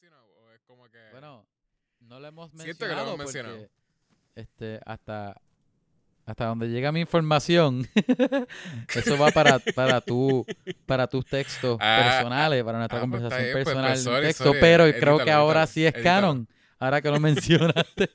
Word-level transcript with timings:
mencionado 0.00 0.26
o 0.42 0.52
es 0.52 0.60
como 0.66 0.88
que 0.88 0.98
Bueno, 1.12 1.44
no 2.00 2.20
lo 2.20 2.26
hemos 2.28 2.52
Siento 2.54 2.86
que 2.86 2.94
lo 2.94 3.00
mencionado 3.00 3.14
hemos 3.14 3.18
mencionado. 3.18 3.58
porque, 3.58 3.70
este, 4.34 4.80
hasta, 4.86 5.40
hasta 6.26 6.46
donde 6.46 6.68
llega 6.68 6.92
mi 6.92 7.00
información, 7.00 7.86
eso 8.94 9.18
va 9.18 9.30
para, 9.30 9.58
para 9.60 10.00
tu, 10.00 10.46
para 10.86 11.06
tus 11.06 11.26
textos 11.26 11.78
Ah, 11.80 12.22
personales, 12.22 12.64
para 12.64 12.78
nuestra 12.78 12.98
ah, 12.98 13.06
pues 13.10 13.22
conversación 13.22 13.48
pues, 13.52 13.52
pues, 13.52 13.62
personal 13.74 13.98
en 13.98 14.04
sorry, 14.04 14.26
texto, 14.28 14.44
sorry, 14.44 14.60
pero 14.60 14.84
creo 14.84 14.94
edítalo, 14.96 15.24
que 15.24 15.30
ahora 15.32 15.62
edítalo, 15.62 15.66
sí 15.66 15.84
es 15.86 15.94
canon, 15.94 16.48
ahora 16.78 17.02
que 17.02 17.10
lo 17.10 17.20
mencionaste. 17.20 18.10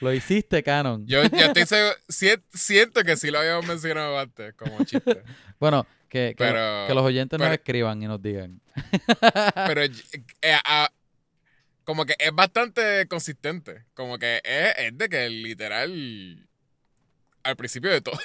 lo 0.00 0.12
hiciste 0.12 0.62
canon. 0.62 1.06
yo, 1.06 1.22
yo 1.24 1.46
estoy 1.46 1.66
seguro, 1.66 1.94
sien- 2.08 2.42
siento 2.52 3.02
que 3.04 3.16
sí 3.16 3.30
lo 3.30 3.38
habíamos 3.38 3.64
mencionado 3.64 4.18
antes 4.18 4.54
como 4.54 4.82
chiste. 4.82 5.22
Bueno, 5.60 5.86
que, 6.14 6.28
que, 6.28 6.34
Pero- 6.44 6.84
que 6.86 6.94
los 6.94 7.02
oyentes 7.04 7.36
nos 7.40 7.46
pero- 7.46 7.54
escriban 7.56 8.00
y 8.00 8.06
nos 8.06 8.22
digan. 8.22 8.60
Pero 9.66 9.82
eh, 9.82 9.90
como 11.82 12.06
que 12.06 12.14
es 12.20 12.32
bastante 12.32 13.08
consistente. 13.08 13.84
Como 13.94 14.16
que 14.16 14.40
es, 14.44 14.74
es 14.78 14.96
de 14.96 15.08
que 15.08 15.28
literal 15.28 16.48
al 17.42 17.56
principio 17.56 17.90
de 17.90 18.00
todo. 18.00 18.16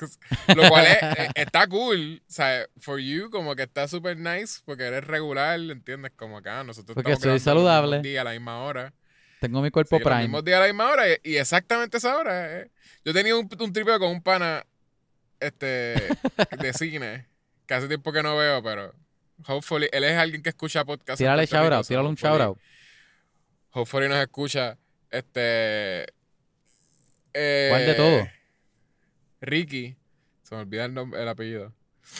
Lo 0.56 0.68
cual 0.68 0.86
es- 0.86 1.02
eh, 1.02 1.28
está 1.36 1.68
cool. 1.68 2.20
O 2.28 2.32
sea, 2.32 2.66
for 2.80 2.98
you, 2.98 3.30
como 3.30 3.54
que 3.54 3.62
está 3.62 3.86
super 3.86 4.16
nice 4.16 4.60
porque 4.64 4.82
eres 4.82 5.04
regular, 5.04 5.60
¿entiendes? 5.60 6.10
Como 6.16 6.42
que 6.42 6.48
ah, 6.50 6.64
nosotros 6.64 6.96
Porque 6.96 7.12
estamos 7.12 7.22
soy 7.22 7.32
los 7.34 7.42
saludable. 7.42 8.00
días 8.00 8.22
a 8.22 8.24
la 8.24 8.32
misma 8.32 8.58
hora. 8.64 8.92
Tengo 9.40 9.62
mi 9.62 9.70
cuerpo 9.70 9.98
Sí, 9.98 10.02
los 10.02 10.08
prime. 10.10 10.22
mismos 10.22 10.44
días 10.44 10.56
a 10.56 10.60
la 10.62 10.66
misma 10.66 10.90
hora 10.90 11.04
y, 11.22 11.36
exactamente 11.36 11.98
esa 11.98 12.16
hora. 12.16 12.58
eh. 12.60 12.70
Yo 13.04 13.12
tenía 13.12 13.36
un, 13.36 13.48
un 13.56 13.72
con 14.00 14.10
un 14.10 14.20
pana 14.20 14.66
este, 15.38 15.94
de 16.58 16.72
cine 16.72 17.28
que 17.66 17.74
hace 17.74 17.88
tiempo 17.88 18.12
que 18.12 18.22
no 18.22 18.36
veo, 18.36 18.62
pero 18.62 18.94
hopefully, 19.46 19.88
él 19.92 20.04
es 20.04 20.16
alguien 20.16 20.42
que 20.42 20.50
escucha 20.50 20.84
podcast. 20.84 21.18
Tírale 21.18 21.46
shoutout, 21.46 21.86
tírale 21.86 22.08
un 22.08 22.14
shoutout. 22.14 22.58
Hopefully 23.72 24.08
nos 24.08 24.18
escucha. 24.18 24.78
Este. 25.10 26.06
eh, 27.34 27.68
¿Cuál 27.70 27.86
de 27.86 27.94
todo? 27.94 28.28
Ricky. 29.40 29.96
Se 30.42 30.54
me 30.54 30.62
olvida 30.62 30.84
el, 30.84 30.94
nombre, 30.94 31.20
el 31.20 31.28
apellido. 31.28 31.74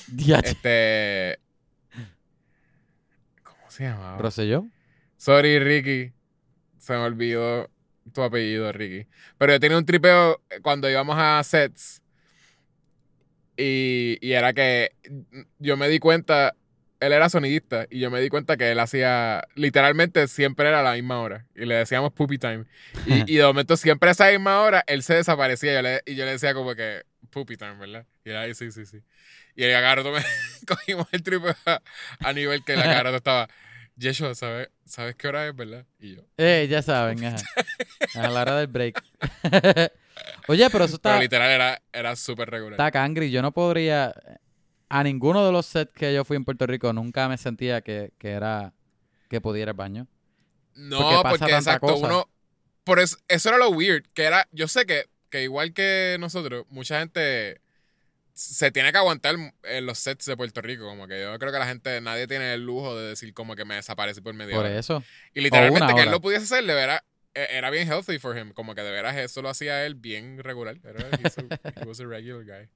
Diache. 0.08 0.50
Este. 0.50 1.38
¿Cómo 3.42 3.70
se 3.70 3.84
llamaba? 3.84 4.19
¿Rosselló? 4.19 4.66
Sorry, 5.16 5.58
Ricky. 5.58 6.12
Se 6.78 6.92
me 6.92 6.98
olvidó 6.98 7.70
tu 8.12 8.22
apellido, 8.22 8.70
Ricky. 8.72 9.08
Pero 9.38 9.53
yo 9.55 9.60
tenía 9.60 9.78
un 9.78 9.86
tripeo 9.86 10.42
cuando 10.62 10.91
íbamos 10.91 11.16
a 11.19 11.42
sets. 11.42 12.03
Y, 13.57 14.19
y 14.21 14.33
era 14.33 14.53
que 14.53 14.93
yo 15.59 15.77
me 15.77 15.89
di 15.89 15.99
cuenta. 15.99 16.55
Él 16.99 17.12
era 17.12 17.29
sonidista. 17.29 17.87
Y 17.91 17.99
yo 18.01 18.11
me 18.11 18.21
di 18.21 18.29
cuenta 18.31 18.57
que 18.57 18.71
él 18.73 18.81
hacía. 18.81 19.47
Literalmente 19.55 20.29
siempre 20.29 20.69
era 20.69 20.81
a 20.81 20.83
la 20.83 20.95
misma 20.95 21.21
hora. 21.21 21.47
Y 21.55 21.67
le 21.67 21.75
decíamos 21.75 22.12
poopy 22.12 22.39
time. 22.39 22.65
Y, 23.07 23.25
y 23.33 23.37
de 23.37 23.45
momento, 23.45 23.77
siempre 23.77 24.09
a 24.09 24.12
esa 24.12 24.31
misma 24.31 24.61
hora, 24.62 24.83
él 24.87 25.03
se 25.03 25.15
desaparecía. 25.15 25.75
Yo 25.75 25.83
le- 25.83 26.03
y 26.07 26.15
yo 26.15 26.25
le 26.25 26.33
decía 26.33 26.55
como 26.55 26.75
que 26.75 27.03
poopy 27.31 27.57
time, 27.57 27.75
¿verdad? 27.77 28.07
Y 28.25 28.31
él 28.31 28.37
ahí, 28.37 28.55
sí, 28.55 28.71
sí, 28.73 28.87
sí. 28.87 29.03
Y 29.55 29.65
el 29.65 29.75
agarro 29.75 30.11
me 30.11 30.21
cogimos 30.67 31.07
el 31.12 31.23
tripeo 31.23 31.55
a, 31.67 31.83
a 32.21 32.33
nivel 32.33 32.65
que 32.65 32.73
el 32.75 32.81
agarro 32.81 33.15
estaba. 33.15 33.49
Yeshua, 33.99 34.34
¿sabes, 34.34 34.69
¿sabes 34.84 35.15
qué 35.17 35.29
hora 35.29 35.47
es, 35.49 35.57
verdad? 35.57 35.87
Y 35.99 36.17
yo. 36.17 36.23
Eh, 36.37 36.67
ya 36.69 36.83
saben, 36.83 37.25
ajá. 37.25 37.37
A 38.15 38.29
la 38.29 38.43
hora 38.43 38.57
del 38.59 38.67
break. 38.67 39.03
Oye, 40.48 40.69
pero 40.70 40.84
eso 40.84 40.98
Pero 40.98 41.14
está, 41.14 41.20
literal 41.20 41.50
era, 41.50 41.83
era 41.92 42.17
súper 42.17 42.50
regular. 42.50 42.72
está 42.75 42.91
cangri. 42.91 43.31
Yo 43.31 43.42
no 43.42 43.53
podría... 43.53 44.14
A 44.89 45.03
ninguno 45.03 45.45
de 45.45 45.50
los 45.50 45.67
sets 45.67 45.92
que 45.92 46.14
yo 46.14 46.25
fui 46.25 46.36
en 46.36 46.45
Puerto 46.45 46.64
Rico 46.67 46.92
nunca 46.92 47.28
me 47.28 47.36
sentía 47.39 47.81
que, 47.81 48.12
que 48.19 48.31
era... 48.31 48.72
Que 49.28 49.41
ir 49.56 49.69
al 49.69 49.75
baño. 49.75 50.06
no, 50.75 50.98
porque 50.98 51.14
pasa 51.14 51.22
porque, 51.22 51.39
tanta 51.41 51.56
exacto, 51.59 51.87
cosa. 51.89 52.06
uno. 52.06 52.28
Por 52.84 53.00
eso, 53.00 53.17
eso 53.27 53.48
era 53.48 53.59
lo 53.59 53.70
weird. 53.70 54.05
Que 54.14 54.22
era. 54.22 54.47
Yo 54.53 54.69
sé 54.69 54.87
que, 54.87 55.06
que 55.31 55.42
igual 55.42 55.72
que 55.72 56.16
nosotros, 56.21 56.65
mucha 56.69 57.00
gente 57.00 57.60
se 58.33 58.71
tiene 58.71 58.93
que 58.93 58.98
aguantar 58.98 59.34
en 59.65 59.87
los 59.87 59.98
sets 59.98 60.27
de 60.27 60.37
Puerto 60.37 60.60
Rico. 60.62 60.84
Como 60.84 61.09
que 61.09 61.21
yo 61.21 61.37
creo 61.41 61.50
que 61.53 61.59
la 61.59 61.66
gente, 61.66 62.00
nadie 62.00 62.28
tiene 62.28 62.54
el 62.54 62.65
lujo 62.65 62.97
de 62.97 63.09
decir 63.09 63.34
como 63.34 63.56
que 63.56 63.65
me 63.65 63.75
desaparece 63.75 64.22
por 64.22 64.34
media 64.34 64.54
Por 64.54 64.66
hora. 64.66 64.78
eso. 64.78 65.03
Y 65.34 65.41
literalmente 65.41 65.93
que 65.94 66.03
él 66.03 66.10
lo 66.10 66.21
pudiese 66.21 66.44
hacer, 66.44 66.65
de 66.65 66.75
veras, 66.75 67.00
e- 67.00 67.04
era 67.44 67.70
bien 67.70 67.86
healthy 67.88 68.19
for 68.19 68.36
him. 68.36 68.52
Como 68.52 68.74
que 68.74 68.82
de 68.82 68.91
veras 68.91 69.16
eso 69.16 69.42
lo 69.42 69.48
hacía 69.48 69.84
él 69.86 69.94
bien 69.94 70.38
regular. 70.42 70.78
Era, 70.84 71.04
a- 71.06 71.80
he 71.80 71.84
was 71.86 72.00
a 72.00 72.04
regular 72.06 72.44
guy. 72.44 72.69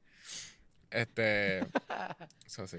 Este. 0.90 1.60
Eso 2.46 2.66
sí. 2.66 2.78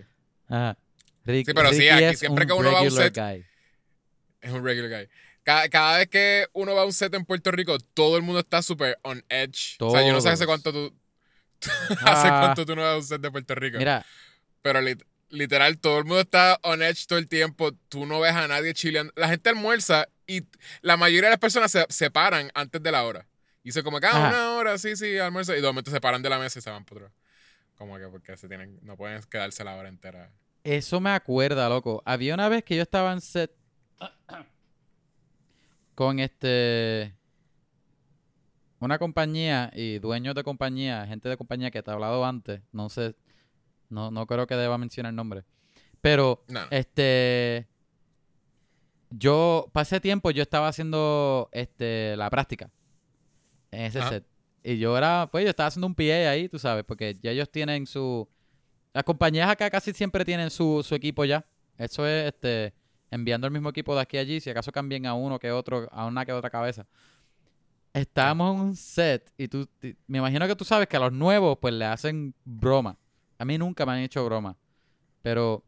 Ajá. 0.50 0.78
Rick- 1.26 1.46
Sí, 1.48 1.54
pero 1.54 1.70
sí, 1.70 1.80
Ricky 1.80 1.90
aquí 1.90 2.04
es 2.06 2.20
siempre 2.20 2.44
un 2.44 2.48
que 2.48 2.54
uno 2.54 2.72
va 2.72 2.80
a 2.80 2.82
un 2.82 2.88
regular 2.90 3.06
set, 3.14 3.18
guy. 3.18 3.46
Es 4.42 4.52
un 4.52 4.66
regular 4.66 4.90
guy. 5.02 5.10
Cada, 5.44 5.70
cada 5.70 5.98
vez 6.00 6.08
que 6.10 6.48
uno 6.54 6.76
va 6.76 6.82
a 6.82 6.86
un 6.86 6.94
set 6.94 7.14
en 7.14 7.26
Puerto 7.26 7.52
Rico, 7.52 7.78
todo 7.94 8.18
el 8.18 8.24
mundo 8.24 8.40
está 8.42 8.62
súper 8.62 9.00
on 9.04 9.24
edge. 9.30 9.76
O 9.80 9.92
sea, 9.92 10.06
yo 10.06 10.14
no 10.14 10.22
sé 10.22 10.30
hace 10.30 10.46
cuánto 10.46 10.72
tú. 10.74 10.94
hace 12.06 12.28
Ah. 12.28 12.40
cuánto 12.44 12.66
tú 12.66 12.76
no 12.76 12.82
vas 12.82 12.94
a 12.94 12.98
un 12.98 13.04
set 13.04 13.22
de 13.22 13.32
Puerto 13.32 13.56
Rico. 13.56 13.78
Mira, 13.78 14.06
Pero 14.62 14.82
lit- 14.82 15.06
literal, 15.30 15.78
todo 15.80 16.00
el 16.00 16.06
mundo 16.06 16.22
está 16.22 16.60
on 16.64 16.82
edge 16.84 17.06
todo 17.08 17.18
el 17.20 17.28
tiempo. 17.28 17.72
Tú 17.90 18.06
no 18.06 18.20
ves 18.20 18.34
a 18.34 18.48
nadie 18.48 18.74
chileando. 18.74 19.14
La 19.16 19.30
gente 19.30 19.50
almuerza 19.50 20.08
y 20.38 20.48
la 20.82 20.98
mayoría 20.98 21.28
de 21.28 21.32
las 21.32 21.40
personas 21.40 21.72
se, 21.72 21.86
se 21.90 22.10
paran 22.12 22.50
antes 22.54 22.82
de 22.82 22.92
la 22.92 23.04
hora. 23.04 23.28
Y 23.64 23.70
dice 23.70 23.84
como 23.84 24.00
que, 24.00 24.08
ah, 24.08 24.30
una 24.30 24.52
hora, 24.56 24.78
sí, 24.78 24.96
sí, 24.96 25.18
almuerzo. 25.20 25.54
Y 25.56 25.62
de 25.62 25.68
momento 25.68 25.92
se 25.92 26.02
paran 26.02 26.22
de 26.22 26.30
la 26.30 26.40
mesa 26.40 26.60
y 26.60 26.62
se 26.62 26.70
van 26.72 26.84
por 26.86 26.98
otro. 26.98 27.12
Como 27.78 27.98
que 27.98 28.08
porque 28.08 28.38
se 28.38 28.48
tienen, 28.48 28.80
no 28.82 28.96
pueden 28.98 29.22
quedarse 29.24 29.64
la 29.64 29.76
hora 29.76 29.90
entera. 29.90 30.32
eso 30.64 31.00
me 31.00 31.12
acuerda, 31.12 31.68
loco. 31.70 32.02
Había 32.06 32.34
una 32.34 32.50
vez 32.50 32.64
que 32.64 32.76
yo 32.76 32.82
estaba 32.84 33.12
en 33.14 33.22
set 33.22 33.52
con 35.96 36.20
este 36.20 37.14
una 38.80 38.98
compañía 38.98 39.72
y 39.76 40.00
dueños 40.00 40.34
de 40.34 40.44
compañía, 40.44 41.06
gente 41.06 41.30
de 41.30 41.38
compañía 41.38 41.70
que 41.70 41.84
te 41.84 41.92
he 41.92 41.94
hablado 41.94 42.26
antes, 42.26 42.62
no 42.72 42.90
sé, 42.90 43.14
no, 43.90 44.10
no 44.10 44.26
creo 44.26 44.48
que 44.48 44.56
deba 44.56 44.78
mencionar 44.80 45.12
el 45.12 45.16
nombre. 45.16 45.44
Pero 46.02 46.44
No. 46.48 46.62
este 46.72 47.68
yo 49.12 49.70
pasé 49.74 50.00
tiempo 50.00 50.32
yo 50.32 50.42
estaba 50.42 50.68
haciendo 50.68 51.50
este 51.52 52.16
la 52.18 52.30
práctica 52.30 52.72
en 53.72 53.82
ese 53.82 54.00
Ajá. 54.00 54.10
set. 54.10 54.26
Y 54.64 54.78
yo 54.78 54.98
era, 54.98 55.28
pues 55.32 55.44
yo 55.44 55.50
estaba 55.50 55.68
haciendo 55.68 55.88
un 55.88 55.96
PA 55.96 56.30
ahí, 56.30 56.48
tú 56.48 56.60
sabes, 56.60 56.84
porque 56.84 57.18
ya 57.22 57.32
ellos 57.32 57.50
tienen 57.50 57.86
su 57.88 58.28
las 58.94 59.04
compañías 59.04 59.50
acá 59.50 59.70
casi 59.70 59.94
siempre 59.94 60.26
tienen 60.26 60.50
su, 60.50 60.84
su 60.84 60.96
equipo 60.96 61.24
ya. 61.26 61.46
Eso 61.78 62.06
es 62.06 62.28
este 62.28 62.74
enviando 63.10 63.48
el 63.48 63.54
mismo 63.54 63.70
equipo 63.70 63.94
de 63.96 64.02
aquí 64.02 64.18
a 64.18 64.22
allí, 64.22 64.40
si 64.40 64.50
acaso 64.50 64.72
cambien 64.72 65.06
a 65.06 65.14
uno 65.14 65.40
que 65.40 65.52
otro, 65.52 65.90
a 65.92 66.06
una 66.06 66.26
que 66.26 66.32
otra 66.32 66.50
cabeza. 66.50 66.86
Estábamos 67.94 68.56
en 68.56 68.62
un 68.62 68.76
set 68.76 69.32
y 69.38 69.48
tú, 69.50 69.68
me 70.08 70.20
imagino 70.20 70.48
que 70.48 70.56
tú 70.56 70.64
sabes 70.64 70.88
que 70.88 70.96
a 70.96 71.02
los 71.02 71.12
nuevos 71.12 71.58
pues 71.60 71.74
le 71.74 71.86
hacen 71.86 72.34
broma. 72.46 72.98
A 73.38 73.44
mí 73.44 73.58
nunca 73.58 73.86
me 73.86 73.94
han 73.94 74.00
hecho 74.00 74.24
broma. 74.24 74.56
Pero 75.22 75.64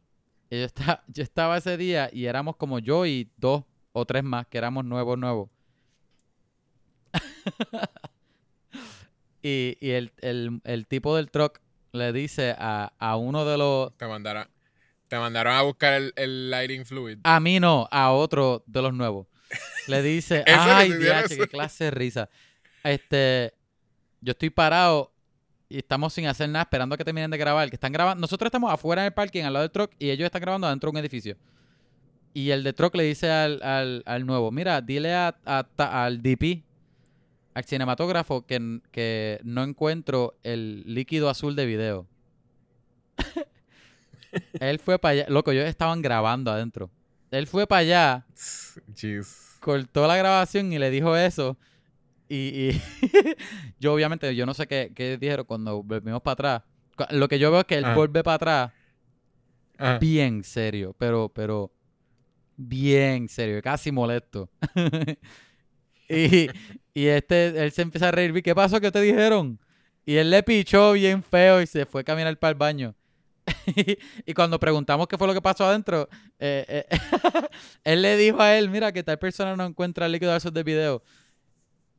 yo, 0.60 0.66
está, 0.66 1.02
yo 1.08 1.22
estaba 1.22 1.56
ese 1.56 1.76
día 1.76 2.10
y 2.12 2.26
éramos 2.26 2.56
como 2.56 2.78
yo 2.78 3.06
y 3.06 3.30
dos 3.36 3.64
o 3.92 4.04
tres 4.04 4.24
más 4.24 4.46
que 4.46 4.58
éramos 4.58 4.84
nuevos, 4.84 5.18
nuevos. 5.18 5.50
y 9.42 9.76
y 9.80 9.90
el, 9.90 10.12
el, 10.20 10.60
el 10.64 10.86
tipo 10.86 11.16
del 11.16 11.30
truck 11.30 11.60
le 11.92 12.12
dice 12.12 12.54
a, 12.58 12.92
a 12.98 13.16
uno 13.16 13.44
de 13.44 13.56
los... 13.56 13.96
Te 13.96 14.06
mandaron, 14.06 14.48
te 15.08 15.16
mandaron 15.18 15.54
a 15.54 15.62
buscar 15.62 15.94
el, 15.94 16.12
el 16.16 16.50
lighting 16.50 16.84
fluid. 16.84 17.18
A 17.22 17.38
mí 17.38 17.60
no, 17.60 17.88
a 17.90 18.10
otro 18.10 18.64
de 18.66 18.82
los 18.82 18.92
nuevos. 18.92 19.28
Le 19.86 20.02
dice, 20.02 20.38
¿En 20.46 20.58
serio 20.58 21.14
ay, 21.14 21.24
qué 21.28 21.48
clase 21.48 21.84
de 21.84 21.90
risa. 21.92 22.28
Este, 22.82 23.54
yo 24.20 24.32
estoy 24.32 24.50
parado 24.50 25.13
y 25.68 25.78
estamos 25.78 26.12
sin 26.12 26.26
hacer 26.26 26.48
nada 26.48 26.62
esperando 26.62 26.94
a 26.94 26.98
que 26.98 27.04
terminen 27.04 27.30
de 27.30 27.38
grabar. 27.38 27.68
Que 27.68 27.76
están 27.76 27.92
grabando, 27.92 28.20
nosotros 28.20 28.48
estamos 28.48 28.72
afuera 28.72 29.02
en 29.02 29.06
el 29.06 29.12
parking 29.12 29.44
al 29.44 29.52
lado 29.52 29.62
del 29.64 29.70
truck 29.70 29.92
y 29.98 30.10
ellos 30.10 30.26
están 30.26 30.42
grabando 30.42 30.66
adentro 30.66 30.88
de 30.88 30.98
un 30.98 30.98
edificio. 30.98 31.36
Y 32.32 32.50
el 32.50 32.64
de 32.64 32.72
truck 32.72 32.94
le 32.96 33.04
dice 33.04 33.30
al, 33.30 33.62
al, 33.62 34.02
al 34.06 34.26
nuevo, 34.26 34.50
mira, 34.50 34.80
dile 34.80 35.14
a, 35.14 35.36
al 35.44 36.20
DP, 36.20 36.64
al 37.54 37.64
cinematógrafo, 37.64 38.44
que, 38.44 38.80
que 38.90 39.40
no 39.44 39.62
encuentro 39.62 40.36
el 40.42 40.82
líquido 40.86 41.30
azul 41.30 41.54
de 41.54 41.66
video. 41.66 42.06
Él 44.60 44.80
fue 44.80 44.98
para 44.98 45.12
allá, 45.12 45.26
loco, 45.28 45.52
ellos 45.52 45.66
estaban 45.66 46.02
grabando 46.02 46.50
adentro. 46.50 46.90
Él 47.30 47.46
fue 47.46 47.66
para 47.66 47.80
allá 47.80 48.26
Jeez. 48.96 49.56
cortó 49.60 50.06
la 50.06 50.16
grabación 50.16 50.72
y 50.72 50.78
le 50.78 50.90
dijo 50.90 51.16
eso. 51.16 51.56
Y, 52.28 52.36
y 52.70 52.82
yo 53.80 53.92
obviamente, 53.94 54.34
yo 54.34 54.46
no 54.46 54.54
sé 54.54 54.66
qué, 54.66 54.92
qué 54.94 55.18
dijeron 55.18 55.44
cuando 55.46 55.82
volvimos 55.82 56.22
para 56.22 56.32
atrás. 56.32 56.62
Lo 57.10 57.28
que 57.28 57.38
yo 57.38 57.50
veo 57.50 57.60
es 57.60 57.66
que 57.66 57.76
él 57.76 57.84
Ah. 57.84 57.94
vuelve 57.94 58.22
para 58.22 58.34
atrás 58.36 58.72
Ajá. 59.78 59.98
bien 59.98 60.44
serio, 60.44 60.94
pero, 60.98 61.28
pero 61.34 61.72
bien 62.56 63.28
serio, 63.28 63.60
casi 63.62 63.90
molesto. 63.92 64.48
y, 66.08 66.48
y 66.94 67.06
este, 67.06 67.62
él 67.62 67.72
se 67.72 67.82
empieza 67.82 68.08
a 68.08 68.12
reír. 68.12 68.42
¿Qué 68.42 68.54
pasó? 68.54 68.80
¿Qué 68.80 68.90
te 68.90 69.00
dijeron? 69.00 69.58
Y 70.06 70.16
él 70.16 70.30
le 70.30 70.42
pichó 70.42 70.92
bien 70.92 71.22
feo 71.22 71.62
y 71.62 71.66
se 71.66 71.86
fue 71.86 72.02
a 72.02 72.04
caminar 72.04 72.38
para 72.38 72.50
el 72.52 72.58
baño. 72.58 72.94
y 74.26 74.32
cuando 74.34 74.58
preguntamos 74.58 75.06
qué 75.06 75.18
fue 75.18 75.26
lo 75.26 75.34
que 75.34 75.42
pasó 75.42 75.64
adentro, 75.66 76.08
eh, 76.38 76.64
eh, 76.68 76.98
él 77.84 78.02
le 78.02 78.16
dijo 78.16 78.40
a 78.40 78.56
él, 78.56 78.70
mira, 78.70 78.92
que 78.92 79.02
tal 79.02 79.18
persona 79.18 79.56
no 79.56 79.64
encuentra 79.66 80.06
el 80.06 80.12
líquido 80.12 80.30
de 80.32 80.38
esos 80.38 80.52
de 80.52 80.62
video. 80.62 81.02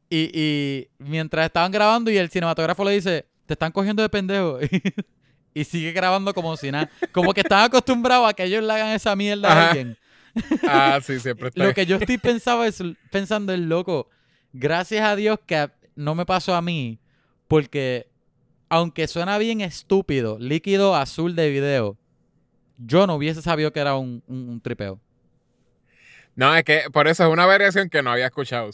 Y, 0.10 0.30
y 0.34 0.88
mientras 1.00 1.46
estaban 1.46 1.72
grabando 1.72 2.12
y 2.12 2.18
el 2.18 2.30
cinematógrafo 2.30 2.84
le 2.84 2.92
dice, 2.92 3.26
te 3.46 3.54
están 3.54 3.72
cogiendo 3.72 4.02
de 4.02 4.10
pendejo. 4.10 4.60
y 5.54 5.64
sigue 5.64 5.92
grabando 5.94 6.34
como 6.34 6.56
si 6.58 6.72
nada. 6.72 6.90
Como 7.12 7.34
que 7.34 7.42
están 7.42 7.64
acostumbrados 7.64 8.30
a 8.30 8.34
que 8.34 8.44
ellos 8.44 8.64
le 8.64 8.74
hagan 8.74 8.90
esa 8.90 9.16
mierda 9.16 9.52
a 9.52 9.70
alguien. 9.70 9.98
ah, 10.68 11.00
sí, 11.02 11.20
siempre 11.20 11.48
está. 11.48 11.64
Lo 11.64 11.74
que 11.74 11.86
yo 11.86 11.96
estoy 11.96 12.18
pensando 12.18 12.66
es, 12.66 12.84
pensando 13.10 13.54
es, 13.54 13.60
loco, 13.60 14.10
gracias 14.52 15.04
a 15.06 15.16
Dios 15.16 15.40
que 15.46 15.70
no 15.96 16.14
me 16.14 16.26
pasó 16.26 16.56
a 16.56 16.62
mí, 16.62 17.00
porque 17.48 18.08
aunque 18.68 19.08
suena 19.08 19.38
bien 19.38 19.62
estúpido, 19.62 20.38
líquido 20.40 20.96
azul 20.96 21.36
de 21.36 21.50
video, 21.50 21.98
yo 22.78 23.08
no 23.08 23.16
hubiese 23.16 23.42
sabido 23.42 23.72
que 23.72 23.80
era 23.80 23.96
un, 23.96 24.60
tripeo. 24.62 25.00
No, 26.36 26.54
es 26.54 26.66
que 26.66 26.84
por 26.92 27.08
eso 27.08 27.24
es 27.24 27.32
una 27.32 27.46
variación 27.46 27.90
que 27.90 28.04
no 28.04 28.12
había 28.12 28.26
escuchado. 28.26 28.72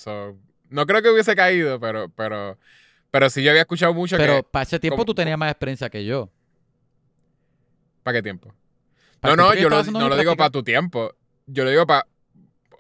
No 0.72 0.86
creo 0.86 1.02
que 1.02 1.10
hubiese 1.10 1.36
caído, 1.36 1.80
pero, 1.80 2.10
pero, 2.10 2.58
pero 3.12 3.30
sí 3.30 3.44
yo 3.44 3.52
había 3.52 3.62
escuchado 3.62 3.94
mucho 3.94 4.18
pero 4.18 4.42
para 4.42 4.64
ese 4.64 4.80
tiempo 4.80 5.06
tú 5.06 5.14
tenías 5.14 5.38
más 5.38 5.52
experiencia 5.52 5.90
que 5.90 6.04
yo. 6.06 6.30
¿Para 8.04 8.18
qué 8.18 8.24
tiempo? 8.24 8.54
No, 9.22 9.36
no, 9.36 9.54
yo 9.54 9.70
no 9.70 10.10
lo 10.10 10.18
digo 10.18 10.36
para 10.36 10.50
tu 10.50 10.64
tiempo. 10.64 11.14
Yo 11.46 11.64
lo 11.64 11.70
digo 11.70 11.86
para... 11.86 12.08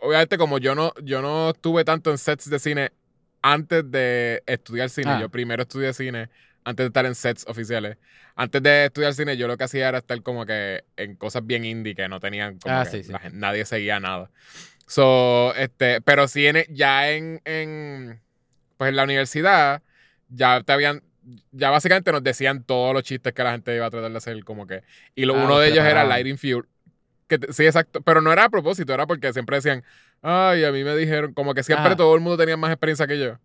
Obviamente 0.01 0.37
como 0.37 0.57
yo 0.57 0.73
no, 0.73 0.93
yo 1.03 1.21
no 1.21 1.51
estuve 1.51 1.85
tanto 1.85 2.09
en 2.09 2.17
sets 2.17 2.49
de 2.49 2.57
cine 2.57 2.91
antes 3.43 3.89
de 3.91 4.41
estudiar 4.47 4.89
cine. 4.89 5.11
Ah. 5.11 5.21
Yo 5.21 5.29
primero 5.29 5.61
estudié 5.61 5.93
cine 5.93 6.29
antes 6.63 6.83
de 6.83 6.87
estar 6.87 7.05
en 7.05 7.13
sets 7.13 7.45
oficiales. 7.47 7.97
Antes 8.35 8.63
de 8.63 8.85
estudiar 8.85 9.13
cine, 9.13 9.37
yo 9.37 9.47
lo 9.47 9.57
que 9.57 9.65
hacía 9.65 9.89
era 9.89 9.99
estar 9.99 10.19
como 10.23 10.45
que 10.45 10.85
en 10.95 11.15
cosas 11.15 11.45
bien 11.45 11.65
indie 11.65 11.93
que 11.93 12.07
no 12.07 12.19
tenían 12.19 12.57
como 12.57 12.73
ah, 12.73 12.85
que 12.89 13.03
nadie 13.31 13.65
seguía 13.65 13.99
nada. 13.99 14.31
So, 14.91 15.55
este, 15.55 16.01
pero 16.01 16.27
sí 16.27 16.45
en, 16.47 16.65
ya 16.67 17.09
en, 17.11 17.39
en, 17.45 18.19
pues 18.75 18.89
en 18.89 18.97
la 18.97 19.05
universidad, 19.05 19.81
ya 20.27 20.61
te 20.63 20.73
habían, 20.73 21.01
ya 21.53 21.69
básicamente 21.69 22.11
nos 22.11 22.21
decían 22.21 22.65
todos 22.65 22.93
los 22.93 23.03
chistes 23.03 23.31
que 23.31 23.41
la 23.41 23.53
gente 23.53 23.73
iba 23.73 23.85
a 23.85 23.89
tratar 23.89 24.11
de 24.11 24.17
hacer, 24.17 24.43
como 24.43 24.67
que, 24.67 24.83
y 25.15 25.23
lo, 25.23 25.37
ah, 25.37 25.45
uno 25.45 25.59
de 25.59 25.69
ellos 25.69 25.85
era 25.85 26.03
Lighting 26.03 26.37
Fuel. 26.37 26.65
Que, 27.29 27.39
sí, 27.51 27.65
exacto, 27.65 28.01
pero 28.01 28.19
no 28.19 28.33
era 28.33 28.43
a 28.43 28.49
propósito, 28.49 28.93
era 28.93 29.07
porque 29.07 29.31
siempre 29.31 29.55
decían, 29.55 29.81
ay, 30.21 30.65
a 30.65 30.73
mí 30.73 30.83
me 30.83 30.93
dijeron, 30.97 31.33
como 31.33 31.53
que 31.53 31.63
siempre 31.63 31.95
todo 31.95 32.13
el 32.13 32.19
mundo 32.19 32.35
tenía 32.35 32.57
más 32.57 32.69
experiencia 32.69 33.07
que 33.07 33.17
yo. 33.17 33.39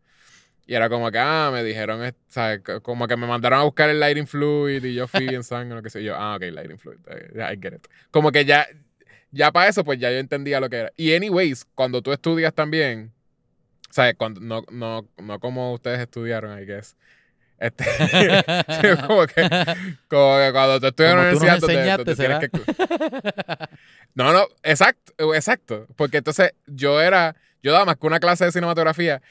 Y 0.67 0.75
era 0.75 0.89
como 0.89 1.13
que, 1.13 1.19
ah, 1.21 1.51
me 1.53 1.63
dijeron, 1.63 2.13
¿sabes? 2.27 2.61
Como 2.83 3.07
que 3.07 3.17
me 3.17 3.29
mandaron 3.29 3.61
a 3.61 3.63
buscar 3.63 3.89
el 3.89 4.01
lighting 4.01 4.27
fluid 4.27 4.83
y 4.83 4.95
yo 4.95 5.07
fui 5.07 5.29
en 5.29 5.45
sangre, 5.45 5.77
lo 5.77 5.83
que 5.85 5.91
sé 5.91 6.03
yo. 6.03 6.17
Ah, 6.17 6.35
ok, 6.35 6.43
lighting 6.51 6.79
fluid. 6.79 6.99
I 7.37 7.57
get 7.63 7.75
it. 7.75 7.87
Como 8.11 8.33
que 8.33 8.45
ya, 8.45 8.67
ya 9.37 9.53
para 9.53 9.69
eso, 9.69 9.85
pues 9.85 9.99
ya 9.99 10.11
yo 10.11 10.19
entendía 10.19 10.61
lo 10.61 10.69
que 10.71 10.77
era. 10.77 10.93
Y, 10.97 11.15
anyways, 11.15 11.67
cuando 11.75 12.03
tú 12.03 12.13
estudias 12.13 12.55
también, 12.55 13.13
¿sabes? 13.91 14.15
Cuando, 14.17 14.41
no, 14.41 14.65
no, 14.71 15.07
no 15.19 15.41
como 15.41 15.75
ustedes 15.75 16.01
estudiaron, 16.01 16.59
I 16.59 16.65
guess. 16.65 16.97
Este, 17.59 17.85
como, 19.07 19.27
que, 19.27 19.43
como 20.09 20.39
que 20.39 20.51
cuando 20.53 20.81
tú 20.81 20.87
estudias 20.89 21.13
en 21.13 21.17
la 21.17 21.23
universidad, 21.23 21.99
tú, 22.05 22.15
tienes 22.15 22.39
que. 22.41 22.51
No, 24.15 24.33
no, 24.33 24.47
exacto, 24.63 25.35
exacto. 25.35 25.87
Porque 25.97 26.19
entonces 26.19 26.53
yo 26.67 27.01
era, 27.01 27.37
yo 27.63 27.73
daba 27.73 27.85
más 27.85 27.97
que 27.97 28.07
una 28.07 28.21
clase 28.21 28.47
de 28.47 28.53
cinematografía 28.53 29.23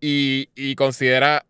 y, 0.00 0.74
considera 0.76 1.46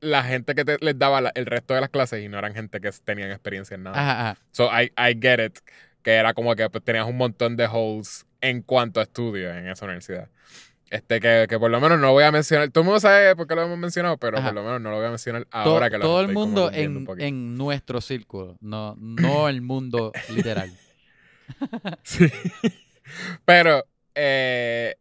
la 0.00 0.22
gente 0.22 0.54
que 0.54 0.64
te, 0.64 0.78
les 0.80 0.96
daba 0.96 1.32
el 1.34 1.46
resto 1.46 1.74
de 1.74 1.80
las 1.80 1.90
clases 1.90 2.22
y 2.22 2.28
no 2.28 2.38
eran 2.38 2.54
gente 2.54 2.80
que 2.80 2.90
tenían 3.04 3.30
experiencia 3.30 3.74
en 3.74 3.82
nada. 3.82 3.98
Ajá, 3.98 4.38
So 4.52 4.66
I, 4.66 4.92
I 4.96 5.18
get 5.20 5.44
it. 5.44 5.58
Que 6.02 6.14
era 6.14 6.34
como 6.34 6.54
que 6.54 6.68
pues, 6.70 6.82
tenías 6.84 7.06
un 7.06 7.16
montón 7.16 7.56
de 7.56 7.66
holes 7.66 8.26
en 8.40 8.62
cuanto 8.62 9.00
a 9.00 9.02
estudios 9.04 9.56
en 9.56 9.68
esa 9.68 9.84
universidad. 9.84 10.28
Este, 10.90 11.20
que, 11.20 11.46
que, 11.48 11.58
por 11.58 11.70
lo 11.70 11.80
menos 11.80 11.98
no 11.98 12.12
voy 12.12 12.24
a 12.24 12.32
mencionar. 12.32 12.70
Todo 12.70 12.82
el 12.82 12.86
mundo 12.86 13.00
sabe 13.00 13.36
por 13.36 13.46
qué 13.46 13.54
lo 13.54 13.62
hemos 13.62 13.78
mencionado, 13.78 14.16
pero 14.16 14.42
por 14.42 14.54
lo 14.54 14.62
menos 14.62 14.80
no 14.80 14.90
lo 14.90 14.96
voy 14.96 15.06
a 15.06 15.10
mencionar 15.10 15.46
ahora 15.50 15.90
que 15.90 15.98
lo 15.98 16.04
Todo 16.04 16.20
el 16.22 16.32
mundo 16.32 16.70
en, 16.72 17.06
en, 17.18 17.56
nuestro 17.56 18.00
círculo, 18.00 18.56
no, 18.60 18.96
no 18.98 19.48
el 19.48 19.60
mundo 19.60 20.12
literal. 20.30 20.72
sí. 22.02 22.30
Pero, 23.44 23.84
eh, 24.14 24.96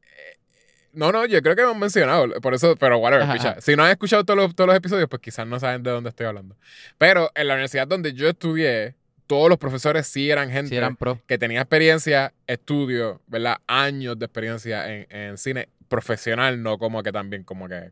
no, 0.98 1.12
no, 1.12 1.26
yo 1.26 1.42
creo 1.42 1.56
que 1.56 1.62
hemos 1.62 1.78
mencionado. 1.78 2.28
Por 2.42 2.54
eso, 2.54 2.76
pero 2.76 2.98
whatever, 2.98 3.62
Si 3.62 3.76
no 3.76 3.84
han 3.84 3.92
escuchado 3.92 4.26
todos 4.26 4.38
los, 4.38 4.56
todos 4.56 4.68
los 4.68 4.76
episodios, 4.76 5.08
pues 5.08 5.22
quizás 5.22 5.48
no 5.48 5.60
saben 5.60 5.84
de 5.84 5.92
dónde 5.92 6.10
estoy 6.10 6.26
hablando. 6.26 6.58
Pero 6.98 7.32
en 7.36 7.48
la 7.48 7.54
universidad 7.54 7.88
donde 7.88 8.14
yo 8.14 8.28
estudié, 8.28 8.96
todos 9.28 9.50
los 9.50 9.58
profesores 9.58 10.08
sí 10.08 10.32
eran 10.32 10.50
gente 10.50 10.80
que 11.28 11.38
tenía 11.38 11.62
experiencia, 11.62 12.34
estudio, 12.48 13.22
¿verdad? 13.28 13.58
Años 13.68 14.18
de 14.18 14.26
experiencia 14.26 14.94
en, 14.94 15.08
en, 15.10 15.38
cine 15.38 15.70
profesional, 15.88 16.64
no 16.64 16.78
como 16.78 17.04
que 17.04 17.12
también 17.12 17.44
como 17.44 17.68
que... 17.68 17.92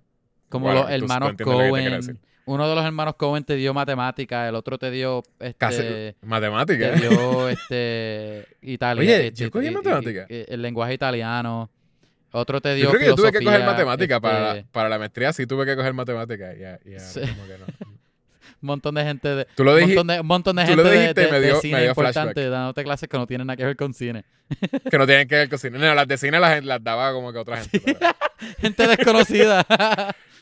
Como 0.50 0.72
los 0.72 0.90
hermanos 0.90 1.34
Cohen. 1.44 2.20
Uno 2.48 2.70
de 2.70 2.76
los 2.76 2.86
hermanos 2.86 3.16
Cohen 3.16 3.44
te 3.44 3.56
dio 3.56 3.74
matemática, 3.74 4.48
el 4.48 4.56
otro 4.56 4.78
te 4.78 4.92
dio 4.92 5.24
este, 5.40 6.16
matemática. 6.22 6.94
Te 6.94 7.10
dio 7.10 7.50
este 7.50 8.46
Italia. 8.62 9.02
Oye, 9.02 9.28
este, 9.28 9.44
yo 9.46 9.52
cogí 9.52 9.72
matemática. 9.72 10.28
El 10.30 10.62
lenguaje 10.62 10.94
italiano. 10.94 11.72
Otro 12.32 12.62
te 12.62 12.76
dio. 12.76 12.86
Yo 12.86 12.90
creo 12.92 13.00
que 13.00 13.08
yo 13.08 13.16
tuve 13.16 13.32
que 13.32 13.44
coger 13.44 13.66
matemática 13.66 14.20
para, 14.20 14.58
este 14.58 14.70
para 14.72 14.90
la 14.90 15.00
maestría, 15.00 15.34
sí 15.34 15.48
tuve 15.48 15.66
que 15.66 15.76
coger 15.76 15.94
matemática. 15.94 16.54
Ya, 16.54 16.80
ya, 16.86 17.00
como 17.14 17.48
que 17.48 17.58
no. 17.58 17.66
montón 18.66 18.96
de 18.96 19.04
gente 19.04 19.28
de. 19.28 19.48
Tú 19.56 19.64
lo 19.64 19.76
dijiste. 19.76 20.00
Un 20.00 20.06
montón 20.08 20.16
de, 20.16 20.24
montón 20.24 20.56
de 20.56 20.66
gente 20.66 20.84
de, 20.84 21.32
me 21.32 21.42
dio, 21.42 21.60
cine 21.60 21.74
me 21.74 21.82
dio 21.82 21.90
importante 21.90 22.50
dándote 22.50 22.84
clases 22.84 23.10
que 23.10 23.18
no 23.18 23.28
tienen 23.28 23.48
nada 23.48 23.58
que 23.58 23.66
ver 23.66 23.76
con 23.76 23.94
cine. 23.94 24.26
que 24.92 24.98
no 24.98 25.06
tienen 25.06 25.28
que 25.28 25.36
ver 25.36 25.50
con 25.50 25.60
cine. 25.60 25.78
No, 25.78 25.96
las 25.96 26.08
de 26.08 26.18
cine 26.18 26.40
las, 26.40 26.64
las 26.64 26.84
daba 26.84 27.12
como 27.14 27.32
que 27.32 27.40
otra 27.40 27.58
gente. 27.58 27.98
gente 28.60 28.88
desconocida. 28.88 29.66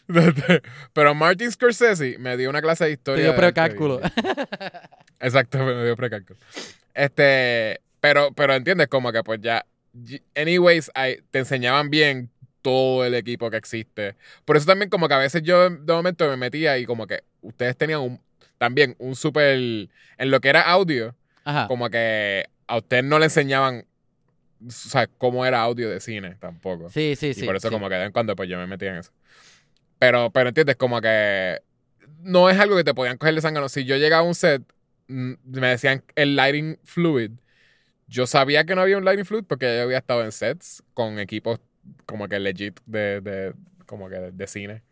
pero 0.93 1.15
Martin 1.15 1.51
Scorsese 1.51 2.17
me 2.19 2.35
dio 2.37 2.49
una 2.49 2.61
clase 2.61 2.85
de 2.85 2.91
historia. 2.91 3.23
Te 3.23 3.29
dio 3.29 3.35
precálculo. 3.35 4.01
Exacto, 5.19 5.59
me 5.59 5.85
dio 5.85 5.95
precálculo. 5.95 6.39
Este, 6.93 7.81
pero, 7.99 8.33
pero 8.33 8.53
entiendes 8.53 8.87
como 8.87 9.11
que 9.11 9.23
pues 9.23 9.39
ya 9.41 9.65
anyways, 10.35 10.91
te 11.31 11.39
enseñaban 11.39 11.89
bien 11.89 12.29
todo 12.63 13.05
el 13.05 13.13
equipo 13.13 13.51
que 13.51 13.57
existe. 13.57 14.15
Por 14.45 14.57
eso 14.57 14.65
también 14.65 14.89
como 14.89 15.07
que 15.07 15.13
a 15.13 15.19
veces 15.19 15.43
yo 15.43 15.69
de 15.69 15.93
momento 15.93 16.27
me 16.27 16.37
metía 16.37 16.79
y 16.79 16.85
como 16.87 17.05
que 17.05 17.23
ustedes 17.41 17.77
tenían 17.77 17.99
un, 17.99 18.19
también 18.57 18.95
un 18.97 19.15
súper, 19.15 19.55
en 19.57 20.31
lo 20.31 20.41
que 20.41 20.49
era 20.49 20.61
audio, 20.61 21.15
como 21.67 21.91
que 21.91 22.49
a 22.65 22.77
ustedes 22.77 23.03
no 23.03 23.19
le 23.19 23.25
enseñaban, 23.25 23.85
o 24.65 24.71
sea, 24.71 25.05
cómo 25.05 25.45
era 25.45 25.61
audio 25.61 25.89
de 25.89 25.99
cine 25.99 26.37
tampoco. 26.39 26.89
Sí, 26.89 27.15
sí, 27.15 27.35
sí. 27.35 27.45
Por 27.45 27.55
eso 27.55 27.69
como 27.69 27.89
que 27.89 27.95
de 27.95 27.99
vez 27.99 28.07
en 28.07 28.13
cuando 28.13 28.35
pues 28.35 28.49
yo 28.49 28.57
me 28.57 28.65
metía 28.65 28.89
en 28.91 28.97
eso. 28.97 29.11
Pero, 29.99 30.31
pero 30.31 30.49
entiendes, 30.49 30.77
como 30.77 30.99
que 31.01 31.59
no 32.21 32.49
es 32.49 32.57
algo 32.57 32.75
que 32.75 32.83
te 32.83 32.93
podían 32.93 33.17
coger 33.17 33.35
de 33.35 33.41
sangre. 33.41 33.69
Si 33.69 33.83
yo 33.83 33.97
llegaba 33.97 34.23
a 34.23 34.27
un 34.27 34.35
set, 34.35 34.63
mm, 35.07 35.33
me 35.43 35.67
decían 35.67 36.03
el 36.15 36.35
lighting 36.35 36.79
fluid, 36.83 37.31
yo 38.13 38.27
sabía 38.27 38.63
que 38.63 38.75
no 38.75 38.81
había 38.81 38.97
un 38.97 39.05
Lightning 39.05 39.25
Fluid 39.25 39.43
porque 39.45 39.77
yo 39.77 39.83
había 39.83 39.97
estado 39.97 40.23
en 40.23 40.31
sets 40.31 40.83
con 40.93 41.17
equipos 41.17 41.59
como 42.05 42.27
que 42.27 42.39
legit 42.39 42.79
de, 42.85 43.21
de 43.21 43.53
como 43.85 44.09
que 44.09 44.15
de, 44.15 44.47
cine. 44.47 44.83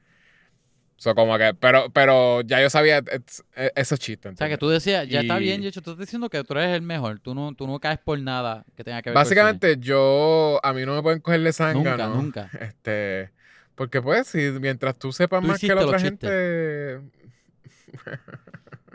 So, 0.97 1.15
como 1.15 1.37
que, 1.37 1.53
pero, 1.55 1.89
pero 1.91 2.41
ya 2.41 2.61
yo 2.61 2.69
sabía 2.69 2.99
e, 2.99 3.71
esos 3.75 3.99
chistes. 3.99 4.33
O 4.33 4.37
sea, 4.37 4.49
que 4.49 4.57
tú 4.57 4.69
decías, 4.69 5.07
ya 5.07 5.21
está 5.21 5.39
bien, 5.39 5.63
hecho, 5.63 5.81
tú 5.81 5.91
estás 5.91 6.05
diciendo 6.05 6.29
que 6.29 6.43
tú 6.43 6.53
eres 6.53 6.75
el 6.75 6.83
mejor. 6.83 7.19
Tú 7.19 7.33
no, 7.33 7.53
tú 7.55 7.65
no 7.65 7.79
caes 7.79 7.99
por 7.99 8.19
nada 8.19 8.65
que 8.75 8.83
tenga 8.83 9.01
que 9.01 9.09
ver 9.09 9.15
Básicamente, 9.15 9.77
yo, 9.79 10.59
a 10.63 10.73
mí 10.73 10.85
no 10.85 10.95
me 10.95 11.01
pueden 11.01 11.19
cogerle 11.19 11.53
sangre. 11.53 11.89
Nunca, 11.91 12.07
nunca. 12.07 12.49
Este, 12.61 13.31
porque 13.75 14.01
pues, 14.01 14.27
si 14.27 14.37
mientras 14.59 14.97
tú 14.97 15.11
sepas 15.11 15.43
más 15.43 15.59
que 15.59 15.73
la 15.73 15.85
otra 15.85 15.99
gente... 15.99 17.01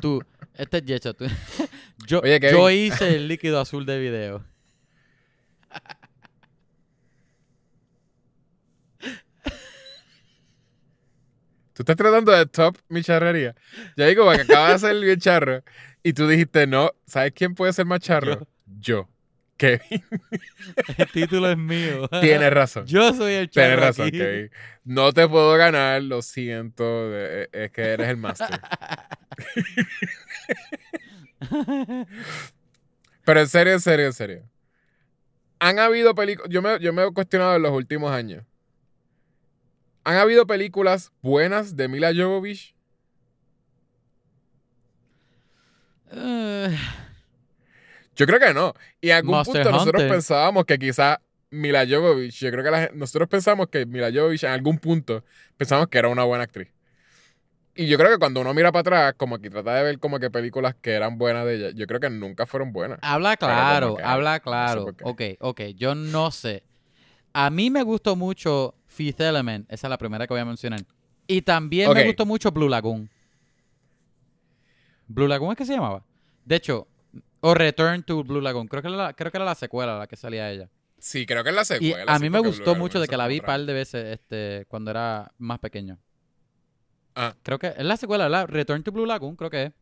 tú, 0.01 0.23
este 0.55 0.79
es 0.79 0.85
Yecho. 0.85 1.13
yo, 2.07 2.23
yo 2.25 2.71
hice 2.71 3.17
el 3.17 3.29
líquido 3.29 3.61
azul 3.61 3.85
de 3.85 3.99
video. 3.99 4.45
Tú 11.77 11.83
estás 11.83 11.97
tratando 11.97 12.33
de 12.33 12.47
top 12.47 12.79
mi 12.89 13.03
charrería. 13.03 13.55
Ya 13.99 14.07
digo, 14.07 14.33
que 14.33 14.41
acaba 14.41 14.73
de 14.73 14.79
ser 14.79 14.99
bien 14.99 15.21
charro. 15.21 15.63
Y 16.03 16.15
tú 16.15 16.27
dijiste, 16.27 16.67
no, 16.67 16.93
¿sabes 17.07 17.35
quién 17.35 17.55
puede 17.55 17.75
ser 17.75 17.85
más 17.85 18.01
charro? 18.01 18.49
Yo. 18.81 19.11
Kevin. 19.59 19.81
El 20.97 21.11
título 21.13 21.51
es 21.51 21.59
mío. 21.59 22.09
Tienes 22.23 22.51
razón. 22.51 22.87
Yo 22.87 23.13
soy 23.13 23.35
el 23.35 23.51
charro. 23.51 23.67
Tienes 23.67 23.85
razón, 23.85 24.11
Kevin. 24.11 24.51
No 24.85 25.13
te 25.13 25.29
puedo 25.29 25.55
ganar, 25.59 26.03
lo 26.03 26.23
siento. 26.23 27.15
Es 27.15 27.71
que 27.73 27.83
eres 27.83 28.09
el 28.09 28.17
máster. 28.17 28.49
Pero 33.25 33.41
en 33.41 33.49
serio, 33.49 33.75
en 33.75 33.81
serio, 33.81 34.07
en 34.07 34.13
serio. 34.15 34.49
Han 35.59 35.79
habido 35.79 36.15
películas. 36.15 36.51
Yo 36.51 36.63
me, 36.63 36.81
yo 36.81 36.95
me 36.95 37.05
he 37.05 37.13
cuestionado 37.13 37.57
en 37.57 37.63
los 37.63 37.73
últimos 37.73 38.13
años. 38.13 38.45
¿Han 40.07 40.19
habido 40.19 40.47
películas 40.47 41.11
buenas 41.21 41.75
de 41.75 41.89
Mila 41.89 42.13
Jovovich? 42.15 42.77
Eh, 46.13 46.77
Yo 48.15 48.25
creo 48.25 48.39
que 48.39 48.55
no. 48.55 48.73
Y 49.01 49.11
en 49.11 49.17
algún 49.17 49.33
Monster 49.33 49.65
punto 49.65 49.73
nosotros 49.77 50.05
pensábamos 50.05 50.65
que 50.65 50.79
quizás 50.79 51.19
Mila 51.51 51.85
Jovovich, 51.85 52.39
yo 52.39 52.53
creo 52.53 52.63
que 52.63 52.71
la 52.71 52.91
nosotros 52.95 53.29
pensamos 53.29 53.67
que 53.67 53.85
Mila 53.85 54.13
Jovovich 54.15 54.45
en 54.45 54.51
algún 54.51 54.79
punto 54.79 55.25
pensamos 55.57 55.89
que 55.89 55.99
era 55.99 56.07
una 56.07 56.23
buena 56.23 56.45
actriz. 56.45 56.69
Y 57.75 57.89
yo 57.89 57.99
creo 57.99 58.13
que 58.13 58.19
cuando 58.19 58.43
uno 58.43 58.55
mira 58.55 58.71
para 58.71 58.83
atrás, 58.83 59.15
como 59.17 59.41
que 59.41 59.51
trata 59.51 59.75
de 59.75 59.83
ver 59.83 59.99
como 59.99 60.21
que 60.21 60.31
películas 60.31 60.77
que 60.81 60.93
eran 60.93 61.19
buenas 61.19 61.45
de 61.47 61.55
ella, 61.57 61.71
yo 61.75 61.85
creo 61.89 61.99
que 61.99 62.11
nunca 62.11 62.47
fueron 62.47 62.73
buenas. 62.73 63.01
Habla 63.03 63.37
claro, 63.37 63.97
que, 63.97 64.05
habla 64.05 64.35
no 64.35 64.37
sé 64.37 64.41
claro. 64.43 64.87
ok, 65.03 65.23
ok, 65.41 65.61
yo 65.75 65.97
no 65.97 66.31
sé. 66.31 66.63
A 67.33 67.51
mí 67.51 67.71
me 67.71 67.83
gustó 67.83 68.15
mucho 68.15 68.75
Fifth 68.97 69.21
Element, 69.21 69.71
esa 69.71 69.87
es 69.87 69.91
la 69.91 69.99
primera 69.99 70.27
que 70.27 70.33
voy 70.35 70.41
a 70.41 70.45
mencionar. 70.47 70.81
Y 71.27 71.43
también 71.43 71.93
me 71.93 72.05
gustó 72.07 72.25
mucho 72.25 72.51
Blue 72.51 72.69
Lagoon. 72.69 73.11
Blue 75.09 75.29
Lagoon 75.29 75.53
es 75.53 75.59
que 75.59 75.65
se 75.67 75.75
llamaba. 75.75 76.05
De 76.45 76.57
hecho, 76.57 76.89
o 77.41 77.55
Return 77.55 78.03
to 78.05 78.25
Blue 78.25 78.41
Lagoon, 78.41 78.67
creo 78.69 78.83
que 78.83 78.89
era 78.89 78.97
la, 78.97 79.13
creo 79.13 79.31
que 79.31 79.39
era 79.39 79.45
la 79.45 79.55
secuela 79.55 79.99
la 79.99 80.07
que 80.07 80.17
salía 80.17 80.51
ella. 80.51 80.69
Sí, 80.99 81.27
creo 81.27 81.45
que 81.45 81.51
es 81.51 81.55
la 81.57 81.63
Y 81.63 81.65
secuela. 81.67 82.13
a 82.15 82.19
mí 82.19 82.31
me 82.31 82.39
gustó 82.41 82.73
Blue 82.73 82.81
mucho 82.83 83.01
de 83.01 83.07
que 83.07 83.17
la 83.17 83.27
vi 83.29 83.37
otra. 83.37 83.47
par 83.47 83.61
de 83.61 83.73
veces 83.73 84.05
este, 84.19 84.65
cuando 84.69 84.91
era 84.91 85.33
más 85.39 85.59
pequeño. 85.59 85.99
Ah. 87.15 87.35
Creo 87.43 87.59
que 87.59 87.69
es 87.69 87.85
la 87.85 87.97
secuela, 87.97 88.25
¿verdad? 88.25 88.47
Return 88.49 88.83
to 88.83 88.93
Blue 88.93 89.07
Lagoon, 89.07 89.37
creo 89.37 89.51
que 89.51 89.63
es. 89.65 89.73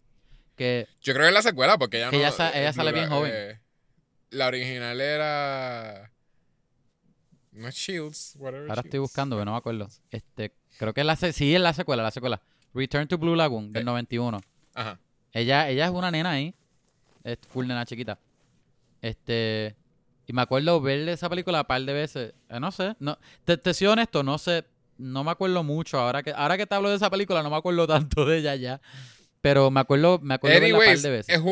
Que 0.56 0.86
Yo 1.02 1.14
creo 1.14 1.24
que 1.24 1.28
es 1.28 1.34
la 1.34 1.42
secuela 1.42 1.78
porque 1.78 1.96
ella 1.98 2.10
Que 2.10 2.16
no... 2.16 2.22
ella 2.22 2.32
sa- 2.32 2.50
ella 2.50 2.72
sale 2.72 2.92
bien 2.92 3.08
joven. 3.08 3.32
eh, 3.34 3.60
la 4.30 4.46
original 4.46 5.00
era... 5.00 6.10
No 7.54 7.68
es 7.68 7.74
Shields, 7.76 8.34
whatever 8.38 8.68
ahora 8.68 8.82
estoy 8.82 8.98
buscando, 9.00 9.36
pero 9.36 9.44
no 9.44 9.52
me 9.52 9.58
acuerdo. 9.58 9.88
Este, 10.10 10.52
creo 10.78 10.92
que 10.92 11.00
es 11.02 11.06
la 11.06 11.16
sí, 11.16 11.54
es 11.54 11.60
la 11.60 11.72
secuela, 11.72 12.02
la 12.02 12.10
secuela. 12.10 12.42
Return 12.74 13.06
to 13.08 13.16
Blue 13.18 13.36
Lagoon 13.36 13.72
del 13.72 13.82
Eh. 13.82 13.84
91. 13.84 14.40
Ajá. 14.74 14.98
Ella, 15.32 15.68
ella 15.68 15.84
es 15.86 15.90
una 15.92 16.10
nena 16.10 16.30
ahí. 16.32 16.54
Es 17.22 17.38
full 17.48 17.66
nena 17.66 17.86
chiquita. 17.86 18.18
Este. 19.00 19.76
Y 20.26 20.32
me 20.32 20.42
acuerdo 20.42 20.80
verle 20.80 21.12
esa 21.12 21.28
película 21.28 21.60
un 21.60 21.66
par 21.66 21.82
de 21.82 21.92
veces. 21.92 22.34
Eh, 22.48 22.58
no 22.60 22.72
sé. 22.72 22.96
No, 22.98 23.18
te, 23.44 23.56
te 23.56 23.74
soy 23.74 23.86
honesto, 23.88 24.22
no 24.22 24.38
sé. 24.38 24.64
No 24.96 25.22
me 25.22 25.30
acuerdo 25.30 25.62
mucho. 25.62 25.98
Ahora 25.98 26.22
que, 26.22 26.32
ahora 26.32 26.56
que 26.56 26.66
te 26.66 26.74
hablo 26.74 26.88
de 26.90 26.96
esa 26.96 27.10
película, 27.10 27.42
no 27.42 27.50
me 27.50 27.56
acuerdo 27.56 27.86
tanto 27.86 28.24
de 28.24 28.38
ella 28.38 28.54
ya. 28.56 28.80
Pero 29.40 29.70
me 29.70 29.80
acuerdo, 29.80 30.18
me 30.22 30.34
acuerdo 30.34 30.58
verla 30.60 30.74
un 30.74 30.80
par 30.80 30.86
Anyways, 30.88 31.02
de 31.02 31.10
veces. 31.10 31.36
es, 31.36 31.42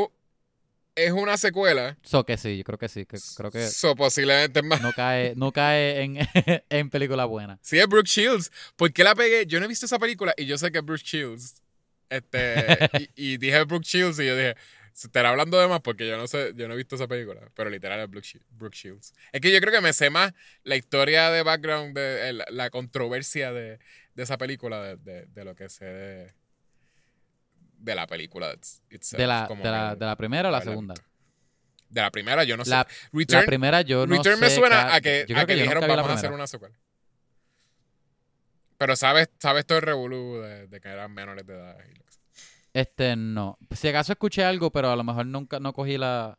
es 0.95 1.13
una 1.13 1.37
secuela. 1.37 1.97
So 2.03 2.25
que 2.25 2.37
sí, 2.37 2.59
yo 2.59 2.65
creo 2.65 2.79
que 2.79 2.89
sí. 2.89 3.07
que- 3.07 3.19
creo 3.37 3.51
que 3.51 3.67
So, 3.69 3.95
posiblemente 3.97 4.61
es 4.61 4.65
más. 4.67 4.81
no 4.83 4.93
cae, 4.93 5.35
no 5.37 5.53
cae 5.53 6.03
en, 6.03 6.19
en 6.71 6.91
película 6.91 7.25
buena. 7.25 7.59
Sí, 7.63 7.79
es 7.79 7.87
Brooke 7.87 8.07
Shields. 8.09 8.51
¿Por 8.77 8.93
qué 8.93 9.05
la 9.05 9.15
pegué? 9.15 9.47
Yo 9.47 9.59
no 9.59 9.65
he 9.65 9.69
visto 9.69 9.87
esa 9.87 9.99
película 9.99 10.35
y 10.37 10.47
yo 10.47 10.59
sé 10.59 10.71
que 10.71 10.79
es 10.79 10.85
Brooke 10.85 11.03
Shields. 11.05 11.63
Este, 12.11 12.67
y, 13.17 13.33
y 13.35 13.37
dije 13.39 13.65
Brooke 13.65 13.87
Shields 13.87 14.19
y 14.21 14.27
yo 14.27 14.37
dije, 14.37 14.55
se 14.93 15.07
estará 15.07 15.31
hablando 15.31 15.59
de 15.59 15.67
más 15.69 15.81
porque 15.81 16.07
yo 16.07 16.19
no 16.19 16.27
sé, 16.27 16.53
yo 16.55 16.69
no 16.69 16.75
he 16.75 16.77
visto 16.77 16.97
esa 16.97 17.09
película, 17.09 17.41
pero 17.55 17.71
literal 17.71 17.99
es 18.01 18.11
Brooke, 18.11 18.27
Shi- 18.27 18.43
Brooke 18.51 18.77
Shields. 18.77 19.15
Es 19.33 19.41
que 19.41 19.51
yo 19.51 19.59
creo 19.61 19.73
que 19.73 19.81
me 19.81 19.95
sé 19.95 20.11
más 20.11 20.35
la 20.65 20.77
historia 20.77 21.31
de 21.31 21.43
background, 21.43 21.97
de 21.97 22.29
el- 22.29 22.45
la 22.51 22.69
controversia 22.69 23.51
de, 23.53 23.79
de 24.15 24.23
esa 24.23 24.37
película, 24.37 24.97
de- 24.97 25.25
de 25.25 25.45
lo 25.47 25.55
que 25.55 25.71
sé 25.71 25.87
de, 25.87 26.35
de 27.83 27.95
la 27.95 28.07
película 28.07 28.53
itself, 28.91 29.19
De 29.19 29.27
la, 29.27 29.47
como 29.49 29.63
de 29.63 29.71
la, 29.71 29.91
que- 29.93 29.97
de 30.01 30.07
la 30.07 30.17
primera 30.17 30.49
o 30.49 30.53
la 30.53 30.61
segunda. 30.63 30.95
de 31.89 32.01
la 32.01 32.11
primera, 32.11 32.45
yo 32.45 32.57
no 32.57 32.65
sé. 32.65 32.71
La, 32.71 32.79
la 32.79 32.87
Return, 33.13 33.45
primera 33.47 33.83
yo 33.83 34.07
no 34.07 34.17
Return 34.17 34.41
me 34.41 34.49
sé 34.49 34.57
suena 34.57 34.95
a 34.95 35.01
que, 35.01 35.27
yo 35.29 35.37
a 35.39 35.45
que 35.47 35.57
yo 35.57 35.63
dijeron 35.63 35.83
la 35.87 35.97
vamos 35.97 36.11
a 36.11 36.15
hacer 36.15 36.33
una 36.33 36.47
secuela. 36.47 36.75
Pero 38.79 38.97
sabes, 38.97 39.29
sabes 39.39 39.67
todo 39.67 39.79
el 39.79 39.83
revolú 39.85 40.41
de, 40.43 40.67
de 40.67 40.81
que 40.81 40.89
eran 40.89 41.13
menores 41.13 41.47
de 41.47 41.55
edad. 41.55 41.77
y 41.89 41.95
que. 41.95 42.03
Este, 42.75 43.17
no. 43.17 43.59
Si 43.77 43.89
acaso 43.89 44.13
escuché 44.13 44.45
algo, 44.45 44.71
pero 44.71 44.91
a 44.91 44.97
lo 44.97 45.05
mejor 45.05 45.27
nunca 45.27 45.61
no 45.61 45.73
cogí 45.73 45.99
la 45.99 46.39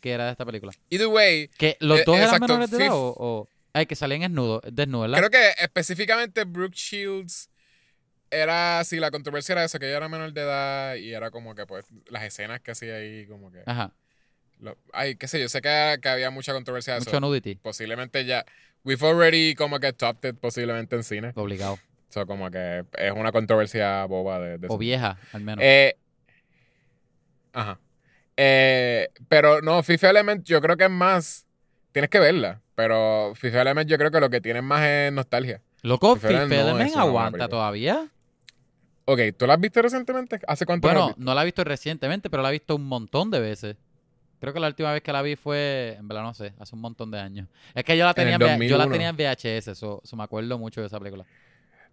que 0.00 0.10
era 0.12 0.24
de 0.26 0.32
esta 0.32 0.44
película. 0.44 0.72
Either 0.90 1.06
way, 1.06 1.48
¿Que 1.58 1.76
los 1.80 2.00
Eh, 2.00 2.02
dos 2.06 2.16
eran 2.16 2.26
exacto, 2.28 2.46
menores 2.48 2.70
de 2.70 2.76
edad 2.86 2.94
o, 2.94 3.14
o- 3.16 3.48
Ay, 3.74 3.86
que 3.86 3.94
salían 3.94 4.20
desnudos, 4.22 4.60
desnudos, 4.70 5.10
¿verdad? 5.10 5.28
creo 5.28 5.30
que 5.30 5.62
específicamente 5.64 6.44
Brooke 6.44 6.74
Shields 6.74 7.48
era, 8.32 8.82
sí, 8.84 8.98
la 8.98 9.10
controversia 9.10 9.52
era 9.52 9.64
eso, 9.64 9.78
que 9.78 9.86
ella 9.86 9.98
era 9.98 10.08
menor 10.08 10.32
de 10.32 10.40
edad 10.40 10.94
y 10.96 11.12
era 11.14 11.30
como 11.30 11.54
que 11.54 11.66
pues 11.66 11.84
las 12.08 12.24
escenas 12.24 12.60
que 12.60 12.72
hacía 12.72 12.96
ahí, 12.96 13.26
como 13.26 13.52
que... 13.52 13.62
Ajá. 13.66 13.92
lo- 14.58 14.76
ay, 14.92 15.14
qué 15.16 15.28
sé 15.28 15.40
yo, 15.40 15.48
sé 15.48 15.60
que, 15.60 15.98
que 16.02 16.08
había 16.08 16.30
mucha 16.30 16.52
controversia 16.52 16.94
de 16.94 17.00
Mucho 17.00 17.10
eso. 17.10 17.20
nudity. 17.20 17.54
Posiblemente 17.56 18.24
ya... 18.24 18.44
We've 18.84 19.06
already 19.06 19.54
como 19.54 19.78
que 19.78 19.92
topped 19.92 20.28
it 20.30 20.40
posiblemente 20.40 20.96
en 20.96 21.04
cine. 21.04 21.30
Obligado. 21.36 21.78
So, 22.08 22.26
como 22.26 22.50
que 22.50 22.84
es 22.98 23.12
una 23.12 23.30
controversia 23.30 24.04
boba 24.06 24.40
de, 24.40 24.58
de 24.58 24.66
O 24.66 24.70
eso. 24.70 24.78
vieja, 24.78 25.18
al 25.32 25.40
menos. 25.42 25.64
Eh, 25.64 25.96
ajá. 27.52 27.78
Eh, 28.36 29.08
pero 29.28 29.60
no, 29.62 29.82
FIFA 29.84 30.10
Element 30.10 30.44
yo 30.44 30.60
creo 30.60 30.76
que 30.76 30.84
es 30.84 30.90
más. 30.90 31.46
Tienes 31.92 32.10
que 32.10 32.18
verla. 32.18 32.60
Pero 32.74 33.34
FIFA 33.36 33.62
Element 33.62 33.88
yo 33.88 33.98
creo 33.98 34.10
que 34.10 34.18
lo 34.20 34.30
que 34.30 34.40
tiene 34.40 34.62
más 34.62 34.82
es 34.84 35.12
nostalgia. 35.12 35.60
Loco, 35.82 36.16
Fifth 36.16 36.24
Element 36.30 36.50
Fifth 36.50 36.60
no 36.64 36.68
Element 36.70 36.96
aguanta 36.96 37.48
todavía. 37.48 38.08
Ok, 39.12 39.20
¿tú 39.36 39.46
la 39.46 39.54
has 39.54 39.60
visto 39.60 39.82
recientemente? 39.82 40.40
¿Hace 40.46 40.64
cuánto 40.66 40.86
la 40.88 40.92
has 40.92 40.96
Bueno, 40.98 41.06
visto? 41.08 41.22
no 41.24 41.34
la 41.34 41.42
he 41.42 41.44
visto 41.44 41.64
recientemente, 41.64 42.30
pero 42.30 42.42
la 42.42 42.48
he 42.48 42.52
visto 42.52 42.76
un 42.76 42.84
montón 42.84 43.30
de 43.30 43.40
veces. 43.40 43.76
Creo 44.40 44.52
que 44.52 44.58
la 44.60 44.66
última 44.68 44.92
vez 44.92 45.02
que 45.02 45.12
la 45.12 45.22
vi 45.22 45.36
fue, 45.36 45.96
en 45.98 46.08
verdad 46.08 46.22
no 46.24 46.34
sé, 46.34 46.52
hace 46.58 46.74
un 46.74 46.80
montón 46.80 47.10
de 47.12 47.20
años. 47.20 47.48
Es 47.74 47.84
que 47.84 47.96
yo 47.96 48.04
la 48.04 48.12
tenía, 48.14 48.34
en, 48.34 48.40
yo 48.40 48.76
la 48.76 48.86
2001. 48.86 48.90
tenía 48.92 49.08
en 49.10 49.16
VHS, 49.16 49.68
eso 49.68 50.02
me 50.16 50.24
acuerdo 50.24 50.58
mucho 50.58 50.80
de 50.80 50.88
esa 50.88 50.98
película. 50.98 51.24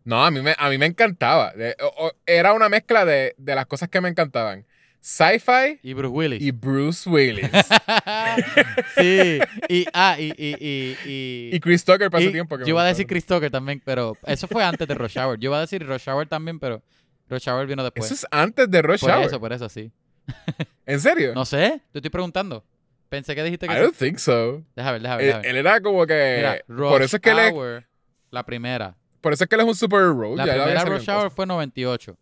No, 0.03 0.23
a 0.25 0.31
mí 0.31 0.41
me, 0.41 0.55
a 0.57 0.69
mí 0.69 0.77
me 0.77 0.85
encantaba. 0.87 1.51
De- 1.51 1.75
o- 1.81 2.07
o- 2.07 2.11
era 2.25 2.53
una 2.53 2.67
mezcla 2.69 3.05
de, 3.05 3.35
de 3.37 3.53
las 3.55 3.65
cosas 3.67 3.89
que 3.89 4.01
me 4.01 4.09
encantaban. 4.09 4.65
Sci-fi 5.01 5.79
Y 5.83 5.93
Bruce 5.93 6.13
Willis. 6.13 6.41
y 6.41 6.51
Bruce 6.51 7.09
Willis. 7.09 7.49
sí, 8.97 9.39
y, 9.69 9.85
ah, 9.93 10.15
y, 10.19 10.33
y, 10.37 10.55
y, 10.59 10.97
y, 11.05 11.55
y 11.55 11.59
Chris 11.59 11.83
Tucker 11.85 12.09
para 12.09 12.21
ese 12.21 12.29
y 12.29 12.33
tiempo. 12.33 12.57
que 12.57 12.63
yo 12.63 12.69
iba 12.69 12.81
a 12.81 12.85
decir 12.85 13.07
Chris 13.07 13.25
Tucker 13.25 13.51
también, 13.51 13.81
pero 13.85 14.17
eso 14.25 14.47
fue 14.47 14.63
antes 14.63 14.87
de 14.87 14.95
Rush 14.95 15.17
Hour. 15.17 15.39
Yo 15.39 15.49
iba 15.49 15.57
a 15.57 15.61
decir 15.61 15.85
Rush 15.85 16.09
Hour 16.09 16.27
también, 16.27 16.59
pero 16.59 16.81
Rush 17.29 17.47
Hour 17.49 17.67
vino 17.67 17.83
después. 17.83 18.05
Eso 18.05 18.13
es 18.15 18.27
antes 18.31 18.69
de 18.69 18.81
Rush 18.81 19.01
por 19.01 19.11
Hour. 19.11 19.25
eso, 19.25 19.39
por 19.39 19.53
eso, 19.53 19.69
sí. 19.69 19.91
¿En 20.85 20.99
serio? 20.99 21.33
No 21.33 21.45
sé, 21.45 21.81
te 21.91 21.99
estoy 21.99 22.09
preguntando. 22.09 22.65
Pensé 23.09 23.33
que 23.35 23.43
dijiste 23.43 23.67
que 23.67 23.73
I 23.73 23.77
sí. 23.77 23.81
don't 23.81 23.95
think 23.97 24.17
so. 24.17 24.63
Deja 24.75 24.91
ver, 24.91 25.01
deja 25.01 25.15
ver, 25.17 25.23
Él, 25.25 25.27
deja 25.27 25.39
ver. 25.39 25.49
él 25.49 25.55
era 25.57 25.81
como 25.81 26.05
que. 26.05 26.33
Mira, 26.37 26.59
Rush 26.67 26.89
por 26.89 27.01
eso 27.01 27.15
es 27.17 27.21
que 27.21 27.29
él 27.31 27.39
es, 27.39 27.51
Hour, 27.53 27.87
la 28.31 28.45
primera. 28.45 28.95
por 29.21 29.33
eso 29.33 29.43
es 29.43 29.49
que 29.49 29.55
él 29.55 29.61
es 29.61 29.67
un 29.67 29.75
superhero. 29.75 30.35
La 30.35 30.45
ya 30.45 30.53
primera 30.53 30.85
Rush 30.85 31.09
Hour 31.09 31.31
fue 31.31 31.45
98. 31.45 32.17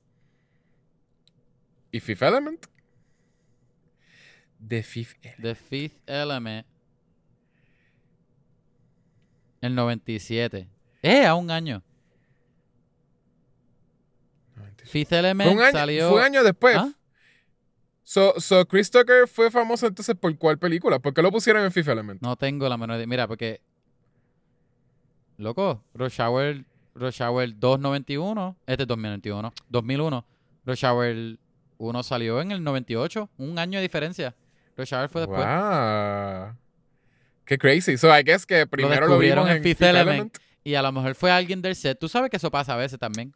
¿Y 1.91 1.99
Fifth 1.99 2.21
Element? 2.21 2.65
The 4.65 4.83
Fifth 4.83 5.15
Element. 5.23 5.41
The 5.41 5.55
Fifth 5.55 6.09
Element. 6.09 6.67
El 9.61 9.75
97. 9.75 10.67
Eh, 11.01 11.25
a 11.25 11.35
un 11.35 11.49
año. 11.51 11.83
Fifth 14.88 15.12
Element 15.12 15.50
Fue 15.50 15.58
un 15.58 15.63
año, 15.63 15.72
salió. 15.72 16.10
fue 16.10 16.20
un 16.20 16.25
año 16.25 16.44
después. 16.44 16.77
¿Ah? 16.77 16.91
So, 18.03 18.39
so 18.39 18.65
Chris 18.65 18.89
Tucker 18.89 19.27
fue 19.27 19.51
famoso 19.51 19.86
entonces 19.86 20.15
por 20.15 20.36
cuál 20.38 20.58
película? 20.58 20.98
¿Por 21.00 21.13
qué 21.13 21.22
lo 21.22 21.29
pusieron 21.29 21.63
en 21.65 21.72
Fifth 21.74 21.89
Element? 21.89 22.22
No 22.22 22.38
tengo 22.38 22.70
la 22.70 22.77
menor 22.77 22.96
idea. 22.96 23.08
Mira, 23.08 23.27
porque. 23.27 23.60
Loco, 25.38 25.84
Rush 25.94 26.22
Hour, 26.22 26.63
Rush 26.96 27.22
Hour 27.22 27.60
291. 27.60 28.56
Este 28.65 28.84
es 28.84 28.88
2021. 28.88 29.53
2001. 29.67 30.25
Rush 30.65 30.86
Hour 30.86 31.38
1 31.77 32.03
salió 32.03 32.39
en 32.39 32.51
el 32.51 32.63
98. 32.63 33.29
Un 33.38 33.60
año 33.60 33.79
de 33.79 33.84
diferencia. 33.84 34.34
Rush 34.77 34.94
Hour 34.94 35.10
fue 35.10 35.22
después. 35.22 35.46
Wow. 35.46 36.56
Qué 37.44 37.58
crazy. 37.58 37.98
So 37.98 38.08
I 38.08 38.24
guess 38.24 38.46
que 38.46 38.65
primero 38.67 39.08
lo, 39.08 39.17
vimos 39.17 39.50
en 39.50 39.58
en 39.58 39.63
Fifth 39.63 39.79
Fifth, 39.79 39.89
Element. 39.89 40.10
Element. 40.10 40.38
Y 40.63 40.75
a 40.75 40.82
lo 40.82 40.91
mejor 40.94 41.13
fue 41.15 41.32
alguien 41.32 41.62
del 41.62 41.75
set. 41.75 42.00
Tú 42.00 42.08
sabes 42.08 42.29
que 42.29 42.38
eso 42.38 42.50
pasa 42.51 42.74
a 42.74 42.77
veces 42.77 42.98
también. 43.00 43.34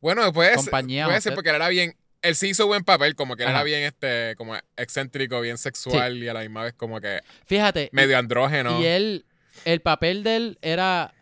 Bueno, 0.00 0.32
puede 0.32 0.50
ser, 0.50 0.56
Compañía 0.58 1.06
puede 1.06 1.20
ser 1.20 1.34
porque 1.34 1.50
él 1.50 1.56
era 1.56 1.68
bien. 1.68 1.96
Él 2.20 2.34
sí 2.34 2.48
hizo 2.48 2.66
buen 2.66 2.82
papel, 2.82 3.14
como 3.14 3.36
que 3.36 3.44
él 3.44 3.48
Ajá. 3.48 3.58
era 3.58 3.64
bien 3.64 3.82
este, 3.82 4.34
como 4.36 4.56
excéntrico, 4.76 5.40
bien 5.40 5.56
sexual 5.56 6.18
y 6.18 6.28
a 6.28 6.34
la 6.34 6.40
misma 6.40 6.64
vez 6.64 6.74
como 6.74 7.00
que 7.00 7.20
Fíjate. 7.46 7.90
medio 7.92 8.18
andrógeno. 8.18 8.80
Y 8.80 8.86
él, 8.86 9.24
el 9.64 9.80
papel 9.80 10.24
de 10.24 10.36
él 10.36 10.58
era 10.60 11.14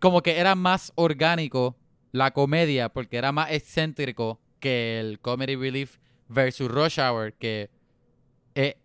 como 0.00 0.22
que 0.22 0.38
era 0.38 0.54
más 0.54 0.92
orgánico 0.96 1.76
la 2.12 2.32
comedia, 2.32 2.88
porque 2.90 3.16
era 3.16 3.32
más 3.32 3.50
excéntrico 3.50 4.40
que 4.60 5.00
el 5.00 5.18
Comedy 5.20 5.56
Relief 5.56 5.98
versus 6.28 6.70
Rush 6.70 7.00
Hour, 7.00 7.32
que 7.34 7.70
eh, 8.54 8.76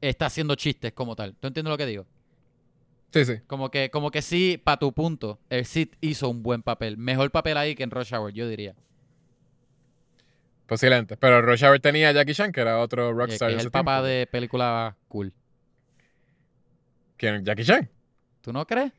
está 0.00 0.26
haciendo 0.26 0.54
chistes 0.54 0.92
como 0.92 1.16
tal. 1.16 1.34
¿Tú 1.36 1.46
entiendes 1.46 1.70
lo 1.70 1.78
que 1.78 1.86
digo? 1.86 2.06
Sí, 3.16 3.24
sí. 3.24 3.40
Como 3.46 3.70
que, 3.70 3.88
como 3.88 4.10
que 4.10 4.20
sí, 4.20 4.60
para 4.62 4.76
tu 4.78 4.92
punto, 4.92 5.38
él 5.48 5.64
sí 5.64 5.90
hizo 6.02 6.28
un 6.28 6.42
buen 6.42 6.62
papel. 6.62 6.98
Mejor 6.98 7.30
papel 7.30 7.56
ahí 7.56 7.74
que 7.74 7.82
en 7.82 7.90
Rush 7.90 8.12
Hour, 8.14 8.30
yo 8.34 8.46
diría. 8.46 8.74
Posiblemente. 10.66 11.16
Pero 11.16 11.40
Rush 11.40 11.64
Hour 11.64 11.80
tenía 11.80 12.10
a 12.10 12.12
Jackie 12.12 12.34
Chan, 12.34 12.52
que 12.52 12.60
era 12.60 12.78
otro 12.78 13.14
rockstar. 13.14 13.50
es 13.52 13.64
el 13.64 13.70
papá 13.70 13.94
tiempo. 14.00 14.06
de 14.08 14.26
película 14.26 14.96
cool. 15.08 15.32
¿Quién? 17.16 17.42
¿Jackie 17.42 17.64
Chan? 17.64 17.88
¿Tú 18.42 18.52
no 18.52 18.66
crees? 18.66 18.92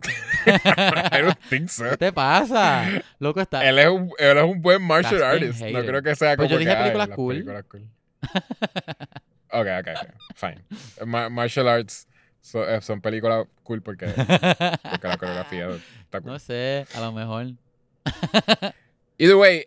I 0.46 1.20
don't 1.22 1.38
think 1.50 1.68
so. 1.68 1.84
¿Qué 1.90 1.96
te 1.98 2.12
pasa? 2.12 2.86
Loco 3.18 3.42
está. 3.42 3.68
Él 3.68 3.78
es 3.80 3.88
un, 3.88 4.10
él 4.18 4.38
es 4.38 4.44
un 4.44 4.62
buen 4.62 4.80
martial 4.82 5.22
artist. 5.22 5.60
No 5.60 5.84
creo 5.84 6.02
que 6.02 6.14
sea 6.14 6.36
Pues 6.36 6.48
como 6.48 6.48
yo 6.48 6.58
dije 6.58 6.70
que, 6.70 6.76
películas 6.78 7.08
las 7.08 7.16
cool. 7.16 7.34
películas 7.34 7.64
cool. 7.68 7.86
Ok, 9.56 9.66
ok, 9.80 9.88
ok. 10.02 10.08
Fine. 10.34 10.64
Ma- 11.06 11.28
martial 11.28 11.68
arts 11.68 12.08
so- 12.44 12.68
eh, 12.68 12.80
son 12.82 13.00
películas 13.00 13.46
cool 13.62 13.80
porque, 13.80 14.06
porque 14.90 15.08
la 15.08 15.16
coreografía 15.16 15.68
está 16.02 16.20
cool. 16.20 16.32
no 16.32 16.38
sé, 16.38 16.86
a 16.94 17.00
lo 17.00 17.12
mejor. 17.12 17.46
Either 19.18 19.36
way, 19.36 19.64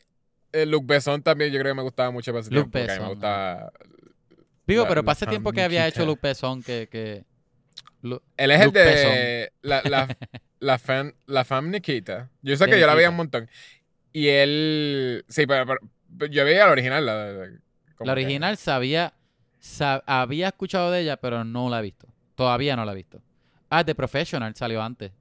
eh, 0.52 0.66
Luke 0.66 0.86
Besson 0.88 1.22
también 1.24 1.52
yo 1.52 1.60
creo 1.60 1.72
que 1.72 1.78
me 1.78 1.82
gustaba 1.84 2.12
mucho 2.12 2.32
para 2.32 2.42
ese 2.42 2.52
Luke 2.52 2.70
tiempo, 2.70 2.80
porque 2.80 2.92
a 2.92 2.96
mí 2.98 3.02
me 3.04 3.10
gustaba... 3.10 3.72
Digo, 4.68 4.84
La- 4.84 4.90
pero 4.90 5.12
ese 5.12 5.26
tiempo 5.28 5.52
que 5.52 5.62
había 5.64 5.88
hecho 5.88 6.06
Luke 6.06 6.20
Besson, 6.22 6.62
que... 6.62 6.88
que... 6.92 7.24
Lu- 8.02 8.22
Él 8.36 8.52
es 8.52 8.62
el 8.62 8.72
de 8.72 9.52
la, 9.62 9.82
la, 9.84 10.16
la, 10.60 10.78
fan, 10.78 11.16
la 11.26 11.44
fam 11.46 11.72
Nikita. 11.72 12.30
Yo 12.42 12.56
sé 12.58 12.66
que 12.68 12.80
yo 12.80 12.86
la 12.86 12.94
veía 12.94 13.10
un 13.10 13.16
montón. 13.16 13.50
Y 14.14 14.28
él... 14.28 15.26
Sí, 15.30 15.48
pero, 15.48 15.78
yo 16.30 16.46
veía 16.46 16.66
la 16.66 16.72
original. 16.74 17.06
La, 17.06 17.26
La 17.34 17.48
que- 18.04 18.12
original 18.12 18.58
sabía, 18.58 19.14
sa- 19.60 20.04
había 20.06 20.48
escuchado 20.50 20.92
de 20.92 21.02
ella, 21.02 21.18
pero 21.18 21.44
no 21.44 21.70
la 21.70 21.80
he 21.80 21.84
visto. 21.84 22.08
Todavía 22.38 22.76
no 22.76 22.86
la 22.86 22.92
he 22.92 22.96
visto. 22.96 23.20
Ah, 23.70 23.84
The 23.84 23.96
Professional 23.96 24.56
salió 24.56 24.82
antes. 24.82 25.12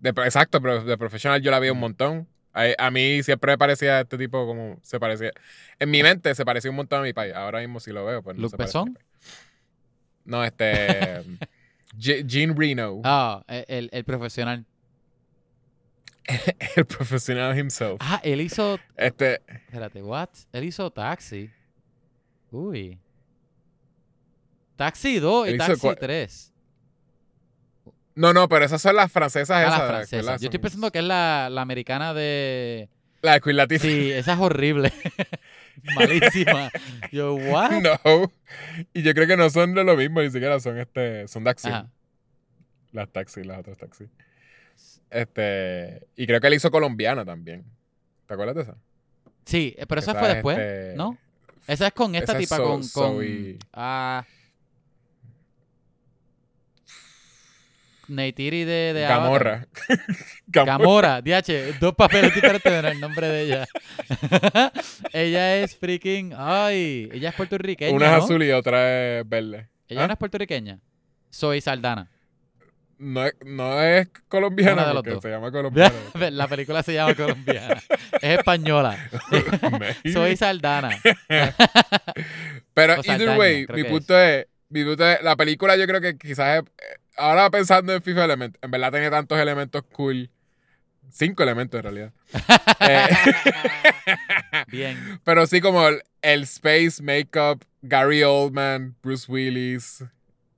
de- 0.00 0.10
exacto, 0.10 0.60
pero 0.60 0.82
de 0.84 0.98
profesional 0.98 1.40
yo 1.40 1.50
la 1.52 1.60
veía 1.60 1.72
un 1.72 1.78
montón. 1.78 2.26
A, 2.52 2.64
a 2.76 2.90
mí 2.90 3.22
siempre 3.22 3.52
me 3.52 3.58
parecía 3.58 4.00
este 4.00 4.18
tipo 4.18 4.44
como 4.44 4.76
se 4.82 4.98
parecía. 4.98 5.30
En 5.78 5.90
mi 5.90 6.02
mente 6.02 6.34
se 6.34 6.44
parecía 6.44 6.70
un 6.70 6.76
montón 6.76 7.00
a 7.00 7.02
mi 7.04 7.12
país. 7.12 7.32
Ahora 7.34 7.60
mismo 7.60 7.78
si 7.80 7.92
lo 7.92 8.04
veo, 8.04 8.22
pues 8.22 8.36
no. 8.36 8.48
No, 10.24 10.44
este... 10.44 11.22
Ge- 11.98 12.24
Gene 12.28 12.52
Reno. 12.56 13.00
Ah, 13.04 13.44
el, 13.46 13.64
el- 13.68 13.90
el 13.92 14.04
profesional. 14.04 14.66
El 16.76 16.84
profesional 16.86 17.58
himself. 17.58 17.96
Ah, 18.00 18.20
él 18.22 18.40
hizo. 18.40 18.78
Este... 18.96 19.42
Espérate, 19.46 20.02
what? 20.02 20.28
Él 20.52 20.64
hizo 20.64 20.90
Taxi. 20.90 21.50
Uy. 22.52 22.98
Taxi 24.76 25.18
2 25.18 25.48
y 25.50 25.56
Taxi 25.58 25.80
cua- 25.86 25.96
3. 25.98 26.52
No, 28.14 28.32
no, 28.32 28.48
pero 28.48 28.64
esas 28.64 28.82
son 28.82 28.96
las 28.96 29.10
francesas 29.10 29.50
Ah, 29.56 29.60
esas. 29.62 29.70
la 29.72 29.78
¿verdad? 29.84 29.94
francesa. 29.96 30.36
Yo 30.36 30.46
estoy 30.46 30.58
pensando 30.58 30.90
que 30.92 30.98
es 30.98 31.04
la, 31.04 31.48
la 31.50 31.62
americana 31.62 32.12
de. 32.12 32.88
La 33.22 33.38
de. 33.38 33.78
Sí, 33.78 34.10
esa 34.10 34.34
es 34.34 34.38
horrible. 34.40 34.92
Malísima. 35.96 36.70
Yo, 37.10 37.34
what? 37.34 37.70
No. 37.82 38.32
Y 38.92 39.02
yo 39.02 39.14
creo 39.14 39.26
que 39.26 39.36
no 39.36 39.48
son 39.48 39.74
de 39.74 39.84
lo 39.84 39.96
mismo, 39.96 40.20
ni 40.20 40.30
siquiera 40.30 40.60
son 40.60 40.78
este. 40.78 41.26
Son. 41.28 41.46
Ajá. 41.48 41.90
Las 42.92 43.08
taxis, 43.10 43.46
las 43.46 43.58
otras 43.60 43.78
taxis. 43.78 44.08
Este. 45.10 46.06
Y 46.16 46.26
creo 46.26 46.40
que 46.40 46.46
él 46.48 46.54
hizo 46.54 46.70
colombiana 46.70 47.24
también. 47.24 47.64
¿Te 48.26 48.34
acuerdas 48.34 48.56
de 48.56 48.62
esa? 48.62 48.76
Sí, 49.44 49.74
eh, 49.78 49.86
pero 49.86 50.00
esa 50.00 50.10
Esa 50.12 50.20
fue 50.20 50.28
es, 50.28 50.34
después, 50.34 50.58
este, 50.58 50.94
¿no? 50.96 51.18
Esa 51.66 51.86
es 51.86 51.92
con 51.94 52.14
esta 52.14 52.32
esa 52.32 52.40
es 52.40 52.48
tipa, 52.48 52.56
con, 52.62 52.66
con 52.66 52.82
Zoe- 52.82 53.58
ah, 53.72 54.24
Neytiri 58.12 58.64
de, 58.64 58.92
de. 58.94 59.00
Gamorra. 59.08 59.66
Gamorra. 60.46 60.78
Gamora, 60.78 61.22
DH, 61.22 61.78
dos 61.80 61.94
papeles 61.94 62.34
diferentes 62.34 62.72
en 62.72 62.84
el 62.84 63.00
nombre 63.00 63.28
de 63.28 63.42
ella. 63.42 63.66
ella 65.12 65.56
es 65.56 65.76
freaking, 65.76 66.32
ay, 66.36 67.08
ella 67.12 67.30
es 67.30 67.34
puertorriqueña, 67.34 67.94
Una 67.94 68.06
es 68.06 68.12
¿no? 68.18 68.24
azul 68.24 68.42
y 68.42 68.50
otra 68.52 69.18
es 69.20 69.28
verde. 69.28 69.68
Ella 69.88 70.04
¿Ah? 70.04 70.06
no 70.06 70.12
es 70.14 70.18
puertorriqueña. 70.18 70.78
Soy 71.30 71.60
Saldana. 71.60 72.10
No 72.98 73.26
es, 73.26 73.34
no 73.44 73.82
es 73.82 74.08
colombiana 74.28 74.82
de 74.86 74.94
los 74.94 75.02
porque 75.02 75.10
dos. 75.10 75.22
se 75.22 75.30
llama 75.30 75.50
colombiana. 75.52 75.92
La 76.30 76.46
película 76.46 76.82
se 76.84 76.94
llama 76.94 77.14
colombiana. 77.16 77.82
es 78.20 78.38
española. 78.38 78.96
Soy 80.12 80.36
Saldana. 80.36 80.90
Pero 82.74 82.94
O 82.94 82.96
either 82.98 83.04
Saldaña, 83.18 83.38
way, 83.38 83.66
mi 83.74 83.84
punto 83.84 84.18
es, 84.18 84.46
mi 84.68 84.84
punto 84.84 85.04
es, 85.06 85.22
la 85.22 85.36
película 85.36 85.76
yo 85.76 85.86
creo 85.86 86.00
que 86.00 86.16
quizás 86.16 86.62
es- 86.62 86.68
eh, 86.78 86.98
ahora 87.16 87.50
pensando 87.50 87.92
en 87.92 88.02
FIFA 88.02 88.24
Element, 88.24 88.56
en 88.62 88.70
verdad 88.70 88.92
tenía 88.92 89.10
tantos 89.10 89.38
elementos 89.38 89.82
cool. 89.92 90.30
Cinco 91.10 91.42
elementos 91.42 91.78
en 91.78 91.82
realidad. 91.82 92.12
Eh, 92.80 93.08
Bien. 94.68 95.20
pero 95.24 95.46
sí 95.46 95.60
como 95.60 95.86
el, 95.86 96.02
el 96.20 96.42
space 96.42 97.00
makeup, 97.00 97.62
Gary 97.82 98.22
Oldman, 98.24 98.96
Bruce 99.02 99.30
Willis, 99.30 100.04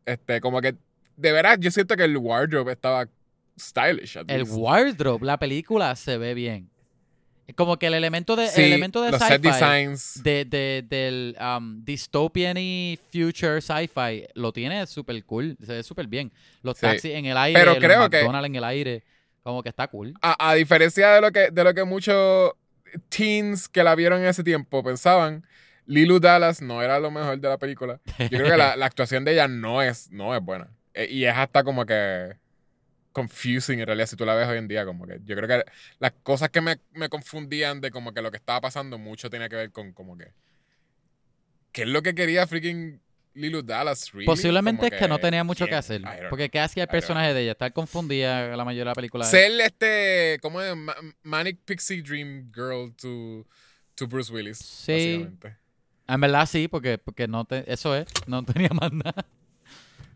este, 0.06 0.40
como 0.40 0.60
que 0.62 0.74
de 1.16 1.32
veras 1.32 1.58
yo 1.60 1.70
siento 1.70 1.96
que 1.96 2.04
el 2.04 2.16
wardrobe 2.16 2.72
estaba 2.72 3.08
stylish. 3.58 4.16
at 4.18 4.24
El 4.28 4.44
wardrobe, 4.44 5.24
la 5.26 5.38
película 5.38 5.94
se 5.96 6.16
ve 6.18 6.34
bien. 6.34 6.70
Como 7.56 7.78
que 7.78 7.86
el 7.88 7.94
elemento 7.94 8.36
de, 8.36 8.48
Sí, 8.48 8.62
el 8.62 8.66
elemento 8.68 9.02
de 9.02 9.10
los 9.10 9.20
set 9.20 9.42
sci-fi, 9.42 9.48
designs. 9.52 10.22
de, 10.22 10.44
de- 10.46 10.84
del 10.88 11.36
um, 11.40 11.84
dystopian 11.84 12.56
y 12.56 12.98
future 13.12 13.60
sci-fi, 13.60 14.26
lo 14.34 14.52
tiene 14.52 14.86
súper 14.86 15.22
cool, 15.24 15.56
se 15.64 15.74
ve 15.74 15.82
súper 15.82 16.06
bien. 16.06 16.32
Los 16.62 16.76
Sí. 16.78 16.82
taxis 16.86 17.12
en 17.14 17.26
el 17.26 17.36
aire, 17.36 17.58
Pero 17.58 17.72
los 17.74 17.80
creo 17.84 18.08
que- 18.08 18.18
McDonald's 18.18 18.46
en 18.48 18.54
el 18.56 18.64
aire, 18.64 19.04
como 19.42 19.62
que 19.62 19.68
está 19.68 19.88
cool. 19.88 20.14
a, 20.22 20.50
a 20.50 20.54
diferencia 20.54 21.10
de 21.10 21.20
lo 21.20 21.30
que 21.32 21.50
de 21.50 21.64
lo 21.64 21.74
que 21.74 21.84
muchos 21.84 22.52
teens 23.08 23.68
que 23.68 23.82
la 23.82 23.94
vieron 23.94 24.20
en 24.20 24.26
ese 24.28 24.42
tiempo 24.44 24.82
pensaban, 24.82 25.44
Lilu 25.86 26.20
Dallas 26.20 26.62
no 26.62 26.80
era 26.82 26.98
lo 26.98 27.10
mejor 27.10 27.38
de 27.38 27.48
la 27.48 27.58
película. 27.58 28.00
Yo 28.18 28.28
creo 28.30 28.50
que 28.52 28.56
la, 28.56 28.74
la 28.76 28.86
actuación 28.86 29.24
de 29.24 29.32
ella 29.32 29.48
no 29.48 29.82
es, 29.82 30.10
no 30.10 30.34
es 30.34 30.40
buena. 30.42 30.68
E- 30.94 31.08
Y 31.10 31.24
es 31.26 31.36
hasta 31.36 31.62
como 31.62 31.84
que 31.84 32.36
confusing 33.14 33.80
en 33.80 33.86
realidad 33.86 34.06
si 34.08 34.16
tú 34.16 34.26
la 34.26 34.34
ves 34.34 34.46
hoy 34.46 34.58
en 34.58 34.68
día. 34.68 34.84
Como 34.84 35.06
que 35.06 35.20
yo 35.24 35.34
creo 35.34 35.48
que 35.48 35.64
las 36.00 36.12
cosas 36.22 36.50
que 36.50 36.60
me, 36.60 36.78
me 36.92 37.08
confundían 37.08 37.80
de 37.80 37.90
como 37.90 38.12
que 38.12 38.20
lo 38.20 38.30
que 38.30 38.36
estaba 38.36 38.60
pasando 38.60 38.98
mucho 38.98 39.30
tenía 39.30 39.48
que 39.48 39.56
ver 39.56 39.70
con 39.72 39.92
como 39.94 40.18
que... 40.18 40.32
¿Qué 41.72 41.82
es 41.82 41.88
lo 41.88 42.02
que 42.02 42.14
quería 42.14 42.46
freaking 42.46 43.00
Lilu 43.34 43.62
Dallas? 43.62 44.12
really? 44.12 44.26
Posiblemente 44.26 44.82
Como 44.82 44.94
es 44.94 45.00
que 45.00 45.08
no 45.08 45.18
tenía 45.18 45.42
mucho 45.42 45.66
que 45.66 45.74
hacer. 45.74 46.02
Porque 46.30 46.50
¿qué 46.50 46.60
hacía 46.60 46.84
el 46.84 46.88
personaje 46.88 47.32
de 47.34 47.42
ella? 47.42 47.52
Estar 47.52 47.72
confundida 47.72 48.56
la 48.56 48.64
mayoría 48.64 48.82
de 48.82 48.90
la 48.90 48.94
película. 48.94 49.24
ser 49.24 49.60
este 49.60 50.38
¿cómo 50.42 50.60
es? 50.60 50.76
Ma- 50.76 50.94
Manic 51.22 51.58
Pixie 51.64 52.02
Dream 52.02 52.52
Girl 52.54 52.94
to, 52.94 53.46
to 53.96 54.06
Bruce 54.06 54.32
Willis 54.32 54.58
Sí. 54.58 55.26
En 56.06 56.20
verdad 56.20 56.46
sí, 56.46 56.68
porque, 56.68 56.98
porque 56.98 57.26
no 57.26 57.44
te, 57.46 57.64
eso 57.72 57.96
es, 57.96 58.06
no 58.26 58.44
tenía 58.44 58.68
más 58.68 58.92
nada. 58.92 59.24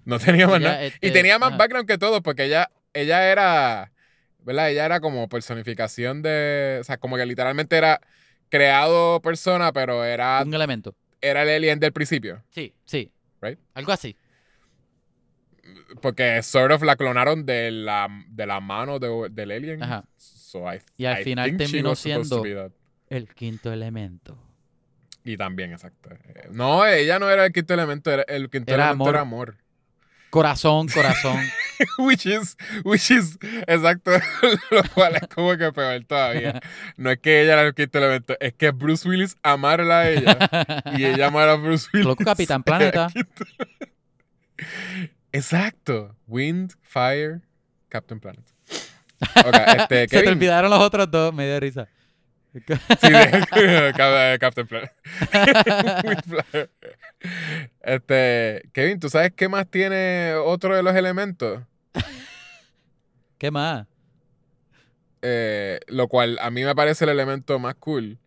no 0.05 0.19
tenía 0.19 0.47
más 0.47 0.61
Ella, 0.61 0.69
nada 0.71 0.85
y 0.85 0.89
este, 0.89 1.11
tenía 1.11 1.39
más 1.39 1.49
ajá. 1.49 1.57
background 1.59 1.89
que 1.89 1.99
todo 1.99 2.23
porque 2.23 2.45
ella 2.45 2.71
ella 3.01 3.31
era 3.31 3.93
¿verdad? 4.41 4.71
ella 4.71 4.85
era 4.87 5.01
como 5.01 5.29
personificación 5.29 6.23
de 6.23 6.79
o 6.81 6.85
sea 6.85 6.97
como 6.99 7.17
que 7.17 7.27
literalmente 7.27 7.77
era 7.77 8.01
creado 8.49 9.21
persona 9.21 9.73
pero 9.73 10.05
era 10.05 10.43
Un 10.45 10.55
elemento. 10.55 10.95
era 11.21 11.43
el 11.43 11.49
alien 11.51 11.79
del 11.81 11.93
principio 11.93 12.43
Sí, 12.51 12.75
sí. 12.85 13.11
Right. 13.41 13.59
Algo 13.75 13.93
así. 13.93 14.17
porque 16.01 16.43
sort 16.43 16.73
of 16.73 16.83
la 16.83 16.97
clonaron 16.97 17.45
de 17.47 17.71
la, 17.71 18.09
de 18.29 18.47
la 18.47 18.61
mano 18.61 18.99
de- 18.99 19.29
del 19.31 19.51
alien 19.51 19.83
Ajá. 19.83 20.05
So 20.17 20.61
I- 20.73 20.81
Y 20.97 21.05
al 21.05 21.21
I 21.21 21.25
final 21.25 21.57
terminó 21.57 21.95
siendo-. 21.95 22.43
El 23.11 23.29
quinto 23.35 23.73
elemento. 23.73 24.39
Y 25.25 25.37
también, 25.37 25.73
exacto. 25.73 26.11
Eh, 26.11 26.49
No, 26.53 26.87
ella 26.87 27.19
no 27.19 27.29
era 27.31 27.45
el 27.47 27.53
quinto 27.53 27.75
elemento, 27.75 28.11
era, 28.11 28.23
el 28.23 28.49
quinto 28.51 28.73
Era 28.73 28.85
elemento 28.91 29.05
amor. 29.05 29.15
era 29.15 29.21
amor. 29.21 29.57
Corazón, 30.31 30.89
corazón. 30.89 31.39
which 31.99 32.27
is, 32.27 32.57
which 32.85 33.11
is, 33.11 33.39
exacto, 33.67 34.13
lo 34.71 34.83
cual 34.95 35.17
es 35.17 35.29
como 35.29 35.57
que 35.57 35.73
peor 35.73 36.05
todavía. 36.05 36.61
No 36.97 37.11
es 37.11 37.19
que 37.19 37.43
ella 37.43 37.55
era 37.55 37.63
el 37.63 37.75
quinto 37.75 37.99
elemento, 37.99 38.37
es 38.41 38.53
que 38.55 38.71
Bruce 38.71 39.09
Willis 39.09 39.37
amarla 39.43 40.01
a 40.01 40.11
ella 40.11 40.39
y 40.97 41.05
ella 41.05 41.29
amara 41.29 41.53
a 41.53 41.57
Bruce 41.57 41.89
Willis. 41.93 42.07
Loco 42.07 42.25
Capitán 42.25 42.63
Planeta. 42.63 43.09
Exacto. 45.33 46.17
Wind, 46.27 46.75
Fire, 46.83 47.43
Captain 47.89 48.21
Planet. 48.21 48.45
Este, 49.77 50.09
Se 50.09 50.23
te 50.23 50.29
olvidaron 50.29 50.71
los 50.71 50.81
otros 50.81 51.11
dos, 51.11 51.33
me 51.35 51.47
dio 51.47 51.59
risa. 51.61 51.89
Sí, 53.01 53.11
de- 53.11 53.93
Cap- 53.97 54.39
Captain 54.41 54.67
Planet. 54.67 54.93
Este, 57.83 58.69
Kevin, 58.73 59.01
¿tú 59.01 59.09
sabes 59.09 59.33
qué 59.35 59.49
más 59.49 59.67
tiene 59.69 60.35
otro 60.35 60.77
de 60.77 60.83
los 60.83 60.95
elementos? 60.95 61.63
¿Qué 63.39 63.51
más? 63.51 63.87
Eh, 65.23 65.81
lo 65.89 66.07
cual 66.09 66.39
a 66.41 66.51
mí 66.51 66.65
me 66.65 66.75
parece 66.75 67.05
el 67.05 67.11
elemento 67.11 67.59
más 67.59 67.75
cool, 67.77 68.19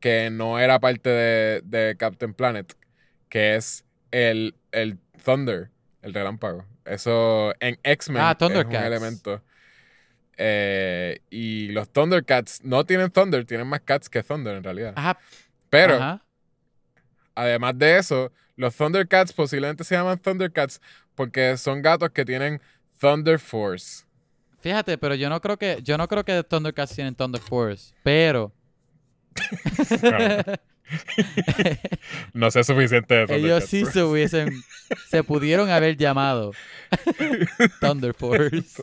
que 0.00 0.30
no 0.30 0.58
era 0.58 0.80
parte 0.80 1.08
de, 1.10 1.60
de 1.64 1.96
Captain 1.96 2.34
Planet, 2.34 2.74
que 3.28 3.54
es 3.56 3.84
el, 4.10 4.56
el 4.72 4.98
Thunder, 5.24 5.70
el 6.02 6.14
relámpago. 6.14 6.64
Eso 6.84 7.54
en 7.60 7.78
X-Men 7.84 8.22
Ah, 8.22 8.34
es 8.58 8.64
un 8.64 8.72
elemento. 8.86 9.42
Eh, 10.42 11.20
y 11.28 11.68
los 11.68 11.90
Thundercats 11.90 12.64
no 12.64 12.86
tienen 12.86 13.10
Thunder, 13.10 13.44
tienen 13.44 13.66
más 13.66 13.82
cats 13.82 14.08
que 14.08 14.22
Thunder 14.22 14.56
en 14.56 14.64
realidad. 14.64 14.94
Ajá. 14.96 15.18
Pero 15.68 15.96
ajá. 15.96 16.24
además 17.34 17.76
de 17.76 17.98
eso, 17.98 18.32
los 18.56 18.74
Thundercats 18.74 19.34
posiblemente 19.34 19.84
se 19.84 19.94
llaman 19.94 20.18
Thundercats 20.18 20.80
porque 21.14 21.58
son 21.58 21.82
gatos 21.82 22.08
que 22.12 22.24
tienen 22.24 22.58
Thunder 22.98 23.38
Force. 23.38 24.04
Fíjate, 24.60 24.96
pero 24.96 25.14
yo 25.14 25.28
no 25.28 25.42
creo 25.42 25.58
que 25.58 25.80
yo 25.82 25.98
no 25.98 26.08
creo 26.08 26.24
que 26.24 26.42
Thundercats 26.42 26.94
tienen 26.94 27.14
Thunder 27.14 27.42
Force, 27.42 27.94
pero 28.02 28.50
no 32.32 32.50
sé 32.50 32.64
suficiente 32.64 33.14
de 33.14 33.22
Ellos 33.24 33.38
Thundercats. 33.40 33.68
sí 33.68 33.84
se 33.84 34.02
hubiesen, 34.02 34.50
se 35.10 35.22
pudieron 35.22 35.68
haber 35.68 35.98
llamado 35.98 36.52
Thunder 37.80 38.14
Force. 38.14 38.82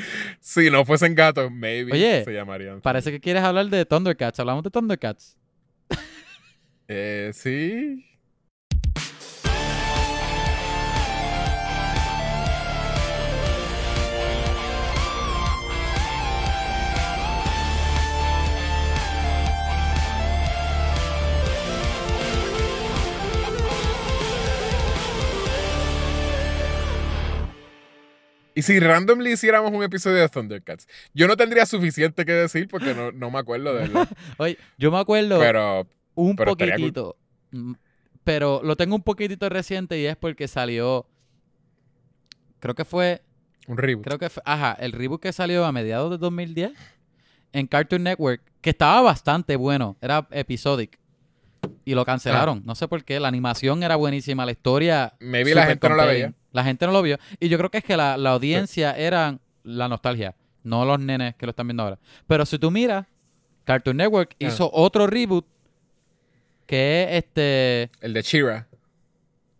Si 0.40 0.70
no 0.70 0.84
fuesen 0.84 1.14
gatos, 1.14 1.50
maybe 1.50 1.92
Oye, 1.92 2.24
se 2.24 2.32
llamarían. 2.32 2.80
Parece 2.80 3.10
que 3.10 3.20
quieres 3.20 3.42
hablar 3.42 3.66
de 3.68 3.84
Thundercats. 3.84 4.38
¿Hablamos 4.40 4.62
de 4.64 4.70
Thundercats? 4.70 5.36
Eh, 6.88 7.32
sí. 7.34 8.04
Y 28.56 28.62
si 28.62 28.80
randomly 28.80 29.32
hiciéramos 29.32 29.70
un 29.70 29.82
episodio 29.84 30.16
de 30.16 30.28
Thundercats, 30.30 30.88
yo 31.14 31.28
no 31.28 31.36
tendría 31.36 31.66
suficiente 31.66 32.24
que 32.24 32.32
decir 32.32 32.68
porque 32.68 32.94
no, 32.94 33.12
no 33.12 33.30
me 33.30 33.38
acuerdo 33.38 33.74
de 33.74 33.80
verdad. 33.82 34.08
Oye, 34.38 34.56
yo 34.78 34.90
me 34.90 34.98
acuerdo 34.98 35.38
Pero 35.38 35.86
un 36.14 36.34
pero 36.34 36.52
poquitito. 36.56 37.16
mm, 37.50 37.74
Pero 38.24 38.62
lo 38.64 38.74
tengo 38.74 38.96
un 38.96 39.02
poquitito 39.02 39.48
reciente 39.50 40.00
y 40.00 40.06
es 40.06 40.16
porque 40.16 40.48
salió. 40.48 41.06
Creo 42.60 42.74
que 42.74 42.86
fue. 42.86 43.22
un 43.68 43.76
reboot. 43.76 44.04
Creo 44.06 44.18
que 44.18 44.30
fue. 44.30 44.42
Ajá, 44.46 44.72
el 44.80 44.92
reboot 44.92 45.20
que 45.20 45.32
salió 45.32 45.64
a 45.66 45.70
mediados 45.72 46.10
de 46.10 46.16
2010 46.16 46.72
en 47.52 47.66
Cartoon 47.66 48.04
Network, 48.04 48.40
que 48.62 48.70
estaba 48.70 49.02
bastante 49.02 49.56
bueno. 49.56 49.98
Era 50.00 50.26
episodic. 50.30 50.98
Y 51.86 51.94
lo 51.94 52.04
cancelaron. 52.04 52.62
No 52.66 52.74
sé 52.74 52.88
por 52.88 53.02
qué. 53.04 53.18
La 53.20 53.28
animación 53.28 53.82
era 53.82 53.96
buenísima. 53.96 54.44
La 54.44 54.50
historia. 54.52 55.14
Maybe 55.20 55.54
la 55.54 55.62
super 55.62 55.68
gente 55.68 55.88
no 55.88 55.94
la 55.94 56.04
veía. 56.04 56.34
La 56.52 56.64
gente 56.64 56.84
no 56.84 56.92
lo 56.92 57.00
vio. 57.00 57.16
Y 57.40 57.48
yo 57.48 57.56
creo 57.56 57.70
que 57.70 57.78
es 57.78 57.84
que 57.84 57.96
la, 57.96 58.16
la 58.18 58.30
audiencia 58.32 58.92
era 58.94 59.38
la 59.62 59.88
nostalgia. 59.88 60.34
No 60.64 60.84
los 60.84 60.98
nenes 61.00 61.36
que 61.36 61.46
lo 61.46 61.50
están 61.50 61.68
viendo 61.68 61.84
ahora. 61.84 61.98
Pero 62.26 62.44
si 62.44 62.58
tú 62.58 62.70
miras, 62.72 63.06
Cartoon 63.64 63.96
Network 63.96 64.32
Ah. 64.32 64.44
hizo 64.46 64.68
otro 64.72 65.06
reboot 65.06 65.46
que 66.66 67.04
es 67.04 67.24
este. 67.24 67.90
El 68.00 68.12
de 68.14 68.22
Shira. 68.22 68.66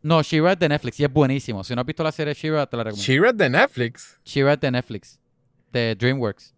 No, 0.03 0.23
She-Ra 0.23 0.53
es 0.53 0.59
de 0.59 0.69
Netflix 0.69 1.01
y 1.01 1.05
es 1.05 1.13
buenísimo. 1.13 1.63
Si 1.65 1.75
no 1.75 1.81
has 1.81 1.87
visto 1.87 2.03
la 2.05 2.13
serie 2.13 2.35
She-Ra, 2.35 2.67
te 2.67 2.77
la 2.77 2.85
recomiendo. 2.85 3.05
Shira 3.13 3.33
de 3.33 3.51
Netflix. 3.51 4.21
She-Ra 4.25 4.53
es 4.55 4.61
de 4.61 4.71
Netflix. 4.71 5.21
De 5.73 5.95
DreamWorks. 5.97 6.55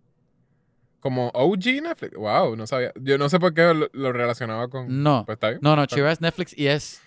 Como 1.00 1.28
OG 1.28 1.82
Netflix. 1.82 2.16
Wow, 2.16 2.56
no 2.56 2.66
sabía. 2.66 2.92
Yo 3.00 3.18
no 3.18 3.28
sé 3.28 3.38
por 3.38 3.54
qué 3.54 3.72
lo, 3.72 3.88
lo 3.92 4.12
relacionaba 4.12 4.68
con. 4.68 5.02
No. 5.02 5.24
Pues 5.24 5.36
está 5.36 5.50
bien. 5.50 5.60
No, 5.62 5.76
no. 5.76 5.84
She-Ra 5.84 6.12
es 6.12 6.20
Netflix 6.20 6.56
y 6.58 6.66
es 6.66 7.00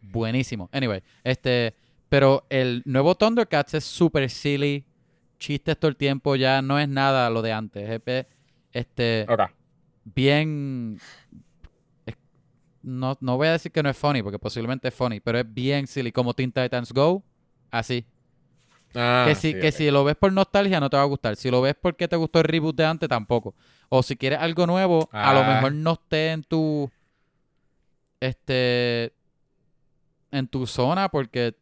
buenísimo. 0.00 0.68
Anyway, 0.72 1.02
este. 1.24 1.74
Pero 2.08 2.44
el 2.50 2.82
nuevo 2.84 3.14
Thundercats 3.14 3.74
es 3.74 3.84
super 3.84 4.28
silly. 4.28 4.84
Chistes 5.38 5.78
todo 5.78 5.88
el 5.88 5.96
tiempo. 5.96 6.36
Ya 6.36 6.60
no 6.60 6.78
es 6.78 6.88
nada 6.88 7.30
lo 7.30 7.40
de 7.40 7.52
antes. 7.52 8.00
Este. 8.72 9.26
Ok. 9.28 9.40
bien. 10.04 10.98
No, 12.82 13.16
no 13.20 13.36
voy 13.36 13.46
a 13.46 13.52
decir 13.52 13.70
que 13.70 13.82
no 13.82 13.88
es 13.88 13.96
funny, 13.96 14.22
porque 14.22 14.38
posiblemente 14.40 14.88
es 14.88 14.94
funny, 14.94 15.20
pero 15.20 15.38
es 15.38 15.54
bien 15.54 15.86
silly, 15.86 16.10
como 16.10 16.34
Teen 16.34 16.50
Titans 16.50 16.92
Go, 16.92 17.22
así. 17.70 18.04
Ah, 18.94 19.24
que 19.28 19.34
si, 19.34 19.52
sí, 19.52 19.58
que 19.60 19.72
si 19.72 19.90
lo 19.90 20.04
ves 20.04 20.16
por 20.16 20.32
nostalgia 20.32 20.78
no 20.80 20.90
te 20.90 20.96
va 20.96 21.02
a 21.02 21.06
gustar. 21.06 21.36
Si 21.36 21.50
lo 21.50 21.60
ves 21.62 21.74
porque 21.80 22.08
te 22.08 22.16
gustó 22.16 22.40
el 22.40 22.44
reboot 22.44 22.76
de 22.76 22.84
antes, 22.84 23.08
tampoco. 23.08 23.54
O 23.88 24.02
si 24.02 24.16
quieres 24.16 24.38
algo 24.38 24.66
nuevo, 24.66 25.08
a 25.12 25.32
lo 25.32 25.40
Ah. 25.40 25.54
mejor 25.54 25.72
no 25.72 25.92
esté 25.92 26.32
en 26.32 26.42
tu. 26.44 26.90
Este. 28.20 29.12
En 30.30 30.46
tu 30.48 30.66
zona, 30.66 31.08
porque 31.10 31.54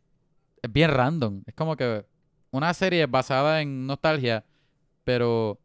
es 0.62 0.72
bien 0.72 0.90
random. 0.90 1.42
Es 1.46 1.54
como 1.54 1.76
que 1.76 2.04
una 2.52 2.72
serie 2.74 3.06
basada 3.06 3.60
en 3.62 3.86
nostalgia, 3.86 4.44
pero 5.04 5.58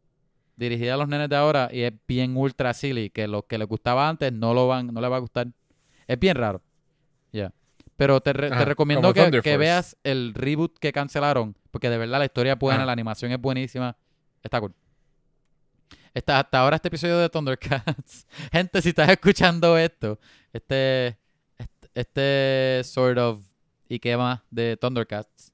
dirigida 0.56 0.94
a 0.94 0.96
los 0.96 1.06
nenes 1.08 1.28
de 1.28 1.36
ahora 1.36 1.68
y 1.70 1.82
es 1.82 1.92
bien 2.08 2.36
ultra 2.36 2.72
silly, 2.74 3.10
que 3.10 3.28
lo 3.28 3.42
que 3.46 3.58
les 3.58 3.68
gustaba 3.68 4.08
antes 4.08 4.32
no 4.32 4.54
lo 4.54 4.66
van, 4.66 4.86
no 4.92 5.00
les 5.00 5.10
va 5.10 5.16
a 5.16 5.20
gustar. 5.20 5.48
Es 6.08 6.18
bien 6.18 6.36
raro. 6.36 6.62
Ya. 7.32 7.52
Pero 7.96 8.20
te, 8.20 8.32
re- 8.32 8.50
te 8.50 8.64
recomiendo 8.64 9.12
que, 9.14 9.40
que 9.42 9.56
veas 9.56 9.96
el 10.04 10.34
reboot 10.34 10.78
que 10.78 10.92
cancelaron, 10.92 11.56
porque 11.70 11.88
de 11.88 11.96
verdad 11.98 12.18
la 12.18 12.26
historia 12.26 12.52
es 12.54 12.58
buena, 12.58 12.78
Ajá. 12.80 12.86
la 12.86 12.92
animación 12.92 13.32
es 13.32 13.40
buenísima. 13.40 13.96
Está 14.42 14.60
cool. 14.60 14.74
Está, 16.12 16.40
hasta 16.40 16.60
ahora 16.60 16.76
este 16.76 16.88
episodio 16.88 17.18
de 17.18 17.28
Thundercats. 17.28 18.26
Gente, 18.52 18.80
si 18.82 18.90
estás 18.90 19.08
escuchando 19.08 19.76
esto, 19.78 20.18
este, 20.52 21.18
este, 21.58 21.88
este 21.94 22.80
sort 22.84 23.18
of 23.18 23.42
y 23.88 23.98
qué 23.98 24.16
más 24.16 24.40
de 24.50 24.76
Thundercats. 24.76 25.52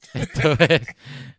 Esto 0.14 0.52
es. 0.60 0.86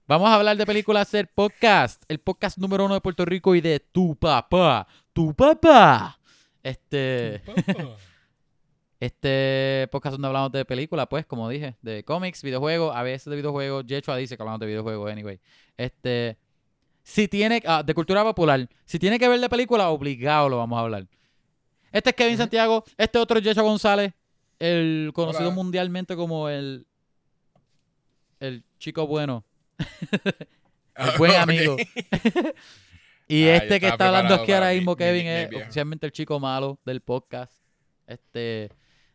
Vamos 0.08 0.30
a 0.30 0.36
hablar 0.36 0.56
de 0.56 0.66
películas 0.68 1.12
del 1.12 1.26
podcast. 1.28 2.04
El 2.08 2.20
podcast 2.20 2.58
número 2.60 2.86
uno 2.86 2.94
de 2.94 3.02
Puerto 3.02 3.26
Rico 3.26 3.56
y 3.56 3.62
de 3.62 3.80
tu 3.80 4.16
papá. 4.16 4.88
Tu 5.14 5.34
papá. 5.34 6.20
Este. 6.62 7.42
Este 9.02 9.88
podcast 9.92 10.14
donde 10.14 10.28
hablamos 10.28 10.52
de 10.52 10.64
películas, 10.64 11.08
pues, 11.10 11.26
como 11.26 11.50
dije, 11.50 11.76
de 11.82 12.04
cómics, 12.04 12.44
videojuegos, 12.44 12.96
a 12.96 13.02
veces 13.02 13.26
de 13.26 13.36
videojuegos. 13.36 13.84
Yechua 13.88 14.16
dice 14.16 14.38
que 14.38 14.44
hablamos 14.44 14.60
de 14.60 14.68
videojuegos, 14.68 15.12
anyway. 15.12 15.40
Este. 15.76 16.38
Si 17.04 17.28
tiene. 17.28 17.64
ah, 17.66 17.82
de 17.82 17.96
cultura 17.96 18.24
popular. 18.24 18.70
Si 18.86 19.00
tiene 19.00 19.18
que 19.18 19.28
ver 19.28 19.40
de 19.40 19.50
película, 19.50 19.90
obligado 19.90 20.50
lo 20.50 20.58
vamos 20.60 20.78
a 20.78 20.82
hablar. 20.82 21.08
Este 21.92 22.12
es 22.12 22.16
Kevin. 22.16 22.38
Santiago. 22.38 22.84
Este 22.96 23.18
otro 23.18 23.40
es 23.40 23.44
Yechua 23.44 23.64
González. 23.64 24.14
El 24.60 25.10
conocido 25.16 25.48
Hola. 25.48 25.56
mundialmente 25.56 26.16
como 26.16 26.48
el. 26.48 26.86
El 28.40 28.64
chico 28.78 29.08
bueno. 29.08 29.44
El 30.96 31.18
buen 31.18 31.32
amigo. 31.38 31.76
y 33.28 33.48
Ah, 33.48 33.56
este 33.56 33.80
que 33.80 33.88
está 33.88 34.10
hablando 34.10 34.36
aquí 34.36 34.52
ahora 34.52 34.70
mi- 34.70 34.76
mismo, 34.76 34.92
mi 34.92 34.98
Kevin, 34.98 35.26
nickname 35.26 35.56
es 35.58 35.64
oficialmente 35.64 36.06
el 36.06 36.12
chico 36.12 36.40
malo 36.40 36.78
del 36.86 37.02
podcast. 37.02 37.54
Este. 38.06 38.70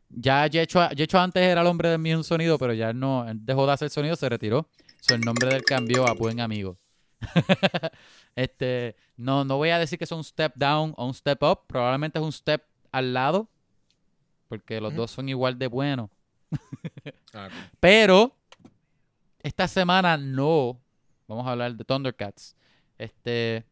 Ya 0.09 0.47
Yecho, 0.47 0.89
Yecho 0.91 1.19
antes 1.19 1.43
era 1.43 1.61
el 1.61 1.67
hombre 1.67 1.89
de 1.91 1.99
mi 1.99 2.15
un 2.15 2.25
sonido, 2.25 2.59
pero 2.59 2.73
ya 2.73 2.91
él 2.91 2.99
no 2.99 3.29
él 3.29 3.39
dejó 3.45 3.67
de 3.67 3.73
hacer 3.73 3.91
sonido, 3.91 4.17
se 4.17 4.29
retiró. 4.29 4.69
So, 5.01 5.15
el 5.15 5.21
nombre 5.21 5.49
del 5.49 5.63
cambió 5.63 6.07
a 6.07 6.15
buen 6.15 6.41
amigo. 6.41 6.79
este, 8.37 8.97
no, 9.17 9.45
no 9.45 9.57
voy 9.57 9.71
a 9.71 9.79
decir 9.79 9.99
que 9.99 10.05
es 10.05 10.13
un 10.13 10.25
step 10.25 10.53
down 10.55 10.95
o 10.97 11.07
un 11.07 11.15
step 11.15 11.43
up, 11.43 11.61
probablemente 11.67 12.19
es 12.19 12.25
un 12.25 12.33
step 12.33 12.63
al 12.93 13.13
lado, 13.13 13.49
porque 14.49 14.81
los 14.81 14.95
dos 14.95 15.11
son 15.11 15.29
igual 15.29 15.59
de 15.59 15.67
buenos. 15.67 16.11
Ah. 17.35 17.49
Pero 17.81 18.35
esta 19.43 19.69
semana 19.69 20.17
no 20.17 20.81
vamos 21.27 21.47
a 21.47 21.53
hablar 21.53 21.75
de 21.75 21.85
Thundercats. 21.85 22.55
Este 22.99 23.65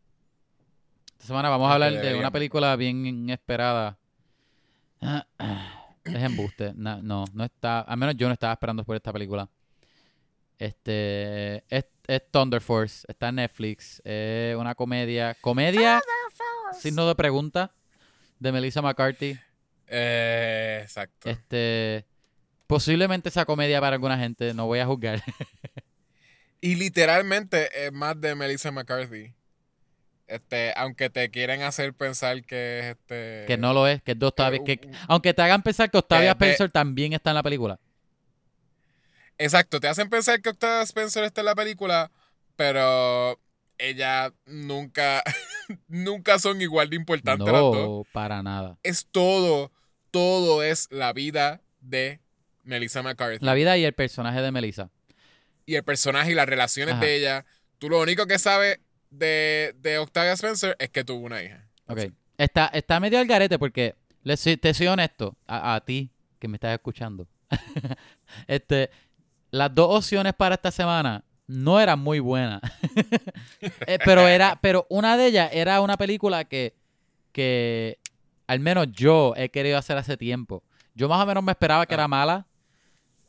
esta 1.13 1.27
semana 1.27 1.49
vamos 1.49 1.69
a 1.69 1.75
Aunque 1.75 1.87
hablar 1.87 2.03
de 2.03 2.19
una 2.19 2.31
película 2.31 2.77
bien 2.77 3.07
inesperada. 3.07 3.99
Es 6.05 6.23
embuste. 6.23 6.73
No, 6.75 7.25
no 7.33 7.45
está. 7.45 7.81
Al 7.81 7.97
menos 7.97 8.17
yo 8.17 8.27
no 8.29 8.35
estaba 8.35 8.53
esperando 8.53 8.85
por 8.85 8.97
esta 8.97 9.13
película. 9.13 9.49
Este 10.59 11.65
es, 11.69 11.87
es 12.07 12.23
Thunder 12.31 12.61
Force. 12.61 13.05
Está 13.09 13.29
en 13.29 13.37
Netflix. 13.37 14.01
Es 14.05 14.57
una 14.57 14.75
comedia. 14.75 15.35
Comedia. 15.41 16.03
Signo 16.79 17.07
de 17.09 17.15
pregunta. 17.15 17.73
De 18.39 18.53
Melissa 18.53 18.83
McCarthy. 18.83 19.39
Eh, 19.87 20.81
exacto. 20.83 21.29
Este. 21.29 22.07
Posiblemente 22.67 23.31
sea 23.31 23.45
comedia 23.45 23.81
para 23.81 23.95
alguna 23.97 24.19
gente. 24.19 24.55
No 24.55 24.67
voy 24.67 24.79
a 24.81 24.87
juzgar. 24.87 25.23
Y 26.65 26.77
literalmente 26.77 27.69
es 27.85 27.93
más 27.93 28.19
de 28.19 28.35
Melissa 28.35 28.71
McCarthy. 28.71 29.35
Este, 30.27 30.73
aunque 30.77 31.11
te 31.11 31.31
quieren 31.31 31.63
hacer 31.63 31.93
pensar 31.93 32.43
que 32.45 32.79
es 32.79 32.85
este. 32.87 33.45
que 33.47 33.57
no 33.59 33.73
lo 33.75 33.87
es. 33.87 34.03
Que 34.03 34.13
es 34.13 34.19
de 34.19 34.27
Octavia. 34.27 34.63
que, 34.65 34.81
un- 34.87 34.93
aunque 35.09 35.35
te 35.35 35.43
hagan 35.43 35.63
pensar 35.63 35.91
que 35.91 35.99
Octavia 35.99 36.35
de- 36.35 36.47
Spencer 36.47 36.71
también 36.71 37.13
está 37.13 37.31
en 37.31 37.35
la 37.37 37.43
película. 37.43 37.79
Exacto, 39.39 39.81
te 39.81 39.89
hacen 39.89 40.09
pensar 40.09 40.41
que 40.41 40.49
Octavia 40.51 40.83
Spencer 40.83 41.25
está 41.25 41.41
en 41.41 41.47
la 41.47 41.55
película, 41.55 42.11
pero 42.57 43.39
ella 43.79 44.33
nunca, 44.47 45.23
nunca 45.89 46.39
son 46.39 46.61
igual 46.63 46.89
de 46.91 46.97
importantes 46.97 47.47
las 47.47 47.61
dos. 47.61 47.77
No, 47.77 48.03
para 48.13 48.43
nada. 48.43 48.79
Es 48.83 49.07
todo, 49.11 49.73
todo 50.11 50.63
es 50.63 50.91
la 50.93 51.13
vida 51.13 51.61
de 51.81 52.21
Melissa 52.63 53.03
McCarthy. 53.03 53.45
La 53.45 53.55
vida 53.55 53.77
y 53.77 53.85
el 53.85 53.93
personaje 53.93 54.41
de 54.41 54.53
Melissa. 54.53 54.91
Y 55.67 55.75
el 55.75 55.83
personaje 55.83 56.31
y 56.31 56.35
las 56.35 56.47
relaciones 56.47 56.95
Ajá. 56.95 57.05
de 57.05 57.17
ella. 57.17 57.45
Tú 57.79 57.89
lo 57.91 58.01
único 58.01 58.27
que 58.27 58.39
sabes 58.39 58.79
de, 59.19 59.75
de 59.81 59.99
Octavia 59.99 60.33
Spencer 60.33 60.77
es 60.79 60.91
que 60.91 61.05
tuvo 61.05 61.25
una 61.27 61.43
hija. 61.43 61.65
Ok. 61.87 62.01
Está, 62.39 62.67
está 62.69 62.99
medio 63.01 63.19
al 63.19 63.27
garete 63.27 63.59
porque, 63.59 63.95
le 64.23 64.37
soy- 64.37 64.57
te 64.57 64.73
soy 64.75 64.87
honesto, 64.89 65.37
a, 65.47 65.75
a 65.77 65.81
ti 65.85 66.11
que 66.39 66.49
me 66.49 66.57
estás 66.57 66.73
escuchando. 66.75 67.27
este, 68.47 68.91
las 69.51 69.75
dos 69.75 69.99
opciones 69.99 70.35
para 70.35 70.55
esta 70.57 70.71
semana 70.71 71.25
no 71.47 71.81
eran 71.81 71.99
muy 71.99 72.21
buenas. 72.21 72.61
Eh, 73.87 73.99
pero 74.05 74.27
era, 74.29 74.59
pero 74.61 74.87
una 74.91 75.17
de 75.17 75.27
ellas 75.27 75.51
era 75.53 75.81
una 75.81 75.97
película 75.97 76.45
que, 76.45 76.75
que 77.33 77.99
al 78.47 78.61
menos 78.61 78.89
yo 78.93 79.33
he 79.37 79.49
querido 79.49 79.79
hacer 79.79 79.97
hace 79.97 80.17
tiempo. 80.19 80.63
Yo 80.95 81.09
más 81.09 81.23
o 81.23 81.27
menos 81.27 81.43
me 81.43 81.53
esperaba 81.53 81.87
que 81.87 81.95
Ah. 81.95 81.97
era 81.97 82.09
mala, 82.09 82.47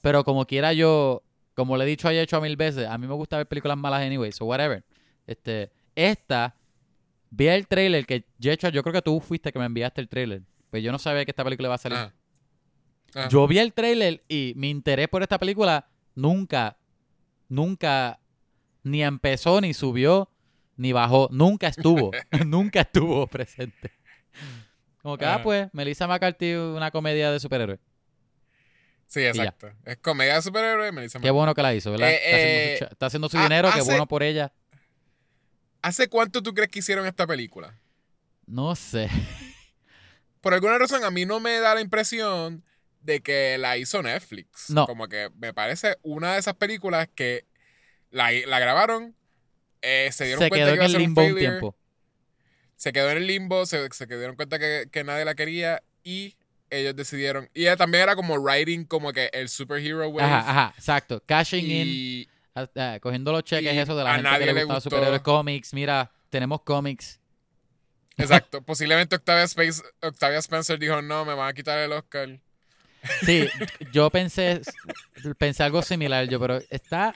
pero 0.02 0.24
como 0.26 0.45
quiera 0.45 0.74
yo, 0.74 1.24
como 1.54 1.78
le 1.78 1.84
he 1.86 1.88
dicho 1.88 2.10
he 2.10 2.21
hecho 2.21 2.38
a 2.38 2.41
mil 2.41 2.56
veces, 2.58 2.88
a 2.88 2.98
mí 2.98 3.08
me 3.08 3.13
gusta 3.13 3.38
ver 3.38 3.48
películas 3.48 3.78
malas 3.78 4.02
anyway, 4.02 4.32
so 4.32 4.45
whatever. 4.45 4.84
Este, 5.27 5.71
esta, 5.95 6.55
vi 7.29 7.47
el 7.47 7.67
trailer 7.67 8.05
que, 8.05 8.25
Jecho, 8.39 8.69
yo 8.69 8.83
creo 8.83 8.93
que 8.93 9.01
tú 9.01 9.19
fuiste 9.19 9.51
que 9.51 9.59
me 9.59 9.65
enviaste 9.65 10.01
el 10.01 10.07
trailer, 10.09 10.43
pues 10.69 10.83
yo 10.83 10.91
no 10.91 10.99
sabía 10.99 11.25
que 11.25 11.31
esta 11.31 11.43
película 11.43 11.67
iba 11.67 11.75
a 11.75 11.79
salir. 11.79 11.97
Ah. 11.97 12.13
Ah. 13.15 13.27
Yo 13.29 13.47
vi 13.47 13.59
el 13.59 13.73
trailer 13.73 14.23
y 14.27 14.53
mi 14.55 14.69
interés 14.69 15.07
por 15.07 15.21
esta 15.21 15.39
película 15.39 15.88
nunca, 16.15 16.77
nunca 17.47 18.19
ni 18.83 19.03
empezó, 19.03 19.61
ni 19.61 19.73
subió, 19.73 20.29
ni 20.75 20.91
bajó. 20.91 21.29
Nunca 21.31 21.67
estuvo, 21.67 22.11
nunca 22.45 22.81
estuvo 22.81 23.25
presente. 23.27 23.91
Como 25.01 25.17
que, 25.17 25.25
ah, 25.25 25.35
Ajá. 25.35 25.43
pues, 25.43 25.69
Melissa 25.71 26.07
McCarthy, 26.07 26.53
una 26.55 26.91
comedia 26.91 27.31
de 27.31 27.39
superhéroes. 27.39 27.79
Sí, 29.07 29.21
exacto. 29.21 29.69
Es 29.85 29.97
comedia 29.97 30.35
de 30.35 30.41
superhéroes, 30.41 30.91
Melissa 30.91 31.19
Qué 31.19 31.29
bueno 31.29 31.53
que 31.53 31.61
la 31.61 31.73
hizo, 31.73 31.91
¿verdad? 31.91 32.09
Eh, 32.11 32.19
está, 32.23 32.35
haciendo 32.35 32.49
su, 32.49 32.57
eh, 32.73 32.77
cha- 32.79 32.85
está 32.91 33.05
haciendo 33.05 33.29
su 33.29 33.38
ha- 33.38 33.43
dinero, 33.43 33.69
qué 33.73 33.81
bueno 33.81 34.07
por 34.07 34.23
ella. 34.23 34.51
¿Hace 35.86 36.08
cuánto 36.08 36.41
tú 36.41 36.56
crees 36.56 36.71
que 36.71 36.80
hicieron 36.80 37.06
esta 37.06 37.28
película? 37.28 37.80
No 38.48 38.76
sé. 38.76 39.08
Por 40.41 40.56
alguna 40.56 40.80
razón, 40.80 41.04
a 41.04 41.12
mí 41.12 41.28
no 41.28 41.39
me 41.39 41.60
da 41.60 41.76
la 41.76 41.82
impresión 41.82 42.63
de 43.02 43.21
que 43.21 43.60
la 43.60 43.78
hizo 43.78 44.02
Netflix. 44.02 44.71
No. 44.71 44.88
Como 44.88 45.08
que 45.08 45.30
me 45.38 45.54
parece 45.54 45.98
una 46.02 46.34
de 46.34 46.39
esas 46.39 46.56
películas 46.56 47.08
que 47.13 47.45
la, 48.10 48.32
la 48.32 48.58
grabaron, 48.58 49.15
eh, 49.84 50.10
se 50.12 50.26
dieron 50.26 50.41
Se 50.41 50.50
cuenta 50.50 50.65
quedó 50.65 50.65
que 50.65 50.71
en 50.71 50.76
iba 50.76 50.84
a 50.86 50.88
el 50.88 50.98
limbo 51.04 51.24
un 51.24 51.36
tiempo. 51.36 51.76
se 52.78 52.91
quedó 52.91 53.12
en 53.12 53.17
el 53.17 53.28
limbo, 53.28 53.67
se, 53.67 53.88
se 53.91 54.08
dieron 54.08 54.36
cuenta 54.36 54.58
que, 54.58 54.89
que 54.91 55.04
nadie 55.04 55.24
la 55.24 55.36
quería 55.36 55.84
y 56.04 56.36
ellos 56.71 56.95
decidieron. 56.95 57.48
Y 57.54 57.62
ella 57.62 57.78
también 57.78 58.02
era 58.02 58.15
como 58.15 58.38
writing 58.38 58.86
como 58.86 59.13
que 59.13 59.30
el 59.34 59.50
superhero 59.50 60.10
wave. 60.10 60.24
Ajá, 60.24 60.50
ajá, 60.50 60.74
exacto. 60.76 61.21
Cashing 61.28 61.63
in, 61.63 61.88
y 61.88 62.30
ah, 62.55 62.99
cogiendo 63.01 63.31
los 63.31 63.43
cheques, 63.43 63.73
y 63.73 63.77
eso 63.77 63.95
de 63.95 64.03
la 64.03 64.13
a 64.13 64.15
gente 64.15 64.37
que 64.37 64.39
nadie 64.39 64.45
le 64.45 64.53
le 64.53 64.63
gustaba 64.63 64.79
gustó. 64.79 64.89
superhéroes, 64.89 65.21
cómics. 65.21 65.73
Mira, 65.73 66.11
tenemos 66.29 66.61
cómics. 66.61 67.19
exacto, 68.17 68.61
posiblemente 68.61 69.15
Octavia, 69.15 69.43
Space, 69.43 69.83
Octavia 70.01 70.39
Spencer 70.39 70.79
dijo, 70.79 71.01
no, 71.01 71.25
me 71.25 71.33
van 71.33 71.49
a 71.49 71.53
quitar 71.53 71.77
el 71.79 71.91
Oscar. 71.91 72.39
Sí, 73.23 73.47
yo 73.91 74.09
pensé, 74.09 74.61
pensé 75.37 75.63
algo 75.63 75.81
similar 75.81 76.27
yo, 76.27 76.39
pero 76.39 76.59
está, 76.69 77.13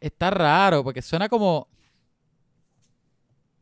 está 0.00 0.30
raro 0.30 0.82
porque 0.82 1.02
suena 1.02 1.28
como, 1.28 1.68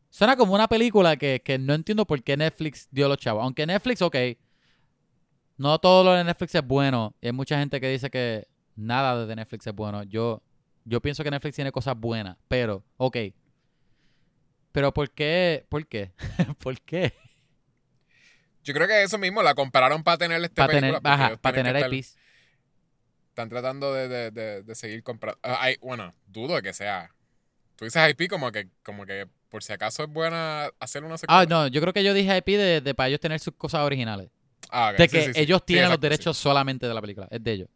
suena 0.09 0.35
como 0.35 0.53
una 0.53 0.67
película 0.67 1.17
que, 1.17 1.41
que 1.43 1.59
no 1.59 1.73
entiendo 1.73 2.05
por 2.05 2.23
qué 2.23 2.37
Netflix 2.37 2.87
dio 2.91 3.07
los 3.07 3.17
chavos. 3.17 3.43
Aunque 3.43 3.65
Netflix, 3.65 4.01
ok, 4.01 4.15
no 5.57 5.79
todo 5.79 6.03
lo 6.03 6.13
de 6.13 6.23
Netflix 6.23 6.55
es 6.55 6.65
bueno. 6.65 7.15
Y 7.21 7.27
hay 7.27 7.33
mucha 7.33 7.57
gente 7.59 7.79
que 7.79 7.89
dice 7.89 8.09
que 8.09 8.47
nada 8.75 9.25
de 9.25 9.35
Netflix 9.35 9.67
es 9.67 9.73
bueno. 9.73 10.03
Yo, 10.03 10.41
yo 10.85 11.01
pienso 11.01 11.23
que 11.23 11.31
Netflix 11.31 11.55
tiene 11.55 11.71
cosas 11.71 11.97
buenas, 11.97 12.37
pero, 12.47 12.83
ok. 12.97 13.17
Pero 14.71 14.93
¿por 14.93 15.09
qué? 15.11 15.65
¿Por 15.69 15.87
qué? 15.87 16.11
¿Por 16.59 16.79
qué? 16.81 17.13
Yo 18.63 18.73
creo 18.73 18.87
que 18.87 19.03
eso 19.03 19.17
mismo, 19.17 19.43
la 19.43 19.53
compararon 19.53 20.03
para 20.03 20.17
tener 20.17 20.41
este 20.43 20.55
Para 20.55 20.73
tener, 20.73 20.99
ajá, 21.03 21.37
para 21.37 21.55
tener 21.63 21.87
IPs. 21.87 22.17
Están 23.29 23.49
tratando 23.49 23.93
de, 23.93 24.07
de, 24.07 24.31
de, 24.31 24.63
de 24.63 24.75
seguir 24.75 25.03
comprando. 25.03 25.37
Ah, 25.43 25.57
hay- 25.61 25.77
bueno, 25.81 26.13
dudo 26.27 26.55
de 26.55 26.61
que 26.61 26.73
sea. 26.73 27.11
Tú 27.75 27.85
dices 27.85 28.09
IP 28.09 28.27
como 28.29 28.51
que, 28.51 28.69
como 28.83 29.05
que 29.05 29.27
por 29.49 29.63
si 29.63 29.73
acaso 29.73 30.03
es 30.03 30.09
buena 30.09 30.69
hacer 30.79 31.03
una 31.03 31.17
secuela. 31.17 31.41
Ah, 31.41 31.45
no, 31.47 31.67
yo 31.67 31.81
creo 31.81 31.93
que 31.93 32.03
yo 32.03 32.13
dije 32.13 32.37
IP 32.37 32.57
de, 32.57 32.81
de 32.81 32.93
para 32.95 33.09
ellos 33.09 33.19
tener 33.19 33.39
sus 33.39 33.53
cosas 33.55 33.81
originales. 33.81 34.29
Ah, 34.69 34.91
ok, 34.91 34.99
De 34.99 35.07
sí, 35.07 35.17
que 35.17 35.33
sí, 35.33 35.41
ellos 35.41 35.59
Sí, 35.61 35.65
tienen 35.67 35.89
los 35.89 35.99
derechos 35.99 36.37
solamente 36.37 36.87
de 36.87 36.93
la 36.93 37.01
película. 37.01 37.27
Es 37.29 37.43
de 37.43 37.51
ellos. 37.51 37.69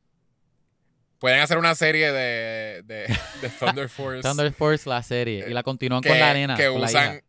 Pueden 1.19 1.41
hacer 1.41 1.57
una 1.57 1.75
serie 1.75 2.11
de, 2.11 2.81
de, 2.83 3.17
de 3.41 3.49
Thunder 3.59 3.89
Force. 3.89 4.21
Thunder 4.21 4.53
Force, 4.53 4.89
la 4.89 5.03
serie. 5.03 5.45
Y 5.47 5.53
la 5.53 5.63
continúan 5.63 6.01
que, 6.01 6.09
con 6.09 6.19
la 6.19 6.33
nena. 6.33 6.55
que 6.55 6.69
usan. 6.69 7.21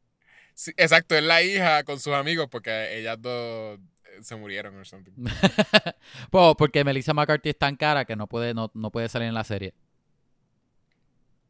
Sí, 0.55 0.72
exacto, 0.76 1.16
es 1.16 1.22
la 1.22 1.42
hija 1.42 1.83
con 1.85 1.98
sus 1.98 2.12
amigos 2.12 2.46
porque 2.50 2.98
ellas 2.98 3.16
dos 3.20 3.79
eh, 4.05 4.18
se 4.22 4.37
murieron 4.37 4.79
o 4.79 4.85
something. 4.85 5.12
Pues, 6.31 6.55
porque 6.57 6.85
Melissa 6.85 7.14
McCarthy 7.14 7.50
es 7.50 7.59
tan 7.59 7.76
cara 7.76 8.05
que 8.05 8.14
no 8.14 8.26
puede, 8.26 8.55
no, 8.55 8.70
no 8.74 8.90
puede 8.90 9.09
salir 9.09 9.29
en 9.29 9.35
la 9.35 9.44
serie. 9.44 9.74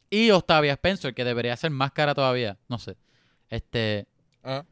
Y 0.08 0.30
Octavia 0.30 0.72
Spencer, 0.72 1.14
que 1.14 1.24
debería 1.24 1.56
ser 1.56 1.70
más 1.70 1.92
cara 1.92 2.14
todavía. 2.14 2.58
No 2.68 2.78
sé. 2.78 2.96
Este. 3.48 4.06
Ah. 4.42 4.64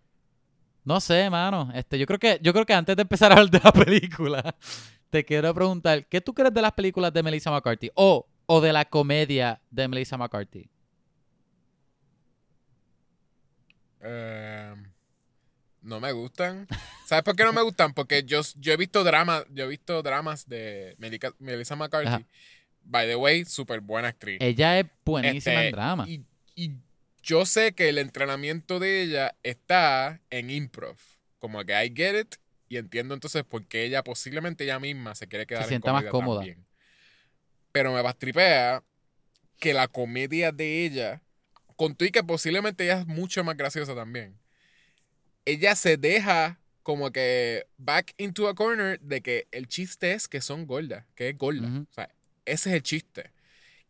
No 0.85 1.00
sé, 1.00 1.28
mano. 1.31 1.70
Este, 1.74 1.98
yo 1.98 2.07
creo 2.07 2.18
que, 2.18 2.38
yo 2.42 2.52
creo 2.52 2.64
que 2.64 2.74
antes 2.74 2.96
de 2.96 3.02
empezar 3.02 3.31
a 3.31 3.37
hablar 3.37 3.50
de 3.50 3.61
la 3.62 3.72
película, 3.72 4.57
te 5.11 5.25
quiero 5.25 5.53
preguntar, 5.55 6.07
¿qué 6.07 6.21
tú 6.21 6.35
crees 6.35 6.53
de 6.53 6.62
las 6.62 6.73
películas 6.73 7.12
de 7.12 7.23
Melissa 7.23 7.51
McCarthy? 7.51 7.90
O, 7.94 8.27
o 8.47 8.61
de 8.61 8.73
la 8.73 8.85
comedia 8.85 9.61
de 9.71 9.88
Melissa 9.88 10.16
McCarthy. 10.16 10.68
Eh, 14.01 14.75
no 15.83 16.01
me 16.01 16.12
gustan. 16.12 16.66
¿Sabes 17.07 17.25
por 17.25 17.35
qué 17.37 17.44
no 17.44 17.53
me 17.53 17.62
gustan? 17.62 17.94
Porque 17.94 18.23
yo, 18.25 18.42
yo 18.57 18.73
he 18.73 18.77
visto 18.77 19.05
dramas, 19.05 19.44
yo 19.51 19.64
he 19.64 19.68
visto 19.68 20.03
dramas 20.03 20.49
de 20.49 20.97
Melissa 21.38 21.77
McCarthy. 21.77 22.09
Ajá. 22.09 22.23
By 22.83 23.07
the 23.07 23.16
way, 23.16 23.44
súper 23.44 23.81
buena 23.81 24.09
actriz. 24.09 24.38
Ella 24.40 24.79
es 24.79 24.87
buenísima 25.05 25.55
Este, 25.57 25.66
en 25.66 25.73
drama. 25.73 26.09
Y, 26.09 26.25
y 26.55 26.73
yo 27.23 27.44
sé 27.44 27.75
que 27.75 27.90
el 27.90 27.99
entrenamiento 27.99 28.79
de 28.79 29.03
ella 29.03 29.37
está 29.42 30.21
en 30.31 30.51
improv. 30.51 30.97
Como 31.38 31.62
que 31.64 31.73
I 31.85 31.92
get 31.94 32.18
it 32.18 32.37
y 32.68 32.76
entiendo 32.76 33.14
entonces 33.14 33.44
por 33.44 33.66
qué 33.66 33.85
ella 33.85 34.02
posiblemente 34.02 34.64
ella 34.64 34.78
misma 34.78 35.14
se 35.14 35.26
quiere 35.26 35.46
quedar 35.46 35.62
en 35.62 35.68
sienta 35.68 35.92
más 35.92 36.04
cómoda. 36.04 36.40
también. 36.40 36.66
Pero 37.72 37.92
me 37.92 38.02
bastripea 38.02 38.83
que 39.59 39.74
la 39.74 39.88
comedia 39.88 40.52
de 40.52 40.85
ella, 40.85 41.22
con 41.76 41.94
tú 41.94 42.04
y 42.04 42.11
que 42.11 42.22
posiblemente 42.22 42.85
ella 42.85 43.00
es 43.00 43.07
mucho 43.07 43.42
más 43.44 43.57
graciosa 43.57 43.94
también. 43.94 44.38
Ella 45.44 45.74
se 45.74 45.96
deja 45.96 46.61
como 46.83 47.11
que 47.11 47.66
back 47.76 48.14
into 48.16 48.48
a 48.48 48.54
corner 48.54 48.98
de 49.00 49.20
que 49.20 49.46
el 49.50 49.68
chiste 49.68 50.12
es 50.12 50.28
que 50.28 50.40
son 50.40 50.66
gordas, 50.66 51.04
que 51.14 51.28
es 51.28 51.37
gorda. 51.37 51.68
O 51.68 51.92
sea, 51.92 52.09
ese 52.46 52.70
es 52.70 52.76
el 52.76 52.83
chiste. 52.83 53.33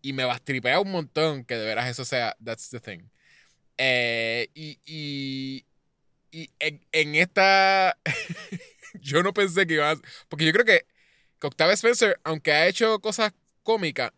Y 0.03 0.13
me 0.13 0.25
bastripea 0.25 0.81
un 0.81 0.91
montón 0.91 1.45
que 1.45 1.57
de 1.57 1.65
veras 1.65 1.89
eso 1.89 2.05
sea, 2.05 2.37
that's 2.45 2.71
the 2.71 2.81
thing. 2.81 3.09
Eh, 3.77 4.49
y, 4.55 4.81
y, 4.85 5.65
y 6.31 6.51
en, 6.59 6.85
en 6.93 7.15
esta, 7.15 7.97
yo 9.01 9.23
no 9.23 9.33
pensé 9.33 9.67
que 9.67 9.75
iba 9.75 9.91
a... 9.91 9.97
Porque 10.29 10.45
yo 10.45 10.53
creo 10.53 10.65
que, 10.65 10.87
que 11.41 11.47
Octavia 11.47 11.75
Spencer, 11.75 12.21
aunque 12.25 12.53
ha 12.53 12.67
hecho 12.67 13.01
cosas 13.01 13.33
cómicas, 13.63 14.13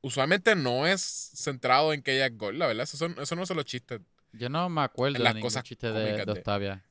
usualmente 0.00 0.54
no 0.56 0.86
es 0.86 1.00
centrado 1.34 1.92
en 1.92 2.02
que 2.02 2.14
ella 2.14 2.26
es 2.26 2.36
gorda, 2.36 2.66
¿verdad? 2.66 2.84
Eso, 2.84 2.96
son, 2.96 3.16
eso 3.20 3.36
no 3.36 3.46
son 3.46 3.56
los 3.56 3.66
chistes. 3.66 4.00
Yo 4.32 4.48
no 4.48 4.68
me 4.68 4.82
acuerdo 4.82 5.18
de 5.18 5.24
las 5.24 5.34
cosas 5.36 5.64
chiste 5.64 5.90
de, 5.90 6.22
Octavia. 6.22 6.84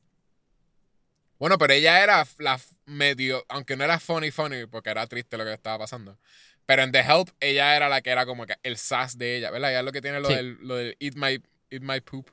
Bueno, 1.40 1.58
pero 1.58 1.74
ella 1.74 2.04
era 2.04 2.26
la 2.40 2.60
medio, 2.86 3.46
aunque 3.48 3.78
no 3.78 3.84
era 3.84 4.00
funny 4.00 4.32
funny, 4.32 4.66
porque 4.66 4.90
era 4.90 5.06
triste 5.06 5.38
lo 5.38 5.46
que 5.46 5.54
estaba 5.54 5.80
pasando. 5.80 6.18
Pero 6.66 6.82
en 6.82 6.92
The 6.92 7.00
Help, 7.00 7.30
ella 7.40 7.76
era 7.76 7.90
la 7.90 8.02
que 8.02 8.10
era 8.10 8.26
como 8.26 8.46
que 8.46 8.56
el 8.64 8.78
sass 8.78 9.18
de 9.18 9.38
ella, 9.38 9.52
¿verdad? 9.52 9.70
Ella 9.70 9.80
es 9.80 9.86
lo 9.86 9.92
que 9.92 10.02
tiene 10.02 10.20
lo, 10.20 10.28
Sí. 10.28 10.36
del, 10.36 10.58
lo 10.62 10.76
del 10.76 10.98
eat 11.00 11.14
my, 11.16 11.42
eat 11.70 11.82
my 11.82 12.02
poop. 12.02 12.30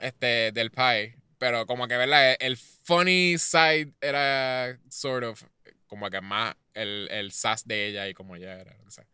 Este, 0.00 0.52
del 0.52 0.70
pie. 0.70 1.16
Pero 1.38 1.66
como 1.66 1.86
que, 1.86 1.96
¿verdad? 1.96 2.36
El 2.40 2.56
funny 2.56 3.36
side 3.38 3.92
era 4.00 4.78
sort 4.88 5.24
of, 5.24 5.42
como 5.86 6.08
que 6.10 6.20
más 6.20 6.54
el, 6.74 7.08
el 7.10 7.32
sass 7.32 7.66
de 7.66 7.86
ella 7.88 8.08
y 8.08 8.14
como 8.14 8.36
ella 8.36 8.58
era. 8.60 8.76
o 8.86 8.90
sea. 8.90 9.06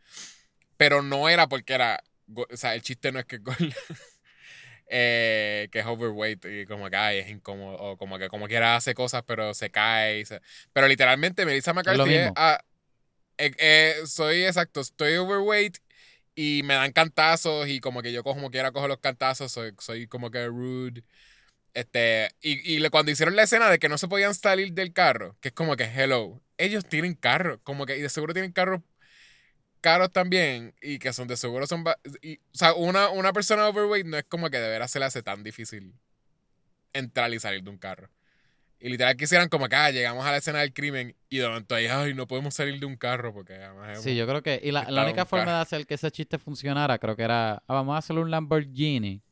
Pero 0.77 1.03
no 1.03 1.29
era 1.29 1.49
porque 1.49 1.75
era, 1.75 2.03
o 2.35 2.57
sea, 2.57 2.75
el 2.75 2.83
chiste 2.83 3.13
no 3.13 3.19
es 3.19 3.25
que 3.27 3.37
es 3.37 3.43
gorda. 3.43 3.59
eh, 4.95 5.69
que 5.73 5.79
es 5.81 5.87
overweight 5.87 6.45
y 6.45 6.67
como 6.67 6.91
que 6.91 6.97
ay, 6.97 7.19
es 7.19 7.31
incómodo 7.31 7.77
o 7.79 7.97
como 7.97 8.19
que 8.19 8.29
como 8.29 8.47
quiera 8.47 8.77
hace 8.77 8.95
cosas 8.95 9.23
pero 9.27 9.55
se 9.55 9.71
cae 9.71 10.21
y 10.21 10.25
se- 10.27 10.43
pero 10.75 10.87
literalmente 10.87 11.47
Melissa 11.47 11.73
McCarthy 11.73 12.03
es, 12.03 12.07
mismo. 12.21 12.35
ah, 12.37 12.63
eh, 13.39 13.53
eh, 13.59 13.95
soy 14.05 14.45
exacto 14.45 14.81
estoy 14.83 15.15
overweight 15.17 15.79
y 16.35 16.63
me 16.65 16.75
dan 16.75 16.93
cantazos 16.93 17.69
y 17.69 17.81
como 17.81 18.03
que 18.03 18.13
yo 18.13 18.23
como 18.25 18.51
quiera 18.51 18.73
cojo 18.73 18.89
los 18.89 18.99
cantazos 18.99 19.53
soy, 19.53 19.75
soy 19.79 20.07
como 20.07 20.31
que 20.31 20.47
rude 20.47 21.05
este 21.75 22.31
y, 22.41 22.77
y 22.77 22.89
cuando 22.91 23.13
hicieron 23.13 23.37
la 23.37 23.43
escena 23.45 23.71
de 23.71 23.79
que 23.79 23.89
no 23.89 23.99
se 23.99 24.09
podían 24.09 24.35
salir 24.35 24.73
del 24.73 24.93
carro 24.93 25.37
que 25.41 25.49
es 25.49 25.55
como 25.55 25.77
que 25.77 25.85
hello 25.85 26.41
ellos 26.59 26.87
tienen 26.87 27.15
carro 27.15 27.61
como 27.63 27.87
que 27.87 27.99
y 27.99 28.03
de 28.03 28.09
seguro 28.09 28.35
tienen 28.35 28.53
carros 28.53 28.81
caros 29.81 30.13
también 30.13 30.75
y 30.81 30.99
que 30.99 31.13
son 31.13 31.29
de 31.29 31.37
seguro 31.37 31.67
son 31.67 31.85
y, 32.23 32.37
o 32.37 32.41
sea 32.53 32.75
una, 32.75 33.11
una 33.11 33.33
persona 33.33 33.69
overweight 33.69 34.07
no 34.07 34.17
es 34.19 34.25
como 34.25 34.49
que 34.51 34.59
de 34.59 34.69
veras 34.69 34.91
se 34.91 34.99
le 34.99 35.07
hace 35.07 35.23
tan 35.23 35.43
difícil 35.43 35.95
entrar 36.93 37.33
y 37.35 37.41
salir 37.41 37.63
de 37.63 37.71
un 37.71 37.79
carro 37.79 38.09
y 38.85 38.89
literal 38.91 39.17
quisieran 39.17 39.49
como 39.49 39.69
que 39.69 39.77
ah, 39.77 39.91
llegamos 39.91 40.27
a 40.27 40.33
la 40.33 40.39
escena 40.39 40.59
del 40.59 40.73
crimen 40.75 41.15
y 41.31 41.39
de 41.39 41.47
momento 41.49 41.75
ahí 41.77 41.87
ay 41.87 42.15
no 42.15 42.27
podemos 42.27 42.53
salir 42.55 42.81
de 42.81 42.85
un 42.87 42.97
carro 42.97 43.33
porque 43.33 43.55
además 43.55 43.99
es 43.99 44.03
Sí, 44.03 44.17
yo 44.17 44.27
creo 44.27 44.43
que. 44.43 44.61
Y 44.63 44.73
la, 44.73 44.91
la 44.91 45.05
única 45.05 45.25
forma 45.25 45.55
de 45.57 45.61
hacer 45.63 45.87
que 45.87 45.95
ese 45.95 46.11
chiste 46.11 46.37
funcionara, 46.39 46.99
creo 46.99 47.15
que 47.17 47.23
era. 47.23 47.55
ah, 47.55 47.63
vamos 47.69 47.95
a 47.95 47.99
hacerle 47.99 48.23
un 48.23 48.31
Lamborghini. 48.31 49.23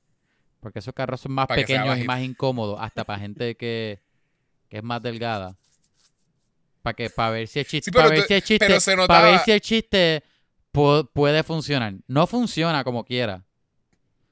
Porque 0.61 0.79
esos 0.79 0.93
carros 0.95 1.21
son 1.23 1.33
más 1.33 1.47
pequeños 1.49 1.99
y 1.99 2.05
más 2.05 2.21
incómodos. 2.23 2.79
Hasta 2.81 3.03
para 3.05 3.19
gente 3.19 3.57
que. 3.57 4.01
que 4.69 4.77
es 4.79 4.83
más 4.85 5.03
delgada. 5.03 5.57
Para 6.83 6.95
que 6.95 7.11
para 7.11 7.31
ver 7.31 7.49
si 7.49 7.59
el 7.59 7.67
chiste, 7.67 7.91
Sí, 7.91 7.95
para 7.95 8.09
ver 8.09 8.23
si 8.27 8.35
el 8.35 8.43
chiste, 8.43 8.79
para 9.07 9.31
ver 9.31 9.39
si 9.41 9.51
el 9.51 9.61
chiste 9.61 10.23
pu- 10.73 11.09
puede 11.13 11.43
funcionar. 11.43 11.95
No 12.07 12.27
funciona 12.27 12.85
como 12.85 13.05
quiera. 13.05 13.45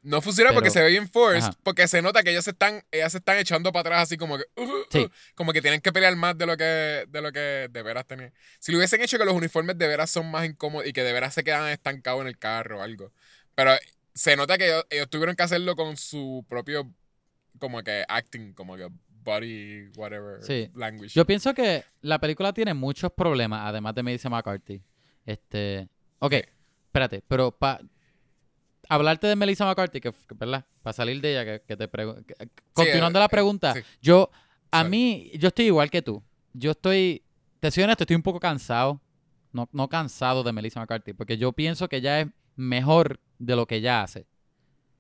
No 0.03 0.23
funciona 0.23 0.53
porque 0.53 0.71
se 0.71 0.81
ve 0.81 0.91
bien 0.91 1.09
forced, 1.09 1.43
Ajá. 1.49 1.59
porque 1.65 1.89
se 1.89 2.01
nota 2.03 2.23
que 2.23 2.31
ellos 2.31 2.45
se 2.45 2.51
están, 2.53 2.85
ellas 2.93 3.11
se 3.13 3.19
están 3.19 3.37
echando 3.39 3.73
para 3.73 3.81
atrás 3.81 4.03
así 4.05 4.17
como 4.17 4.39
que, 4.39 4.45
uh, 4.57 4.63
uh, 4.63 4.85
Sí. 4.91 4.99
uh, 5.01 5.11
como 5.35 5.53
que 5.53 5.61
tienen 5.61 5.81
que 5.81 5.93
pelear 5.93 6.15
más 6.15 6.39
de 6.39 6.47
lo 6.47 6.57
que, 6.57 7.05
de 7.09 7.21
lo 7.21 7.33
que 7.33 7.69
de 7.69 7.83
veras 7.83 8.07
tenían. 8.07 8.33
Si 8.61 8.71
lo 8.71 8.79
hubiesen 8.79 9.01
hecho 9.03 9.19
que 9.19 9.25
los 9.25 9.35
uniformes 9.35 9.77
de 9.77 9.89
veras 9.89 10.09
son 10.11 10.31
más 10.31 10.47
incómodos 10.47 10.87
y 10.87 10.93
que 10.93 11.03
de 11.03 11.13
veras 11.13 11.35
se 11.35 11.43
quedan 11.43 11.69
estancados 11.69 12.21
en 12.23 12.29
el 12.29 12.39
carro 12.39 12.79
o 12.79 12.83
algo. 12.83 13.13
Pero 13.57 13.73
se 14.15 14.37
nota 14.37 14.57
que 14.57 14.67
ellos, 14.69 14.87
ellos 14.91 15.11
tuvieron 15.11 15.35
que 15.35 15.43
hacerlo 15.43 15.75
con 15.75 15.97
su 15.97 16.47
propio, 16.49 16.89
como 17.59 17.83
que 17.83 18.05
acting, 18.09 18.53
como 18.55 18.77
que 18.77 18.89
body, 19.25 19.89
whatever, 19.97 20.43
Sí. 20.45 20.71
language. 20.75 21.13
Yo 21.15 21.27
pienso 21.27 21.53
que 21.55 21.85
la 22.03 22.21
película 22.21 22.53
tiene 22.53 22.73
muchos 22.73 23.13
problemas, 23.13 23.63
además 23.69 23.95
de 23.97 24.03
Melissa 24.05 24.31
McCarthy. 24.31 24.81
Este, 25.27 25.89
ok, 26.21 26.35
espérate, 26.87 27.23
pero 27.27 27.51
para 27.51 27.81
hablarte 28.89 29.27
de 29.27 29.37
Melissa 29.37 29.65
McCarthy, 29.65 30.01
que, 30.01 30.13
que, 30.13 30.35
¿verdad? 30.35 30.65
Para 30.83 30.93
salir 30.93 31.21
de 31.21 31.33
ella, 31.33 31.45
que, 31.45 31.63
que 31.67 31.77
te 31.77 31.89
pregunto. 31.89 32.35
Continuando 32.73 33.19
eh, 33.19 33.21
la 33.21 33.27
eh, 33.27 33.31
pregunta, 33.31 33.75
sí. 33.75 33.81
yo, 34.01 34.31
a 34.71 34.79
Sorry. 34.79 34.91
mí, 34.91 35.31
yo 35.35 35.49
estoy 35.49 35.67
igual 35.67 35.91
que 35.91 36.03
tú. 36.03 36.23
Yo 36.53 36.73
estoy, 36.73 37.23
te 37.61 37.71
soy 37.71 37.85
honesto, 37.85 38.05
estoy 38.05 38.17
un 38.17 38.23
poco 38.23 38.41
cansado. 38.41 39.01
No, 39.53 39.69
no 39.73 39.89
cansado 39.89 40.43
de 40.43 40.53
Melissa 40.53 40.81
McCarthy, 40.81 41.15
porque 41.15 41.39
yo 41.39 41.53
pienso 41.53 41.89
que 41.89 41.97
ella 41.97 42.21
es 42.21 42.29
mejor 42.57 43.21
de 43.39 43.57
lo 43.57 43.67
que 43.67 43.77
ella 43.77 44.03
hace. 44.03 44.27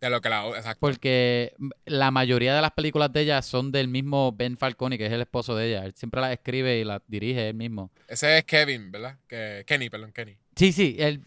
De 0.00 0.08
lo 0.10 0.20
que 0.20 0.28
la, 0.28 0.46
exacto. 0.48 0.78
Porque 0.78 1.54
la 1.84 2.10
mayoría 2.12 2.54
de 2.54 2.62
las 2.62 2.70
películas 2.70 3.12
de 3.12 3.22
ella 3.22 3.42
son 3.42 3.72
del 3.72 3.88
mismo 3.88 4.32
Ben 4.32 4.56
Falcone, 4.56 4.96
que 4.96 5.06
es 5.06 5.12
el 5.12 5.20
esposo 5.20 5.56
de 5.56 5.68
ella. 5.68 5.84
Él 5.84 5.92
siempre 5.96 6.20
las 6.20 6.32
escribe 6.32 6.78
y 6.78 6.84
las 6.84 7.02
dirige 7.08 7.48
él 7.48 7.54
mismo. 7.54 7.90
Ese 8.06 8.38
es 8.38 8.44
Kevin, 8.44 8.92
¿verdad? 8.92 9.18
Que, 9.26 9.64
Kenny, 9.66 9.90
perdón, 9.90 10.12
Kenny. 10.12 10.38
Sí, 10.54 10.72
sí, 10.72 10.96
él 10.98 11.22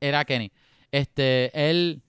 era 0.00 0.24
Kenny. 0.24 0.50
Este, 0.90 1.50
él, 1.70 2.02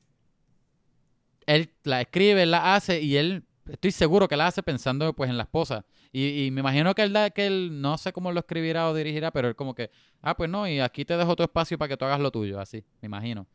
él 1.47 1.71
la 1.83 2.01
escribe, 2.01 2.43
él 2.43 2.51
la 2.51 2.75
hace 2.75 3.01
y 3.01 3.17
él, 3.17 3.43
estoy 3.67 3.91
seguro 3.91 4.27
que 4.27 4.37
la 4.37 4.47
hace 4.47 4.61
pensando 4.61 5.11
pues 5.13 5.29
en 5.29 5.37
la 5.37 5.43
esposa. 5.43 5.83
Y, 6.11 6.45
y 6.45 6.51
me 6.51 6.61
imagino 6.61 6.93
que 6.93 7.01
él, 7.03 7.13
da- 7.13 7.29
que 7.31 7.47
él, 7.47 7.81
no 7.81 7.97
sé 7.97 8.13
cómo 8.13 8.31
lo 8.31 8.39
escribirá 8.39 8.87
o 8.89 8.93
dirigirá, 8.93 9.31
pero 9.31 9.47
él 9.47 9.55
como 9.55 9.73
que, 9.73 9.89
ah, 10.21 10.35
pues 10.37 10.49
no, 10.49 10.67
y 10.67 10.79
aquí 10.79 11.03
te 11.03 11.17
dejo 11.17 11.35
tu 11.35 11.43
espacio 11.43 11.77
para 11.77 11.89
que 11.89 11.97
tú 11.97 12.05
hagas 12.05 12.19
lo 12.19 12.31
tuyo, 12.31 12.59
así, 12.59 12.83
me 13.01 13.07
imagino. 13.07 13.47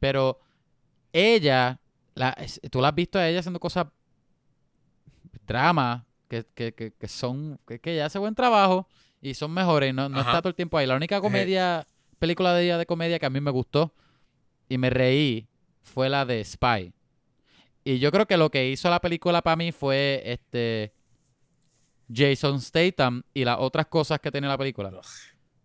Pero 0.00 0.38
ella, 1.12 1.80
la, 2.14 2.36
tú 2.70 2.80
la 2.80 2.88
has 2.88 2.94
visto 2.94 3.18
a 3.18 3.28
ella 3.28 3.40
haciendo 3.40 3.60
cosas, 3.60 3.86
drama, 5.46 6.06
que, 6.28 6.44
que, 6.54 6.72
que, 6.72 6.92
que 6.92 7.08
son, 7.08 7.58
que, 7.66 7.80
ella 7.92 8.06
hace 8.06 8.18
buen 8.18 8.34
trabajo 8.34 8.88
y 9.20 9.34
son 9.34 9.52
mejores 9.52 9.90
y 9.90 9.92
no, 9.92 10.08
no 10.08 10.20
Ajá. 10.20 10.30
está 10.30 10.42
todo 10.42 10.48
el 10.50 10.54
tiempo 10.54 10.78
ahí. 10.78 10.86
La 10.86 10.96
única 10.96 11.20
comedia, 11.20 11.86
película 12.18 12.54
de 12.54 12.64
ella 12.64 12.78
de 12.78 12.86
comedia 12.86 13.18
que 13.18 13.26
a 13.26 13.30
mí 13.30 13.40
me 13.40 13.50
gustó 13.50 13.94
y 14.68 14.78
me 14.78 14.90
reí 14.90 15.46
fue 15.82 16.08
la 16.08 16.24
de 16.24 16.42
Spy. 16.44 16.92
Y 17.84 17.98
yo 17.98 18.12
creo 18.12 18.26
que 18.26 18.36
lo 18.36 18.50
que 18.50 18.68
hizo 18.70 18.88
la 18.90 19.00
película 19.00 19.42
para 19.42 19.56
mí 19.56 19.72
fue 19.72 20.22
este 20.24 20.92
Jason 22.12 22.60
Statham 22.60 23.22
y 23.34 23.44
las 23.44 23.56
otras 23.58 23.86
cosas 23.86 24.20
que 24.20 24.30
tiene 24.30 24.46
la 24.48 24.58
película. 24.58 24.90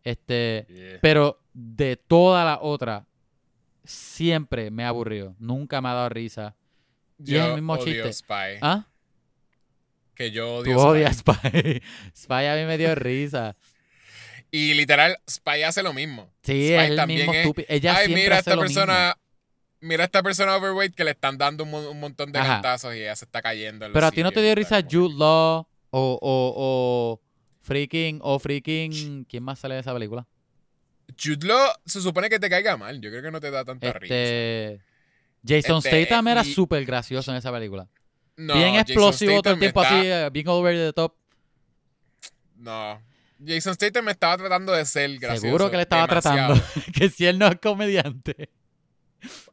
Este, 0.04 0.66
Yeah. 0.70 1.00
pero 1.02 1.42
de 1.54 1.98
toda 1.98 2.46
la 2.46 2.60
otra 2.62 3.06
siempre 3.84 4.72
me 4.72 4.84
ha 4.84 4.90
aburrido. 4.90 5.36
Nunca 5.40 5.82
me 5.82 5.90
ha 5.90 5.94
dado 5.94 6.10
risa. 6.10 6.56
y 7.20 7.36
es 7.36 7.42
el 7.42 7.48
Yo 7.50 7.56
mismo 7.56 7.74
odio 7.74 7.84
chiste. 8.06 8.14
Spy. 8.14 8.58
¿Ah? 8.62 8.88
Que 10.16 10.32
yo 10.32 10.64
Tú 10.64 10.72
odio 10.72 10.78
Spy. 10.80 10.88
odias 10.90 11.18
Spy. 11.18 11.82
Spy 12.16 12.46
a 12.46 12.56
mí 12.56 12.66
me 12.66 12.78
dio 12.78 12.96
risa. 12.96 13.56
Y 14.50 14.74
literal, 14.76 15.18
Spy 15.30 15.64
hace 15.64 15.84
lo 15.84 15.94
mismo. 15.94 16.32
Sí, 16.42 16.68
Spy 16.68 16.74
es 16.74 16.90
el 16.92 16.96
también 16.96 17.30
mismo 17.30 17.34
es. 17.34 17.66
Ella 17.70 17.96
Ay, 17.98 18.06
siempre 18.06 18.24
mira 18.24 18.36
hace 18.38 18.50
esta 18.52 18.56
lo 18.56 18.62
mismo. 18.64 18.82
Mira 19.80 20.06
esta 20.06 20.24
persona 20.24 20.56
overweight 20.56 20.96
que 20.96 21.04
le 21.04 21.12
están 21.12 21.38
dando 21.38 21.64
un, 21.64 21.74
un 21.74 22.00
montón 22.00 22.32
de 22.32 22.40
Ajá. 22.40 22.54
cantazos 22.54 22.96
y 22.96 23.00
ella 23.02 23.16
se 23.16 23.26
está 23.26 23.42
cayendo. 23.42 23.86
en 23.86 23.94
Pero 23.94 24.08
a 24.08 24.12
ti 24.12 24.24
no 24.24 24.32
te 24.32 24.42
dio 24.42 24.56
risa 24.56 24.82
Jude 24.82 25.14
Law 25.16 25.68
o, 25.92 26.20
o, 26.20 26.20
o 26.22 27.22
freaking, 27.62 28.20
o 28.24 28.40
freaking, 28.40 29.26
¿quién 29.26 29.44
más 29.44 29.60
sale 29.60 29.76
de 29.76 29.82
esa 29.82 29.94
película? 29.94 30.26
Jude 31.22 31.46
Law 31.48 31.70
se 31.86 32.02
supone 32.02 32.30
que 32.30 32.40
te 32.40 32.50
caiga 32.50 32.76
mal. 32.76 33.00
Yo 33.00 33.10
creo 33.12 33.22
que 33.22 33.32
no 33.32 33.40
te 33.40 33.52
da 33.52 33.64
tanta 33.64 33.94
risa. 33.94 34.14
Este, 34.16 34.82
Jason 35.48 35.78
Este, 35.78 36.06
Statham 36.06 36.28
era 36.28 36.42
y- 36.44 36.54
súper 36.54 36.84
gracioso 36.86 37.32
en 37.32 37.38
esa 37.38 37.52
película. 37.52 37.88
No, 38.36 38.54
bien 38.56 38.74
Jason 38.74 38.82
explosivo 38.82 39.42
todo 39.42 39.54
el 39.54 39.60
tiempo 39.60 39.82
está- 39.84 39.98
así, 40.00 40.08
eh, 40.08 40.30
bien 40.32 40.48
over 40.48 40.76
the 40.76 40.94
top. 40.94 41.14
No. 42.56 43.02
Jason 43.46 43.76
Statham 43.76 44.06
me 44.06 44.12
estaba 44.12 44.38
tratando 44.38 44.74
de 44.74 44.86
ser 44.86 45.18
gracioso. 45.20 45.42
Seguro 45.42 45.70
que 45.70 45.78
le 45.78 45.84
estaba 45.84 46.08
demasiado. 46.08 46.56
tratando. 46.56 46.92
que 46.94 47.10
si 47.10 47.26
él 47.26 47.38
no 47.38 47.48
es 47.48 47.60
comediante. 47.62 48.50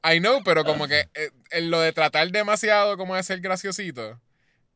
I 0.04 0.18
know, 0.20 0.42
pero 0.44 0.64
como 0.64 0.86
que 0.86 1.00
eh, 1.14 1.30
en 1.50 1.70
lo 1.70 1.80
de 1.80 1.92
tratar 1.92 2.30
demasiado 2.30 2.96
como 2.96 3.16
de 3.16 3.22
ser 3.22 3.40
graciosito 3.40 4.20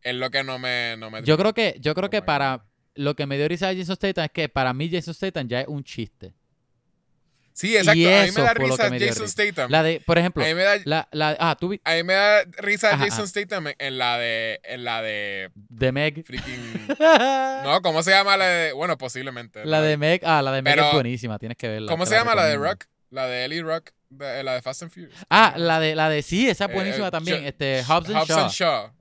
es 0.03 0.15
lo 0.15 0.31
que 0.31 0.43
no 0.45 0.59
me, 0.59 0.97
no 0.97 1.11
me 1.11 1.23
Yo 1.23 1.37
creo 1.37 1.53
que, 1.55 1.77
yo 1.81 1.95
creo 1.95 2.09
que 2.11 2.19
Como 2.19 2.27
para 2.27 2.65
lo 2.95 3.15
que 3.15 3.27
me 3.27 3.37
dio 3.37 3.47
risa 3.49 3.69
de 3.69 3.77
Jason 3.79 3.97
Statham 3.97 4.25
es 4.25 4.31
que 4.33 4.49
para 4.49 4.73
mí 4.73 4.91
Jason 4.91 5.15
Statham 5.15 5.47
ya 5.49 5.61
es 5.61 5.69
un 5.69 5.85
chiste. 5.85 6.35
Sí, 7.53 7.77
exacto. 7.77 7.99
y 7.99 8.07
a 8.07 8.23
mí 8.23 8.29
eso 8.29 8.39
me 8.39 8.45
da 8.47 8.55
risa 8.55 8.85
que 8.85 8.91
me 8.91 9.01
Jason 9.01 9.23
risa. 9.25 9.29
Statham. 9.45 9.71
La 9.71 9.83
de, 9.83 10.01
por 10.01 10.17
ejemplo, 10.17 10.45
a 10.45 10.47
mí 10.47 10.55
me 10.55 10.63
da 10.63 10.77
la, 10.85 11.09
la, 11.11 11.37
ah, 11.41 11.57
tú 11.59 11.69
vi 11.71 11.81
a 11.83 11.95
mí 11.95 12.05
me 12.05 12.15
da 12.15 12.45
risa 12.59 12.91
Ajá, 12.91 12.99
Jason 13.05 13.19
ajá. 13.25 13.27
Statham 13.27 13.67
en 13.77 13.99
la 13.99 14.17
de 14.17 14.61
en 14.63 14.85
la 14.85 15.03
de 15.03 15.51
de 15.55 15.91
Meg. 15.93 16.25
freaking 16.25 16.87
No, 17.65 17.83
¿cómo 17.83 18.05
se 18.05 18.13
llama 18.13 18.37
la 18.37 18.47
de 18.47 18.73
bueno, 18.75 18.97
posiblemente. 18.97 19.65
La 19.65 19.81
de 19.81 19.97
Meg, 19.97 20.23
ah, 20.25 20.41
la 20.41 20.53
de 20.53 20.63
Meg 20.63 20.75
Pero- 20.77 20.87
es 20.87 20.95
buenísima, 20.95 21.37
tienes 21.41 21.59
que 21.59 21.67
verla. 21.67 21.91
¿Cómo 21.91 22.07
se 22.07 22.15
llama 22.15 22.37
la 22.37 22.45
de. 22.47 22.57
Rock? 22.57 22.85
La 23.11 23.27
de 23.27 23.45
Ellie 23.45 23.63
Rock, 23.63 23.91
de- 24.11 24.43
la 24.43 24.55
de 24.55 24.63
Fast 24.63 24.83
and 24.83 24.93
Furious. 24.93 25.15
Ah, 25.31 25.55
la 25.57 25.81
de, 25.81 25.95
la 25.95 26.09
de 26.09 26.23
sí, 26.23 26.49
esa 26.49 26.65
es 26.67 26.71
Eh, 26.71 26.75
buenísima 26.75 27.09
eh, 27.09 27.11
también. 27.11 27.41
Yo- 27.43 27.49
Este, 27.49 27.83
Hobbs 27.85 28.09
and 28.09 28.17
Hobbs 28.19 28.29
Shaw. 28.29 28.41
and 28.43 28.51
Shaw. 28.53 28.93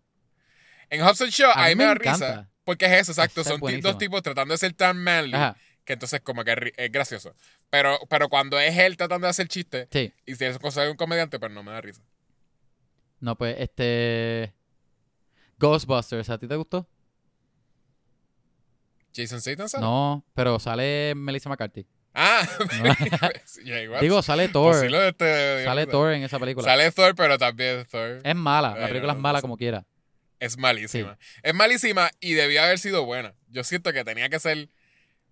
En 0.90 1.02
Hobbs 1.02 1.22
and 1.22 1.32
Shaw, 1.32 1.52
A 1.52 1.66
a 1.66 1.68
mí 1.68 1.70
mí 1.70 1.76
me 1.76 1.84
da 1.86 1.92
encanta. 1.94 2.28
risa. 2.30 2.50
Porque 2.64 2.86
es 2.86 2.92
eso, 2.94 3.12
exacto. 3.14 3.42
Esa 3.42 3.52
Son 3.58 3.82
dos 3.82 3.98
tipos 3.98 4.22
tratando 4.22 4.54
de 4.54 4.58
ser 4.58 4.74
tan 4.74 4.98
manly 5.02 5.34
Ajá, 5.36 5.56
que 5.86 5.94
entonces 5.94 6.20
como 6.22 6.44
que 6.44 6.74
es 6.76 6.92
gracioso. 6.92 7.34
Pero, 7.70 7.98
pero 8.10 8.28
cuando 8.30 8.60
es 8.60 8.78
él 8.78 8.98
tratando 8.98 9.26
de 9.28 9.32
hacer 9.32 9.48
chistes 9.48 9.88
sí. 9.92 10.14
y 10.26 10.36
si 10.36 10.46
es 10.46 10.58
cosa 10.60 10.84
de 10.84 10.92
un 10.92 10.98
comediante, 10.98 11.40
pues 11.40 11.52
no 11.52 11.64
me 11.64 11.72
da 11.72 11.82
risa. 11.82 12.02
No, 13.20 13.38
pues, 13.38 13.56
este. 13.60 14.54
Ghostbusters, 15.60 16.30
¿a 16.30 16.38
ti 16.38 16.48
te 16.48 16.56
gustó? 16.56 16.88
Jason 19.16 19.42
Statham 19.42 19.68
sale. 19.68 19.84
No, 19.84 20.24
pero 20.36 20.60
sale 20.60 21.14
Melissa 21.16 21.50
McCarthy. 21.50 21.88
Ah, 22.20 22.48
yeah, 23.64 23.90
what? 23.92 24.02
Digo, 24.02 24.22
sale 24.24 24.48
Thor. 24.50 24.72
Pues 24.72 24.82
sí 24.82 24.90
lo 24.90 25.00
de 25.00 25.10
este- 25.10 25.64
Sale 25.64 25.82
digamos, 25.82 25.92
Thor 25.92 26.14
en 26.14 26.24
esa 26.24 26.40
película. 26.40 26.66
Sale 26.66 26.92
Thor, 26.92 27.14
pero 27.16 27.38
también 27.38 27.86
Thor 27.86 28.22
Es 28.24 28.36
mala, 28.36 28.76
la 28.76 28.88
película 28.88 29.14
es 29.14 29.20
mala 29.20 29.42
como 29.42 29.56
quiera. 29.56 29.86
es 30.40 30.58
malísima. 30.58 31.18
Es 31.44 31.54
malísima 31.54 32.10
y 32.20 32.34
debía 32.34 32.64
haber 32.66 32.80
sido 32.80 33.06
buena. 33.06 33.34
Yo 33.50 33.64
siento 33.64 33.94
que 33.94 34.04
tenía 34.04 34.30
que 34.30 34.40
ser. 34.40 34.70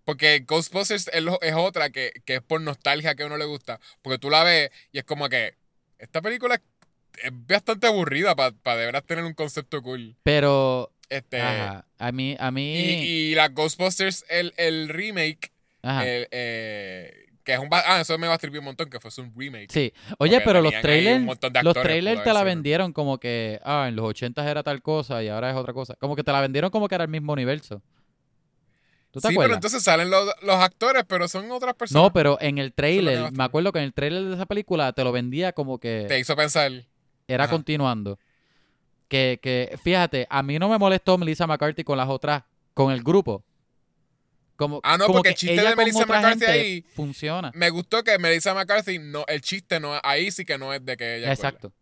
Porque 0.03 0.43
Ghostbusters 0.47 1.09
es, 1.11 1.23
lo- 1.23 1.41
es 1.41 1.55
otra 1.55 1.89
que, 1.89 2.11
que 2.25 2.35
es 2.35 2.41
por 2.43 2.61
nostalgia 2.61 3.15
que 3.15 3.23
a 3.23 3.25
uno 3.25 3.37
le 3.37 3.45
gusta. 3.45 3.79
Porque 4.03 4.19
tú 4.19 4.29
la 4.29 4.43
ves 4.43 4.69
y 4.91 4.99
es 4.99 5.03
como 5.03 5.27
que 5.29 5.55
esta 5.97 6.21
película 6.21 6.61
es 7.23 7.31
bastante 7.31 7.87
aburrida 7.87 8.35
para 8.35 8.51
de 8.51 8.85
verdad 8.85 9.03
tener 9.03 9.23
un 9.25 9.33
concepto 9.33 9.81
cool. 9.81 10.15
Pero, 10.21 10.91
Este, 11.09 11.41
ajá, 11.41 11.87
a 11.97 12.11
mí, 12.11 12.35
a 12.39 12.51
mí, 12.51 12.75
y, 12.75 13.31
y 13.31 13.35
la 13.35 13.47
Ghostbusters, 13.47 14.25
el, 14.29 14.53
el 14.57 14.89
remake, 14.89 15.51
eh, 16.03 17.25
que 17.45 17.53
es 17.53 17.59
un... 17.59 17.69
Ah, 17.71 18.01
eso 18.01 18.17
me 18.17 18.27
va 18.27 18.33
a 18.33 18.35
escribir 18.35 18.59
un 18.59 18.65
montón, 18.65 18.89
que 18.89 18.99
fue 18.99 19.11
un 19.23 19.31
remake. 19.35 19.71
sí. 19.71 19.93
Oye, 20.17 20.41
pero 20.41 20.61
los 20.61 20.73
trailers, 20.81 21.23
los 21.63 21.73
trailers 21.75 22.23
te 22.23 22.33
la 22.33 22.43
vendieron 22.43 22.91
como 22.91 23.19
que, 23.19 23.61
ah, 23.63 23.85
en 23.87 23.95
los 23.95 24.05
80 24.05 24.49
era 24.49 24.63
tal 24.63 24.81
cosa 24.81 25.23
y 25.23 25.29
ahora 25.29 25.51
es 25.51 25.55
otra 25.55 25.73
cosa. 25.73 25.95
Como 25.99 26.15
que 26.15 26.23
te 26.23 26.31
la 26.31 26.41
vendieron 26.41 26.71
como 26.71 26.87
que 26.87 26.95
era 26.95 27.03
el 27.03 27.09
mismo 27.09 27.33
universo. 27.33 27.81
¿Tú 29.11 29.21
te 29.21 29.29
Sí, 29.29 29.35
pero 29.37 29.53
entonces 29.53 29.81
salen 29.83 30.09
los, 30.09 30.29
los 30.41 30.55
actores, 30.55 31.03
pero 31.07 31.27
son 31.27 31.49
otras 31.51 31.75
personas. 31.75 32.03
No, 32.03 32.11
pero 32.11 32.37
en 32.41 32.57
el 32.57 32.73
trailer, 32.73 33.31
me 33.31 33.43
acuerdo 33.43 33.71
que 33.71 33.79
en 33.79 33.85
el 33.85 33.93
trailer 33.93 34.25
de 34.25 34.33
esa 34.33 34.47
película 34.47 34.91
te 34.91 35.03
lo 35.03 35.11
vendía 35.11 35.53
como 35.53 35.77
Te 35.77 36.07
que 36.07 36.19
hizo 36.19 36.35
pensar... 36.35 36.71
era 37.27 37.43
ajá. 37.43 37.53
continuando. 37.53 38.19
Que, 39.07 39.39
que, 39.41 39.77
fíjate, 39.83 40.25
a 40.31 40.41
mí 40.41 40.57
no 40.57 40.67
me 40.67 40.79
molestó 40.79 41.17
Melissa 41.19 41.45
McCarthy 41.45 41.83
con 41.83 41.97
las 41.97 42.09
otras, 42.09 42.43
con 42.73 42.91
el 42.91 43.03
grupo. 43.03 43.43
Como, 44.55 44.79
Ah, 44.83 44.97
no, 44.97 45.05
como 45.07 45.17
porque 45.17 45.29
que 45.29 45.33
el 45.33 45.35
chiste 45.35 45.67
de 45.69 45.75
Melissa 45.75 46.05
McCarthy 46.05 46.45
ahí- 46.45 46.81
funciona. 46.95 47.51
Me 47.53 47.69
gustó 47.69 48.03
que 48.03 48.17
Melissa 48.17 48.53
McCarthy, 48.53 48.99
no, 48.99 49.25
el 49.27 49.41
chiste 49.41 49.79
no, 49.79 49.99
ahí 50.03 50.31
sí 50.31 50.45
que 50.45 50.57
no 50.57 50.73
es 50.73 50.83
de 50.85 50.95
que 50.95 51.17
ella. 51.17 51.31
Exacto. 51.31 51.73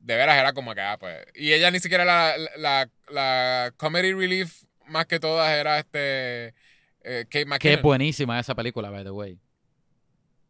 De 0.00 0.16
veras 0.16 0.36
era 0.36 0.52
como 0.52 0.74
que, 0.74 0.80
ah, 0.80 0.96
pues. 0.98 1.24
Y 1.34 1.52
ella 1.52 1.70
ni 1.70 1.78
siquiera 1.78 2.04
la, 2.04 2.34
la, 2.56 2.90
la 3.08 3.72
comedy 3.76 4.12
relief 4.12 4.64
más 4.88 5.06
que 5.06 5.20
todas 5.20 5.48
era 5.52 5.78
este. 5.78 6.54
eh, 7.04 7.24
Kate 7.30 7.46
Que 7.60 7.74
es 7.74 7.82
buenísima 7.82 8.40
esa 8.40 8.54
película, 8.56 8.90
by 8.90 9.04
the 9.04 9.10
way. 9.12 9.38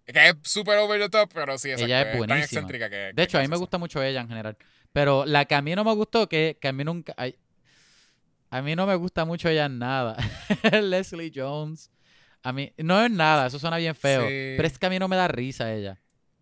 Que 0.07 0.29
es 0.31 0.35
súper 0.43 0.79
over 0.79 1.01
the 1.01 1.09
top, 1.09 1.31
pero 1.33 1.57
sí, 1.59 1.71
Ella 1.71 2.01
es 2.03 2.09
tan 2.09 2.19
buenísima. 2.19 2.45
excéntrica 2.45 2.89
que. 2.91 3.13
De 3.15 3.23
hecho, 3.23 3.39
a 3.39 3.43
mí 3.43 3.49
me 3.49 3.57
gusta 3.57 3.77
mucho 3.79 4.03
ella 4.03 4.23
en 4.23 4.29
general. 4.29 4.57
Pero 4.93 5.25
la 5.27 5.45
que 5.45 5.55
a 5.55 5.63
mí 5.63 5.75
no 5.75 5.85
me 5.85 5.95
gustó, 5.95 6.29
que, 6.29 6.59
que 6.61 6.69
a 6.69 6.73
mí 6.73 6.83
nunca... 6.85 7.15
ay, 7.17 7.37
A 8.53 8.61
mí 8.63 8.77
no 8.77 8.87
me 8.87 8.95
gusta 8.97 9.25
mucho 9.25 9.49
ella 9.49 9.65
en 9.65 9.79
nada. 9.79 10.17
Leslie 10.83 11.33
Jones. 11.35 11.91
A 12.43 12.53
mí, 12.53 12.73
no 12.77 13.03
es 13.03 13.11
nada, 13.11 13.47
eso 13.47 13.59
suena 13.59 13.79
bien 13.79 13.95
feo. 13.95 14.23
Sí. 14.23 14.55
Pero 14.57 14.67
es 14.67 14.79
que 14.79 14.87
a 14.87 14.91
mí 14.91 14.99
no 14.99 15.09
me 15.09 15.17
da 15.17 15.27
risa 15.29 15.73
ella. 15.73 15.99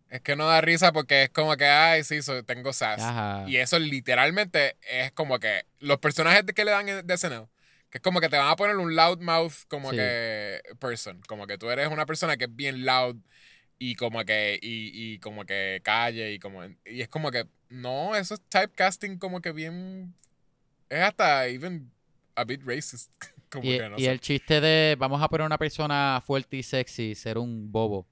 Es 0.09 0.21
que 0.23 0.35
no 0.35 0.47
da 0.49 0.61
risa 0.61 0.93
porque 0.93 1.25
es 1.25 1.31
como 1.31 1.57
que, 1.57 1.67
ay, 1.67 2.03
sí, 2.03 2.21
so- 2.21 2.43
tengo 2.45 2.73
sass. 2.73 3.01
Ajá. 3.01 3.45
Y 3.49 3.57
eso 3.59 3.79
literalmente 3.79 4.77
es 4.91 5.13
como 5.13 5.39
que 5.39 5.67
los 5.79 5.99
personajes 5.99 6.43
que 6.55 6.65
le 6.65 6.73
dan 6.73 6.87
de 7.07 7.15
SNL, 7.17 7.47
que 7.91 7.99
es 7.99 8.03
como 8.03 8.21
que 8.21 8.29
te 8.29 8.37
van 8.37 8.49
a 8.49 8.57
poner 8.57 8.77
un 8.77 8.97
loudmouth 8.97 9.53
como 9.69 9.91
Sí. 9.91 9.97
que 9.99 10.61
person, 10.81 11.21
como 11.29 11.47
que 11.47 11.59
tú 11.59 11.71
eres 11.71 11.89
una 11.89 12.07
persona 12.07 12.37
que 12.37 12.47
es 12.47 12.57
bien 12.57 12.85
loud 12.85 13.17
y 13.79 13.95
como 13.95 14.25
que 14.25 14.59
y, 14.61 14.91
y 15.15 15.19
como 15.21 15.45
que 15.45 15.81
calle 15.85 16.33
y 16.33 16.39
como 16.41 16.65
y 16.85 17.03
es 17.03 17.09
como 17.09 17.31
que 17.31 17.47
no, 17.69 18.17
eso 18.17 18.35
es 18.35 18.41
typecasting 18.49 19.17
como 19.19 19.41
que 19.41 19.53
bien 19.53 20.15
es 20.89 21.01
hasta 21.03 21.47
even 21.47 21.93
a 22.35 22.45
bit 22.45 22.63
racist, 22.65 23.11
como 23.51 23.65
Y, 23.65 23.79
que 23.79 23.89
no 23.89 23.97
y 23.99 24.03
sé. 24.05 24.11
el 24.11 24.21
chiste 24.21 24.61
de 24.61 24.97
vamos 24.99 25.21
a 25.23 25.29
poner 25.29 25.47
una 25.47 25.59
persona 25.59 26.23
fuerte 26.27 26.57
y 26.57 26.63
sexy, 26.63 27.15
ser 27.15 27.39
un 27.39 27.71
bobo. 27.71 28.07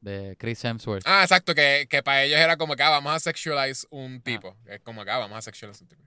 De 0.00 0.36
Chris 0.38 0.62
Hemsworth. 0.62 1.02
Ah, 1.06 1.22
exacto, 1.22 1.54
que, 1.54 1.86
que 1.88 2.02
para 2.02 2.24
ellos 2.24 2.38
era 2.38 2.58
como 2.58 2.76
que 2.76 2.82
ah, 2.82 2.90
vamos 2.90 3.10
a 3.14 3.18
sexualize 3.20 3.86
un 3.88 4.20
tipo. 4.20 4.54
Es 4.66 4.80
como 4.80 5.02
que 5.02 5.10
ah, 5.10 5.16
vamos 5.18 5.38
a 5.38 5.42
sexualize 5.42 5.82
un 5.82 5.88
tipo. 5.88 6.02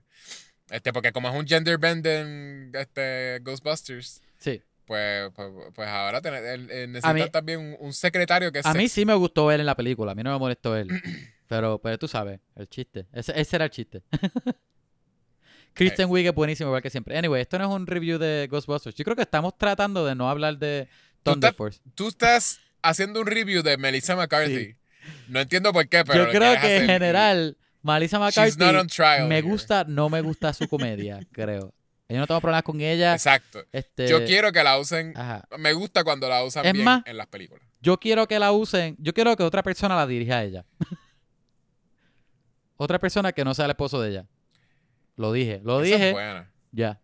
Este, 0.70 0.92
porque 0.92 1.10
como 1.10 1.28
es 1.28 1.34
un 1.34 1.44
gender 1.46 1.78
bending 1.78 2.70
este, 2.74 3.40
Ghostbusters, 3.42 4.22
Sí. 4.38 4.62
pues, 4.84 5.32
pues, 5.34 5.48
pues 5.74 5.88
ahora 5.88 6.20
tener, 6.20 6.44
él- 6.44 6.70
él 6.70 6.92
necesita 6.92 7.12
mí- 7.12 7.30
también 7.30 7.58
un, 7.58 7.76
un 7.80 7.92
secretario 7.92 8.52
que 8.52 8.60
es 8.60 8.66
A 8.66 8.72
mí 8.74 8.82
sexy. 8.82 9.00
sí 9.00 9.04
me 9.04 9.14
gustó 9.14 9.50
él 9.50 9.58
en 9.60 9.66
la 9.66 9.74
película, 9.74 10.12
a 10.12 10.14
mí 10.14 10.22
no 10.22 10.30
me 10.32 10.38
molestó 10.38 10.76
él. 10.76 10.88
Pero, 11.48 11.78
pero 11.80 11.96
tú 11.98 12.06
sabes, 12.06 12.40
el 12.56 12.68
chiste. 12.68 13.06
Ese, 13.10 13.32
ese 13.40 13.56
era 13.56 13.64
el 13.64 13.70
chiste. 13.70 14.02
Kristen 15.74 16.08
Wiig 16.10 16.26
es 16.26 16.34
buenísimo 16.34 16.70
igual 16.70 16.82
que 16.82 16.90
siempre. 16.90 17.16
Anyway, 17.16 17.40
esto 17.42 17.58
no 17.58 17.64
es 17.68 17.70
un 17.74 17.86
review 17.86 18.18
de 18.18 18.48
Ghostbusters. 18.50 18.96
Yo 18.96 19.04
creo 19.04 19.14
que 19.16 19.22
estamos 19.22 19.56
tratando 19.56 20.04
de 20.04 20.14
no 20.14 20.28
hablar 20.28 20.58
de 20.58 20.88
Thunder 21.22 21.54
Force. 21.54 21.80
Tú 21.94 22.08
estás 22.08 22.60
haciendo 22.82 23.20
un 23.20 23.26
review 23.26 23.62
de 23.62 23.76
Melissa 23.76 24.16
McCarthy. 24.16 24.76
No 25.28 25.40
entiendo 25.40 25.72
por 25.72 25.88
qué, 25.88 26.04
pero 26.04 26.24
Yo 26.26 26.30
creo 26.30 26.60
que 26.60 26.76
en 26.78 26.86
general, 26.86 27.56
Melissa 27.82 28.18
McCarthy 28.18 28.58
me 29.28 29.38
here. 29.38 29.42
gusta, 29.42 29.84
no 29.84 30.08
me 30.10 30.20
gusta 30.20 30.52
su 30.52 30.68
comedia, 30.68 31.20
creo. 31.32 31.72
Yo 32.10 32.16
no 32.16 32.26
tengo 32.26 32.40
problemas 32.40 32.62
con 32.62 32.80
ella. 32.80 33.12
Exacto. 33.12 33.62
Este, 33.70 34.08
Yo 34.08 34.24
quiero 34.24 34.50
que 34.50 34.64
la 34.64 34.78
usen. 34.78 35.12
ajá. 35.14 35.46
Me 35.58 35.74
gusta 35.74 36.02
cuando 36.04 36.28
la 36.28 36.42
usan 36.42 36.64
Es 36.66 36.72
bien 36.72 36.84
más- 36.84 37.02
en 37.06 37.16
las 37.18 37.26
películas. 37.26 37.62
Yo 37.80 37.98
quiero 38.00 38.26
que 38.26 38.38
la 38.38 38.50
usen. 38.50 38.96
Yo 38.98 39.12
quiero 39.12 39.36
que 39.36 39.42
otra 39.44 39.62
persona 39.62 39.94
la 39.94 40.06
dirija 40.06 40.38
a 40.38 40.44
ella. 40.44 40.64
otra 42.76 42.98
persona 42.98 43.32
que 43.32 43.44
no 43.44 43.54
sea 43.54 43.64
el 43.66 43.72
esposo 43.72 44.00
de 44.00 44.10
ella. 44.10 44.26
Lo 45.18 45.32
dije, 45.32 45.60
lo 45.62 45.82
Esa 45.82 45.94
es 45.94 46.00
dije. 46.00 46.12
buena. 46.12 46.50
Ya, 46.72 47.00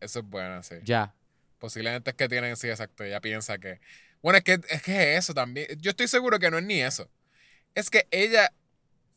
Eso 0.00 0.18
es 0.20 0.24
buena, 0.24 0.62
sí. 0.64 0.74
ya. 0.82 1.14
Posiblemente 1.58 2.10
es 2.10 2.16
que 2.16 2.28
tienen, 2.28 2.56
sí, 2.56 2.68
exacto. 2.68 3.04
Ella 3.04 3.20
piensa 3.20 3.58
que. 3.58 3.80
Bueno, 4.22 4.38
es 4.38 4.44
que 4.44 4.52
es 4.68 4.82
que 4.82 5.12
es 5.14 5.18
eso 5.24 5.34
también. 5.34 5.66
Yo 5.80 5.90
estoy 5.90 6.08
seguro 6.08 6.38
que 6.38 6.50
no 6.50 6.58
es 6.58 6.64
ni 6.64 6.80
eso. 6.80 7.08
Es 7.74 7.90
que 7.90 8.06
ella. 8.10 8.52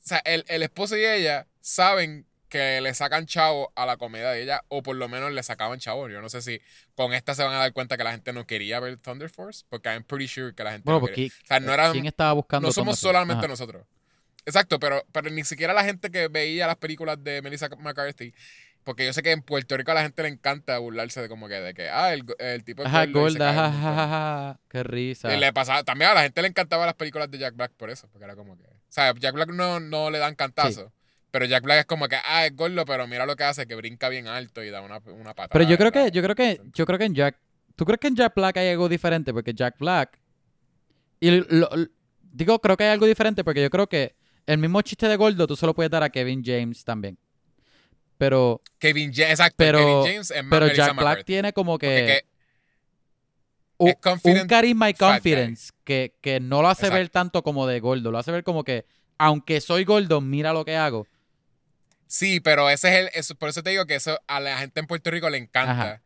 O 0.04 0.08
sea, 0.08 0.18
el, 0.26 0.43
el 0.47 0.64
esposo 0.64 0.97
y 0.97 1.06
ella 1.06 1.47
saben 1.62 2.26
que 2.49 2.82
le 2.82 2.93
sacan 2.93 3.28
chavo 3.28 3.72
a 3.76 3.86
la 3.86 3.95
comedia 3.97 4.30
de 4.32 4.41
ella, 4.43 4.62
o 4.68 4.82
por 4.84 4.95
lo 4.95 5.08
menos 5.08 5.32
le 5.32 5.41
sacaban 5.43 5.80
chavo. 5.80 6.10
Yo 6.10 6.20
no 6.22 6.28
sé 6.30 6.41
si 6.41 6.60
con 6.95 7.14
esta 7.14 7.34
se 7.36 7.43
van 7.43 7.54
a 7.54 7.60
dar 7.60 7.72
cuenta 7.74 7.95
que 7.95 8.04
la 8.04 8.12
gente 8.12 8.34
no 8.34 8.45
quería 8.45 8.80
ver 8.82 8.97
Thunder 8.97 9.30
Force, 9.30 9.64
porque 9.70 9.89
I'm 9.89 10.04
pretty 10.04 10.28
sure 10.28 10.54
que 10.54 10.64
la 10.64 10.72
gente 10.72 10.84
Bueno, 10.86 10.99
no 10.99 11.06
porque 11.06 11.28
O 11.28 11.47
sea, 11.47 11.60
no 11.62 11.72
era- 11.74 11.91
¿quién 11.91 12.08
estaba 12.08 12.34
buscando? 12.34 12.68
No 12.68 12.74
somos 12.74 12.99
solamente 12.99 13.39
Ajá. 13.45 13.47
nosotros. 13.47 13.86
Exacto, 14.46 14.80
pero, 14.80 15.04
pero 15.12 15.30
ni 15.30 15.44
siquiera 15.44 15.74
la 15.74 15.84
gente 15.84 16.10
que 16.10 16.28
veía 16.28 16.68
las 16.68 16.78
películas 16.78 17.24
de 17.24 17.42
Melissa 17.42 17.70
McCarthy. 17.70 18.34
Porque 18.84 19.06
yo 19.06 19.14
sé 19.14 19.22
que 19.22 19.32
en 19.32 19.44
Puerto 19.44 19.78
Rico 19.78 19.92
a 19.92 19.94
la 19.94 20.02
gente 20.02 20.24
le 20.24 20.30
encanta 20.30 20.80
burlarse 20.80 21.22
de 21.22 21.30
como 21.30 21.48
que 21.48 21.54
de 21.54 21.74
que, 21.76 21.88
ah, 21.89 22.14
el, 22.14 22.24
el 22.39 22.64
tipo 22.64 22.82
es 22.82 22.88
Ajá, 22.88 23.06
gorda, 23.06 23.50
ajá, 23.68 24.04
ajá. 24.04 24.60
Qué 24.70 24.82
risa. 24.82 25.32
Y 25.36 25.39
le 25.39 25.54
pasaba, 25.54 25.84
también 25.84 26.10
a 26.10 26.14
la 26.16 26.24
gente 26.24 26.42
le 26.42 26.48
encantaban 26.48 26.88
las 26.88 26.96
películas 26.96 27.30
de 27.30 27.38
Jack 27.38 27.56
Black 27.56 27.74
por 27.74 27.92
eso, 27.92 28.08
porque 28.12 28.26
era 28.26 28.36
como 28.36 28.58
que, 28.58 28.64
o 28.64 28.70
sea, 28.89 29.14
Jack 29.14 29.36
Black 29.36 29.50
no, 29.50 29.80
no 29.80 30.10
le 30.10 30.18
dan 30.18 30.34
cantazo, 30.34 30.92
pero 31.30 31.46
Jack 31.46 31.64
Black 31.64 31.82
es 31.82 31.86
como 31.86 32.08
que, 32.08 32.16
ah, 32.26 32.48
es 32.48 32.56
gordo, 32.56 32.84
pero 32.86 33.06
mira 33.06 33.28
lo 33.28 33.36
que 33.36 33.44
hace, 33.44 33.68
que 33.68 33.76
brinca 33.76 34.10
bien 34.10 34.28
alto 34.28 34.64
y 34.64 34.72
da 34.72 34.82
una, 34.82 34.98
una 35.06 35.36
patada. 35.36 35.50
Pero 35.54 35.66
yo 35.70 35.78
creo 35.78 35.92
que, 35.92 36.10
yo 36.10 36.24
creo 36.24 36.36
que, 36.36 36.60
yo 36.74 36.86
creo 36.88 36.98
que 36.98 37.06
en 37.06 37.14
Jack, 37.14 37.38
¿tú 37.76 37.86
crees 37.86 38.00
que 38.00 38.08
en 38.08 38.16
Jack 38.16 38.34
Black 38.34 38.58
hay 38.58 38.70
algo 38.70 38.89
diferente? 38.89 39.32
Porque 39.32 39.54
Jack 39.54 39.78
Black, 39.78 40.20
y 41.20 41.30
lo- 41.30 41.46
lo- 41.50 41.70
digo, 42.32 42.60
creo 42.60 42.78
que 42.78 42.86
hay 42.86 42.89
algo 42.89 43.06
diferente 43.06 43.44
porque 43.44 43.62
yo 43.62 43.70
creo 43.70 43.86
que 43.88 44.16
el 44.52 44.58
mismo 44.60 44.82
chiste 44.82 45.08
de 45.08 45.16
gordo 45.16 45.47
tú 45.47 45.56
se 45.56 45.66
lo 45.66 45.74
puedes 45.74 45.89
dar 45.91 46.04
a 46.04 46.10
Kevin 46.10 46.43
James 46.45 46.84
también. 46.84 47.18
Pero, 48.18 48.62
Kevin 48.78 49.12
James, 49.14 49.32
exacto, 49.32 49.56
Pero- 49.58 50.04
Kevin 50.04 50.24
James 50.24 50.34
pero 50.49 50.68
Jack 50.68 50.95
Black 50.95 51.26
tiene 51.26 51.54
como 51.54 51.78
que, 51.80 51.88
que- 51.88 52.26
u- 53.78 53.88
es 53.88 53.95
confident 53.95 54.41
un 54.43 54.47
carisma 54.47 54.89
y 54.89 54.93
confidence 54.93 55.72
que, 55.84 56.14
que 56.22 56.39
no 56.39 56.62
lo 56.62 56.70
hace 56.70 56.84
ver 56.89 56.99
Exacto. 57.02 57.14
tanto 57.14 57.43
como 57.43 57.66
de 57.66 57.80
gordo, 57.80 58.12
lo 58.12 58.20
hace 58.20 58.32
ver 58.32 58.43
como 58.43 58.64
que, 58.64 58.86
aunque 59.18 59.60
soy 59.60 59.86
gordo, 59.86 60.22
mira 60.22 60.54
lo 60.54 60.64
que 60.66 60.76
hago. 60.76 61.08
Sí, 62.06 62.39
pero 62.41 62.70
ese 62.70 62.89
es 62.89 62.95
el, 62.99 63.10
eso, 63.20 63.36
por 63.36 63.49
eso 63.49 63.64
te 63.64 63.70
digo 63.72 63.86
que 63.86 63.95
eso 63.95 64.20
a 64.28 64.39
la 64.39 64.58
gente 64.58 64.80
en 64.82 64.86
Puerto 64.88 65.10
Rico 65.10 65.30
le 65.30 65.38
encanta. 65.38 66.02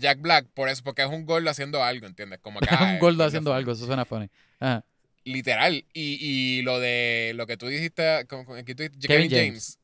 Jack 0.00 0.20
Black, 0.20 0.46
por 0.52 0.68
eso, 0.68 0.82
porque 0.82 1.02
es 1.02 1.08
un 1.08 1.26
gordo 1.26 1.48
haciendo 1.48 1.82
algo, 1.84 2.06
¿entiendes? 2.06 2.40
Como 2.40 2.58
que 2.58 2.66
un 2.82 2.98
gordo 2.98 3.22
haciendo 3.24 3.54
algo, 3.54 3.70
eso 3.72 3.86
suena 3.86 4.04
funny. 4.04 4.28
Ajá. 4.58 4.84
Literal. 5.24 5.84
Y, 5.92 6.18
y 6.20 6.62
lo 6.62 6.80
de 6.80 7.32
lo 7.34 7.46
que 7.46 7.56
tú 7.56 7.66
dijiste, 7.66 8.24
tú 8.26 8.44
Kevin 8.46 8.64
Kevin, 8.64 9.30
James. 9.30 9.30
James. 9.30 9.78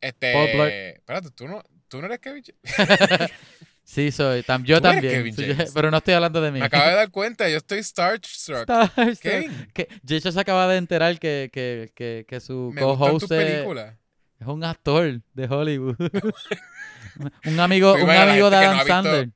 Este. 0.00 0.32
Paul 0.32 0.48
Blart. 0.54 0.72
Espérate, 0.72 1.30
tú 1.30 1.48
no, 1.48 1.62
tú 1.88 2.00
no 2.00 2.06
eres 2.06 2.18
Kevin 2.18 2.42
James. 2.44 3.30
Sí, 3.84 4.10
soy. 4.10 4.42
tam- 4.42 4.64
yo 4.64 4.80
también. 4.80 5.34
Pero 5.74 5.90
no 5.90 5.98
estoy 5.98 6.14
hablando 6.14 6.40
de 6.40 6.50
mí. 6.52 6.60
Me 6.60 6.66
acabo 6.66 6.88
de 6.88 6.94
dar 6.94 7.10
cuenta, 7.10 7.48
yo 7.48 7.58
estoy 7.58 7.82
starstruck. 7.82 8.62
Starstruck. 8.62 9.18
Kevin, 9.20 9.68
Que 9.74 9.88
Jason 10.06 10.32
se 10.32 10.40
acaba 10.40 10.68
de 10.68 10.78
enterar 10.78 11.18
que, 11.18 11.50
que, 11.52 11.90
que, 11.94 12.24
que 12.26 12.40
su 12.40 12.74
co-host 12.78 13.30
es, 13.32 13.66
un 14.46 14.64
actor 14.64 15.20
de 15.34 15.44
Hollywood. 15.46 15.96
un 17.44 17.60
amigo, 17.60 17.94
un 17.94 18.10
amigo 18.10 18.50
de 18.50 18.56
Adam 18.56 18.78
no 18.78 18.84
Sandler. 18.84 19.30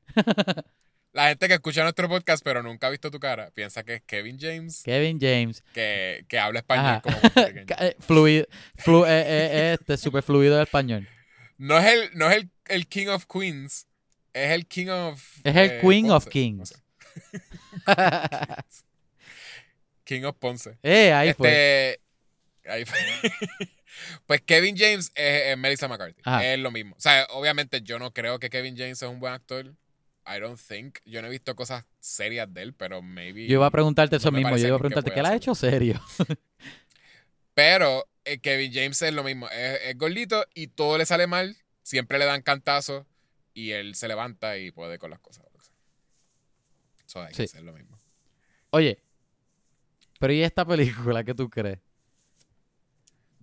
La 1.17 1.29
gente 1.29 1.49
que 1.49 1.55
escucha 1.55 1.83
nuestro 1.83 2.09
podcast 2.11 2.45
pero 2.45 2.63
nunca 2.63 2.89
ha 2.89 2.91
visto 2.91 3.11
tu 3.11 3.19
cara 3.19 3.51
piensa 3.53 3.83
que 3.85 3.95
es 3.95 4.03
Kevin 4.03 4.37
James 4.39 4.83
Kevin 4.83 5.19
James. 5.19 5.63
que, 5.73 6.27
que 6.29 6.39
habla 6.39 6.59
español 6.59 6.85
Ajá. 6.87 7.01
como 7.01 7.17
eh, 7.81 7.97
Fluido, 8.01 8.47
flu- 8.77 9.07
eh, 9.07 9.25
eh, 9.27 9.77
este, 9.81 9.97
super 9.97 10.23
fluido 10.23 10.57
de 10.59 10.65
español. 10.65 11.09
No 11.57 11.79
es 11.79 11.87
el, 11.87 12.11
no 12.19 12.31
es 12.31 12.37
el, 12.37 12.51
el 12.67 12.87
King 12.87 13.07
of 13.07 13.25
Queens, 13.27 13.87
es 14.35 14.51
el 14.51 14.67
King 14.67 14.89
of. 14.89 15.23
Es 15.43 15.57
el 15.57 15.71
eh, 15.71 15.79
Queen 15.81 16.11
of 16.11 16.27
Kings. 16.29 16.59
no 16.59 16.67
sé. 16.67 16.77
King 20.05 20.25
of 20.25 20.37
Ponce. 20.39 20.79
eh, 20.83 21.13
ahí 21.15 21.33
fue. 21.33 21.49
este. 21.49 22.71
Ahí 22.71 22.85
fue. 22.85 22.99
pues 24.27 24.43
Kevin 24.43 24.77
James 24.77 25.11
es, 25.15 25.43
es 25.47 25.57
Melissa 25.57 25.89
McCarthy. 25.89 26.21
Ajá. 26.25 26.45
Es 26.45 26.59
lo 26.59 26.71
mismo. 26.71 26.95
O 26.97 27.01
sea, 27.01 27.27
obviamente 27.31 27.81
yo 27.83 27.99
no 27.99 28.13
creo 28.13 28.39
que 28.39 28.51
Kevin 28.51 28.77
James 28.77 29.01
es 29.03 29.09
un 29.09 29.19
buen 29.19 29.33
actor. 29.33 29.75
I 30.27 30.41
don't 30.41 30.59
think. 30.59 30.99
Yo 31.05 31.23
no 31.23 31.29
he 31.29 31.31
visto 31.31 31.55
cosas 31.55 31.85
serias 32.01 32.53
de 32.53 32.63
él, 32.63 32.75
pero 32.75 33.01
maybe. 33.03 33.47
Yo 33.47 33.55
iba 33.55 33.67
a 33.67 33.71
preguntarte 33.71 34.17
eso 34.17 34.31
no 34.31 34.39
mismo. 34.39 34.57
Yo 34.57 34.67
iba 34.67 34.77
a 34.77 34.79
que 34.79 34.81
preguntarte, 34.83 35.13
¿qué 35.13 35.23
le 35.23 35.29
ha 35.29 35.35
hecho 35.35 35.55
serio? 35.55 36.01
Pero 37.55 38.07
eh, 38.25 38.39
Kevin 38.39 38.73
James 38.73 39.01
es 39.01 39.13
lo 39.15 39.23
mismo. 39.25 39.49
Es, 39.49 39.81
es 39.85 39.97
gordito 39.97 40.45
y 40.55 40.67
todo 40.69 40.99
le 40.99 41.07
sale 41.07 41.27
mal. 41.27 41.57
Siempre 41.83 42.19
le 42.19 42.25
dan 42.27 42.43
cantazos 42.43 43.07
y 43.55 43.71
él 43.71 43.95
se 43.95 44.09
levanta 44.09 44.59
y 44.59 44.71
puede 44.73 44.99
con 44.99 45.11
las 45.11 45.21
cosas. 45.21 45.45
Eso 47.07 47.23
hay 47.23 47.29
que 47.29 47.35
Sí. 47.35 47.43
hacer 47.45 47.63
lo 47.63 47.73
mismo. 47.73 47.99
Oye, 48.71 48.99
pero 50.19 50.33
¿y 50.33 50.43
esta 50.43 50.65
película 50.67 51.23
qué 51.25 51.35
tú 51.35 51.49
crees? 51.49 51.79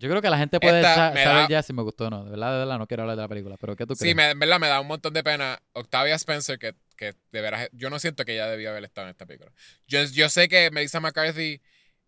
Yo 0.04 0.10
creo 0.10 0.22
que 0.22 0.30
la 0.30 0.38
gente 0.38 0.60
puede 0.60 0.84
sa- 0.84 0.95
saber 1.16 1.24
da- 1.24 1.47
ya 1.47 1.64
si 1.64 1.72
me 1.72 1.82
gustó 1.82 2.08
o 2.08 2.10
no. 2.10 2.26
De 2.26 2.32
verdad, 2.32 2.51
de 2.51 2.60
verdad, 2.60 2.78
no 2.78 2.88
quiero 2.88 3.04
hablar 3.04 3.16
de 3.16 3.22
la 3.22 3.30
película. 3.30 3.56
Pero 3.58 3.78
¿qué 3.78 3.86
tú 3.86 3.95
crees? 3.95 4.12
Sí, 4.12 4.14
me, 4.14 4.32
en 4.32 4.38
verdad 4.38 4.60
me 4.60 4.68
da 4.68 4.82
un 4.82 4.88
montón 4.88 5.14
de 5.14 5.24
pena. 5.24 5.62
Octavia 5.72 6.16
Spencer, 6.16 6.60
que, 6.60 6.76
que 6.97 7.14
de 7.32 7.41
veras, 7.41 7.70
yo 7.72 7.89
no 7.89 7.97
siento 7.99 8.26
que 8.26 8.34
ella 8.34 8.47
debía 8.47 8.72
haber 8.72 8.84
estado 8.84 9.08
en 9.08 9.12
esta 9.12 9.26
película. 9.26 9.54
Yo, 9.88 10.04
yo 10.04 10.28
sé 10.28 10.49
que 10.49 10.72
Melissa 10.72 10.99
McCarthy, 10.99 11.62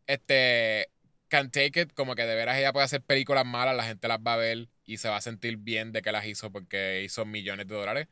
este, 0.07 0.89
can 1.29 1.49
take 1.51 1.79
it, 1.83 1.93
como 1.93 2.15
que 2.15 2.23
de 2.25 2.35
veras 2.35 2.57
ella 2.57 2.73
puede 2.73 2.83
hacer 2.83 3.01
películas 3.01 3.45
malas, 3.45 3.77
la 3.77 3.85
gente 3.85 4.09
las 4.09 4.19
va 4.19 4.33
a 4.33 4.37
ver 4.37 4.67
y 4.83 4.97
se 4.97 5.07
va 5.07 5.15
a 5.15 5.21
sentir 5.21 5.55
bien 5.55 5.93
de 5.93 6.01
que 6.01 6.11
las 6.11 6.25
hizo 6.25 6.51
porque 6.51 7.01
hizo 7.05 7.23
millones 7.23 7.65
de 7.65 7.75
dólares. 7.75 8.07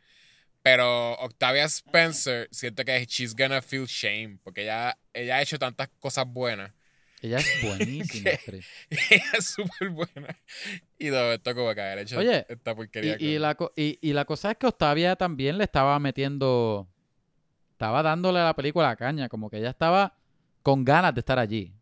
Pero 0.62 1.16
Octavia 1.16 1.66
Spencer, 1.66 2.48
siento 2.52 2.86
que 2.86 3.06
she's 3.06 3.36
gonna 3.36 3.62
feel 3.62 3.86
shame, 3.86 4.40
porque 4.44 4.62
ella, 4.64 4.98
ella 5.12 5.36
ha 5.36 5.42
hecho 5.42 5.60
tantas 5.60 5.90
cosas 6.00 6.26
buenas. 6.26 6.72
Ella 7.24 7.38
es 7.38 7.62
buenísima. 7.64 8.32
Ella 9.10 9.24
es 9.38 9.46
súper 9.46 9.90
buena. 9.90 10.38
Y 11.00 11.08
de 11.08 11.36
esto 11.36 11.56
como 11.56 11.74
que 11.74 11.82
haber 11.82 12.00
hecho 12.00 12.18
Oye, 12.20 12.46
esta 12.50 12.76
porquería. 12.76 13.16
Y, 13.18 13.26
y 13.36 13.40
la, 13.40 13.58
y, 13.78 13.98
y 14.02 14.12
la 14.14 14.26
cosa 14.26 14.52
es 14.52 14.58
que 14.58 14.68
Octavia 14.68 15.16
también 15.16 15.58
le 15.58 15.64
estaba 15.64 15.98
metiendo. 16.00 16.86
Estaba 17.72 18.04
dándole 18.04 18.40
a 18.40 18.44
la 18.44 18.54
película 18.56 18.90
a 18.90 18.96
caña. 18.98 19.30
Como 19.30 19.50
que 19.50 19.58
ella 19.60 19.70
estaba 19.70 20.18
con 20.62 20.84
ganas 20.84 21.14
de 21.16 21.22
estar 21.22 21.40
allí. 21.40 21.74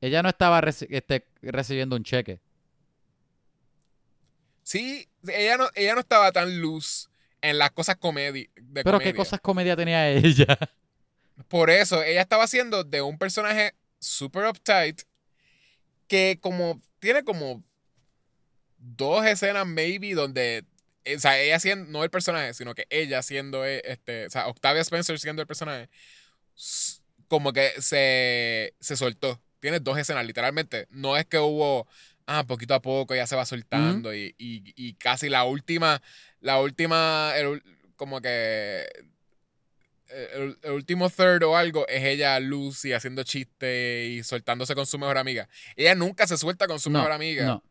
Ella 0.00 0.20
no 0.20 0.28
estaba 0.30 0.60
reci- 0.60 0.88
este, 0.90 1.26
recibiendo 1.42 1.94
un 1.94 2.02
cheque. 2.02 2.40
Sí, 4.62 5.08
ella 5.26 5.56
no, 5.58 5.68
ella 5.74 5.94
no 5.94 6.00
estaba 6.00 6.30
tan 6.32 6.60
loose 6.60 7.08
en 7.40 7.58
las 7.58 7.70
cosas 7.70 7.96
comedi 7.96 8.50
de 8.56 8.82
Pero 8.82 8.98
comedia. 8.98 9.12
qué 9.12 9.16
cosas 9.16 9.40
comedia 9.40 9.76
tenía 9.76 10.08
ella. 10.10 10.58
Por 11.48 11.70
eso, 11.70 12.02
ella 12.02 12.20
estaba 12.20 12.44
haciendo 12.44 12.82
de 12.84 13.00
un 13.00 13.16
personaje 13.16 13.74
super 14.00 14.46
uptight 14.46 15.02
que 16.06 16.38
como 16.40 16.80
tiene 17.00 17.22
como 17.24 17.62
dos 18.78 19.24
escenas 19.26 19.66
maybe 19.66 20.14
donde 20.14 20.64
eh, 21.04 21.16
o 21.16 21.20
sea, 21.20 21.38
ella 21.40 21.58
siendo 21.58 21.90
no 21.90 22.04
el 22.04 22.10
personaje, 22.10 22.54
sino 22.54 22.74
que 22.74 22.86
ella 22.90 23.22
siendo 23.22 23.64
eh, 23.64 23.82
este, 23.84 24.26
o 24.26 24.30
sea, 24.30 24.46
Octavia 24.48 24.82
Spencer 24.82 25.18
siendo 25.18 25.42
el 25.42 25.48
personaje 25.48 25.88
como 27.28 27.52
que 27.52 27.70
se 27.80 28.74
se 28.80 28.96
soltó. 28.96 29.40
Tiene 29.60 29.80
dos 29.80 29.98
escenas 29.98 30.24
literalmente, 30.24 30.86
no 30.90 31.16
es 31.16 31.26
que 31.26 31.38
hubo 31.38 31.86
ah, 32.26 32.44
poquito 32.46 32.74
a 32.74 32.82
poco 32.82 33.14
ya 33.14 33.26
se 33.26 33.36
va 33.36 33.44
soltando 33.44 34.14
y, 34.14 34.34
y- 34.38 34.72
y 34.76 34.94
casi 34.94 35.28
la 35.28 35.44
última 35.44 36.00
la 36.40 36.60
última 36.60 37.32
el 37.36 37.62
como 37.96 38.20
que 38.20 38.86
el, 40.08 40.58
el 40.62 40.70
último 40.72 41.10
third 41.10 41.42
o 41.44 41.56
algo 41.56 41.86
es 41.88 42.02
ella 42.04 42.38
Lucy 42.40 42.92
haciendo 42.92 43.22
chiste 43.24 44.06
y 44.06 44.22
soltándose 44.24 44.74
con 44.74 44.86
su 44.86 44.98
mejor 44.98 45.18
amiga. 45.18 45.48
Ella 45.76 45.94
nunca 45.94 46.26
se 46.26 46.36
suelta 46.38 46.66
con 46.66 46.80
su 46.80 46.90
no, 46.90 46.98
mejor 46.98 47.12
amiga. 47.12 47.44
no. 47.44 47.64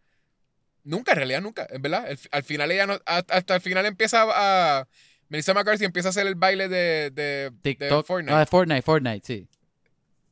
Nunca, 0.84 1.12
en 1.12 1.18
realidad, 1.18 1.42
nunca. 1.42 1.64
Es 1.70 1.82
verdad. 1.82 2.10
El- 2.10 2.20
al 2.32 2.44
final 2.44 2.72
ella 2.72 2.88
no. 2.88 2.94
a- 3.06 3.24
Hasta 3.28 3.56
el 3.56 3.62
final 3.62 3.86
empieza 3.86 4.26
a. 4.30 4.88
Melissa 5.30 5.54
McCarthy 5.54 5.84
empieza 5.84 6.08
a 6.08 6.12
hacer 6.12 6.26
el 6.28 6.36
baile 6.36 6.70
de, 6.70 7.12
de, 7.12 7.50
de 7.50 7.52
TikTok. 7.62 8.06
Fortnite. 8.06 8.34
Ah, 8.34 8.40
de 8.40 8.46
Fortnite, 8.46 8.82
Fortnite, 8.82 9.26
sí. 9.28 9.48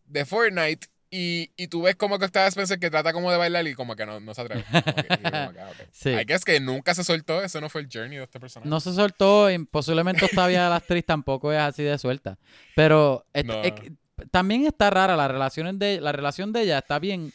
de 0.05 0.23
Fortnite. 0.25 0.87
Y, 1.17 1.51
y 1.55 1.67
tú 1.67 1.83
ves 1.83 1.95
como 1.95 2.19
que 2.19 2.25
está 2.25 2.45
Spencer 2.47 2.77
que 2.77 2.89
trata 2.89 3.13
como 3.13 3.31
de 3.31 3.37
bailar 3.37 3.65
y 3.67 3.73
como 3.73 3.95
que 3.95 4.05
no, 4.05 4.19
no 4.19 4.33
se 4.33 4.41
atreve. 4.41 4.65
Que- 4.69 4.81
que, 4.81 5.19
ah, 5.27 5.51
ok. 5.71 5.87
Sí. 5.93 6.09
I 6.09 6.25
guess 6.25 6.43
que 6.43 6.59
nunca 6.59 6.93
se 6.93 7.03
soltó. 7.05 7.41
Ese 7.41 7.61
no 7.61 7.69
fue 7.69 7.81
el 7.81 7.87
journey 7.91 8.17
de 8.17 8.23
este 8.23 8.39
personaje. 8.39 8.67
No 8.69 8.79
se 8.81 8.93
soltó 8.93 9.49
y 9.49 9.57
posiblemente 9.65 10.25
Octavia 10.25 10.67
la 10.67 10.75
actriz 10.77 11.05
tampoco 11.05 11.53
es 11.53 11.59
así 11.59 11.83
de 11.83 11.97
suelta. 11.97 12.37
Pero 12.75 13.25
es- 13.31 13.45
No. 13.45 13.61
es 13.63 13.71
que 13.71 13.93
también 14.31 14.65
está 14.65 14.89
rara 14.89 15.15
la 15.15 15.27
relación 15.27 15.77
de 15.79 16.01
la 16.01 16.11
relación 16.11 16.51
de 16.51 16.61
ella 16.63 16.79
está 16.79 16.99
bien 16.99 17.31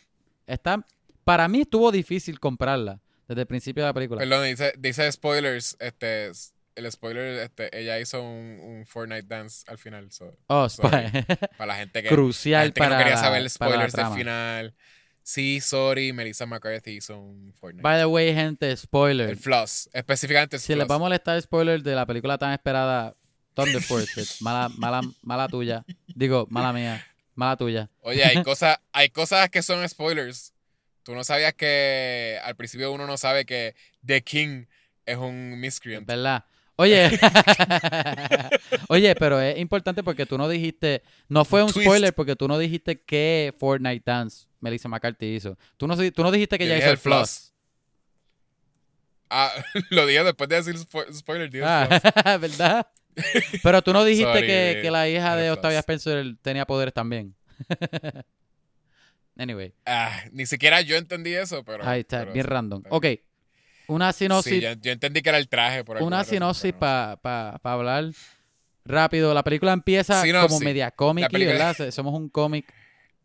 está 0.47 0.85
para 1.25 1.47
mí 1.49 1.61
estuvo 1.63 1.93
difícil 1.93 2.41
comprarla 2.41 3.01
desde 3.29 3.43
el 3.43 3.47
principio 3.47 3.83
de 3.85 3.89
la 3.91 3.95
película. 3.95 4.19
Perdón, 4.19 4.45
dice, 4.47 4.73
dice 4.79 5.11
spoilers. 5.13 5.77
Este, 5.79 6.33
el 6.75 6.91
spoiler, 6.91 7.41
este, 7.41 7.79
ella 7.79 7.99
hizo 7.99 8.23
un, 8.23 8.61
un 8.61 8.87
Fortnite 8.87 9.27
dance 9.27 9.65
al 9.69 9.79
final. 9.79 10.11
so, 10.11 10.37
oh, 10.47 10.69
sorry. 10.69 11.11
para 11.59 11.67
la 11.67 11.77
gente 11.77 12.03
que, 12.03 12.09
crucial 12.09 12.61
la 12.61 12.65
gente 12.65 12.81
que 12.81 12.89
no 12.89 12.99
quería 12.99 13.17
saber 13.17 13.49
spoilers 13.51 13.93
del 13.93 14.07
final. 14.07 14.75
Sí, 15.23 15.61
sorry, 15.61 16.13
Melissa 16.13 16.47
McCarthy 16.47 16.93
hizo 16.93 17.19
un 17.19 17.53
Fortnite. 17.53 17.83
By 17.83 17.99
the 17.99 18.07
way, 18.07 18.35
gente, 18.35 18.77
spoiler. 18.77 19.31
el 19.31 19.37
floss, 19.37 19.89
específicamente 19.93 20.57
el 20.57 20.63
Si 20.63 20.75
les 20.75 20.87
vamos 20.87 21.03
a 21.03 21.09
molestar 21.09 21.41
spoiler 21.41 21.83
de 21.83 21.95
la 21.95 22.07
película 22.07 22.39
tan 22.39 22.53
esperada 22.53 23.15
Thunder 23.55 23.83
Force, 23.83 24.37
mala 24.41 24.69
mala 24.77 25.03
mala 25.23 25.49
tuya. 25.49 25.85
Digo, 26.07 26.47
mala 26.51 26.73
mía, 26.73 27.07
mala 27.35 27.57
tuya. 27.57 27.91
Oye, 28.01 28.25
hay 28.25 28.43
cosas, 28.45 28.79
hay 28.93 29.11
cosas 29.11 29.51
que 29.51 29.63
son 29.63 29.87
spoilers. 29.89 30.55
Tú 31.03 31.15
no 31.15 31.25
sabías 31.25 31.55
que 31.55 32.39
al 32.45 32.57
principio 32.57 32.93
uno 32.93 33.07
no 33.07 33.17
sabe 33.17 33.45
que 33.45 33.75
The 34.05 34.23
King 34.23 34.67
es 35.07 35.17
un 35.17 35.59
miscreant. 35.59 36.07
¿Verdad? 36.07 36.45
Oye, 36.81 37.11
oye, 38.89 39.15
pero 39.17 39.41
es 39.41 39.59
importante 39.59 40.03
porque 40.03 40.25
tú 40.27 40.39
no 40.39 40.49
dijiste, 40.49 41.03
no 41.29 41.45
fue 41.45 41.63
un 41.63 41.71
Twist. 41.73 41.87
spoiler 41.87 42.15
porque 42.15 42.37
tú 42.37 42.49
no 42.49 42.59
dijiste 42.59 43.01
qué 43.03 43.55
Fortnite 43.59 44.03
Dance 44.05 44.47
Melissa 44.61 44.89
McCarthy 44.89 45.27
hizo. 45.37 45.59
Tú 45.77 45.87
no, 45.87 45.97
tú 45.97 46.23
no 46.23 46.31
dijiste 46.31 46.59
que 46.59 46.67
Yo 46.67 46.73
ella 46.73 46.79
hizo 46.79 46.87
el 46.87 46.93
el 46.93 46.99
floss. 46.99 47.53
Ah, 49.29 49.53
lo 49.91 50.07
dije 50.07 50.25
después 50.25 50.49
de 50.49 50.57
decir 50.57 50.75
spo- 50.77 51.13
spoiler, 51.13 51.51
dije 51.51 51.65
Ah. 51.67 52.39
¿verdad? 52.41 52.87
Pero 53.63 53.83
tú 53.83 53.93
no 53.93 54.03
dijiste 54.05 54.33
Sorry, 54.33 54.47
que, 54.47 54.79
que 54.83 54.91
la 54.91 55.09
hija 55.09 55.37
de. 55.37 55.51
Octavia 55.51 55.81
Spencer 55.81 56.25
tenía 56.43 56.65
poderes 56.67 56.95
también. 56.95 57.35
anyway, 59.37 59.75
Ah, 59.87 60.23
ni 60.33 60.47
siquiera 60.47 60.81
yo 60.81 60.97
entendí 60.97 61.35
eso, 61.35 61.65
pero. 61.65 61.87
ahí 61.87 62.01
está, 62.01 62.21
pero 62.21 62.33
bien 62.33 62.47
random. 62.47 62.83
está 62.85 62.97
Ok. 62.97 63.07
Una 63.91 64.13
sinopsis 64.13 64.53
Sí, 64.55 64.61
yo, 64.61 64.73
yo 64.75 64.93
entendí 64.93 65.23
que 65.23 65.29
era 65.29 65.39
el 65.39 65.49
traje 65.49 65.85
por 65.85 66.03
una 66.03 66.25
sinopsis 66.25 66.73
para 66.73 67.61
hablar 67.63 68.11
rápido. 68.85 69.35
La 69.35 69.43
película 69.43 69.73
empieza 69.73 70.23
Sinopsis. 70.23 70.49
como 70.53 70.65
media 70.65 70.91
cómic, 70.91 71.31
película- 71.31 71.73
¿verdad? 71.75 71.91
Somos 71.93 72.15
un 72.15 72.29
cómic 72.29 72.73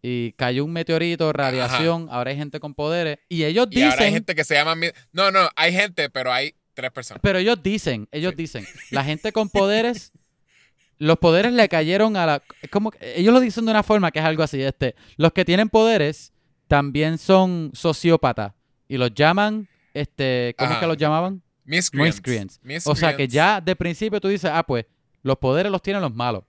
y 0.02 0.34
cayó 0.34 0.64
un 0.66 0.72
meteorito, 0.72 1.32
radiación, 1.34 2.08
ahora 2.12 2.32
hay 2.32 2.38
gente 2.38 2.60
con 2.60 2.74
poderes 2.76 3.18
y 3.28 3.44
ellos 3.44 3.68
Y 3.72 3.82
ahora 3.82 3.94
hay 3.96 4.00
dicen, 4.00 4.14
gente 4.14 4.36
que 4.36 4.44
se 4.44 4.54
llama. 4.54 4.76
No, 5.14 5.32
no, 5.32 5.50
hay 5.56 5.74
gente, 5.74 6.10
pero 6.10 6.32
hay 6.32 6.54
tres 6.74 6.92
personas. 6.92 7.22
pero 7.24 7.40
ellos 7.40 7.62
dicen, 7.64 8.08
ellos 8.12 8.32
Sí. 8.32 8.44
dicen, 8.44 8.68
la 8.92 9.04
gente 9.04 9.32
con 9.32 9.50
poderes, 9.50 10.12
los 11.00 11.18
poderes 11.18 11.54
le 11.54 11.68
cayeron 11.70 12.18
a 12.18 12.26
la, 12.26 12.44
como 12.70 12.92
ellos 13.02 13.34
lo 13.34 13.40
dicen 13.40 13.66
de 13.66 13.72
una 13.72 13.82
forma 13.84 14.12
que 14.12 14.20
es 14.20 14.26
algo 14.26 14.44
así, 14.44 14.62
este, 14.62 14.94
los 15.18 15.32
que 15.34 15.44
tienen 15.46 15.70
poderes 15.70 16.34
también 16.68 17.18
son 17.18 17.72
sociópatas 17.74 18.54
y 18.88 18.98
los 18.98 19.14
llaman, 19.14 19.68
este, 19.96 20.54
¿cómo 20.58 20.72
es 20.74 20.78
que 20.78 20.88
los 20.88 20.98
llamaban? 20.98 21.42
Miscreants. 21.64 22.18
Miscreants. 22.18 22.86
O 22.86 22.96
sea 22.96 23.16
que 23.16 23.24
Miscreants, 23.24 23.34
ya 23.34 23.62
de 23.62 23.76
principio 23.76 24.22
tú 24.22 24.28
dices, 24.28 24.52
ah, 24.54 24.62
pues 24.64 24.86
los 25.24 25.38
poderes 25.38 25.72
los 25.72 25.82
tienen 25.82 26.02
los 26.02 26.14
malos. 26.14 26.44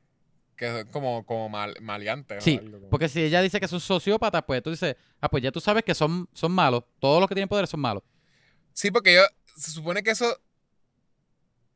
Que 0.57 0.69
son 0.71 0.87
como, 0.89 1.25
como 1.25 1.49
mal, 1.49 1.75
maleantes. 1.81 2.43
Sí, 2.43 2.59
algo 2.59 2.79
como- 2.79 2.91
porque 2.91 3.09
si 3.09 3.23
ella 3.23 3.41
dice 3.43 3.61
que 3.61 3.69
son 3.69 3.81
sociópatas, 3.81 4.43
pues 4.47 4.63
tú 4.63 4.71
dices, 4.71 4.97
ah, 5.21 5.29
pues 5.29 5.43
ya 5.43 5.53
tú 5.53 5.61
sabes 5.61 5.85
que 5.85 5.95
son, 5.95 6.29
son 6.35 6.53
malos. 6.53 6.85
Todos 6.99 7.21
los 7.21 7.29
que 7.29 7.35
tienen 7.35 7.49
poderes 7.49 7.71
son 7.71 7.81
malos. 7.81 8.03
Sí, 8.73 8.91
porque 8.91 9.15
yo. 9.15 9.23
Se 9.57 9.71
supone 9.71 10.03
que 10.03 10.11
eso. 10.11 10.39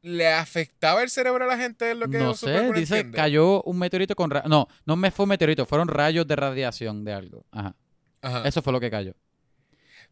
¿Le 0.02 0.28
afectaba 0.32 1.02
el 1.02 1.10
cerebro 1.10 1.44
a 1.44 1.46
la 1.48 1.58
gente? 1.58 1.90
Es 1.90 1.96
lo 1.96 2.08
que 2.08 2.18
no 2.18 2.32
sé, 2.34 2.50
dice, 2.72 2.96
entiende. 2.96 3.16
cayó 3.16 3.62
un 3.64 3.78
meteorito 3.78 4.16
con... 4.16 4.30
No, 4.46 4.66
no 4.86 4.96
me 4.96 5.10
fue 5.10 5.24
un 5.24 5.28
meteorito, 5.28 5.66
fueron 5.66 5.88
rayos 5.88 6.26
de 6.26 6.36
radiación 6.36 7.04
de 7.04 7.12
algo. 7.12 7.44
Ajá, 7.50 7.76
Ajá. 8.22 8.48
eso 8.48 8.62
fue 8.62 8.72
lo 8.72 8.80
que 8.80 8.90
cayó. 8.90 9.12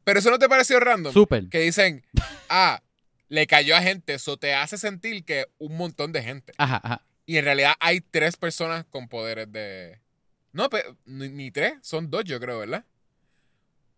Pero 0.09 0.21
eso 0.21 0.31
no 0.31 0.39
te 0.39 0.49
pareció 0.49 0.81
random. 0.81 1.13
Súper. 1.13 1.51
Que 1.51 1.61
dicen, 1.61 2.03
ah, 2.49 2.81
le 3.29 3.47
cayó 3.47 3.77
a 3.77 3.83
gente. 3.83 4.15
Eso 4.15 4.39
te 4.39 4.55
hace 4.55 4.79
sentir 4.79 5.23
que 5.23 5.45
un 5.59 5.77
montón 5.77 6.13
de 6.13 6.23
gente. 6.23 6.55
Ajá, 6.57 6.81
ajá. 6.83 7.03
Y 7.27 7.37
en 7.37 7.45
realidad 7.45 7.75
hay 7.79 8.01
tres 8.01 8.37
personas 8.39 8.87
con 8.89 9.07
poderes 9.09 9.53
de. 9.53 10.01
No, 10.53 10.71
pe- 10.71 10.83
ni, 11.05 11.29
ni 11.29 11.51
tres, 11.51 11.75
son 11.83 12.09
dos, 12.09 12.25
yo 12.25 12.41
creo, 12.41 12.59
¿verdad? 12.61 12.87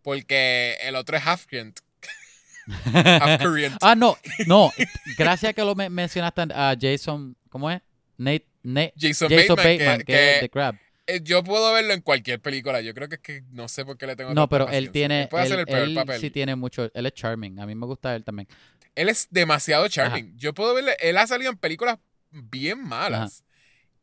Porque 0.02 0.76
el 0.82 0.96
otro 0.96 1.16
es 1.16 1.24
half 1.24 1.46
half 2.92 3.40
Korean. 3.40 3.76
ah, 3.80 3.94
no, 3.94 4.18
no. 4.48 4.72
Gracias 5.16 5.54
que 5.54 5.62
lo 5.62 5.76
me- 5.76 5.90
mencionaste 5.90 6.42
a 6.52 6.74
Jason, 6.80 7.36
¿cómo 7.50 7.70
es? 7.70 7.80
Nate, 8.16 8.48
Nate 8.64 8.94
Jason, 8.98 9.28
Jason 9.30 9.54
Bateman, 9.54 9.78
Bateman, 9.78 9.98
que, 10.00 10.04
que, 10.06 10.28
es 10.30 10.34
que, 10.34 10.40
The 10.40 10.48
Crab. 10.50 10.76
Eh, 11.16 11.20
yo 11.22 11.42
puedo 11.44 11.72
verlo 11.72 11.92
en 11.92 12.00
cualquier 12.00 12.40
película. 12.40 12.80
Yo 12.80 12.94
creo 12.94 13.08
que 13.08 13.16
es 13.16 13.20
que 13.20 13.42
no 13.50 13.68
sé 13.68 13.84
por 13.84 13.96
qué 13.98 14.06
le 14.06 14.16
tengo 14.16 14.30
No, 14.34 14.48
tanta 14.48 14.66
pero 14.66 14.68
él 14.78 14.90
tiene, 14.90 15.22
Él 15.22 15.28
puede 15.28 15.44
hacer 15.44 15.54
él, 15.54 15.60
el 15.60 15.66
peor 15.66 15.78
él 15.88 15.94
papel. 15.94 16.20
sí 16.20 16.30
tiene 16.30 16.56
mucho, 16.56 16.90
él 16.92 17.06
es 17.06 17.12
charming. 17.14 17.58
A 17.60 17.66
mí 17.66 17.74
me 17.74 17.86
gusta 17.86 18.14
él 18.16 18.24
también. 18.24 18.48
Él 18.94 19.08
es 19.08 19.28
demasiado 19.30 19.86
charming. 19.88 20.36
Yo 20.36 20.52
puedo 20.54 20.74
verle. 20.74 20.96
Él 21.00 21.16
ha 21.18 21.26
salido 21.26 21.50
en 21.50 21.56
películas 21.58 21.98
bien 22.30 22.82
malas. 22.82 23.44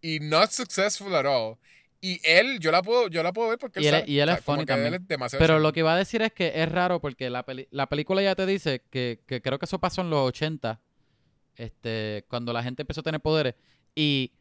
Y 0.02 0.20
not 0.20 0.52
successful 0.52 1.14
at 1.16 1.26
all. 1.26 1.58
Y 2.00 2.20
él, 2.24 2.60
yo 2.60 2.72
la 2.72 2.84
puedo, 2.84 3.08
yo 3.10 3.24
la 3.24 3.34
puedo 3.34 3.50
ver 3.50 3.58
porque 3.58 3.82
Y 3.82 3.88
él 3.88 3.94
es- 3.96 4.00
sabe- 4.02 4.12
y 4.12 4.20
él 4.20 4.30
es 4.30 4.34
o 4.34 4.38
sea, 4.38 4.46
como 4.46 4.56
funny 4.58 4.62
él 4.62 4.68
también. 4.68 4.94
es 4.94 5.32
Pero 5.32 5.48
charming. 5.48 5.64
lo 5.64 5.74
que 5.74 5.80
iba 5.80 5.94
a 5.94 5.98
decir 5.98 6.22
es 6.22 6.32
que 6.32 6.52
es 6.56 6.72
raro 6.72 7.02
porque 7.02 7.30
la, 7.32 7.44
peli- 7.44 7.68
la 7.72 7.88
película 7.90 8.22
ya 8.22 8.36
te 8.36 8.46
dice 8.46 8.84
que, 8.92 9.20
que 9.26 9.42
creo 9.42 9.58
que 9.58 9.66
eso 9.66 9.80
pasó 9.80 10.02
en 10.02 10.12
los 10.12 10.20
80, 10.28 10.80
este, 11.56 12.24
cuando 12.30 12.54
la 12.54 12.62
gente 12.64 12.84
empezó 12.84 13.02
a 13.02 13.04
tener 13.04 13.20
poderes. 13.22 13.56
Y. 13.96 14.32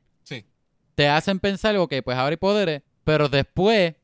te 0.96 1.08
hacen 1.08 1.38
pensar, 1.38 1.76
ok, 1.76 1.94
pues 2.04 2.16
ahora 2.16 2.30
hay 2.32 2.36
poderes, 2.36 2.82
pero 3.04 3.28
después, 3.28 3.94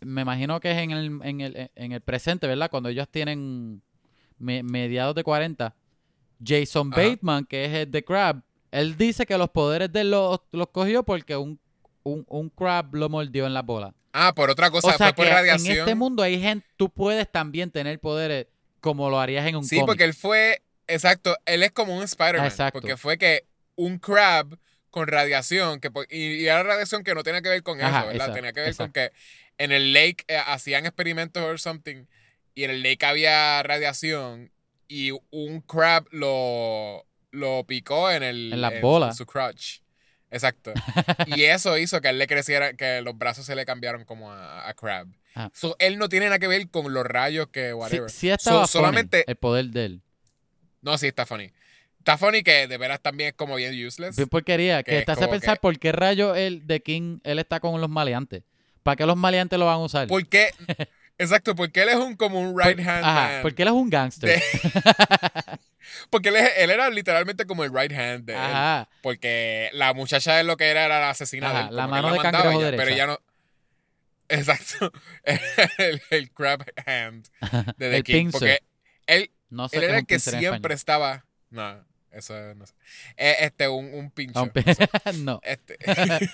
me 0.00 0.22
imagino 0.22 0.58
que 0.58 0.70
es 0.72 0.78
en 0.78 0.90
el, 0.90 1.20
en 1.22 1.40
el, 1.40 1.70
en 1.76 1.92
el 1.92 2.00
presente, 2.00 2.46
¿verdad? 2.48 2.70
Cuando 2.70 2.88
ellos 2.88 3.06
tienen 3.08 3.82
me- 4.38 4.62
mediados 4.64 5.14
de 5.14 5.22
40, 5.22 5.74
Jason 6.44 6.90
Ajá. 6.92 7.02
Bateman, 7.02 7.44
que 7.44 7.64
es 7.64 7.72
el 7.74 7.90
de 7.90 8.04
Crab, 8.04 8.42
él 8.70 8.96
dice 8.96 9.26
que 9.26 9.38
los 9.38 9.50
poderes 9.50 9.92
de 9.92 10.00
él 10.00 10.10
los, 10.10 10.40
los 10.52 10.68
cogió 10.68 11.02
porque 11.04 11.36
un, 11.36 11.60
un, 12.02 12.24
un 12.28 12.48
Crab 12.50 12.94
lo 12.94 13.08
mordió 13.08 13.46
en 13.46 13.54
la 13.54 13.62
bola. 13.62 13.94
Ah, 14.12 14.32
por 14.34 14.50
otra 14.50 14.70
cosa, 14.70 14.88
O 14.88 14.92
sea 14.92 15.08
fue 15.08 15.14
por 15.14 15.24
que 15.26 15.30
en 15.30 15.36
radiación. 15.36 15.78
este 15.78 15.94
mundo 15.94 16.22
hay 16.22 16.40
gente, 16.40 16.66
tú 16.76 16.88
puedes 16.90 17.30
también 17.30 17.70
tener 17.70 18.00
poderes 18.00 18.46
como 18.80 19.10
lo 19.10 19.20
harías 19.20 19.46
en 19.46 19.56
un 19.56 19.64
Sí, 19.64 19.76
cómic. 19.76 19.86
porque 19.86 20.04
él 20.04 20.14
fue, 20.14 20.62
exacto, 20.86 21.36
él 21.44 21.62
es 21.62 21.72
como 21.72 21.96
un 21.96 22.02
Spider-Man. 22.02 22.46
Exacto. 22.46 22.80
Porque 22.80 22.96
fue 22.96 23.18
que 23.18 23.46
un 23.76 23.98
crab 23.98 24.58
con 24.90 25.06
radiación, 25.06 25.80
que, 25.80 25.90
y, 26.10 26.42
y 26.42 26.46
era 26.46 26.62
radiación 26.62 27.04
que 27.04 27.14
no 27.14 27.22
tenía 27.22 27.42
que 27.42 27.48
ver 27.48 27.62
con 27.62 27.80
Ajá, 27.80 27.88
eso, 27.88 28.06
¿verdad? 28.08 28.14
exacto, 28.14 28.34
tenía 28.34 28.52
que 28.52 28.60
ver 28.60 28.76
con 28.76 28.92
que 28.92 29.12
en 29.58 29.72
el 29.72 29.92
lake 29.92 30.24
eh, 30.28 30.36
hacían 30.46 30.86
experimentos 30.86 31.42
o 31.42 31.58
something, 31.58 32.04
y 32.54 32.64
en 32.64 32.70
el 32.70 32.82
lake 32.82 33.04
había 33.04 33.62
radiación, 33.62 34.50
y 34.88 35.10
un 35.30 35.60
crab 35.60 36.06
lo, 36.10 37.06
lo 37.30 37.64
picó 37.66 38.10
en 38.10 38.22
el 38.22 38.52
En 38.54 38.60
las 38.60 38.80
bolas. 38.80 39.16
su 39.16 39.26
crotch. 39.26 39.80
Exacto. 40.30 40.72
y 41.26 41.44
eso 41.44 41.76
hizo 41.78 42.00
que 42.00 42.08
él 42.08 42.18
le 42.18 42.26
creciera, 42.26 42.74
que 42.74 43.00
los 43.02 43.16
brazos 43.16 43.46
se 43.46 43.54
le 43.54 43.64
cambiaron 43.64 44.04
como 44.04 44.32
a, 44.32 44.68
a 44.68 44.74
crab. 44.74 45.08
Ajá. 45.34 45.50
So, 45.54 45.76
él 45.78 45.98
no 45.98 46.08
tiene 46.08 46.26
nada 46.26 46.38
que 46.38 46.48
ver 46.48 46.68
con 46.70 46.92
los 46.92 47.04
rayos 47.04 47.48
que 47.48 47.68
sí, 47.68 47.72
whatever. 47.74 48.10
sí 48.10 48.30
estaba 48.30 48.66
So, 48.66 48.72
funny 48.72 48.84
solamente 48.84 49.24
el 49.26 49.36
poder 49.36 49.66
de 49.66 49.84
él. 49.84 50.02
No, 50.82 50.96
sí, 50.98 51.06
está 51.08 51.26
funny. 51.26 51.52
Está 52.10 52.16
funny 52.16 52.42
que 52.42 52.66
de 52.66 52.78
veras 52.78 53.00
también 53.02 53.28
es 53.28 53.34
como 53.34 53.56
bien 53.56 53.74
useless. 53.86 54.16
Bien 54.16 54.28
porquería. 54.30 54.82
Que 54.82 54.92
Que 55.00 55.02
te 55.02 55.12
hace 55.12 55.28
pensar 55.28 55.58
que- 55.58 55.60
por 55.60 55.78
qué 55.78 55.92
rayo 55.92 56.34
el 56.34 56.66
de 56.66 56.80
King, 56.80 57.18
él 57.22 57.38
está 57.38 57.60
con 57.60 57.78
los 57.82 57.90
maleantes. 57.90 58.44
¿Para 58.82 58.96
qué 58.96 59.04
los 59.04 59.16
maleantes 59.18 59.58
lo 59.58 59.66
van 59.66 59.74
a 59.74 59.78
usar? 59.80 60.08
¿Por 60.08 60.26
qué? 60.26 60.48
Exacto, 61.18 61.54
porque 61.54 61.82
él 61.82 61.90
es 61.90 61.96
un 61.96 62.16
como 62.16 62.40
un 62.40 62.58
right 62.58 62.78
hand 62.78 63.04
Ajá, 63.04 63.14
man. 63.32 63.42
porque 63.42 63.60
él 63.60 63.68
es 63.68 63.74
un 63.74 63.90
gangster. 63.90 64.30
de- 64.30 64.42
porque 66.10 66.30
él, 66.30 66.36
es- 66.36 66.52
él 66.56 66.70
era 66.70 66.88
literalmente 66.88 67.44
como 67.44 67.62
el 67.64 67.74
right 67.74 67.92
hand 67.92 68.24
de 68.24 68.32
él. 68.32 68.38
Ajá. 68.38 68.88
Porque 69.02 69.68
la 69.74 69.92
muchacha 69.92 70.34
de 70.36 70.44
lo 70.44 70.56
que 70.56 70.64
era 70.68 70.86
era 70.86 71.00
la 71.00 71.10
asesina 71.10 71.50
Ajá, 71.50 71.62
de 71.64 71.68
él. 71.68 71.76
la 71.76 71.84
él 71.84 71.90
mano 71.90 72.12
de 72.12 72.18
cangrejo 72.20 72.58
derecha. 72.62 72.82
Pero 72.84 72.96
ya 72.96 73.06
no. 73.06 73.18
Exacto. 74.30 74.92
el, 75.24 76.00
el 76.08 76.30
crab 76.30 76.64
hand 76.86 77.28
de 77.76 77.90
The 77.90 77.96
El 77.98 78.02
King. 78.02 78.14
pincer. 78.30 78.38
Porque 78.40 78.62
él, 79.06 79.30
No 79.50 79.68
sé 79.68 79.76
él 79.76 79.84
era 79.84 79.98
el 79.98 80.06
que 80.06 80.18
siempre 80.18 80.74
estaba. 80.74 81.26
No, 81.50 81.84
eso 82.12 82.54
no 82.54 82.66
sé. 82.66 82.74
Eh, 83.16 83.36
Este, 83.40 83.68
un, 83.68 83.92
un 83.94 84.10
pincho. 84.10 84.42
Un 84.42 84.50
pin- 84.50 84.64
no. 85.24 85.40
Este, 85.42 85.78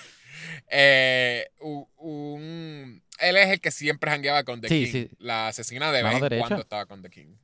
eh, 0.69 1.47
u- 1.59 1.87
un- 1.97 3.01
él 3.19 3.37
es 3.37 3.49
el 3.49 3.61
que 3.61 3.71
siempre 3.71 4.11
jangueaba 4.11 4.43
con 4.43 4.61
The 4.61 4.67
Sí, 4.69 4.83
King. 4.85 4.91
sí. 4.91 5.09
La 5.19 5.47
asesina 5.47 5.91
de 5.91 6.03
Mano 6.03 6.19
derecha. 6.19 6.47
cuando 6.47 6.61
estaba 6.63 6.85
con 6.85 7.01
The 7.01 7.09
King. 7.09 7.35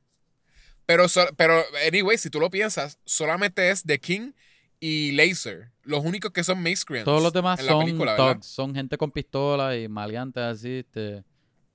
Pero, 0.86 1.08
so- 1.08 1.28
pero, 1.36 1.62
anyway, 1.86 2.18
si 2.18 2.28
tú 2.28 2.40
lo 2.40 2.50
piensas, 2.50 2.98
solamente 3.04 3.70
es 3.70 3.82
The 3.84 3.98
King 3.98 4.32
y 4.80 5.12
Laser. 5.12 5.70
Los 5.84 6.04
únicos 6.04 6.32
que 6.32 6.44
son 6.44 6.62
miscreants. 6.62 7.04
Todos 7.04 7.22
los 7.22 7.32
demás 7.32 7.60
en 7.60 7.66
la 7.66 7.72
son 7.72 7.84
película, 7.84 8.38
son 8.42 8.74
gente 8.74 8.98
con 8.98 9.10
pistola 9.10 9.76
y 9.76 9.88
maleantes 9.88 10.42
así. 10.42 10.78
Este. 10.80 11.24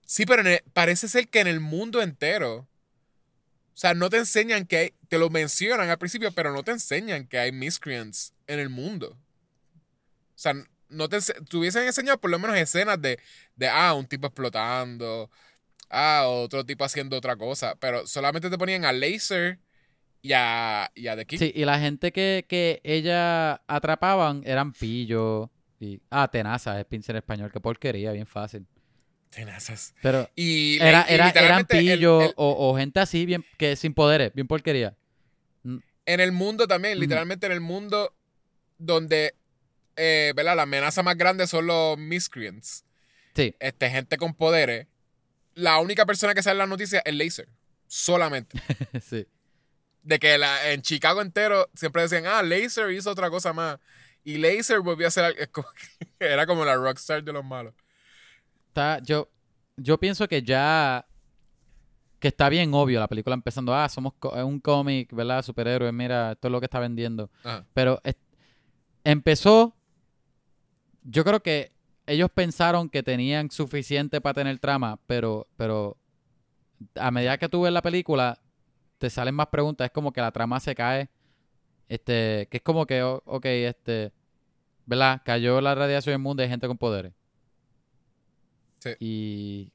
Sí, 0.06 0.26
pero 0.26 0.42
el- 0.48 0.62
parece 0.74 1.08
ser 1.08 1.28
que 1.30 1.40
en 1.40 1.48
el 1.48 1.60
mundo 1.60 2.02
entero. 2.02 2.68
O 3.78 3.80
sea, 3.80 3.94
no 3.94 4.10
te 4.10 4.18
enseñan 4.18 4.66
que 4.66 4.78
hay. 4.78 4.94
Te 5.08 5.20
lo 5.20 5.30
mencionan 5.30 5.88
al 5.92 6.00
principio, 6.00 6.32
pero 6.32 6.52
no 6.52 6.64
te 6.64 6.72
enseñan 6.72 7.28
que 7.28 7.38
hay 7.38 7.52
miscreants 7.52 8.34
en 8.48 8.60
el 8.60 8.70
mundo. 8.70 9.10
O 9.10 10.34
sea, 10.34 10.56
no 10.90 11.08
te, 11.08 11.20
te 11.22 11.58
hubiesen 11.58 11.84
enseñado 11.84 12.20
por 12.20 12.32
lo 12.32 12.40
menos 12.40 12.58
escenas 12.58 13.00
de, 13.00 13.20
de, 13.56 13.68
ah, 13.68 13.94
un 13.94 14.08
tipo 14.08 14.26
explotando, 14.26 15.30
ah, 15.92 16.24
otro 16.26 16.66
tipo 16.66 16.86
haciendo 16.86 17.18
otra 17.18 17.36
cosa, 17.36 17.76
pero 17.76 18.08
solamente 18.08 18.50
te 18.50 18.58
ponían 18.58 18.84
a 18.84 18.92
Laser 18.92 19.60
y 20.24 20.34
a, 20.34 20.92
y 20.96 21.06
a 21.06 21.16
The 21.16 21.28
King. 21.28 21.38
Sí, 21.38 21.52
y 21.54 21.64
la 21.64 21.78
gente 21.78 22.12
que, 22.12 22.48
que 22.50 22.82
ella 22.84 23.62
atrapaban 23.68 24.42
eran 24.44 24.74
pillos. 24.74 25.50
Y, 25.80 26.02
ah, 26.10 26.28
tenaza, 26.32 26.80
es 26.80 26.86
pincel 26.88 27.18
español. 27.18 27.52
Qué 27.54 27.60
porquería, 27.60 28.12
bien 28.12 28.26
fácil. 28.26 28.66
Tenazas. 29.38 29.94
Pero 30.02 30.30
Y, 30.36 30.78
era, 30.82 31.06
y 31.08 31.14
era, 31.14 31.30
eran 31.30 31.60
el- 31.60 31.68
pillos 31.68 32.24
el- 32.24 32.34
o, 32.38 32.70
o 32.72 32.76
gente 32.78 33.00
así, 33.00 33.26
bien 33.28 33.46
que 33.58 33.76
sin 33.76 33.94
poderes, 33.94 34.34
bien 34.34 34.48
porquería. 34.48 34.96
en 35.64 36.20
el 36.20 36.32
mundo 36.32 36.68
también, 36.68 36.94
Ujú. 36.94 37.02
literalmente 37.02 37.46
en 37.46 37.52
el 37.52 37.62
mundo 37.62 38.16
donde, 38.80 39.36
eh, 39.96 40.34
¿verdad? 40.36 40.56
La 40.56 40.64
amenaza 40.64 41.04
más 41.04 41.18
grande 41.18 41.46
son 41.48 41.68
los 41.68 41.98
miscreants. 41.98 42.84
Sí, 43.36 43.54
Este, 43.60 43.90
gente 43.92 44.18
con 44.18 44.34
poderes. 44.34 44.88
La 45.54 45.78
única 45.80 46.06
persona 46.08 46.34
que 46.34 46.42
sale 46.42 46.54
en 46.54 46.58
la 46.60 46.66
noticia 46.68 47.02
es 47.06 47.14
Laser. 47.14 47.48
Solamente. 47.88 48.60
sí. 49.08 49.28
De 50.02 50.18
que 50.20 50.38
la, 50.40 50.72
en 50.72 50.82
Chicago 50.82 51.22
entero 51.22 51.70
siempre 51.76 52.02
decían, 52.02 52.26
ah, 52.26 52.42
Laser 52.42 52.90
hizo 52.92 53.12
otra 53.12 53.30
cosa 53.30 53.54
más. 53.54 53.78
Y 54.24 54.38
Laser 54.38 54.80
volvió 54.80 55.08
a 55.08 55.12
que 55.12 55.50
Era 56.20 56.46
como 56.48 56.66
la 56.66 56.76
rockstar 56.76 57.24
de 57.24 57.34
los 57.34 57.46
malos. 57.46 57.74
Está, 58.78 59.00
yo, 59.00 59.28
yo 59.76 59.98
pienso 60.00 60.28
que 60.28 60.44
ya 60.44 61.04
que 62.20 62.28
está 62.28 62.48
bien 62.48 62.72
obvio 62.76 63.00
la 63.00 63.08
película 63.08 63.34
empezando, 63.34 63.74
ah, 63.74 63.90
somos 63.90 64.14
un 64.46 64.60
cómic, 64.60 65.12
¿verdad? 65.14 65.42
Superhéroes, 65.42 65.92
mira, 65.92 66.34
esto 66.34 66.48
es 66.48 66.52
lo 66.52 66.60
que 66.60 66.66
está 66.68 66.80
vendiendo. 66.80 67.32
Ajá. 67.44 67.66
Pero 67.74 68.00
es- 68.04 68.18
empezó, 69.04 69.76
yo 71.02 71.24
creo 71.24 71.42
que 71.42 71.72
ellos 72.06 72.30
pensaron 72.32 72.88
que 72.88 73.02
tenían 73.02 73.50
suficiente 73.50 74.22
para 74.22 74.36
tener 74.36 74.60
trama, 74.60 75.00
pero, 75.08 75.48
pero 75.58 75.98
a 76.96 77.10
medida 77.10 77.40
que 77.40 77.50
tú 77.50 77.64
ves 77.64 77.74
la 77.74 77.82
película, 77.82 78.40
te 79.00 79.10
salen 79.10 79.34
más 79.34 79.48
preguntas, 79.48 79.86
es 79.86 79.92
como 79.92 80.12
que 80.14 80.22
la 80.22 80.32
trama 80.32 80.60
se 80.60 80.76
cae, 80.76 81.10
este, 81.90 82.48
que 82.52 82.58
es 82.58 82.64
como 82.64 82.86
que, 82.86 83.02
ok, 83.02 83.46
este, 83.46 84.12
¿verdad? 84.86 85.20
Cayó 85.26 85.62
la 85.62 85.74
radiación 85.74 86.14
en 86.14 86.20
el 86.20 86.24
mundo 86.24 86.44
y 86.44 86.46
hay 86.46 86.50
gente 86.52 86.68
con 86.68 86.78
poderes. 86.78 87.14
Sí. 88.80 88.90
Y... 89.00 89.72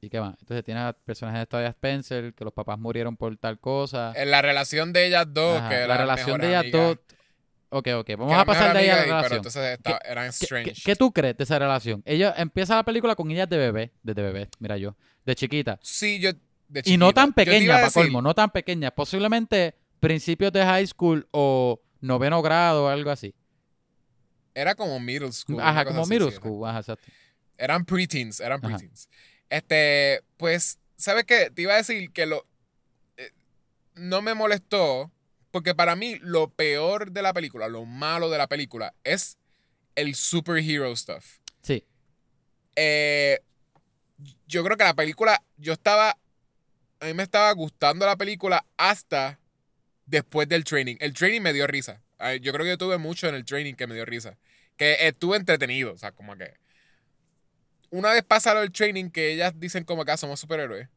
¿Y 0.00 0.08
qué 0.10 0.20
más? 0.20 0.36
Entonces 0.40 0.64
tienes 0.64 0.84
a 0.84 0.92
personajes 0.92 1.40
de 1.40 1.46
Todavía 1.46 1.70
Spencer, 1.70 2.32
que 2.32 2.44
los 2.44 2.52
papás 2.52 2.78
murieron 2.78 3.16
por 3.16 3.36
tal 3.36 3.58
cosa. 3.58 4.12
En 4.14 4.30
la 4.30 4.40
relación 4.42 4.92
de 4.92 5.06
ellas 5.08 5.26
dos, 5.28 5.60
que 5.68 5.86
la 5.88 5.96
relación 5.96 6.40
de 6.40 6.48
ellas 6.48 6.66
dos. 6.70 6.98
Ok, 7.70 7.88
ok, 7.98 8.10
vamos 8.16 8.38
a 8.38 8.44
pasar 8.46 8.72
de 8.72 8.78
ahí 8.78 8.88
a 8.88 8.94
la 8.96 9.00
y- 9.00 9.04
Pero 9.04 9.16
relación. 9.16 9.36
entonces 9.38 9.62
esta- 9.76 9.98
eran 10.04 10.24
¿Qué, 10.26 10.44
strange. 10.44 10.72
qué- 10.72 10.80
qué 10.84 10.96
tú 10.96 11.12
crees 11.12 11.36
de 11.36 11.44
esa 11.44 11.58
relación? 11.58 12.02
Ella 12.06 12.32
empieza 12.38 12.76
la 12.76 12.84
película 12.84 13.14
con 13.16 13.30
ellas 13.30 13.48
de 13.48 13.58
bebé, 13.58 13.92
desde 14.02 14.22
bebé, 14.22 14.48
mira 14.60 14.76
yo, 14.78 14.96
de 15.26 15.34
chiquita. 15.34 15.78
Sí, 15.82 16.18
yo. 16.20 16.30
de 16.68 16.82
Y 16.84 16.96
no 16.96 17.12
tan 17.12 17.32
pequeña, 17.32 17.74
para 17.74 17.84
decir- 17.86 18.02
colmo, 18.04 18.22
no 18.22 18.34
tan 18.34 18.50
pequeña. 18.50 18.90
Posiblemente 18.92 19.74
principios 20.00 20.52
de 20.52 20.62
high 20.64 20.86
school 20.86 21.26
o 21.32 21.80
noveno 22.00 22.40
grado 22.40 22.84
o 22.84 22.88
algo 22.88 23.10
así. 23.10 23.34
Era 24.54 24.74
como 24.74 24.98
middle 25.00 25.32
school. 25.32 25.60
Ajá, 25.60 25.84
como 25.84 26.06
middle 26.06 26.30
school, 26.30 26.68
ajá, 26.68 26.78
exacto. 26.80 27.04
Eran 27.58 27.84
preteens, 27.84 28.40
eran 28.40 28.60
preteens. 28.60 29.08
Este, 29.50 30.22
pues, 30.36 30.78
¿sabes 30.96 31.24
qué? 31.24 31.50
Te 31.50 31.62
iba 31.62 31.74
a 31.74 31.78
decir 31.78 32.10
que 32.12 32.24
lo. 32.26 32.46
eh, 33.16 33.32
no 33.94 34.22
me 34.22 34.34
molestó, 34.34 35.10
porque 35.50 35.74
para 35.74 35.96
mí 35.96 36.16
lo 36.20 36.50
peor 36.50 37.10
de 37.12 37.22
la 37.22 37.32
película, 37.34 37.68
lo 37.68 37.84
malo 37.84 38.30
de 38.30 38.38
la 38.38 38.46
película, 38.46 38.94
es 39.04 39.36
el 39.96 40.14
superhero 40.14 40.94
stuff. 40.96 41.38
Sí, 41.62 41.84
Eh, 42.76 43.40
yo 44.46 44.64
creo 44.64 44.76
que 44.76 44.84
la 44.84 44.94
película, 44.94 45.42
yo 45.56 45.72
estaba. 45.72 46.16
A 47.00 47.06
mí 47.06 47.14
me 47.14 47.22
estaba 47.22 47.50
gustando 47.52 48.06
la 48.06 48.16
película 48.16 48.64
hasta 48.76 49.38
después 50.06 50.48
del 50.48 50.64
training. 50.64 50.96
El 51.00 51.12
training 51.12 51.40
me 51.40 51.52
dio 51.52 51.66
risa. 51.66 52.02
Yo 52.40 52.52
creo 52.52 52.64
que 52.64 52.70
yo 52.70 52.78
tuve 52.78 52.98
mucho 52.98 53.28
en 53.28 53.34
el 53.36 53.44
training 53.44 53.74
que 53.74 53.86
me 53.86 53.94
dio 53.94 54.04
risa. 54.04 54.36
Que 54.76 55.06
estuve 55.06 55.36
entretenido. 55.36 55.92
O 55.92 55.98
sea, 55.98 56.10
como 56.12 56.36
que. 56.36 56.54
Una 57.90 58.12
vez 58.12 58.22
pasaron 58.22 58.62
el 58.62 58.72
training 58.72 59.10
que 59.10 59.32
ellas 59.32 59.52
dicen 59.56 59.84
como 59.84 60.04
que 60.04 60.12
ah, 60.12 60.16
somos 60.16 60.40
superhéroes. 60.40 60.88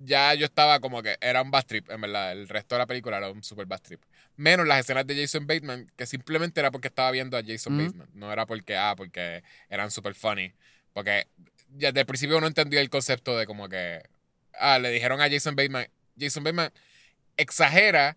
Ya 0.00 0.32
yo 0.34 0.46
estaba 0.46 0.78
como 0.80 1.02
que 1.02 1.16
era 1.20 1.42
un 1.42 1.50
bad 1.50 1.64
trip, 1.66 1.90
en 1.90 2.00
verdad. 2.00 2.32
El 2.32 2.48
resto 2.48 2.74
de 2.76 2.80
la 2.80 2.86
película 2.86 3.18
era 3.18 3.30
un 3.30 3.42
super 3.42 3.66
bad 3.66 3.80
trip. 3.80 4.00
Menos 4.36 4.66
las 4.66 4.80
escenas 4.80 5.06
de 5.06 5.20
Jason 5.20 5.46
Bateman, 5.46 5.90
que 5.96 6.06
simplemente 6.06 6.60
era 6.60 6.70
porque 6.70 6.88
estaba 6.88 7.10
viendo 7.10 7.36
a 7.36 7.42
Jason. 7.44 7.76
Bateman. 7.76 8.08
No 8.14 8.32
era 8.32 8.46
porque, 8.46 8.76
ah, 8.76 8.94
porque 8.96 9.42
eran 9.68 9.90
super 9.90 10.14
funny. 10.14 10.52
Porque 10.92 11.26
ya 11.76 11.88
desde 11.88 12.00
el 12.00 12.06
principio 12.06 12.38
uno 12.38 12.46
entendió 12.46 12.80
el 12.80 12.90
concepto 12.90 13.36
de 13.36 13.46
como 13.46 13.68
que. 13.68 14.02
Ah, 14.54 14.78
le 14.78 14.90
dijeron 14.90 15.20
a 15.20 15.28
Jason 15.28 15.56
Bateman. 15.56 15.88
Jason 16.18 16.44
Bateman 16.44 16.72
exagera 17.36 18.16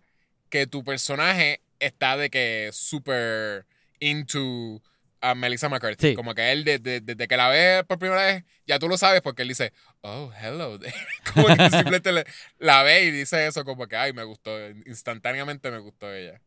que 0.50 0.66
tu 0.66 0.84
personaje 0.84 1.60
está 1.80 2.16
de 2.16 2.30
que 2.30 2.70
super 2.72 3.66
into 4.00 4.82
a 5.22 5.34
Melissa 5.34 5.68
McCarthy. 5.68 6.08
Sí. 6.10 6.14
Como 6.14 6.34
que 6.34 6.52
él, 6.52 6.64
desde, 6.64 7.00
desde 7.00 7.26
que 7.28 7.36
la 7.36 7.48
ve 7.48 7.84
por 7.86 7.98
primera 7.98 8.22
vez, 8.26 8.44
ya 8.66 8.78
tú 8.78 8.88
lo 8.88 8.98
sabes 8.98 9.22
porque 9.22 9.42
él 9.42 9.48
dice, 9.48 9.72
oh, 10.02 10.30
hello. 10.38 10.78
como 11.34 11.46
que 11.46 11.70
simplemente 11.70 12.12
le- 12.12 12.26
la 12.58 12.82
ve 12.82 13.04
y 13.04 13.10
dice 13.10 13.46
eso 13.46 13.64
como 13.64 13.86
que, 13.86 13.96
ay, 13.96 14.12
me 14.12 14.24
gustó. 14.24 14.50
Instantáneamente 14.86 15.70
me 15.70 15.78
gustó 15.78 16.12
ella. 16.12 16.40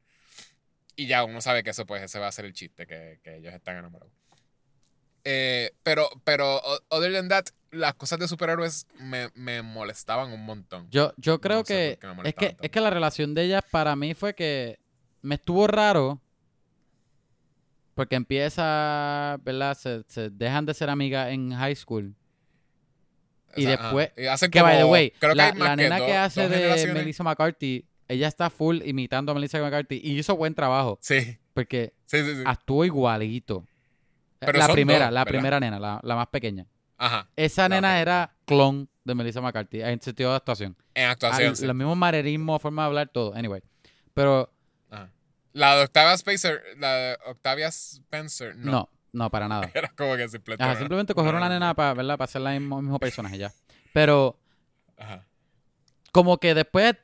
Y 0.98 1.08
ya 1.08 1.24
uno 1.24 1.42
sabe 1.42 1.64
que 1.64 1.72
eso, 1.72 1.86
pues, 1.86 2.04
ese 2.04 2.20
va 2.20 2.28
a 2.28 2.32
ser 2.32 2.46
el 2.46 2.54
chiste, 2.54 2.86
que, 2.86 3.20
que 3.24 3.38
ellos 3.38 3.54
están 3.54 3.78
enamorados. 3.78 4.14
Eh, 5.24 5.72
pero, 5.84 6.08
pero, 6.24 6.62
other 6.90 7.12
than 7.12 7.28
that, 7.30 7.46
las 7.72 7.96
cosas 7.96 8.20
de 8.20 8.28
superhéroes 8.28 8.86
me, 9.00 9.30
me 9.34 9.62
molestaban 9.62 10.32
un 10.32 10.46
montón. 10.46 10.88
yo, 10.92 11.14
yo 11.18 11.42
creo 11.42 11.60
No 11.60 11.66
sé 11.66 11.98
que, 12.00 12.08
es 12.30 12.36
que 12.36 12.46
tanto. 12.48 12.64
es 12.64 12.70
que 12.72 12.80
la 12.82 12.90
relación 12.92 13.34
de 13.34 13.44
ellas 13.44 13.64
para 13.72 13.96
mí 13.96 14.14
fue 14.14 14.36
que 14.36 14.80
me 15.22 15.36
estuvo 15.36 15.66
raro 15.68 16.22
porque 17.96 18.16
empieza, 18.16 19.38
¿verdad? 19.44 19.76
Se, 19.76 20.04
se 20.08 20.30
dejan 20.30 20.66
de 20.68 20.74
ser 20.76 20.90
amigas 20.90 21.32
en 21.32 21.52
high 21.56 21.76
school. 21.76 22.16
O 23.56 23.60
y 23.60 23.64
sea, 23.64 23.78
después-. 23.78 24.12
Y 24.18 24.26
hacen 24.28 24.52
Que 24.52 24.62
by 24.62 24.76
the 24.76 24.82
como- 24.82 24.92
way, 24.94 25.12
creo 25.12 25.34
la, 25.34 25.52
nena 25.76 25.98
que, 25.98 26.16
hace 26.16 26.48
de. 26.48 26.94
Melissa 26.94 27.24
McCarthy, 27.24 27.86
ella 28.08 28.28
está 28.28 28.50
full 28.50 28.82
imitando 28.86 29.32
a 29.32 29.36
Melissa 29.36 29.60
McCarthy 29.62 30.00
y 30.04 30.20
hizo 30.20 30.36
buen 30.36 30.54
trabajo 30.54 31.00
Sí, 31.02 31.38
porque 31.54 31.94
sí, 32.06 32.24
sí. 32.24 32.36
sí. 32.36 32.44
actuó 32.46 32.86
igualito. 32.86 33.66
Pero 34.40 34.60
la 34.60 34.68
primera, 34.68 35.06
dos, 35.06 35.14
la 35.14 35.26
primera 35.26 35.60
nena, 35.60 35.80
la, 35.80 36.00
la 36.04 36.16
más 36.16 36.28
pequeña. 36.28 36.68
Ajá. 36.98 37.28
Esa 37.36 37.68
nena 37.68 38.00
era 38.02 38.36
clon 38.46 38.90
de 39.04 39.16
Melissa 39.16 39.42
McCarthy 39.42 39.82
en 39.82 40.02
sentido 40.02 40.30
de 40.32 40.36
actuación. 40.36 40.76
En 40.94 41.10
actuación. 41.10 41.50
Al- 41.50 41.56
sí. 41.56 41.66
Los 41.66 41.76
mismos 41.76 41.98
manerismos, 41.98 42.62
forma 42.62 42.84
de 42.84 42.88
hablar, 42.88 43.08
todo. 43.10 43.34
Anyway. 43.34 43.62
Pero. 44.14 44.52
La 45.56 45.78
de 45.78 45.84
Octavia 45.86 46.14
Spencer, 46.16 46.62
la 46.78 46.94
de 46.96 47.18
Octavia 47.28 47.68
Spencer, 47.70 48.58
no. 48.58 48.72
no, 48.72 48.90
no, 49.14 49.30
para 49.32 49.48
nada. 49.48 49.72
Era 49.74 49.88
como 49.96 50.16
que 50.18 50.28
simplemente. 50.28 50.62
Ajá, 50.64 50.74
una- 50.74 50.80
simplemente 50.80 51.14
cogieron 51.14 51.38
una 51.42 51.48
nena 51.50 51.74
para, 51.74 51.94
¿verdad? 51.94 52.18
Para 52.18 52.26
hacer 52.26 52.42
el 52.42 52.60
mismo, 52.60 52.82
mismo 52.82 53.00
personaje 53.00 53.38
ya. 53.38 53.54
Pero 53.94 54.38
Ajá. 54.98 55.26
como 56.12 56.38
que 56.40 56.54
después 56.54 56.96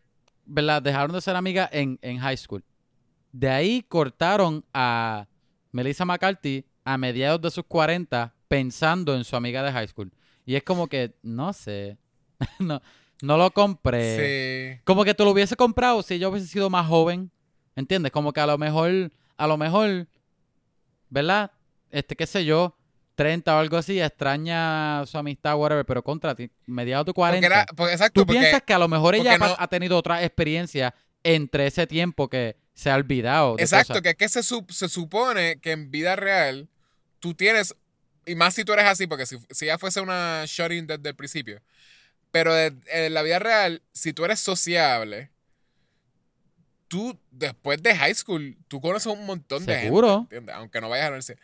¿verdad? 0.45 0.81
Dejaron 0.81 1.13
de 1.13 1.21
ser 1.21 1.35
amigas 1.37 1.69
en, 1.71 1.97
en 2.01 2.17
high 2.19 2.35
school. 2.35 2.61
De 3.31 3.49
ahí 3.49 3.83
cortaron 3.83 4.65
a 4.73 5.27
Melissa 5.71 6.03
McCarthy 6.03 6.65
a 6.83 6.97
mediados 6.97 7.41
de 7.41 7.51
sus 7.51 7.63
40 7.65 8.33
pensando 8.49 9.15
en 9.15 9.23
su 9.23 9.37
amiga 9.37 9.63
de 9.63 9.71
high 9.71 9.87
school. 9.87 10.11
Y 10.45 10.55
es 10.55 10.63
como 10.63 10.87
que, 10.87 11.15
no 11.21 11.53
sé, 11.53 11.97
no, 12.59 12.81
no 13.21 13.37
lo 13.37 13.51
compré. 13.51 14.75
Sí. 14.75 14.81
Como 14.83 15.05
que 15.05 15.13
tú 15.13 15.23
lo 15.23 15.31
hubiese 15.31 15.55
comprado 15.55 16.01
si 16.01 16.19
yo 16.19 16.29
hubiese 16.29 16.47
sido 16.47 16.69
más 16.69 16.85
joven. 16.87 17.31
¿Entiendes? 17.75 18.11
Como 18.11 18.33
que 18.33 18.39
a 18.39 18.45
lo 18.45 18.57
mejor, 18.57 19.11
a 19.37 19.47
lo 19.47 19.57
mejor, 19.57 20.07
¿verdad? 21.09 21.51
Este, 21.89 22.15
qué 22.15 22.25
sé 22.25 22.45
yo, 22.45 22.75
30 23.15 23.55
o 23.55 23.59
algo 23.59 23.77
así, 23.77 23.99
extraña 24.01 25.05
su 25.05 25.17
amistad, 25.17 25.55
whatever, 25.55 25.85
pero 25.85 26.03
contra 26.03 26.33
ti, 26.35 26.49
mediados 26.65 27.05
de 27.05 27.13
40. 27.13 27.41
Porque 27.47 27.53
era, 27.55 27.65
porque, 27.75 27.93
exacto, 27.93 28.21
¿Tú 28.21 28.25
porque 28.25 28.39
piensas 28.39 28.61
que 28.63 28.73
a 28.73 28.79
lo 28.79 28.87
mejor 28.87 29.15
ella 29.15 29.37
no- 29.37 29.55
ha 29.57 29.67
tenido 29.67 29.97
otra 29.97 30.23
experiencia 30.23 30.93
entre 31.23 31.67
ese 31.67 31.85
tiempo 31.87 32.29
que 32.29 32.55
se 32.73 32.89
ha 32.89 32.95
olvidado? 32.95 33.55
de 33.57 33.63
Exacto, 33.63 33.87
cosas? 33.93 34.01
que 34.03 34.09
es 34.09 34.15
que 34.15 34.29
se, 34.29 34.39
sup- 34.41 34.71
se 34.71 34.89
supone 34.89 35.59
que 35.59 35.71
en 35.71 35.91
vida 35.91 36.15
real 36.15 36.67
tú 37.19 37.33
tienes, 37.33 37.75
y 38.25 38.35
más 38.35 38.53
si 38.55 38.63
tú 38.63 38.73
eres 38.73 38.85
así, 38.85 39.05
porque 39.07 39.25
si, 39.25 39.37
si 39.51 39.65
ya 39.67 39.77
fuese 39.77 40.01
una 40.01 40.43
shutting 40.47 40.87
desde 40.87 41.09
el 41.09 41.15
principio, 41.15 41.61
pero 42.31 42.53
de- 42.53 42.73
en 42.87 43.13
la 43.13 43.21
vida 43.21 43.39
real, 43.39 43.81
si 43.91 44.13
tú 44.13 44.23
eres 44.25 44.39
sociable, 44.39 45.29
tú 46.91 47.17
después 47.31 47.81
de 47.81 47.95
high 47.95 48.13
school, 48.13 48.57
tú 48.67 48.81
conoces 48.81 49.07
un 49.13 49.25
montón 49.25 49.65
de 49.65 49.73
gente, 49.75 49.85
Seguro. 49.87 50.19
¿entiendes? 50.23 50.53
Aunque 50.55 50.81
no 50.81 50.89
vayas 50.89 51.05
a 51.05 51.09
universidad. 51.09 51.39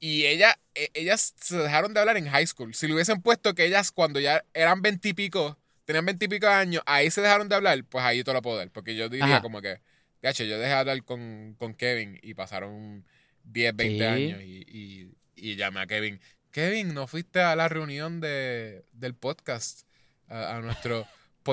Y 0.00 0.26
ella, 0.26 0.58
e- 0.74 0.90
ellas 0.94 1.34
se 1.40 1.56
dejaron 1.56 1.94
de 1.94 2.00
hablar 2.00 2.16
en 2.16 2.28
high 2.28 2.46
school. 2.48 2.74
Si 2.74 2.88
le 2.88 2.94
hubiesen 2.94 3.22
puesto 3.22 3.54
que 3.54 3.64
ellas 3.64 3.92
cuando 3.92 4.18
ya 4.18 4.44
eran 4.54 4.82
veintipico, 4.82 5.56
tenían 5.84 6.04
veintipico 6.04 6.48
años, 6.48 6.82
ahí 6.84 7.12
se 7.12 7.20
dejaron 7.20 7.48
de 7.48 7.54
hablar, 7.54 7.84
pues 7.84 8.04
ahí 8.04 8.24
te 8.24 8.32
lo 8.32 8.42
puedo 8.42 8.56
dar. 8.56 8.70
Porque 8.72 8.96
yo 8.96 9.08
diría 9.08 9.26
Ajá. 9.36 9.40
como 9.42 9.62
que, 9.62 9.80
gacho, 10.20 10.42
yo 10.42 10.58
dejé 10.58 10.70
de 10.70 10.74
hablar 10.78 11.04
con, 11.04 11.54
con 11.60 11.74
Kevin 11.74 12.18
y 12.20 12.34
pasaron 12.34 13.04
10, 13.44 13.76
20 13.76 13.98
Sí. 13.98 14.04
años 14.04 14.42
y, 14.42 14.64
y, 14.68 15.14
y 15.36 15.54
llamé 15.54 15.80
a 15.80 15.86
Kevin. 15.86 16.20
Kevin, 16.50 16.92
¿no 16.92 17.06
fuiste 17.06 17.40
a 17.40 17.54
la 17.54 17.68
reunión 17.68 18.20
de, 18.20 18.84
del 18.92 19.14
podcast? 19.14 19.82
A, 20.28 20.56
a 20.56 20.60
nuestro 20.60 21.06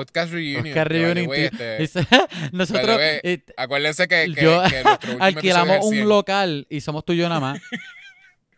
podcast 0.04 0.32
reunion. 0.32 0.64
Que, 0.64 0.72
the 0.74 0.84
Reunion, 0.84 1.26
way, 1.28 1.48
tío. 1.50 1.58
este, 1.78 2.06
Nosotros 2.52 2.96
way, 2.98 3.20
eh, 3.22 3.44
acuérdense 3.56 4.06
que, 4.08 4.32
que, 4.34 4.42
yo- 4.42 4.62
que 4.68 4.82
alquilamos 5.20 5.84
un 5.86 5.92
100. 5.94 6.08
local 6.08 6.66
y 6.68 6.80
somos 6.82 7.04
tú 7.04 7.12
y 7.14 7.16
yo 7.16 7.28
nada 7.28 7.40
más. 7.40 7.60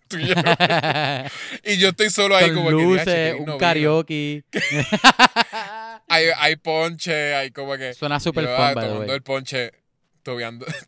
Tú 0.08 0.16
y 0.18 0.26
yo. 0.26 0.34
Y 1.64 1.76
yo 1.76 1.90
estoy 1.90 2.08
solo 2.08 2.34
ahí 2.34 2.46
Con 2.46 2.54
como 2.56 2.68
que. 2.70 2.72
luces, 2.72 3.04
"Diache, 3.04 3.30
Kevin 3.32 3.32
no 3.34 3.38
un 3.40 3.44
vino". 3.46 3.58
karaoke. 3.58 4.44
Hay, 6.08 6.24
hay 6.38 6.56
ponche, 6.56 7.34
hay 7.34 7.50
como 7.50 7.76
que. 7.76 7.92
Suena 7.92 8.18
súper 8.18 8.44
fun, 8.46 8.54
ah, 8.58 8.72
the 8.74 8.80
tomando 8.86 9.14
el 9.14 9.22
ponche, 9.22 9.72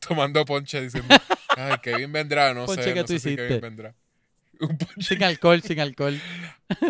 tomando 0.08 0.44
ponche 0.46 0.80
diciendo, 0.80 1.14
ay, 1.54 1.74
Kevin 1.82 2.10
vendrá, 2.12 2.54
no 2.54 2.64
Ponche 2.64 2.82
sé, 2.82 2.94
que 2.94 3.00
no 3.00 3.04
tú 3.06 3.12
sé 3.12 3.18
si 3.18 3.28
hiciste. 3.28 3.46
Kevin 3.48 3.60
vendrá. 3.60 3.94
Un 4.60 4.78
ponche. 4.78 5.02
Sin 5.02 5.22
alcohol, 5.22 5.62
sin 5.62 5.80
alcohol. 5.80 6.18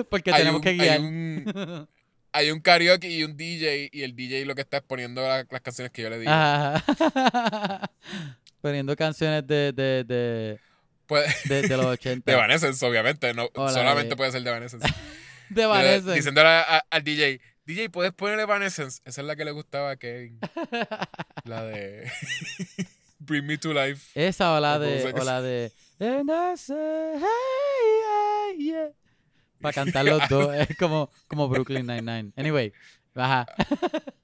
Porque 0.09 0.31
Hay 0.33 0.39
tenemos 0.39 0.59
un- 0.59 0.63
que 0.63 0.69
hay 0.71 0.79
guiar. 0.79 1.01
un- 1.01 1.89
Hay 2.33 2.51
un 2.51 2.61
karaoke 2.61 3.09
y 3.11 3.25
un 3.25 3.37
DJ, 3.37 3.89
y 3.93 4.03
el 4.03 4.15
DJ 4.15 4.45
lo 4.45 4.55
que 4.55 4.61
está 4.63 4.77
es 4.79 4.83
poniendo 4.85 5.21
la- 5.23 5.45
las 5.51 5.61
canciones 5.63 5.91
que 5.93 6.03
yo 6.03 6.11
le 6.11 6.19
digo. 6.21 6.31
Ajá. 6.33 7.91
Poniendo 8.61 8.95
canciones 8.95 9.47
de, 9.47 9.73
de, 9.73 10.05
de, 10.05 10.59
de, 11.49 11.63
de 11.63 11.77
los 11.77 11.87
80. 11.95 12.31
de 12.31 12.37
Evanescence, 12.37 12.85
obviamente, 12.87 13.33
no, 13.35 13.49
Hola, 13.55 13.73
solamente 13.73 14.11
de- 14.11 14.17
puede 14.17 14.31
ser 14.33 14.43
de 14.43 14.51
Evanescence. 14.51 14.87
De 15.51 15.67
Vanessa. 15.67 16.13
Diciéndole 16.13 16.49
a- 16.49 16.77
a- 16.77 16.85
al 16.91 17.03
DJ, 17.03 17.41
DJ, 17.67 17.91
¿puedes 17.91 18.13
ponerle 18.13 18.45
Evanescence? 18.45 19.01
Esa 19.05 19.21
es 19.23 19.27
la 19.27 19.35
que 19.35 19.45
le 19.45 19.51
gustaba 19.51 19.91
a 19.91 19.97
Kevin. 19.97 20.39
La 21.43 21.65
de 21.65 22.09
Bring 23.19 23.45
Me 23.47 23.59
to 23.59 23.73
Life. 23.75 24.13
Esa 24.15 24.53
o 24.55 24.61
la 24.61 24.79
de. 24.79 25.13
O 25.13 25.25
la 25.25 25.43
de. 25.43 25.73
And 25.99 26.31
I 26.31 26.57
say, 26.57 26.77
hey, 27.17 28.57
yeah, 28.57 28.65
yeah. 28.65 28.89
Para 29.61 29.73
cantar 29.73 30.05
los 30.05 30.29
dos. 30.29 30.55
Es 30.69 30.77
como, 30.77 31.11
como 31.29 31.49
Brooklyn 31.49 31.87
Nine-Nine. 31.87 32.33
Anyway. 32.37 32.73
Ajá. 33.15 33.47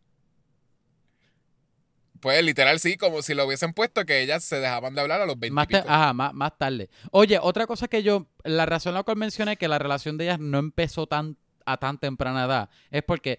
Pues 2.21 2.43
literal 2.43 2.81
sí, 2.81 2.97
como 2.97 3.23
si 3.23 3.35
lo 3.35 3.47
hubiesen 3.47 3.73
puesto 3.73 4.05
que 4.05 4.21
ellas 4.23 4.43
se 4.43 4.59
dejaban 4.59 4.95
de 4.95 5.01
hablar 5.01 5.21
a 5.21 5.27
los 5.27 5.39
20 5.39 5.55
Más, 5.55 5.67
pico. 5.67 5.81
ajá, 5.87 6.13
más, 6.13 6.33
más 6.35 6.57
tarde. 6.59 6.89
Oye, 7.11 7.39
otra 7.41 7.67
cosa 7.67 7.89
que 7.89 8.03
yo, 8.03 8.27
la 8.43 8.67
razón 8.67 8.95
la 8.95 9.03
cual 9.03 9.17
mencioné 9.17 9.57
que 9.57 9.69
la 9.69 9.79
relación 9.79 10.17
de 10.17 10.25
ellas 10.25 10.41
no 10.41 10.59
empezó 10.59 11.07
tan 11.07 11.37
a 11.67 11.77
tan 11.77 11.99
temprana 11.99 12.45
edad 12.45 12.71
es 12.91 13.03
porque 13.03 13.39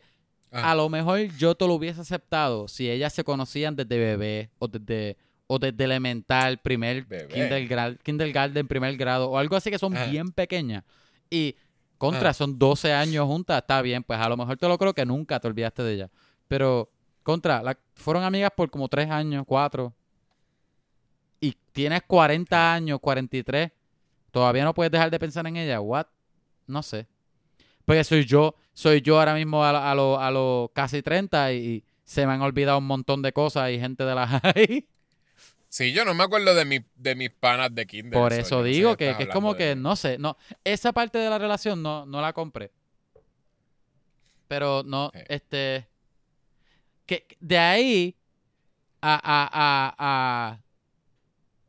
Ajá. 0.51 0.71
a 0.71 0.75
lo 0.75 0.89
mejor 0.89 1.19
yo 1.37 1.55
te 1.55 1.65
lo 1.65 1.73
hubiese 1.73 2.01
aceptado 2.01 2.67
si 2.67 2.89
ellas 2.89 3.13
se 3.13 3.23
conocían 3.23 3.75
desde 3.75 3.97
bebé 3.97 4.51
o 4.59 4.67
desde 4.67 5.17
o 5.47 5.59
desde 5.59 5.83
elemental, 5.85 6.57
primer 6.59 7.05
kindergarten, 7.29 7.99
kindergarten, 8.03 8.67
primer 8.67 8.97
grado 8.97 9.29
o 9.29 9.37
algo 9.37 9.55
así 9.55 9.71
que 9.71 9.79
son 9.79 9.95
Ajá. 9.95 10.05
bien 10.07 10.31
pequeñas 10.31 10.83
y 11.29 11.55
contra 11.97 12.29
Ajá. 12.29 12.33
son 12.33 12.57
12 12.59 12.93
años 12.93 13.25
juntas, 13.25 13.57
está 13.61 13.81
bien, 13.81 14.03
pues 14.03 14.19
a 14.19 14.29
lo 14.29 14.37
mejor 14.37 14.57
te 14.57 14.67
lo 14.67 14.77
creo 14.77 14.93
que 14.93 15.05
nunca 15.05 15.39
te 15.39 15.47
olvidaste 15.47 15.83
de 15.83 15.93
ella, 15.93 16.09
pero 16.47 16.89
contra, 17.23 17.61
la- 17.63 17.77
fueron 17.95 18.23
amigas 18.23 18.51
por 18.55 18.69
como 18.69 18.87
3 18.87 19.09
años, 19.09 19.43
4 19.47 19.93
y 21.39 21.55
tienes 21.71 22.01
40 22.07 22.73
años, 22.73 22.99
43, 22.99 23.71
todavía 24.31 24.63
no 24.63 24.73
puedes 24.73 24.91
dejar 24.91 25.11
de 25.11 25.19
pensar 25.19 25.45
en 25.47 25.57
ella. 25.57 25.79
What? 25.81 26.07
No 26.65 26.81
sé. 26.81 27.07
Porque 27.85 28.03
soy 28.03 28.25
yo, 28.25 28.55
soy 28.73 29.01
yo 29.01 29.19
ahora 29.19 29.33
mismo 29.35 29.63
a, 29.63 29.71
lo- 29.71 29.79
a 29.79 29.95
los 29.95 30.19
a 30.19 30.31
lo 30.31 30.71
casi 30.73 31.01
30 31.01 31.53
y 31.53 31.83
se 32.03 32.25
me 32.25 32.33
han 32.33 32.41
olvidado 32.41 32.77
un 32.79 32.87
montón 32.87 33.21
de 33.21 33.33
cosas 33.33 33.69
y 33.71 33.79
gente 33.79 34.03
de 34.03 34.15
la 34.15 34.27
high. 34.41 34.87
Sí, 35.77 35.93
yo 35.93 36.03
no 36.05 36.15
me 36.15 36.23
acuerdo 36.23 36.55
de, 36.55 36.65
mi, 36.65 36.79
de 36.95 37.13
mis 37.13 37.29
panas 37.29 37.69
de 37.75 37.85
kinder. 37.85 38.19
Por 38.19 38.33
so 38.33 38.39
eso 38.39 38.49
yo 38.49 38.57
no 38.57 38.63
sé 38.63 38.69
digo 38.71 38.97
que, 38.97 39.11
es 39.11 39.27
como 39.27 39.53
de 39.53 39.57
que, 39.59 39.75
no 39.75 39.95
sé, 39.95 40.17
no, 40.17 40.35
esa 40.63 40.91
parte 40.91 41.19
de 41.19 41.29
la 41.29 41.37
relación 41.37 41.83
no, 41.83 42.03
no 42.07 42.19
la 42.19 42.33
compré. 42.33 42.71
Pero 44.47 44.81
no, 44.83 45.11
este, 45.29 45.87
que 47.05 47.27
que 47.27 47.37
de 47.39 47.59
ahí 47.59 48.15
a, 49.01 49.13
a, 49.23 49.49
a, 49.53 49.95
a- 49.99 50.63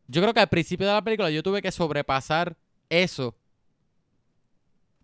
yo 0.06 0.22
creo 0.22 0.32
que 0.32 0.40
al 0.40 0.48
principio 0.48 0.86
de 0.86 0.94
la 0.94 1.02
película 1.04 1.28
yo 1.28 1.42
tuve 1.42 1.60
que 1.60 1.70
sobrepasar 1.70 2.56
eso. 2.88 3.36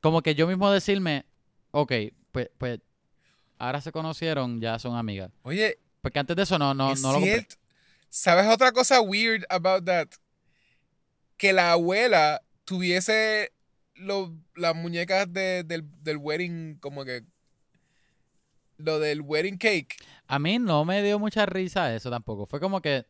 Como 0.00 0.22
que 0.22 0.34
yo 0.34 0.46
mismo 0.46 0.70
decirme, 0.70 1.26
ok, 1.72 1.92
pues, 2.32 2.48
pues, 2.56 2.80
ahora 3.58 3.82
se 3.82 3.92
conocieron, 3.92 4.62
ya 4.62 4.78
son 4.78 4.96
amigas. 4.96 5.30
Oye, 5.42 5.78
Porque 6.00 6.18
antes 6.20 6.34
de 6.36 6.44
eso 6.44 6.58
no, 6.58 6.72
no, 6.72 6.92
es 6.92 7.02
no 7.02 7.12
lo 7.12 7.20
compré. 7.20 7.46
¿Sabes 8.16 8.46
otra 8.46 8.70
cosa 8.70 9.00
weird 9.00 9.44
about 9.48 9.84
that? 9.86 10.06
Que 11.36 11.52
la 11.52 11.72
abuela 11.72 12.40
tuviese 12.64 13.52
lo- 13.96 14.32
las 14.54 14.76
muñecas 14.76 15.32
de- 15.32 15.64
del, 15.64 15.82
del 16.04 16.18
wedding, 16.18 16.76
como 16.78 17.04
que. 17.04 17.24
Lo 18.76 19.00
del 19.00 19.20
wedding 19.20 19.58
cake. 19.58 19.96
A 20.28 20.38
mí 20.38 20.60
no 20.60 20.84
me 20.84 21.02
dio 21.02 21.18
mucha 21.18 21.44
risa 21.44 21.92
eso 21.92 22.08
tampoco. 22.08 22.46
Fue 22.46 22.60
como 22.60 22.80
que, 22.80 23.04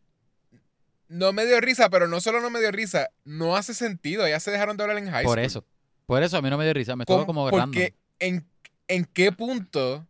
No 1.08 1.34
me 1.34 1.44
dio 1.44 1.60
risa, 1.60 1.90
pero 1.90 2.08
no 2.08 2.22
solo 2.22 2.40
no 2.40 2.48
me 2.48 2.60
dio 2.60 2.70
risa, 2.72 3.10
no 3.24 3.56
hace 3.56 3.74
sentido. 3.74 4.26
Ya 4.26 4.40
se 4.40 4.50
dejaron 4.50 4.78
de 4.78 4.84
hablar 4.84 4.96
en 4.98 5.10
high 5.10 5.24
por 5.24 5.34
school. 5.38 5.44
eso. 5.44 5.64
Por 6.06 6.22
eso 6.22 6.38
a 6.38 6.42
mí 6.42 6.48
no 6.48 6.56
me 6.56 6.64
dio 6.64 6.72
risa. 6.72 6.96
Me 6.96 7.02
estuvo 7.02 7.26
como 7.26 7.50
random. 7.50 7.66
Porque 7.72 7.94
en, 8.20 8.46
en 8.88 9.04
qué 9.04 9.32
punto 9.32 10.06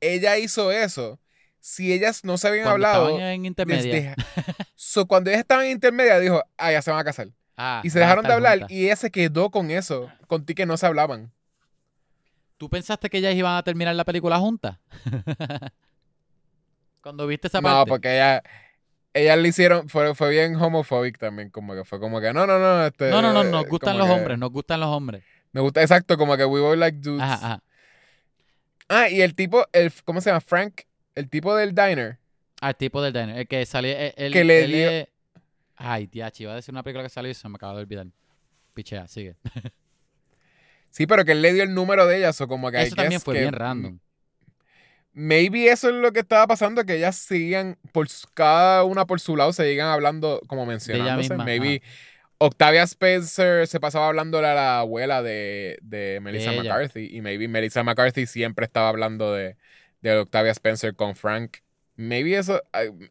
ella 0.00 0.36
hizo 0.36 0.70
eso 0.70 1.18
si 1.60 1.92
ellas 1.92 2.24
no 2.24 2.38
se 2.38 2.48
habían 2.48 2.64
Cuando 2.64 2.86
hablado 2.86 3.08
estaban 3.10 3.30
en 3.32 3.44
intermedia. 3.46 4.14
desde... 4.14 4.14
so, 4.76 5.06
cuando 5.06 5.30
ellas 5.30 5.40
estaban 5.40 5.66
en 5.66 5.72
intermedia 5.72 6.18
dijo, 6.18 6.42
ah, 6.56 6.72
ya 6.72 6.82
se 6.82 6.90
van 6.90 7.00
a 7.00 7.04
casar. 7.04 7.28
Ah, 7.56 7.80
Y 7.84 7.90
se 7.90 7.98
dejaron 7.98 8.24
de 8.24 8.32
hablar 8.32 8.58
juntas. 8.60 8.70
y 8.76 8.84
ella 8.84 8.96
se 8.96 9.10
quedó 9.10 9.50
con 9.50 9.70
eso, 9.70 10.10
con 10.26 10.44
ti 10.46 10.54
que 10.54 10.64
no 10.66 10.76
se 10.76 10.86
hablaban. 10.86 11.32
¿Tú 12.56 12.68
pensaste 12.68 13.08
que 13.10 13.18
ellas 13.18 13.34
iban 13.34 13.56
a 13.56 13.62
terminar 13.62 13.94
la 13.94 14.04
película 14.04 14.38
juntas? 14.38 14.78
Cuando 17.02 17.26
viste 17.26 17.48
esa 17.48 17.60
No, 17.60 17.68
parte. 17.68 17.88
porque 17.90 18.14
ella, 18.14 18.42
ellas 19.14 19.38
le 19.38 19.48
hicieron, 19.48 19.88
fue, 19.88 20.14
fue 20.14 20.30
bien 20.30 20.56
homofóbico 20.56 21.18
también, 21.18 21.50
como 21.50 21.74
que 21.74 21.84
fue 21.84 22.00
como 22.00 22.20
que, 22.20 22.32
no, 22.32 22.46
no, 22.46 22.58
no, 22.58 22.86
este, 22.86 23.10
No, 23.10 23.22
no, 23.22 23.32
no, 23.32 23.44
nos 23.44 23.66
gustan 23.66 23.94
como 23.94 23.98
los 23.98 24.06
que- 24.08 24.12
hombres, 24.20 24.38
nos 24.38 24.50
gustan 24.50 24.80
los 24.80 24.88
hombres. 24.88 25.24
Me 25.52 25.60
gusta, 25.60 25.80
exacto, 25.82 26.16
como 26.18 26.36
que 26.36 26.44
we 26.44 26.60
both 26.60 26.76
like 26.76 26.98
dudes. 26.98 27.22
Ajá, 27.22 27.34
ajá. 27.34 27.62
Ah, 28.88 29.08
y 29.08 29.20
el 29.20 29.34
tipo, 29.34 29.66
el, 29.72 29.92
¿cómo 30.04 30.20
se 30.20 30.30
llama? 30.30 30.40
Frank, 30.40 30.82
el 31.18 31.28
tipo 31.28 31.54
del 31.56 31.74
diner. 31.74 32.18
Al 32.60 32.76
tipo 32.76 33.02
del 33.02 33.12
diner. 33.12 33.36
El 33.38 33.46
que 33.48 33.64
salió. 33.66 33.90
El, 33.96 34.12
el- 34.16 34.32
Que 34.32 34.44
le 34.44 34.66
dio- 34.66 35.08
Ay, 35.76 36.06
diachi, 36.06 36.42
iba 36.42 36.52
a 36.52 36.56
decir 36.56 36.72
una 36.74 36.82
película 36.82 37.04
que 37.04 37.08
salió 37.10 37.30
y 37.30 37.34
se 37.34 37.48
me 37.48 37.56
acaba 37.56 37.74
de 37.74 37.80
olvidar. 37.82 38.06
Pichea, 38.74 39.06
sigue. 39.08 39.36
Sí, 40.90 41.06
pero 41.06 41.24
que 41.24 41.32
él 41.32 41.42
le 41.42 41.52
dio 41.52 41.62
el 41.62 41.74
número 41.74 42.06
de 42.06 42.16
ellas, 42.16 42.40
o 42.40 42.48
como 42.48 42.70
que 42.70 42.78
I 42.80 42.86
Eso 42.86 42.96
también 42.96 43.20
fue 43.20 43.34
que 43.34 43.40
bien 43.40 43.52
random. 43.52 43.98
Maybe 45.12 45.68
eso 45.70 45.88
es 45.88 45.94
lo 45.96 46.12
que 46.12 46.20
estaba 46.20 46.46
pasando, 46.46 46.84
que 46.84 46.94
ellas 46.96 47.16
seguían, 47.16 47.76
por 47.92 48.06
cada 48.34 48.84
una 48.84 49.04
por 49.06 49.20
su 49.20 49.36
lado, 49.36 49.52
se 49.52 49.64
seguían 49.64 49.88
hablando, 49.88 50.40
como 50.46 50.64
mencionándose. 50.64 51.30
misma, 51.30 51.44
Maybe 51.44 51.82
Octavia 52.38 52.82
Spencer 52.84 53.66
se 53.66 53.80
pasaba 53.80 54.08
hablándole 54.08 54.46
a 54.48 54.54
la 54.54 54.78
abuela 54.80 55.22
de, 55.22 55.78
de 55.82 56.20
Melissa 56.22 56.50
De 56.52 56.56
ella. 56.58 56.62
McCarthy, 56.74 57.08
y 57.16 57.20
maybe 57.20 57.48
Melissa 57.48 57.82
McCarthy 57.82 58.26
siempre 58.26 58.64
estaba 58.64 58.88
hablando 58.88 59.32
de, 59.34 59.56
de 60.00 60.16
Octavia 60.16 60.52
Spencer 60.52 60.94
con 60.94 61.14
Frank. 61.16 61.58
Maybe 61.96 62.36
eso, 62.36 62.62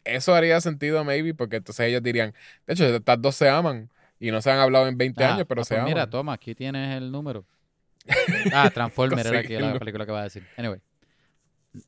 eso 0.06 0.34
haría 0.34 0.62
sentido, 0.62 1.04
maybe, 1.04 1.34
porque 1.34 1.58
entonces 1.58 1.88
ellos 1.88 2.02
dirían, 2.02 2.34
de 2.66 2.74
hecho, 2.74 2.86
estas 2.86 3.22
dos 3.22 3.36
se 3.36 3.50
aman 3.50 3.90
y 4.20 4.32
no 4.32 4.42
se 4.42 4.50
han 4.50 4.60
hablado 4.60 4.88
en 4.88 4.98
20 4.98 5.24
Ah, 5.24 5.34
años, 5.34 5.46
pero 5.48 5.62
ah, 5.62 5.66
se 5.66 5.76
pues 5.76 5.82
aman. 5.82 5.94
Mira, 5.94 6.10
toma, 6.10 6.34
aquí 6.34 6.56
tienes 6.56 6.96
el 6.98 7.12
número. 7.12 7.46
Ah, 8.54 8.70
Transformer 8.74 9.28
era 9.28 9.40
aquí 9.40 9.54
la 9.58 9.78
película 9.78 10.06
que 10.06 10.12
va 10.14 10.22
a 10.22 10.24
decir. 10.24 10.48
Anyway. 10.56 10.80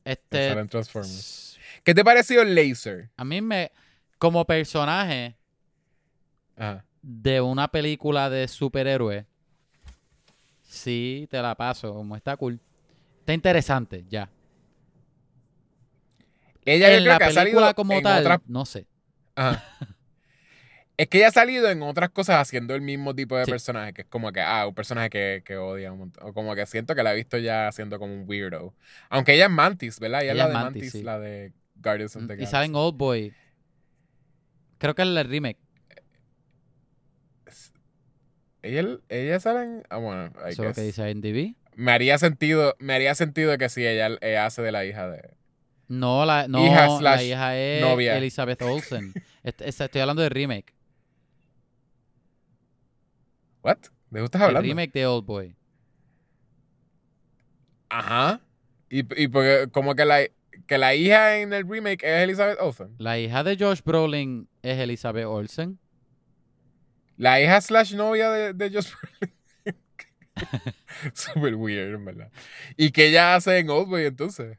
Este. 0.04 0.54
Transformers. 0.66 1.58
¿Qué 1.82 1.94
te 1.94 2.04
pareció 2.04 2.44
Laser? 2.44 3.10
A 3.16 3.24
mí 3.24 3.40
me. 3.40 3.72
Como 4.18 4.44
personaje 4.44 5.34
Ajá. 6.58 6.84
de 7.00 7.40
una 7.40 7.68
película 7.68 8.28
de 8.28 8.46
superhéroe. 8.48 9.24
Sí, 10.62 11.26
te 11.30 11.40
la 11.40 11.54
paso. 11.54 11.94
Como 11.94 12.14
está 12.16 12.36
cool. 12.36 12.60
Está 13.20 13.32
interesante, 13.32 14.04
ya. 14.10 14.28
Ella 16.64 16.88
en 16.94 17.00
creo 17.02 17.12
la 17.12 17.18
que 17.18 17.24
ha 17.24 17.32
salido 17.32 17.74
como 17.74 17.94
en 17.94 18.02
tal, 18.02 18.20
otras- 18.22 18.40
no 18.46 18.64
sé. 18.66 18.86
Ajá. 19.34 19.64
Es 20.96 21.08
que 21.08 21.16
ella 21.16 21.28
ha 21.28 21.32
salido 21.32 21.70
en 21.70 21.80
otras 21.80 22.10
cosas 22.10 22.36
haciendo 22.42 22.74
el 22.74 22.82
mismo 22.82 23.14
tipo 23.14 23.34
de 23.34 23.46
Sí. 23.46 23.50
personaje, 23.50 23.94
que 23.94 24.02
es 24.02 24.06
como 24.08 24.32
que, 24.32 24.42
ah, 24.42 24.66
un 24.66 24.74
personaje 24.74 25.08
que, 25.08 25.42
que 25.46 25.56
odia 25.56 25.90
un 25.92 25.98
montón. 26.00 26.28
O 26.28 26.34
como 26.34 26.54
que 26.54 26.66
siento 26.66 26.94
que 26.94 27.02
la 27.02 27.12
he 27.14 27.16
visto 27.16 27.38
ya 27.38 27.68
haciendo 27.68 27.98
como 27.98 28.12
un 28.12 28.28
weirdo. 28.28 28.74
Aunque 29.08 29.32
ella 29.32 29.46
es 29.46 29.50
Mantis, 29.50 29.98
¿verdad? 29.98 30.22
Ella, 30.22 30.32
Ella 30.32 30.42
es 30.44 30.48
la 30.52 30.58
de 30.58 30.64
Mantis, 30.64 30.82
Mantis, 30.82 30.92
sí. 30.92 31.02
la 31.02 31.18
de 31.18 31.52
Guardians 31.76 32.16
of 32.16 32.22
the 32.26 32.34
Y 32.34 32.36
Galaxy. 32.36 32.50
saben 32.50 32.74
Old 32.74 32.96
Boy. 32.98 33.32
Creo 34.76 34.94
que 34.94 35.00
es 35.02 35.08
el 35.08 35.24
remake. 35.24 35.58
Ella, 38.62 38.98
ella 39.08 39.40
sale 39.40 39.62
en... 39.62 39.82
Ah, 39.88 39.96
bueno, 39.96 40.26
Eso 40.46 40.48
es 40.48 40.58
lo 40.68 40.74
que 40.74 40.82
dice 40.82 41.10
IMDb. 41.10 41.54
Me 41.76 41.92
haría 41.92 42.18
sentido, 42.18 42.76
me 42.78 42.92
haría 42.94 43.14
sentido 43.14 43.56
que 43.56 43.70
sí, 43.70 43.86
ella, 43.86 44.18
ella 44.20 44.44
hace 44.46 44.60
de 44.60 44.70
la 44.72 44.84
hija 44.84 45.08
de... 45.08 45.30
No, 45.90 46.24
la, 46.24 46.46
no, 46.46 46.64
Hija 46.64 47.00
la 47.00 47.20
hija 47.20 47.58
es 47.58 47.80
novia. 47.82 48.16
Elizabeth 48.16 48.62
Olsen. 48.62 49.12
Estoy 49.42 50.00
hablando 50.00 50.22
de 50.22 50.28
remake. 50.28 50.72
¿What? 53.64 53.78
¿De 54.10 54.20
qué 54.20 54.24
estás 54.24 54.40
El 54.42 54.46
hablando? 54.46 54.68
remake 54.68 54.92
de 54.92 55.06
Old 55.08 55.26
Boy. 55.26 55.56
Ajá. 57.88 58.40
Y, 58.88 59.00
y 59.20 59.26
porque 59.26 59.68
como 59.72 59.96
que 59.96 60.04
la, 60.04 60.20
que 60.68 60.78
la 60.78 60.94
hija 60.94 61.38
en 61.38 61.52
el 61.52 61.68
remake 61.68 62.04
es 62.04 62.22
Elizabeth 62.22 62.58
Olsen. 62.60 62.94
La 62.98 63.18
hija 63.18 63.42
de 63.42 63.56
Josh 63.58 63.80
Brolin 63.84 64.48
es 64.62 64.78
Elizabeth 64.78 65.26
Olsen. 65.26 65.80
La 67.16 67.40
hija 67.42 67.60
slash 67.60 67.94
novia 67.94 68.30
de, 68.30 68.52
de 68.52 68.70
Josh 68.70 68.92
Brolin. 68.92 69.34
Super 71.14 71.56
weird, 71.56 71.98
verdad. 72.04 72.30
¿Y 72.76 72.92
qué 72.92 73.08
ella 73.08 73.34
hace 73.34 73.58
en 73.58 73.70
Oldboy 73.70 74.04
entonces? 74.06 74.56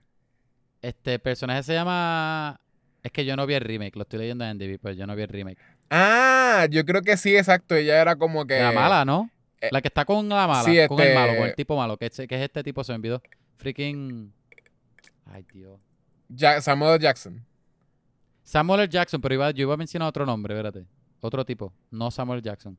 Este 0.82 1.20
personaje 1.20 1.64
se 1.64 1.74
llama. 1.74 2.60
Es 3.04 3.12
que 3.12 3.26
yo 3.26 3.36
no 3.36 3.46
vi 3.48 3.56
el 3.56 3.62
remake, 3.62 3.96
lo 3.96 4.04
estoy 4.04 4.20
leyendo 4.20 4.46
en 4.46 4.52
IMDb, 4.62 4.80
pero 4.82 4.94
yo 4.96 5.08
no 5.08 5.16
vi 5.16 5.24
el 5.24 5.28
remake. 5.30 5.58
Ah, 5.90 6.68
yo 6.70 6.86
creo 6.86 7.02
que 7.02 7.18
sí, 7.18 7.36
exacto. 7.36 7.76
Ella 7.76 8.00
era 8.02 8.16
como 8.16 8.46
que... 8.46 8.60
La 8.60 8.72
mala, 8.72 9.04
¿no? 9.06 9.30
eh, 9.60 9.70
la 9.72 9.82
que 9.82 9.88
está 9.90 10.06
con 10.06 10.28
la 10.30 10.48
mala, 10.48 10.64
sí, 10.64 10.78
con 10.88 11.00
el 11.00 11.08
este- 11.08 11.16
malo, 11.20 11.36
con 11.38 11.48
el 11.48 11.56
tipo 11.56 11.76
malo, 11.78 11.98
que 11.98 12.06
es, 12.08 12.16
que 12.16 12.24
es 12.36 12.42
este 12.42 12.64
tipo, 12.64 12.84
se 12.84 12.92
me 12.92 12.98
olvidó. 12.98 13.22
Freaking. 13.58 14.32
Ay, 15.26 15.46
Dios. 15.54 15.80
Samuel. 16.64 17.00
Jackson. 17.00 17.44
Samuel. 18.44 18.88
Jackson, 18.90 19.20
pero 19.22 19.36
iba, 19.36 19.52
yo 19.52 19.64
iba 19.64 19.74
a 19.74 19.78
mencionar 19.78 20.10
otro 20.10 20.26
nombre, 20.26 20.54
espérate. 20.56 20.86
Otro 21.22 21.44
tipo, 21.46 21.74
no 21.92 22.10
Samuel. 22.12 22.42
Jackson. 22.42 22.78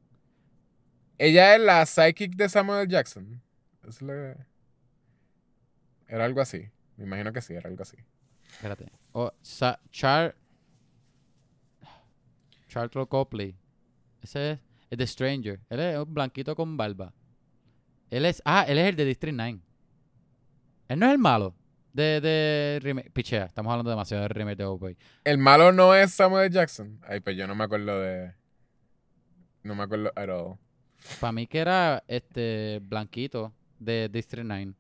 Ella 1.19 1.55
es 1.55 1.61
la 1.61 1.85
psychic 1.87 2.35
de 2.35 2.49
Samuel. 2.49 2.89
Jackson. 2.89 3.41
Es 3.89 4.01
lo- 4.03 4.35
Era 6.09 6.25
algo 6.25 6.41
así. 6.41 6.69
Me 7.03 7.09
imagino 7.09 7.33
que 7.33 7.41
sí, 7.43 7.53
era 7.53 7.69
algo 7.69 7.83
así. 7.83 7.97
Espérate. 8.53 8.93
Oh, 9.13 9.33
Sa- 9.43 9.81
Char. 9.91 10.37
Charles 12.69 13.09
Copley. 13.09 13.57
Ese 14.23 14.53
es, 14.53 14.59
es 14.91 14.99
The 14.99 15.07
Stranger. 15.07 15.61
Él 15.69 15.81
es 15.81 15.99
un 15.99 16.15
blanquito 16.15 16.55
con 16.55 16.77
barba. 16.77 17.13
Él 18.09 18.25
es. 18.25 18.41
Ah, 18.45 18.65
él 18.69 18.79
es 18.79 18.89
el 18.89 18.95
de 18.97 19.05
District 19.05 19.37
9. 19.37 19.59
Él 20.89 20.99
no 20.99 21.07
es 21.07 21.13
el 21.13 21.19
malo. 21.19 21.57
De, 21.93 22.21
de 22.21 22.79
remake. 22.81 23.11
Pichea, 23.11 23.47
estamos 23.47 23.71
hablando 23.73 23.91
demasiado 23.91 24.23
de 24.23 24.29
remake 24.29 24.57
de 24.59 24.65
Old. 24.65 24.97
El 25.25 25.39
malo 25.39 25.73
no 25.73 25.93
es 25.95 26.13
Samuel. 26.13 26.51
Jackson. 26.51 27.01
Ay, 27.07 27.19
pues 27.21 27.37
yo 27.37 27.47
no 27.49 27.55
me 27.55 27.65
acuerdo 27.65 28.01
de... 28.01 28.33
No 29.65 29.75
me 29.75 29.83
acuerdo 29.83 30.13
at 30.15 30.29
all. 30.29 30.57
Para 31.21 31.33
mí 31.33 31.47
que 31.49 31.59
era 31.59 32.05
este 32.07 32.81
blanquito 32.83 33.53
de 33.79 34.09
District 34.09 34.47
9. 34.47 34.73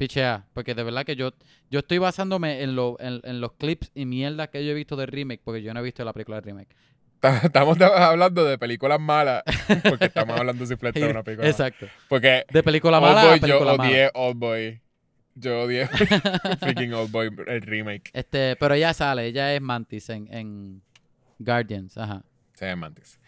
Pichea, 0.00 0.46
porque 0.54 0.74
de 0.74 0.82
verdad 0.82 1.04
que 1.04 1.14
yo, 1.14 1.32
yo 1.70 1.80
estoy 1.80 1.98
basándome 1.98 2.62
en, 2.62 2.74
lo, 2.74 2.96
en, 3.00 3.20
en 3.22 3.42
los 3.42 3.52
clips 3.52 3.90
y 3.94 4.06
mierda 4.06 4.46
que 4.46 4.64
yo 4.64 4.70
he 4.70 4.74
visto 4.74 4.96
de 4.96 5.04
remake, 5.04 5.42
porque 5.44 5.62
yo 5.62 5.74
no 5.74 5.80
he 5.80 5.82
visto 5.82 6.02
la 6.06 6.14
película 6.14 6.40
de 6.40 6.40
remake. 6.40 6.74
Estamos 7.42 7.78
hablando 7.82 8.46
de 8.46 8.56
películas 8.56 8.98
malas 8.98 9.42
porque 9.86 10.06
estamos 10.06 10.40
hablando 10.40 10.64
simplemente 10.64 11.00
de 11.00 11.10
una 11.10 11.22
película 11.22 11.44
mala. 11.46 11.50
Exacto. 11.50 11.86
Porque 12.08 12.46
De 12.50 12.62
película 12.62 12.98
mala 12.98 13.20
a 13.20 13.26
Boy, 13.26 13.34
yo 13.34 13.40
película 13.42 13.76
mala. 13.76 13.90
odié 13.90 14.10
Old 14.14 14.38
Boy. 14.38 14.80
Yo 15.34 15.60
odié 15.64 15.86
freaking 16.60 16.94
Old 16.94 17.10
Boy, 17.10 17.30
el 17.46 17.60
remake. 17.60 18.10
Este, 18.14 18.56
pero 18.56 18.72
ella 18.72 18.94
sale, 18.94 19.26
ella 19.26 19.54
es 19.54 19.60
Mantis 19.60 20.08
en, 20.08 20.32
en 20.32 20.82
Guardians, 21.38 21.98
ajá. 21.98 22.22
Se 22.54 22.66
llama 22.66 22.86
Mantis. 22.86 23.20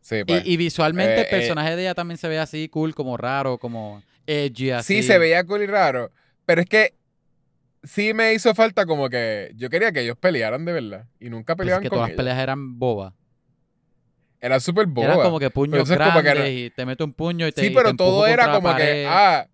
Sí, 0.00 0.24
pues. 0.24 0.44
y 0.46 0.56
visualmente 0.56 1.20
Eh, 1.20 1.24
el 1.24 1.28
personaje 1.28 1.76
de 1.76 1.82
ella 1.82 1.94
también 1.94 2.18
se 2.18 2.28
ve 2.28 2.38
así 2.38 2.68
cool, 2.68 2.94
como 2.94 3.16
raro, 3.16 3.58
como 3.58 4.02
edgy, 4.26 4.70
así. 4.70 4.96
Sí, 4.96 5.02
se 5.02 5.18
veía 5.18 5.44
cool 5.44 5.62
y 5.62 5.66
raro. 5.66 6.10
Pero 6.46 6.62
es 6.62 6.66
que 6.68 6.94
sí 7.82 8.14
me 8.14 8.34
hizo 8.34 8.54
falta 8.54 8.86
como 8.86 9.08
que 9.08 9.52
yo 9.56 9.70
quería 9.70 9.92
que 9.92 10.00
ellos 10.00 10.16
pelearan 10.18 10.64
de 10.64 10.72
verdad. 10.72 11.06
Y 11.18 11.30
nunca 11.30 11.54
Pues 11.54 11.64
es 11.66 11.66
peleaban 11.66 11.82
que 11.82 11.88
con 11.88 11.96
todas 11.96 12.08
las 12.10 12.16
peleas 12.16 12.38
eran 12.38 12.78
bobas. 12.78 13.12
Era 14.40 14.58
súper 14.58 14.86
boba. 14.86 15.06
Eran 15.06 15.20
como 15.20 15.38
que 15.38 15.50
puños 15.50 15.86
que 15.88 15.94
grandes 15.94 16.24
era- 16.24 16.48
y 16.48 16.70
te 16.70 16.86
mete 16.86 17.04
un 17.04 17.12
puño 17.12 17.46
y 17.46 17.52
te 17.52 17.60
sí, 17.60 17.66
y 17.66 17.70
te 17.70 17.74
pero 17.74 17.94
todo 17.94 18.26
era 18.26 18.50
como 18.52 18.74
que, 18.74 19.06
ah, 19.06 19.46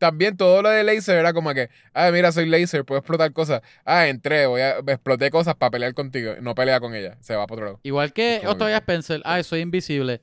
también 0.00 0.34
todo 0.34 0.62
lo 0.62 0.70
de 0.70 0.82
laser 0.82 1.18
era 1.18 1.34
como 1.34 1.52
que, 1.52 1.68
ah, 1.92 2.10
mira, 2.10 2.32
soy 2.32 2.46
laser, 2.46 2.86
puedo 2.86 3.00
explotar 3.00 3.32
cosas. 3.34 3.60
Ah, 3.84 4.08
entré, 4.08 4.46
voy 4.46 4.62
a, 4.62 4.78
exploté 4.78 5.30
cosas 5.30 5.54
para 5.54 5.70
pelear 5.70 5.92
contigo. 5.92 6.32
No 6.40 6.54
pelea 6.54 6.80
con 6.80 6.94
ella, 6.94 7.18
se 7.20 7.36
va 7.36 7.46
para 7.46 7.54
otro 7.54 7.66
lado. 7.66 7.80
Igual 7.82 8.14
que 8.14 8.40
Octavia 8.46 8.78
Spencer, 8.78 9.20
ay, 9.24 9.44
soy 9.44 9.60
invisible. 9.60 10.22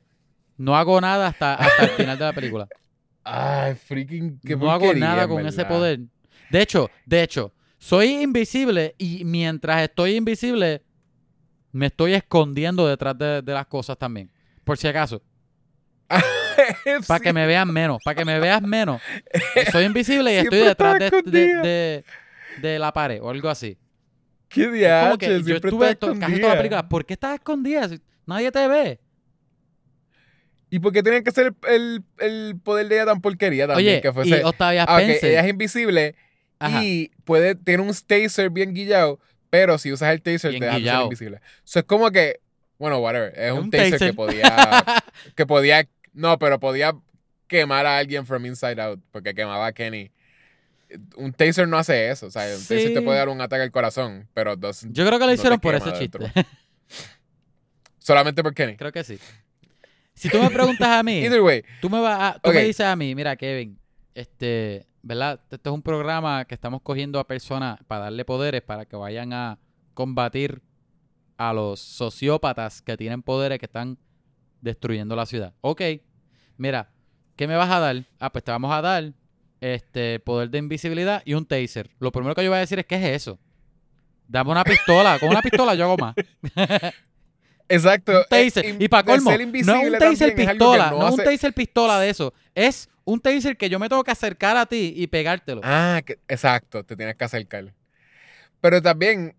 No 0.57 0.75
hago 0.75 0.99
nada 0.99 1.27
hasta, 1.27 1.53
hasta 1.53 1.83
el 1.83 1.89
final 1.91 2.17
de 2.17 2.25
la 2.25 2.33
película. 2.33 2.67
Ay, 3.29 3.75
freaking, 3.75 4.39
qué 4.39 4.55
no 4.55 4.71
hago 4.71 4.93
nada 4.93 5.27
con 5.27 5.45
ese 5.45 5.65
poder. 5.65 5.99
De 6.49 6.61
hecho, 6.61 6.89
de 7.05 7.23
hecho, 7.23 7.53
soy 7.77 8.23
invisible 8.23 8.95
y 8.97 9.25
mientras 9.25 9.81
estoy 9.81 10.15
invisible, 10.15 10.81
me 11.73 11.87
estoy 11.87 12.13
escondiendo 12.13 12.87
detrás 12.87 13.17
de, 13.17 13.41
de 13.41 13.53
las 13.53 13.67
cosas 13.67 13.97
también. 13.97 14.31
Por 14.63 14.77
si 14.77 14.87
acaso. 14.87 15.21
Para 17.07 17.19
que 17.19 17.33
me 17.33 17.45
vean 17.45 17.71
menos. 17.71 17.99
Para 18.03 18.15
que 18.15 18.25
me 18.25 18.39
veas 18.39 18.61
menos. 18.61 19.01
Soy 19.71 19.85
invisible 19.85 20.31
y 20.33 20.35
Siempre 20.41 20.59
estoy 20.59 20.67
detrás 20.69 20.93
de, 20.93 20.99
de, 20.99 21.17
escondida. 21.17 21.61
de- 21.61 22.03
de 22.61 22.79
la 22.79 22.91
pared 22.91 23.21
o 23.21 23.29
algo 23.29 23.49
así. 23.49 23.77
Qué 24.49 24.63
Es 24.63 24.71
diache, 24.73 25.17
que 25.17 25.43
yo 25.43 25.55
estuve 25.57 25.95
to- 25.95 26.17
casi 26.19 26.39
toda 26.39 26.53
la 26.53 26.57
película. 26.57 26.89
¿Por 26.89 27.05
qué 27.05 27.13
estás 27.13 27.35
escondida? 27.35 27.87
Nadie 28.25 28.51
te 28.51 28.67
ve. 28.67 28.99
¿Y 30.69 30.79
por 30.79 30.91
qué 30.91 31.01
tienen 31.01 31.23
que 31.23 31.31
ser 31.31 31.53
el, 31.69 32.03
el 32.17 32.55
poder 32.61 32.87
de 32.89 32.95
ella 32.95 33.05
tan 33.05 33.21
porquería 33.21 33.67
también? 33.67 33.93
Oye, 33.95 34.01
que 34.01 34.11
fuese, 34.11 34.39
y 34.41 34.43
Octavia 34.43 34.85
ah, 34.87 34.99
Spencer. 35.01 35.29
ella 35.31 35.41
es 35.41 35.49
invisible 35.49 36.15
Ajá. 36.59 36.83
y 36.83 37.11
puede, 37.23 37.55
tiene 37.55 37.83
un 37.83 37.93
taser 37.93 38.49
bien 38.49 38.73
guillado, 38.73 39.19
pero 39.49 39.77
si 39.77 39.93
usas 39.93 40.11
el 40.11 40.21
taser 40.21 40.51
Bien 40.51 40.61
te 40.61 40.65
deja 40.65 40.77
de 40.79 40.83
ser 40.85 41.01
invisible. 41.03 41.41
Eso 41.65 41.79
es 41.79 41.85
como 41.85 42.11
que, 42.11 42.41
bueno, 42.79 42.99
whatever, 42.99 43.33
es 43.39 43.51
un, 43.53 43.59
Un 43.59 43.69
taser, 43.71 43.91
taser. 43.91 44.07
que 44.11 44.13
podía, 44.15 44.83
que 45.35 45.45
podía, 45.45 45.87
no, 46.17 46.37
pero 46.39 46.59
podía 46.59 46.93
quemar 47.47 47.85
a 47.85 47.97
alguien 47.97 48.25
from 48.25 48.45
inside 48.45 48.81
out, 48.81 48.99
porque 49.11 49.33
quemaba 49.33 49.67
a 49.67 49.71
Kenny. 49.73 50.11
Un 51.17 51.33
taser 51.33 51.67
no 51.67 51.77
hace 51.77 52.09
eso, 52.09 52.27
o 52.27 52.31
sea, 52.31 52.43
un 52.55 52.61
taser 52.61 52.93
te 52.93 53.01
puede 53.01 53.17
dar 53.17 53.29
un 53.29 53.39
ataque 53.41 53.63
al 53.63 53.71
corazón, 53.71 54.27
pero 54.33 54.55
doesn't- 54.57 54.91
Yo 54.93 55.05
creo 55.05 55.19
que 55.19 55.25
lo 55.25 55.31
no 55.31 55.33
hicieron 55.33 55.59
por 55.59 55.75
ese 55.75 55.93
chiste. 55.93 56.19
solamente 57.99 58.43
por 58.43 58.53
Kenny. 58.53 58.75
creo 58.77 58.91
que 58.91 59.03
sí. 59.03 59.19
Si 60.13 60.29
tú 60.29 60.39
me 60.41 60.49
preguntas 60.49 60.87
a 60.87 61.03
mí, 61.03 61.19
Either 61.23 61.41
way, 61.41 61.63
tú 61.81 61.89
me 61.89 61.99
vas 61.99 62.35
a- 62.35 62.39
tú 62.39 62.51
me 62.51 62.63
dices 62.63 62.85
a 62.85 62.95
mí, 62.95 63.13
mira, 63.15 63.35
Kevin, 63.35 63.77
este, 64.15 64.87
¿verdad? 65.03 65.39
Esto 65.51 65.69
es 65.69 65.73
un 65.73 65.81
programa 65.83 66.45
que 66.45 66.55
estamos 66.55 66.81
cogiendo 66.81 67.19
a 67.19 67.27
personas 67.27 67.79
para 67.87 68.05
darle 68.05 68.25
poderes 68.25 68.61
para 68.61 68.85
que 68.85 68.95
vayan 68.95 69.31
a 69.33 69.59
combatir 69.93 70.61
a 71.37 71.53
los 71.53 71.79
sociópatas 71.79 72.81
que 72.81 72.97
tienen 72.97 73.21
poderes 73.21 73.59
que 73.59 73.65
están 73.67 73.97
destruyendo 74.67 75.15
la 75.15 75.25
ciudad. 75.25 75.53
Ok, 75.61 75.81
mira, 76.57 76.89
¿qué 77.35 77.47
me 77.47 77.55
vas 77.55 77.69
a 77.71 77.79
dar? 77.79 78.03
Ah, 78.19 78.31
pues 78.31 78.43
te 78.43 78.51
vamos 78.51 78.71
a 78.71 78.81
dar 78.81 79.13
este 79.59 80.19
poder 80.19 80.49
de 80.49 80.59
invisibilidad 80.59 81.23
y 81.25 81.33
un 81.33 81.45
taser. 81.45 81.89
Lo 81.99 82.11
primero 82.11 82.35
que 82.35 82.43
yo 82.43 82.49
voy 82.51 82.57
a 82.57 82.61
decir 82.61 82.77
es, 82.79 82.85
¿qué 82.85 82.95
es 82.95 83.23
eso? 83.23 83.39
Dame 84.27 84.51
una 84.51 84.63
pistola. 84.63 85.17
Con 85.19 85.29
una 85.29 85.41
pistola 85.41 85.73
yo 85.73 85.85
hago 85.85 85.97
más. 85.97 86.15
exacto. 87.69 88.11
Un 88.19 88.25
taser. 88.29 88.65
eh, 88.65 88.75
y 88.79 88.87
para 88.87 89.03
colmo, 89.03 89.31
no 89.31 89.81
un 89.81 89.97
taser 89.97 90.35
pistola, 90.35 90.91
no, 90.91 91.07
es 91.07 91.13
un 91.13 91.23
taser 91.23 91.53
pistola 91.53 91.99
de 91.99 92.09
eso. 92.09 92.33
Es 92.53 92.89
un 93.05 93.19
taser 93.19 93.57
que 93.57 93.69
yo 93.69 93.79
me 93.79 93.89
tengo 93.89 94.03
que 94.03 94.11
acercar 94.11 94.57
a 94.57 94.65
ti 94.65 94.93
y 94.95 95.07
pegártelo. 95.07 95.61
Ah, 95.63 96.01
que- 96.05 96.19
exacto, 96.27 96.83
te 96.83 96.95
tienes 96.95 97.15
que 97.15 97.23
acercar. 97.23 97.73
Pero 98.59 98.81
también, 98.81 99.35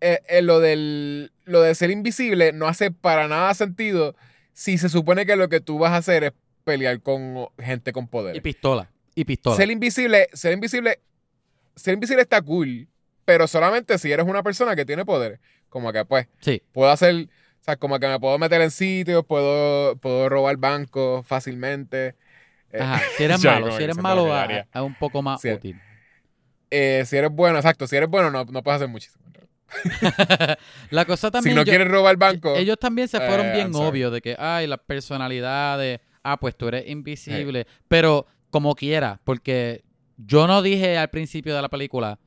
eh, 0.00 0.20
eh, 0.28 0.42
lo, 0.42 0.60
del, 0.60 1.32
lo 1.44 1.60
de 1.62 1.74
ser 1.74 1.90
invisible 1.90 2.52
no 2.52 2.68
hace 2.68 2.90
para 2.90 3.26
nada 3.26 3.52
sentido 3.54 4.14
si 4.54 4.78
se 4.78 4.88
supone 4.88 5.26
que 5.26 5.36
lo 5.36 5.50
que 5.50 5.60
tú 5.60 5.78
vas 5.78 5.92
a 5.92 5.96
hacer 5.98 6.24
es 6.24 6.32
pelear 6.64 6.98
con 7.02 7.48
gente 7.58 7.92
con 7.92 8.08
poder. 8.08 8.34
Y 8.36 8.40
pistola. 8.40 8.90
Y 9.14 9.24
pistola. 9.26 9.56
Ser 9.56 9.70
invisible, 9.70 10.28
ser 10.32 10.54
invisible, 10.54 11.00
ser 11.76 11.92
invisible 11.94 12.22
está 12.22 12.40
cool, 12.40 12.88
pero 13.26 13.46
solamente 13.46 13.98
si 13.98 14.10
eres 14.10 14.26
una 14.26 14.42
persona 14.42 14.74
que 14.74 14.86
tiene 14.86 15.04
poder. 15.04 15.40
Como 15.68 15.92
que 15.92 16.04
pues, 16.06 16.26
Sí. 16.40 16.62
puedo 16.72 16.90
hacer, 16.90 17.28
o 17.60 17.64
sea, 17.64 17.76
como 17.76 17.98
que 17.98 18.06
me 18.08 18.18
puedo 18.18 18.38
meter 18.38 18.60
en 18.62 18.70
sitios, 18.70 19.24
puedo, 19.26 19.96
puedo 19.96 20.28
robar 20.30 20.56
bancos 20.56 21.26
fácilmente. 21.26 22.14
Eh, 22.72 22.78
Ajá. 22.80 23.02
Si 23.16 23.24
eres 23.24 23.44
malo, 23.44 23.76
si 23.76 23.82
eres 23.84 23.98
malo, 23.98 24.26
es 24.50 24.64
un 24.80 24.94
poco 24.94 25.20
más 25.20 25.44
útil. 25.44 25.78
eh, 26.70 27.04
si 27.06 27.16
eres 27.16 27.30
bueno, 27.30 27.58
exacto, 27.58 27.86
si 27.86 27.96
eres 27.96 28.08
bueno 28.08 28.30
no, 28.30 28.44
no 28.44 28.62
puedes 28.62 28.76
hacer 28.76 28.88
muchísimo. 28.88 29.23
La 30.90 31.04
cosa 31.04 31.28
Si 31.28 31.32
también. 31.32 31.56
no 31.56 31.62
yo- 31.62 31.70
quieres 31.70 31.88
robar 31.88 32.16
banco, 32.16 32.54
Ellos 32.56 32.78
también 32.78 33.08
se 33.08 33.18
fueron 33.18 33.46
eh, 33.46 33.52
bien 33.54 33.72
sorry. 33.72 33.86
obvios 33.88 34.12
de 34.12 34.20
que, 34.20 34.36
ay, 34.38 34.66
las 34.66 34.78
personalidades, 34.80 36.00
ah, 36.22 36.38
pues 36.38 36.56
tú 36.56 36.68
eres 36.68 36.88
invisible. 36.88 37.66
Pero 37.88 38.26
como 38.50 38.74
quiera, 38.74 39.20
porque 39.24 39.82
yo 40.16 40.46
no 40.46 40.62
dije 40.62 40.96
al 40.98 41.10
principio 41.10 41.54
de 41.54 41.62
la 41.62 41.68
película, 41.68 42.18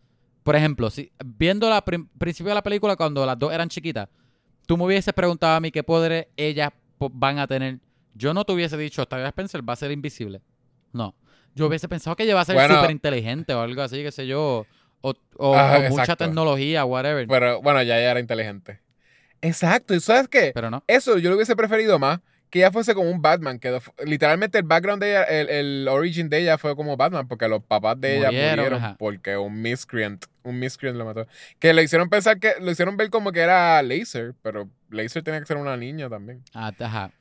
por 0.43 0.55
ejemplo, 0.55 0.89
si 0.89 1.11
viendo 1.25 1.69
la 1.69 1.83
prim- 1.83 2.07
principio 2.17 2.49
de 2.49 2.55
la 2.55 2.63
película 2.63 2.95
cuando 2.95 3.25
las 3.25 3.37
dos 3.37 3.51
eran 3.53 3.69
chiquitas, 3.69 4.09
tú 4.65 4.77
me 4.77 4.83
hubieses 4.85 5.13
preguntado 5.13 5.55
a 5.55 5.59
mí 5.59 5.71
qué 5.71 5.83
poderes 5.83 6.27
ellas 6.37 6.71
van 6.99 7.39
a 7.39 7.47
tener. 7.47 7.79
Yo 8.13 8.33
no 8.33 8.43
te 8.45 8.53
hubiese 8.53 8.77
dicho, 8.77 9.01
Octavia 9.03 9.27
Spencer 9.27 9.67
va 9.67 9.73
a 9.73 9.77
ser 9.77 9.91
invisible. 9.91 10.41
No. 10.91 11.15
Yo 11.53 11.67
hubiese 11.67 11.87
pensado 11.87 12.15
que 12.15 12.23
ella 12.23 12.35
va 12.35 12.41
a 12.41 12.45
ser 12.45 12.55
Bueno. 12.55 12.75
súper 12.75 12.91
inteligente 12.91 13.53
o 13.53 13.61
algo 13.61 13.81
así, 13.81 14.01
qué 14.03 14.11
sé 14.11 14.27
yo. 14.27 14.65
O, 15.01 15.13
o- 15.37 15.55
Ah, 15.55 15.79
o 15.85 15.89
mucha 15.89 16.15
tecnología, 16.15 16.85
whatever. 16.85 17.27
pero 17.27 17.61
bueno, 17.61 17.81
ya 17.83 17.97
ella 17.99 18.11
era 18.11 18.19
inteligente. 18.19 18.81
Exacto, 19.41 19.93
¿y 19.93 19.99
sabes 19.99 20.27
qué? 20.27 20.51
pero 20.53 20.69
no. 20.71 20.83
Eso 20.87 21.17
yo 21.17 21.29
lo 21.29 21.35
hubiese 21.35 21.55
preferido 21.55 21.99
más 21.99 22.19
que 22.49 22.59
ella 22.59 22.71
fuese 22.71 22.95
como 22.95 23.11
un 23.11 23.21
Batman, 23.21 23.59
que 23.59 23.77
literalmente 24.05 24.57
el 24.57 24.63
background 24.63 25.03
de 25.03 25.09
ella, 25.11 25.23
el, 25.23 25.49
el 25.49 25.87
origin 25.89 26.29
de 26.29 26.39
ella 26.39 26.57
fue 26.57 26.75
como 26.77 26.95
Batman, 26.95 27.27
porque 27.27 27.47
los 27.49 27.61
papás 27.61 27.99
de 27.99 28.17
ella 28.17 28.31
Murieron, 28.31 28.95
porque 28.97 29.35
un 29.35 29.61
miscreant, 29.61 30.23
un 30.43 30.57
miscreant 30.57 30.97
lo 30.97 31.03
mató. 31.03 31.27
Que 31.59 31.73
le 31.73 31.83
hicieron 31.83 32.09
pensar 32.09 32.39
que, 32.39 32.53
lo 32.61 32.71
hicieron 32.71 32.95
ver 32.95 33.09
como 33.09 33.33
que 33.33 33.41
era 33.41 33.83
Laser, 33.83 34.33
pero 34.41 34.69
Laser 34.89 35.23
tenía 35.23 35.41
que 35.41 35.45
ser 35.45 35.57
una 35.57 35.75
niña 35.75 36.09
también. 36.09 36.41
Ah, 36.53 36.71
ajá. 36.79 37.11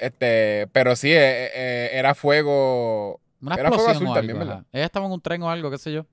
Este, 0.00 0.66
pero 0.72 0.96
sí, 0.96 1.12
eh, 1.12 1.50
eh, 1.54 1.90
era 1.92 2.16
fuego. 2.16 3.20
Una 3.40 3.54
Era 3.54 3.70
fuego 3.70 3.90
azul 3.90 4.08
o 4.08 4.12
también, 4.14 4.38
¿verdad? 4.40 4.64
Ella 4.72 4.86
estaba 4.86 5.06
en 5.06 5.12
un 5.12 5.20
tren 5.20 5.40
o 5.42 5.50
algo, 5.50 5.70
qué 5.70 5.78
sé 5.78 5.92
yo. 5.92 6.04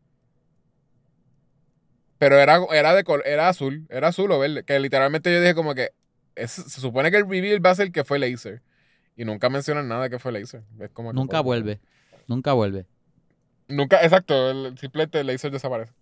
Pero 2.21 2.37
era, 2.39 2.59
era 2.71 2.93
de 2.93 3.03
col- 3.03 3.23
era 3.25 3.49
azul, 3.49 3.87
era 3.89 4.09
azul 4.09 4.31
o 4.31 4.37
verde. 4.37 4.63
Que 4.63 4.79
literalmente 4.79 5.33
yo 5.33 5.41
dije 5.41 5.55
como 5.55 5.73
que 5.73 5.89
es- 6.35 6.51
se 6.51 6.79
supone 6.79 7.09
que 7.09 7.17
el 7.17 7.27
reveal 7.27 7.65
va 7.65 7.71
a 7.71 7.75
ser 7.75 7.91
que 7.91 8.03
fue 8.03 8.19
Laser. 8.19 8.61
Y 9.17 9.25
nunca 9.25 9.49
mencionan 9.49 9.87
nada 9.87 10.07
que 10.07 10.19
fue 10.19 10.31
Laser. 10.31 10.61
Es 10.79 10.91
como 10.91 11.13
Nunca 11.13 11.41
vuelve. 11.41 11.79
Nunca 12.27 12.53
vuelve. 12.53 12.85
Nunca, 13.67 14.03
exacto, 14.03 14.51
el, 14.51 14.77
simplemente 14.77 15.23
Laser 15.23 15.49
desaparece. 15.49 15.93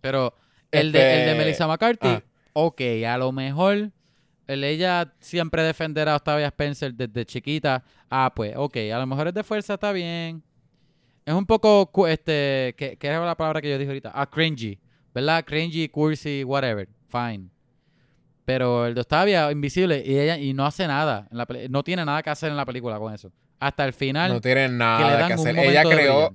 Pero 0.00 0.34
el 0.72 0.90
de, 0.90 0.98
el 0.98 1.24
de 1.26 1.30
Este, 1.30 1.38
Melissa 1.38 1.68
McCarthy, 1.68 2.08
ah. 2.08 2.22
ok, 2.52 2.80
a 3.06 3.16
lo 3.16 3.30
mejor 3.30 3.92
el 4.48 4.64
ella 4.64 5.14
siempre 5.20 5.62
defenderá 5.62 6.14
a 6.14 6.16
Octavia 6.16 6.48
Spencer 6.48 6.92
desde 6.92 7.24
chiquita. 7.24 7.84
Ah, 8.10 8.32
pues, 8.34 8.54
ok, 8.56 8.76
a 8.92 8.98
lo 8.98 9.06
mejor 9.06 9.28
es 9.28 9.34
de 9.34 9.44
fuerza, 9.44 9.74
está 9.74 9.92
bien. 9.92 10.42
Es 11.24 11.34
un 11.34 11.46
poco, 11.46 12.08
este, 12.08 12.74
¿qué, 12.76 12.96
qué 12.98 13.06
era 13.06 13.24
la 13.24 13.36
palabra 13.36 13.62
que 13.62 13.70
yo 13.70 13.78
dije 13.78 13.90
ahorita? 13.90 14.10
Ah, 14.12 14.26
cringy, 14.28 14.78
¿verdad? 15.14 15.44
Cringy, 15.44 15.88
cursi, 15.88 16.44
whatever, 16.44 16.88
fine. 17.08 17.48
Pero 18.44 18.86
el 18.86 18.94
de 18.94 19.00
Octavia, 19.00 19.50
invisible, 19.50 20.02
y 20.04 20.18
ella 20.18 20.36
y 20.36 20.52
no 20.52 20.66
hace 20.66 20.86
nada. 20.86 21.26
en 21.30 21.38
la 21.38 21.46
no 21.70 21.82
tiene 21.82 22.04
nada 22.04 22.22
que 22.22 22.30
hacer 22.30 22.50
en 22.50 22.56
la 22.56 22.66
película 22.66 22.98
con 22.98 23.14
eso. 23.14 23.32
Hasta 23.58 23.84
el 23.86 23.94
final, 23.94 24.32
No 24.34 24.40
le 24.42 24.68
nada 24.68 25.26
que 25.28 25.32
hacer. 25.34 25.58
Ella 25.58 25.82
creó, 25.84 26.34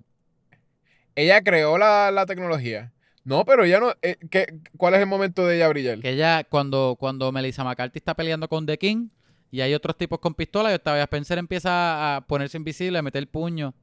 ella 1.15 1.41
creó 1.43 1.77
la, 1.77 2.09
la 2.11 2.25
tecnología. 2.25 2.91
No, 3.23 3.45
pero 3.45 3.63
ella 3.63 3.79
no. 3.79 3.93
eh, 4.01 4.17
¿qué- 4.31 4.59
¿Cuál 4.77 4.95
es 4.95 5.01
el 5.01 5.05
momento 5.05 5.45
de 5.45 5.57
ella 5.57 5.67
brillar? 5.67 5.99
Que 5.99 6.11
ella, 6.11 6.43
cuando, 6.45 6.95
cuando 6.99 7.31
Melissa 7.31 7.63
McCarthy 7.63 7.99
está 7.99 8.15
peleando 8.15 8.47
con 8.47 8.65
The 8.65 8.77
King 8.79 9.09
y 9.51 9.61
hay 9.61 9.73
otros 9.75 9.97
tipos 9.97 10.19
con 10.19 10.33
pistola, 10.33 10.71
y 10.71 10.75
Octavia 10.75 11.03
Spencer 11.03 11.37
empieza 11.37 12.15
a 12.15 12.21
ponerse 12.21 12.57
invisible, 12.57 12.97
a 12.97 13.01
meter 13.03 13.19
el 13.19 13.27
puño. 13.27 13.73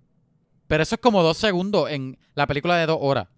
Pero 0.67 0.83
eso 0.83 0.97
es 0.97 1.01
como 1.01 1.23
dos 1.23 1.37
segundos 1.37 1.91
en 1.91 2.19
la 2.35 2.47
película 2.47 2.77
de 2.77 2.87
dos 2.87 2.99
horas. 3.01 3.29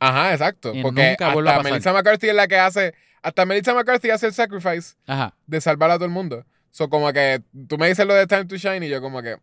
Ajá, 0.00 0.32
exacto. 0.32 0.72
Y 0.74 0.82
Porque 0.82 1.10
nunca 1.10 1.26
a 1.26 1.32
hasta. 1.58 1.62
Melissa 1.70 1.92
McCarthy 1.92 2.28
es 2.28 2.34
la 2.34 2.46
que 2.48 2.58
hace. 2.58 2.94
Hasta 3.22 3.44
Melissa 3.46 3.74
McCarthy 3.74 4.10
hace 4.10 4.26
el 4.26 4.32
sacrifice 4.32 4.94
Ajá. 5.06 5.34
de 5.46 5.60
salvar 5.60 5.90
a 5.90 5.94
todo 5.96 6.04
el 6.04 6.10
mundo. 6.10 6.44
So, 6.70 6.88
como 6.88 7.12
que 7.12 7.42
tú 7.68 7.76
me 7.78 7.88
dices 7.88 8.06
lo 8.06 8.14
de 8.14 8.26
Time 8.26 8.44
to 8.44 8.56
Shine 8.56 8.86
y 8.86 8.88
yo, 8.88 9.00
como 9.00 9.22
que, 9.22 9.36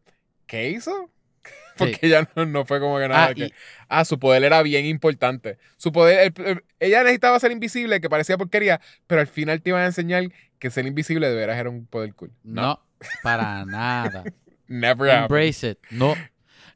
¿qué 0.47 0.69
hizo? 0.69 1.11
Porque 1.77 1.99
ella 2.03 2.29
no, 2.35 2.45
no 2.45 2.65
fue 2.65 2.79
como 2.79 2.97
que 2.99 3.07
nada. 3.09 3.25
Ah, 3.25 3.33
que, 3.33 3.45
y- 3.47 3.53
ah, 3.89 4.05
su 4.05 4.17
poder 4.17 4.43
era 4.45 4.61
bien 4.61 4.85
importante. 4.85 5.57
Su 5.75 5.91
poder, 5.91 6.31
el- 6.37 6.45
el- 6.45 6.63
ella 6.79 6.99
necesitaba 7.03 7.37
ser 7.39 7.51
invisible, 7.51 7.99
que 7.99 8.09
parecía 8.09 8.37
porquería, 8.37 8.79
pero 9.07 9.19
al 9.21 9.27
final 9.27 9.61
te 9.61 9.71
iban 9.71 9.81
a 9.81 9.87
enseñar 9.87 10.23
que 10.59 10.69
ser 10.69 10.85
invisible 10.87 11.27
de 11.27 11.35
veras 11.35 11.57
era 11.59 11.69
un 11.69 11.85
poder 11.85 12.13
cool. 12.13 12.31
No, 12.43 12.81
para 13.23 13.65
nada. 13.65 14.23
Never 14.67 15.09
happened. 15.11 15.23
Embrace 15.25 15.69
it. 15.71 15.79
No. 15.91 16.15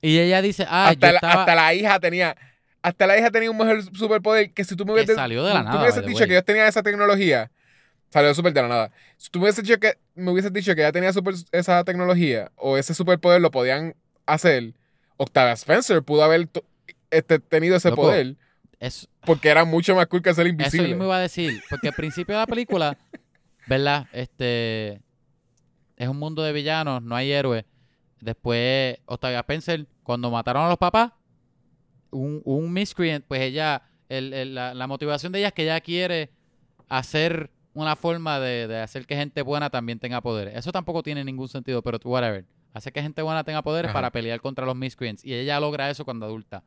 Y 0.01 0.19
ella 0.19 0.41
dice, 0.41 0.65
ah, 0.69 0.89
hasta, 0.89 1.07
yo 1.07 1.11
la, 1.13 1.17
estaba... 1.17 1.41
hasta 1.41 1.55
la 1.55 1.73
hija 1.73 1.99
tenía. 2.01 2.35
Hasta 2.81 3.07
la 3.07 3.17
hija 3.17 3.29
tenía 3.31 3.51
un 3.51 3.57
mejor 3.57 3.83
superpoder 3.95 4.51
que 4.53 4.63
si 4.63 4.75
tú 4.75 4.85
me 4.85 4.93
hubieses, 4.93 5.15
salió 5.15 5.43
de 5.43 5.53
la 5.53 5.59
tú 5.59 5.65
nada, 5.65 5.77
me 5.77 5.83
hubieses 5.83 6.01
by 6.01 6.03
the 6.05 6.07
dicho 6.09 6.19
way. 6.19 6.27
que 6.27 6.33
ellos 6.35 6.45
tenían 6.45 6.67
esa 6.67 6.81
tecnología, 6.83 7.51
salió 8.09 8.33
súper 8.33 8.53
de 8.53 8.61
la 8.61 8.67
nada. 8.67 8.91
Si 9.17 9.29
tú 9.29 9.39
me 9.39 9.43
hubieses 9.45 9.63
dicho 9.63 9.79
que, 9.79 9.97
me 10.15 10.31
hubieses 10.31 10.53
dicho 10.53 10.73
que 10.75 10.81
ella 10.81 10.91
tenía 10.91 11.11
super- 11.11 11.35
esa 11.51 11.83
tecnología 11.83 12.51
o 12.55 12.77
ese 12.77 12.93
superpoder 12.93 13.41
lo 13.41 13.51
podían 13.51 13.95
hacer, 14.25 14.73
Octavia 15.17 15.53
Spencer 15.53 16.01
pudo 16.03 16.23
haber 16.23 16.47
este, 17.11 17.39
tenido 17.39 17.75
ese 17.75 17.89
Loco, 17.89 18.03
poder 18.03 18.35
es- 18.79 19.09
porque 19.25 19.49
era 19.49 19.65
mucho 19.65 19.93
más 19.95 20.07
cool 20.07 20.21
que 20.21 20.33
ser 20.33 20.45
Eso 20.47 20.51
invisible. 20.53 20.89
yo 20.89 20.95
me 20.97 21.03
iba 21.05 21.17
a 21.17 21.19
decir, 21.19 21.61
porque 21.69 21.89
al 21.89 21.93
principio 21.95 22.35
de 22.35 22.39
la 22.41 22.47
película, 22.47 22.97
¿verdad? 23.67 24.07
Este 24.13 25.01
es 25.97 26.07
un 26.07 26.17
mundo 26.17 26.43
de 26.43 26.53
villanos, 26.53 27.01
no 27.03 27.13
hay 27.15 27.31
héroes. 27.33 27.65
Después, 28.21 28.97
Octavia 29.05 29.39
Spencer, 29.39 29.85
cuando 30.03 30.31
mataron 30.31 30.63
a 30.63 30.69
los 30.69 30.77
papás, 30.77 31.11
un, 32.11 32.41
un 32.45 32.71
miscreant, 32.73 33.25
pues 33.27 33.41
ella, 33.41 33.81
el- 34.09 34.33
el- 34.33 34.55
la, 34.55 34.73
la 34.73 34.87
motivación 34.87 35.31
de 35.31 35.39
ella 35.39 35.47
es 35.49 35.53
que 35.53 35.63
ella 35.63 35.79
quiere 35.81 36.29
hacer 36.87 37.49
una 37.73 37.95
forma 37.95 38.39
de, 38.39 38.67
de 38.67 38.79
hacer 38.79 39.05
que 39.05 39.15
gente 39.15 39.41
buena 39.41 39.69
también 39.69 39.99
tenga 39.99 40.21
poderes. 40.21 40.55
Eso 40.55 40.71
tampoco 40.71 41.03
tiene 41.03 41.23
ningún 41.23 41.47
sentido, 41.47 41.81
pero 41.81 41.99
whatever. 42.03 42.45
Hacer 42.73 42.93
que 42.93 43.01
gente 43.01 43.21
buena 43.21 43.43
tenga 43.43 43.61
poderes 43.61 43.89
Ajá. 43.89 43.97
para 43.97 44.11
pelear 44.11 44.41
contra 44.41 44.65
los 44.65 44.75
miscreants. 44.75 45.23
Y 45.25 45.33
ella 45.33 45.59
logra 45.59 45.89
eso 45.89 46.05
cuando 46.05 46.25
adulta. 46.25 46.63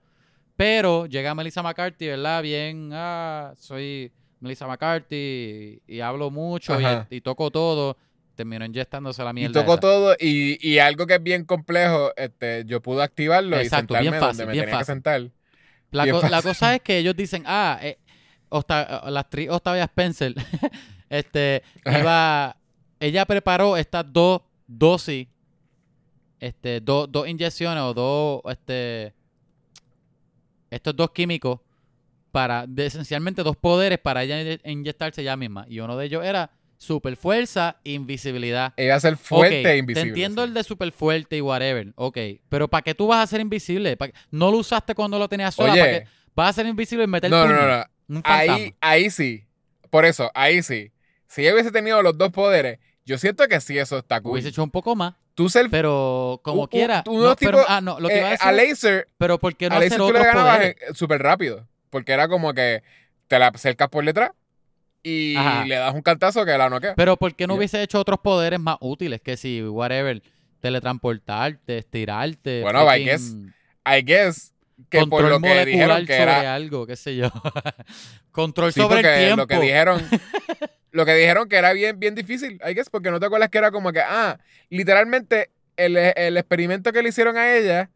Pero 0.56 1.06
llega 1.06 1.34
Melissa 1.34 1.62
McCarthy, 1.62 2.08
¿verdad? 2.08 2.42
Bien, 2.42 2.90
ah, 2.92 3.52
soy 3.56 4.12
Melissa 4.40 4.66
McCarthy 4.66 5.80
y, 5.86 5.96
y 5.96 6.00
hablo 6.00 6.30
mucho 6.30 6.78
y 7.10 7.20
toco 7.20 7.50
todo. 7.50 7.96
Terminó 8.34 8.64
inyectándose 8.64 9.22
la 9.22 9.30
y 9.30 9.34
mierda. 9.34 9.60
tocó 9.60 9.72
esa. 9.74 9.80
todo 9.80 10.16
y, 10.18 10.58
y 10.66 10.78
algo 10.78 11.06
que 11.06 11.14
es 11.16 11.22
bien 11.22 11.44
complejo, 11.44 12.12
este, 12.16 12.64
yo 12.66 12.80
pude 12.80 13.02
activarlo 13.02 13.58
Exacto, 13.58 13.94
y 13.94 13.96
sentarme 13.98 14.10
bien 14.10 14.20
fácil, 14.20 14.36
donde 14.38 14.46
me 14.46 14.52
bien 14.52 14.64
tenía 14.64 14.78
que 14.78 14.84
fácil. 14.84 14.94
sentar. 14.94 15.30
La, 15.90 16.42
cosa 16.42 16.74
es 16.74 16.80
que 16.80 16.96
ellos 16.98 17.14
dicen, 17.14 17.42
ah, 17.46 17.78
eh, 17.82 17.98
Octa- 18.48 19.08
la 19.10 19.20
actriz 19.20 19.50
Octavia 19.50 19.84
Spencer, 19.84 20.34
este, 21.10 21.62
iba, 21.84 22.56
ella 23.00 23.24
preparó 23.26 23.76
estas 23.76 24.10
dos 24.10 24.40
dosis, 24.66 25.26
este, 26.40 26.80
dos, 26.80 27.10
dos 27.12 27.28
inyecciones 27.28 27.82
o 27.82 27.92
dos, 27.94 28.40
este, 28.50 29.12
estos 30.70 30.96
dos 30.96 31.10
químicos 31.10 31.60
para, 32.30 32.66
de, 32.66 32.86
esencialmente 32.86 33.42
dos 33.42 33.56
poderes 33.56 33.98
para 33.98 34.22
ella 34.22 34.40
inye- 34.42 34.60
inyectarse 34.64 35.20
ella 35.20 35.36
misma. 35.36 35.66
Y 35.68 35.80
uno 35.80 35.96
de 35.96 36.06
ellos 36.06 36.24
era 36.24 36.50
super 36.82 37.16
fuerza 37.16 37.76
invisibilidad. 37.84 38.72
Ella 38.76 38.98
ser 38.98 39.16
fuerte 39.16 39.70
e 39.70 39.76
invisible. 39.76 40.02
Te 40.02 40.08
entiendo 40.08 40.42
sí. 40.42 40.48
el 40.48 40.54
de 40.54 40.64
super 40.64 40.90
fuerte 40.90 41.36
y 41.36 41.40
whatever. 41.40 41.92
Ok. 41.94 42.18
Pero 42.48 42.66
¿para 42.68 42.82
qué 42.82 42.94
tú 42.94 43.06
vas 43.06 43.22
a 43.22 43.26
ser 43.28 43.40
invisible? 43.40 43.96
¿Pa' 43.96 44.08
qué- 44.08 44.14
No 44.32 44.50
lo 44.50 44.58
usaste 44.58 44.94
cuando 44.94 45.18
lo 45.18 45.28
tenías 45.28 45.54
sola. 45.54 45.72
¿para 45.74 45.82
Oye, 45.84 46.00
qué? 46.00 46.08
Vas 46.34 46.50
a 46.50 46.52
ser 46.54 46.66
invisible 46.66 47.04
y 47.04 47.06
meter 47.06 47.30
no, 47.30 47.46
no, 47.46 47.54
puño. 47.54 47.66
no, 47.68 47.84
no. 48.08 48.22
Fantasma. 48.22 48.54
Ahí, 48.54 48.74
ahí 48.80 49.10
sí. 49.10 49.44
Por 49.90 50.04
eso, 50.04 50.30
ahí 50.34 50.62
sí. 50.62 50.90
Si 51.28 51.42
ella 51.42 51.54
hubiese 51.54 51.70
tenido 51.70 52.02
los 52.02 52.18
dos 52.18 52.30
poderes, 52.32 52.78
yo 53.06 53.16
siento 53.16 53.46
que 53.46 53.60
sí 53.60 53.78
eso 53.78 53.98
está 53.98 54.20
cool. 54.20 54.32
Hubiese 54.32 54.48
hecho 54.48 54.64
un 54.64 54.70
poco 54.70 54.96
más. 54.96 55.14
Tú 55.34 55.48
ser 55.48 55.70
Pero 55.70 56.40
como 56.42 56.66
quiera. 56.68 57.04
unos 57.06 57.22
no, 57.30 57.36
pero- 57.36 57.58
tipos, 57.58 57.64
ah, 57.68 57.80
no, 57.80 58.00
lo 58.00 58.08
que 58.08 58.14
eh, 58.16 58.18
iba 58.18 58.28
a 58.28 58.30
decir. 58.32 58.48
a 58.48 58.52
Laser, 58.52 59.08
pero 59.18 59.38
¿por 59.38 59.54
qué 59.56 59.68
no 59.68 59.76
a 59.76 59.78
hacer 59.78 59.96
tú 59.96 60.12
le 60.12 60.18
ganabas 60.18 60.62
eh, 60.62 60.76
súper 60.94 61.22
rápido. 61.22 61.66
Porque 61.90 62.12
era 62.12 62.26
como 62.26 62.52
que 62.52 62.82
te 63.28 63.38
la 63.38 63.46
acercas 63.48 63.88
por 63.88 64.04
detrás 64.04 64.32
y 65.02 65.34
Ajá. 65.36 65.64
le 65.64 65.74
das 65.76 65.94
un 65.94 66.02
cantazo 66.02 66.44
que 66.44 66.56
la 66.56 66.68
noquea. 66.70 66.94
Pero 66.94 67.16
¿por 67.16 67.34
qué 67.34 67.46
no 67.46 67.54
hubiese 67.54 67.82
hecho 67.82 67.98
otros 67.98 68.20
poderes 68.20 68.60
más 68.60 68.76
útiles? 68.80 69.20
Que 69.20 69.36
si, 69.36 69.62
whatever, 69.62 70.22
teletransportarte, 70.60 71.78
estirarte. 71.78 72.62
Bueno, 72.62 72.84
I 72.94 73.04
guess- 73.04 73.36
I 73.84 74.02
guess 74.04 74.52
que 74.88 74.98
por 75.00 75.08
control 75.22 75.30
lo 75.30 75.40
que 75.40 75.64
dijeron 75.66 75.98
que 76.06 76.12
sobre 76.16 76.22
era 76.22 76.54
algo, 76.54 76.86
qué 76.86 76.96
sé 76.96 77.16
yo. 77.16 77.30
control 78.32 78.72
Sí, 78.72 78.80
sobre 78.80 79.00
el 79.00 79.02
porque 79.04 79.18
tiempo. 79.18 79.36
lo 79.42 79.46
que 79.46 79.58
dijeron 79.60 80.02
lo 80.92 81.04
que 81.06 81.14
dijeron 81.14 81.48
que 81.48 81.56
era 81.56 81.72
bien 81.72 81.98
bien 81.98 82.14
difícil 82.14 82.60
I 82.68 82.74
guess 82.74 82.88
porque 82.90 83.10
no 83.10 83.20
te 83.20 83.26
acuerdas 83.26 83.48
que 83.50 83.58
era 83.58 83.70
como 83.70 83.92
que 83.92 84.00
ah 84.00 84.38
literalmente 84.70 85.50
el, 85.76 85.96
el 85.96 86.36
experimento 86.36 86.92
que 86.92 87.02
le 87.02 87.08
hicieron 87.10 87.36
a 87.36 87.54
ella 87.54 87.90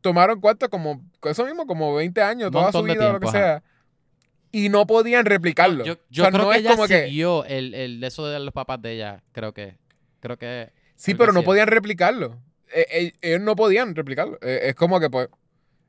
tomaron 0.00 0.40
cuánto 0.40 0.68
como 0.70 1.02
eso 1.24 1.44
mismo 1.44 1.66
como 1.66 1.94
20 1.94 2.20
años 2.22 2.46
Un 2.48 2.52
toda 2.52 2.72
su 2.72 2.82
vida 2.82 3.08
o 3.10 3.12
lo 3.12 3.20
que 3.20 3.28
ajá. 3.28 3.38
sea 3.38 3.62
y 4.52 4.68
no 4.68 4.86
podían 4.86 5.24
replicarlo 5.24 5.84
Yo, 5.84 5.96
yo 6.10 6.22
O 6.22 6.26
sea, 6.26 6.30
creo 6.32 6.44
no 6.44 6.50
que 6.50 6.56
es 6.56 6.60
ella 6.60 6.70
como 6.76 6.86
que 6.86 7.04
siguió 7.06 7.44
el, 7.46 7.74
el, 7.74 8.04
eso 8.04 8.26
de 8.26 8.38
los 8.38 8.52
papás 8.52 8.80
de 8.82 8.92
ella, 8.92 9.22
creo 9.32 9.52
que. 9.52 9.76
Creo 10.20 10.36
que. 10.38 10.70
sí 10.94 11.14
pero 11.14 11.32
no 11.32 11.42
podían 11.42 11.66
replicarlo 11.66 12.38
Eh, 12.74 12.86
eh, 12.90 13.12
ellos 13.22 13.40
no 13.40 13.56
podían 13.56 13.94
replicarlo 13.94 14.38
Eh, 14.42 14.60
es 14.68 14.74
como 14.74 15.00
que 15.00 15.10
pues 15.10 15.28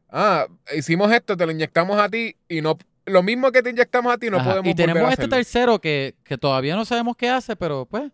ah 0.10 0.48
hicimos 0.76 1.12
esto 1.12 1.36
te 1.38 1.46
lo 1.46 1.52
inyectamos 1.52 2.00
a 2.00 2.10
ti 2.10 2.36
y 2.48 2.62
no 2.62 2.78
lo 3.06 3.22
mismo 3.22 3.52
que 3.52 3.62
te 3.62 3.70
inyectamos 3.70 4.14
a 4.14 4.18
ti 4.18 4.30
no 4.30 4.38
Ajá, 4.38 4.50
podemos 4.52 4.72
Y 4.72 4.76
tenemos 4.76 5.02
volver 5.02 5.10
a 5.10 5.12
este 5.14 5.24
hacerlo. 5.24 5.36
tercero 5.38 5.82
que, 5.82 6.16
que 6.24 6.38
todavía 6.38 6.76
no 6.76 6.86
sabemos 6.86 7.18
qué 7.18 7.30
hace, 7.30 7.56
pero 7.58 7.86
pues 7.86 8.12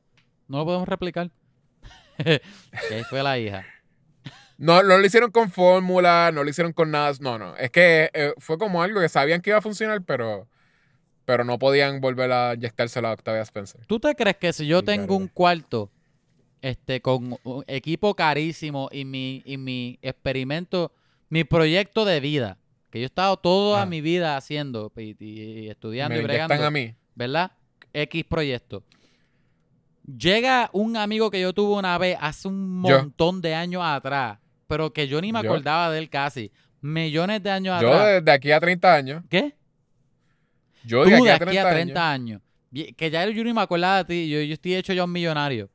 no 0.47 0.57
lo 0.57 0.65
podemos 0.65 0.87
replicar. 0.87 1.29
que 2.17 2.41
ahí 2.95 3.03
fue 3.09 3.21
la 3.21 3.37
hija. 3.37 3.63
No, 4.61 4.83
no 4.83 4.97
lo 4.97 5.05
hicieron 5.05 5.31
con 5.31 5.49
fórmula, 5.49 6.31
no 6.33 6.43
lo 6.43 6.49
hicieron 6.49 6.73
con 6.73 6.91
nada. 6.91 7.13
No, 7.21 7.39
no. 7.39 7.55
Es 7.55 7.71
que 7.71 8.09
eh, 8.13 8.33
fue 8.37 8.57
como 8.57 8.83
algo 8.83 8.99
que 8.99 9.07
sabían 9.09 9.41
que 9.41 9.51
iba 9.51 9.59
a 9.59 9.61
funcionar, 9.61 10.03
pero, 10.03 10.47
pero 11.25 11.43
no 11.45 11.57
podían 11.57 12.01
volver 12.01 12.29
a 12.31 12.53
inyectársela 12.55 13.09
a 13.09 13.13
Octavia 13.13 13.41
Spencer. 13.43 13.85
¿Tú 13.87 13.99
te 13.99 14.13
crees 14.15 14.35
que 14.35 14.51
si 14.51 14.67
yo 14.67 14.83
tengo 14.83 15.15
un 15.15 15.27
cuarto 15.29 15.89
este, 16.61 17.01
con 17.01 17.37
un 17.43 17.63
equipo 17.67 18.13
carísimo 18.15 18.89
y 18.91 19.05
mi, 19.05 19.41
y 19.45 19.55
mi 19.57 19.97
experimento, 20.01 20.91
mi 21.29 21.45
proyecto 21.45 22.03
de 22.03 22.19
vida, 22.19 22.57
que 22.89 22.99
yo 22.99 23.03
he 23.03 23.05
estado 23.05 23.37
toda 23.37 23.83
Ah. 23.83 23.85
mi 23.85 24.01
vida 24.01 24.35
haciendo 24.35 24.91
y, 24.97 25.15
y- 25.23 25.59
y 25.61 25.69
estudiando 25.69 26.15
Me 26.15 26.21
y 26.21 26.23
bregando, 26.23 26.65
a 26.65 26.69
mí. 26.71 26.93
¿verdad? 27.15 27.51
X 27.93 28.25
proyecto. 28.25 28.83
Llega 30.05 30.69
un 30.73 30.97
amigo 30.97 31.29
que 31.29 31.39
yo 31.39 31.53
tuve 31.53 31.77
una 31.77 31.97
vez 31.97 32.17
hace 32.19 32.47
un 32.47 32.83
Yo. 32.85 32.97
montón 32.99 33.41
de 33.41 33.53
años 33.53 33.83
atrás, 33.85 34.39
pero 34.69 34.93
que 34.93 35.07
yo 35.07 35.19
ni 35.19 35.33
me 35.33 35.41
Yo. 35.41 35.49
acordaba 35.49 35.89
de 35.89 35.97
él 35.97 36.09
casi. 36.09 36.51
Millones 36.79 37.41
de 37.41 37.49
años 37.49 37.81
Yo 37.81 37.91
atrás. 37.91 38.05
de, 38.07 38.21
de 38.21 38.31
aquí 38.31 38.51
a 38.51 38.59
30 38.59 38.93
años. 38.93 39.23
¿Qué? 39.27 39.55
Yo 40.85 41.03
Tú 41.03 41.09
de 41.09 41.15
aquí, 41.15 41.27
a, 41.27 41.35
aquí 41.35 41.45
30 41.45 41.67
a 41.67 41.73
30 41.73 42.11
años. 42.11 42.41
Que 42.95 43.09
ya 43.09 43.27
yo 43.27 43.43
ni 43.43 43.51
me 43.51 43.61
acordaba 43.61 44.03
de 44.03 44.05
ti. 44.05 44.29
Yo, 44.29 44.39
yo 44.41 44.53
estoy 44.53 44.75
hecho 44.75 44.93
ya 44.93 45.03
un 45.03 45.11
millonario. 45.11 45.69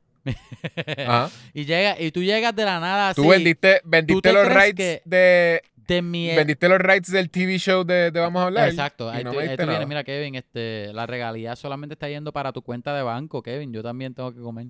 Ajá. 0.97 1.29
y, 1.53 1.65
llega, 1.65 1.99
y 1.99 2.09
tú 2.11 2.23
llegas 2.23 2.55
de 2.55 2.63
la 2.63 2.79
nada 2.79 3.09
así. 3.09 3.21
Tú 3.21 3.27
vendiste, 3.27 3.81
vendiste 3.83 4.29
te 4.29 4.33
los 4.33 4.47
rights 4.47 5.01
de. 5.03 5.61
de 5.75 6.01
mi... 6.01 6.33
Vendiste 6.33 6.69
los 6.69 6.79
rights 6.79 7.11
del 7.11 7.29
TV 7.29 7.59
show 7.59 7.83
de, 7.83 8.11
de 8.11 8.19
Vamos 8.21 8.41
a 8.41 8.45
hablar. 8.45 8.69
Exacto. 8.69 9.09
Ahí 9.09 9.25
no 9.25 9.31
tú, 9.31 9.37
me 9.37 9.43
ahí 9.43 9.49
diste 9.49 9.63
tú 9.63 9.67
vienes, 9.69 9.79
nada. 9.79 9.85
mira, 9.87 10.03
Kevin, 10.05 10.35
este, 10.35 10.93
la 10.93 11.05
regalía 11.05 11.55
solamente 11.57 11.93
está 11.93 12.07
yendo 12.07 12.31
para 12.31 12.53
tu 12.53 12.61
cuenta 12.61 12.95
de 12.95 13.03
banco, 13.03 13.43
Kevin. 13.43 13.73
Yo 13.73 13.83
también 13.83 14.13
tengo 14.13 14.33
que 14.33 14.39
comer. 14.39 14.67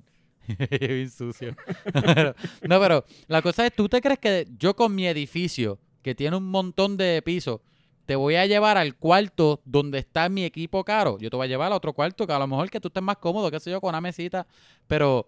Bien 0.79 1.09
sucio. 1.09 1.55
No, 2.67 2.79
pero 2.79 3.05
la 3.27 3.41
cosa 3.41 3.65
es, 3.65 3.73
¿tú 3.73 3.87
te 3.89 4.01
crees 4.01 4.19
que 4.19 4.47
yo 4.57 4.75
con 4.75 4.93
mi 4.93 5.07
edificio, 5.07 5.79
que 6.01 6.15
tiene 6.15 6.37
un 6.37 6.49
montón 6.49 6.97
de 6.97 7.21
pisos, 7.23 7.61
te 8.05 8.15
voy 8.15 8.35
a 8.35 8.45
llevar 8.45 8.77
al 8.77 8.95
cuarto 8.95 9.61
donde 9.65 9.99
está 9.99 10.29
mi 10.29 10.43
equipo 10.43 10.83
caro? 10.83 11.17
Yo 11.19 11.29
te 11.29 11.35
voy 11.35 11.45
a 11.45 11.49
llevar 11.49 11.71
a 11.71 11.75
otro 11.75 11.93
cuarto 11.93 12.27
que 12.27 12.33
a 12.33 12.39
lo 12.39 12.47
mejor 12.47 12.69
que 12.69 12.79
tú 12.79 12.89
estés 12.89 13.03
más 13.03 13.17
cómodo, 13.17 13.49
qué 13.49 13.59
sé 13.59 13.71
yo, 13.71 13.81
con 13.81 13.89
una 13.89 14.01
mesita. 14.01 14.45
Pero 14.87 15.27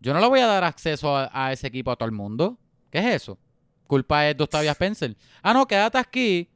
yo 0.00 0.12
no 0.12 0.20
le 0.20 0.28
voy 0.28 0.40
a 0.40 0.46
dar 0.46 0.64
acceso 0.64 1.16
a, 1.16 1.52
ese 1.52 1.66
equipo 1.66 1.90
a 1.90 1.96
todo 1.96 2.06
el 2.06 2.14
mundo. 2.14 2.58
¿Qué 2.90 2.98
es 2.98 3.22
eso? 3.22 3.38
Culpa 3.86 4.28
es 4.28 4.36
de 4.36 4.44
Octavia 4.44 4.72
Spencer. 4.72 5.16
Ah, 5.42 5.54
no, 5.54 5.66
quédate 5.66 5.98
aquí. 5.98 6.48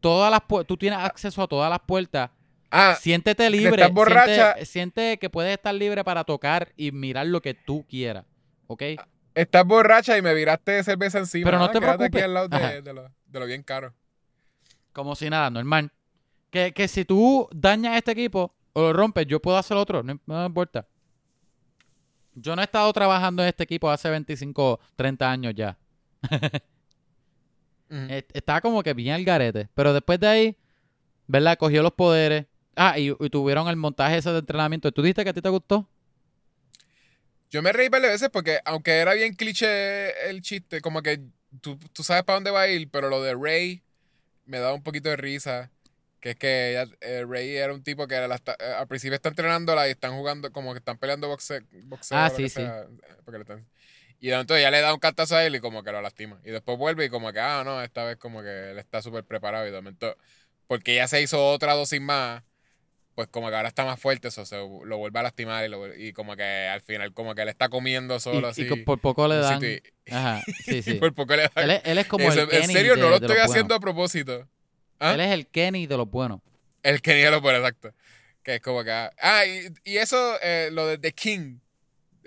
Todas 0.00 0.30
las 0.30 0.66
tú 0.66 0.76
tienes 0.76 0.98
acceso 0.98 1.42
a 1.42 1.48
todas 1.48 1.70
las 1.70 1.80
puertas. 1.80 2.30
Ah, 2.70 2.96
Siéntete 3.00 3.48
libre. 3.50 3.70
estás 3.82 3.92
borracha. 3.92 4.52
Siente, 4.54 4.66
siente 4.66 5.18
que 5.18 5.30
puedes 5.30 5.52
estar 5.52 5.74
libre 5.74 6.04
para 6.04 6.24
tocar 6.24 6.72
y 6.76 6.92
mirar 6.92 7.26
lo 7.26 7.40
que 7.40 7.54
tú 7.54 7.84
quieras. 7.88 8.24
¿Ok? 8.66 8.82
estás 9.34 9.64
borracha 9.64 10.18
y 10.18 10.22
me 10.22 10.34
viraste 10.34 10.82
cerveza 10.82 11.18
encima. 11.20 11.44
Pero 11.46 11.58
no 11.58 11.64
Ah, 11.66 11.70
te 11.72 11.78
quédate 11.78 12.04
aquí 12.04 12.10
preocupes. 12.10 12.24
al 12.24 12.34
lado 12.34 12.48
de, 12.48 12.82
de 12.82 12.92
lo, 12.92 13.08
de 13.26 13.40
lo 13.40 13.46
bien 13.46 13.62
caro. 13.62 13.94
Como 14.92 15.14
si 15.14 15.30
nada, 15.30 15.48
normal. 15.48 15.92
Que, 16.50 16.72
que 16.72 16.88
si 16.88 17.04
tú 17.04 17.48
dañas 17.52 17.96
este 17.96 18.10
equipo 18.12 18.52
o 18.72 18.80
lo 18.82 18.92
rompes, 18.92 19.26
yo 19.28 19.40
puedo 19.40 19.56
hacer 19.56 19.76
otro. 19.76 20.02
No, 20.02 20.18
no 20.26 20.40
me 20.40 20.46
importa. 20.46 20.86
Yo 22.34 22.54
no 22.56 22.62
he 22.62 22.64
estado 22.64 22.92
trabajando 22.92 23.42
en 23.42 23.48
este 23.48 23.62
equipo 23.64 23.88
hace 23.90 24.10
25, 24.10 24.80
30 24.96 25.30
años 25.30 25.54
ya. 25.56 25.78
Estaba 28.34 28.60
como 28.60 28.82
que 28.82 28.92
bien 28.92 29.14
al 29.14 29.24
garete. 29.24 29.68
Pero 29.74 29.92
después 29.92 30.20
de 30.20 30.26
ahí, 30.26 30.56
¿verdad? 31.26 31.56
Cogió 31.58 31.82
los 31.82 31.92
poderes. 31.92 32.46
Ah, 32.80 32.96
y, 32.96 33.08
y 33.10 33.28
tuvieron 33.30 33.66
el 33.68 33.74
montaje 33.74 34.18
ese 34.18 34.30
de 34.30 34.38
entrenamiento. 34.38 34.92
¿Tú 34.92 35.02
dijiste 35.02 35.24
que 35.24 35.30
a 35.30 35.34
ti 35.34 35.42
te 35.42 35.48
gustó? 35.48 35.88
Yo 37.50 37.60
me 37.60 37.72
reí 37.72 37.88
varias 37.88 38.12
veces 38.12 38.28
porque, 38.30 38.60
aunque 38.64 38.98
era 38.98 39.14
bien 39.14 39.34
cliché 39.34 40.28
el 40.30 40.42
chiste, 40.42 40.80
como 40.80 41.02
que 41.02 41.20
tú, 41.60 41.76
tú 41.92 42.04
sabes 42.04 42.22
para 42.22 42.36
dónde 42.36 42.50
va 42.52 42.62
a 42.62 42.68
ir, 42.68 42.88
pero 42.90 43.08
lo 43.08 43.20
de 43.22 43.34
Ray 43.34 43.82
me 44.46 44.58
da 44.60 44.72
un 44.72 44.82
poquito 44.82 45.08
de 45.08 45.16
risa. 45.16 45.70
Que 46.20 46.30
es 46.30 46.36
que 46.36 46.70
ella- 46.72 46.88
eh, 47.00 47.24
Ray 47.28 47.56
era 47.56 47.72
un 47.72 47.82
tipo 47.82 48.06
que 48.06 48.14
era 48.16 48.26
la 48.28 48.34
está- 48.36 48.56
eh, 48.58 48.74
al 48.76 48.88
principio 48.88 49.14
está 49.14 49.28
entrenándola 49.28 49.86
y 49.88 49.92
están 49.92 50.16
jugando, 50.16 50.50
como 50.52 50.72
que 50.72 50.78
están 50.78 50.98
peleando 50.98 51.28
boxe, 51.28 51.62
boxeo. 51.84 52.18
Ah, 52.18 52.30
sí, 52.30 52.48
sí. 52.48 52.56
sea, 52.56 52.82
eh, 52.82 53.16
porque 53.24 53.38
le 53.38 53.42
están- 53.42 53.66
y 54.20 54.26
de 54.28 54.32
momento 54.34 54.56
ella 54.56 54.70
le 54.72 54.80
da 54.80 54.92
un 54.92 54.98
cantazo 55.00 55.36
a 55.36 55.44
él 55.44 55.54
y 55.54 55.60
como 55.60 55.84
que 55.84 55.92
lo 55.92 56.02
lastima. 56.02 56.40
Y 56.44 56.50
después 56.50 56.76
vuelve 56.76 57.04
y 57.04 57.08
como 57.08 57.32
que, 57.32 57.38
ah, 57.40 57.62
no, 57.64 57.80
esta 57.82 58.04
vez 58.04 58.16
como 58.16 58.42
que 58.42 58.70
él 58.72 58.78
está 58.80 59.00
súper 59.00 59.24
preparado 59.24 59.66
y 59.68 59.70
de 59.70 59.76
momento, 59.76 60.16
porque 60.66 60.94
ella 60.94 61.06
se 61.06 61.22
hizo 61.22 61.50
otra 61.50 61.74
dosis 61.74 62.00
más, 62.00 62.42
pues 63.18 63.26
como 63.26 63.48
que 63.48 63.56
ahora 63.56 63.66
está 63.66 63.84
más 63.84 63.98
fuerte, 63.98 64.28
eso 64.28 64.46
se 64.46 64.54
lo 64.56 64.96
vuelve 64.96 65.18
a 65.18 65.24
lastimar 65.24 65.64
y, 65.64 65.68
lo 65.68 65.84
vuel- 65.84 65.98
y 65.98 66.12
como 66.12 66.36
que 66.36 66.44
al 66.44 66.82
final 66.82 67.12
como 67.12 67.34
que 67.34 67.44
le 67.44 67.50
está 67.50 67.68
comiendo 67.68 68.20
solo 68.20 68.46
y 68.46 68.50
así. 68.52 68.64
por 68.84 69.00
poco 69.00 69.26
le 69.26 69.34
dan. 69.38 69.60
y- 69.64 69.82
Ajá, 70.12 70.40
sí, 70.64 70.76
y 70.78 70.82
sí. 70.82 70.94
por 70.94 71.12
poco 71.12 71.34
le 71.34 71.42
da- 71.42 71.62
Él 71.64 71.70
es, 71.72 71.80
él 71.84 71.98
es 71.98 72.06
como 72.06 72.30
Eso, 72.30 72.42
el 72.42 72.48
Kenny 72.48 72.64
en 72.66 72.70
serio, 72.70 72.94
de- 72.94 73.00
no 73.00 73.08
lo 73.10 73.18
de 73.18 73.26
estoy 73.26 73.36
los 73.38 73.44
haciendo 73.46 73.74
buenos. 73.74 73.76
a 73.76 73.80
propósito. 73.80 74.48
¿Ah? 75.00 75.14
Él 75.14 75.20
es 75.20 75.32
el 75.32 75.48
Kenny 75.48 75.88
de 75.88 75.96
los 75.96 76.08
buenos. 76.08 76.40
El 76.84 77.02
que 77.02 77.14
ni 77.14 77.28
lo 77.28 77.42
pone, 77.42 77.58
exacto. 77.58 77.92
Que 78.44 78.54
es 78.54 78.60
como 78.60 78.84
que. 78.84 78.90
Ah, 78.92 79.44
y, 79.44 79.66
y 79.82 79.96
eso, 79.96 80.38
eh, 80.40 80.68
lo 80.70 80.86
de 80.86 80.98
The 80.98 81.10
King. 81.12 81.58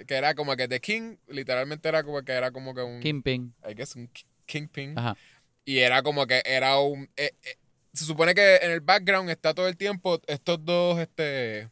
Que 0.06 0.16
era 0.16 0.34
como 0.36 0.58
que 0.58 0.68
The 0.68 0.82
King, 0.82 1.16
literalmente 1.30 1.88
era 1.88 2.04
como 2.04 2.22
que 2.22 2.34
era 2.34 2.52
como 2.52 2.76
que 2.76 2.82
un. 2.82 3.00
Kingpin. 3.00 3.54
I 3.70 3.74
guess 3.76 3.96
un 3.96 4.10
ki- 4.10 4.26
Kingpin. 4.46 5.00
Ajá. 5.00 5.16
Y 5.64 5.78
era 5.80 6.04
como 6.04 6.28
que 6.28 6.42
era 6.44 6.78
un. 6.80 7.10
eh, 7.16 7.32
eh, 7.44 7.56
se 7.94 8.06
supone 8.06 8.34
que 8.34 8.58
en 8.58 8.72
el 8.72 8.80
background 8.82 9.30
está 9.30 9.54
todo 9.54 9.68
el 9.68 9.78
tiempo 9.78 10.20
estos 10.28 10.64
dos, 10.64 11.00
este. 11.00 11.70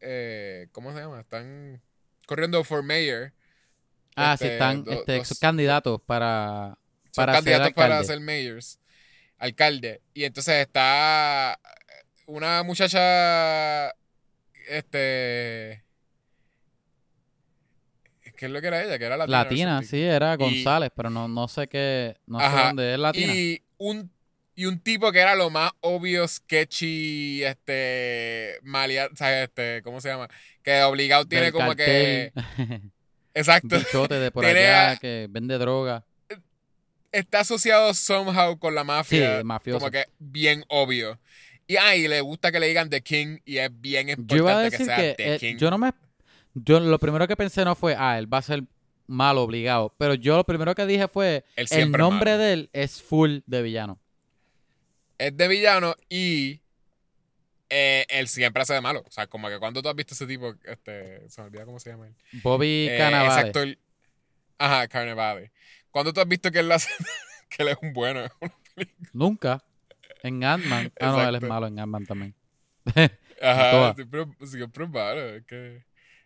eh, 0.00 0.68
¿Cómo 0.72 0.92
se 0.92 1.00
llama? 1.00 1.20
Están 1.20 1.80
corriendo 2.26 2.62
for 2.64 2.82
mayor. 2.82 3.32
Ah, 4.16 4.36
sí, 4.36 4.44
Este, 4.44 4.54
están 4.54 4.84
este, 4.88 5.22
candidatos 5.40 6.00
para, 6.04 6.76
Son 7.12 7.24
para 7.26 7.32
ser 7.34 7.38
candidatos 7.44 7.72
para 7.74 8.04
ser 8.04 8.20
mayors. 8.20 8.78
Alcalde. 9.38 10.00
Y 10.14 10.24
entonces 10.24 10.54
está 10.56 11.58
una 12.26 12.62
muchacha. 12.62 13.88
Este. 14.68 15.82
¿Qué 18.36 18.46
es 18.46 18.52
lo 18.52 18.60
que 18.62 18.68
era 18.68 18.82
ella? 18.82 18.98
Que 18.98 19.04
era 19.04 19.16
latina. 19.18 19.38
Latina, 19.42 19.82
sí, 19.82 20.00
era 20.02 20.34
Y- 20.34 20.36
González, 20.38 20.90
pero 20.94 21.10
no, 21.10 21.28
no 21.28 21.46
sé 21.46 21.66
qué, 21.68 22.16
no 22.26 22.40
sé 22.40 22.46
dónde 22.56 22.94
es 22.94 22.98
latina. 22.98 23.34
Y 23.34 23.62
un, 23.76 24.10
y 24.60 24.66
un 24.66 24.78
tipo 24.78 25.10
que 25.10 25.20
era 25.20 25.36
lo 25.36 25.48
más 25.48 25.72
obvio, 25.80 26.28
sketchy, 26.28 27.42
este. 27.42 28.58
Malia, 28.62 29.08
¿sabes? 29.14 29.44
Este, 29.44 29.80
¿Cómo 29.82 30.02
se 30.02 30.10
llama? 30.10 30.28
Que 30.62 30.82
obligado 30.82 31.24
tiene 31.24 31.46
Del 31.46 31.54
como 31.54 31.74
que. 31.74 32.30
Exacto. 33.34 33.78
bichote 33.78 34.16
de 34.16 34.30
por 34.30 34.44
Tiene 34.44 34.66
allá 34.66 34.96
que 34.98 35.28
vende 35.30 35.56
droga. 35.56 36.04
Está 37.10 37.40
asociado 37.40 37.94
somehow 37.94 38.58
con 38.58 38.74
la 38.74 38.84
mafia. 38.84 39.38
Sí, 39.38 39.44
mafioso. 39.44 39.78
Como 39.78 39.90
que 39.90 40.04
bien 40.18 40.62
obvio. 40.68 41.18
Y 41.66 41.78
ay, 41.78 42.06
le 42.06 42.20
gusta 42.20 42.52
que 42.52 42.60
le 42.60 42.66
digan 42.66 42.90
The 42.90 43.00
King 43.00 43.38
y 43.46 43.56
es 43.56 43.70
bien 43.72 44.10
importante 44.10 44.36
Yo 44.36 44.42
iba 44.42 44.60
a 44.60 44.70
que 44.70 44.76
sea 44.76 44.96
que, 44.96 45.14
The 45.16 45.34
eh, 45.36 45.38
King. 45.38 45.56
yo 45.56 45.70
no 45.70 45.78
me, 45.78 45.90
yo 46.52 46.80
lo 46.80 46.98
primero 46.98 47.26
que 47.26 47.34
pensé 47.34 47.64
no 47.64 47.74
fue, 47.74 47.96
ah, 47.98 48.18
él 48.18 48.30
va 48.30 48.36
a 48.38 48.42
ser 48.42 48.64
malo 49.06 49.42
obligado, 49.42 49.94
pero 49.96 50.12
yo 50.12 50.36
lo 50.36 50.44
primero 50.44 50.74
que 50.74 50.84
dije 50.84 51.08
fue, 51.08 51.46
el 51.56 51.90
nombre 51.92 52.32
malo. 52.32 52.42
de 52.42 52.52
él 52.52 52.70
es 52.74 53.00
full 53.00 53.38
de 53.46 53.62
villano. 53.62 53.98
Es 55.20 55.36
de 55.36 55.48
villano 55.48 55.94
y 56.08 56.60
eh, 57.68 58.06
él 58.08 58.26
siempre 58.28 58.62
hace 58.62 58.74
de 58.74 58.80
malo. 58.80 59.04
O 59.06 59.10
sea, 59.10 59.26
como 59.26 59.48
que 59.48 59.58
cuando 59.58 59.82
tú 59.82 59.88
has 59.88 59.94
visto 59.94 60.14
ese 60.14 60.26
tipo, 60.26 60.54
este, 60.64 61.28
se 61.28 61.40
me 61.40 61.46
olvida 61.48 61.64
cómo 61.64 61.78
se 61.78 61.90
llama 61.90 62.06
él. 62.06 62.14
Bobby 62.42 62.88
Eh, 62.90 62.96
Cannavale. 62.98 63.28
ese 63.40 63.40
actor- 63.48 63.78
Ajá, 64.58 64.88
Carnevale. 64.88 65.52
Cuando 65.90 66.12
tú 66.12 66.20
has 66.20 66.28
visto 66.28 66.50
que 66.50 66.60
él 66.60 66.72
hace, 66.72 66.88
que 67.50 67.62
él 67.62 67.68
es 67.68 67.76
un 67.82 67.92
bueno. 67.92 68.24
Nunca. 69.12 69.62
En 70.22 70.42
Ant-Man. 70.44 70.92
Ah, 71.00 71.06
no, 71.06 71.22
él 71.22 71.28
es 71.28 71.34
Exacto. 71.36 71.46
malo 71.48 71.66
en 71.66 71.78
Ant-Man 71.78 72.06
también. 72.06 72.34
Ajá, 73.42 73.94
siempre, 73.94 74.26
siempre 74.46 74.84
es 74.84 74.90
malo. 74.90 75.20
Es 75.36 75.44
que 75.46 75.84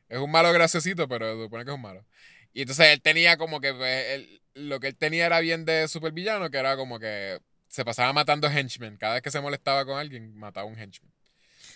es 0.08 0.18
un 0.18 0.30
malo 0.30 0.52
graciosito, 0.52 1.08
pero 1.08 1.34
se 1.36 1.42
supone 1.44 1.64
que 1.64 1.70
es 1.70 1.74
un 1.76 1.82
malo. 1.82 2.04
Y 2.52 2.62
entonces 2.62 2.86
él 2.88 3.00
tenía 3.02 3.36
como 3.36 3.60
que 3.60 3.72
pues, 3.74 4.04
él- 4.14 4.40
lo 4.54 4.78
que 4.80 4.86
él 4.88 4.96
tenía 4.96 5.26
era 5.26 5.40
bien 5.40 5.64
de 5.64 5.88
supervillano, 5.88 6.50
que 6.50 6.58
era 6.58 6.76
como 6.76 6.98
que 7.00 7.40
se 7.74 7.84
pasaba 7.84 8.12
matando 8.12 8.46
henchmen. 8.48 8.96
Cada 8.96 9.14
vez 9.14 9.22
que 9.22 9.30
se 9.32 9.40
molestaba 9.40 9.84
con 9.84 9.98
alguien, 9.98 10.36
mataba 10.36 10.64
un 10.66 10.78
henchman. 10.78 11.10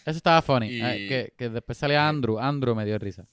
Eso 0.05 0.17
estaba 0.19 0.41
funny. 0.43 0.69
Y- 0.69 0.81
Eh, 0.81 1.09
que, 1.09 1.33
que 1.37 1.49
después 1.49 1.77
salía 1.77 2.09
Andrew. 2.09 2.39
Andrew 2.39 2.75
me 2.77 2.85
dio 2.85 2.97
risa. 2.99 3.27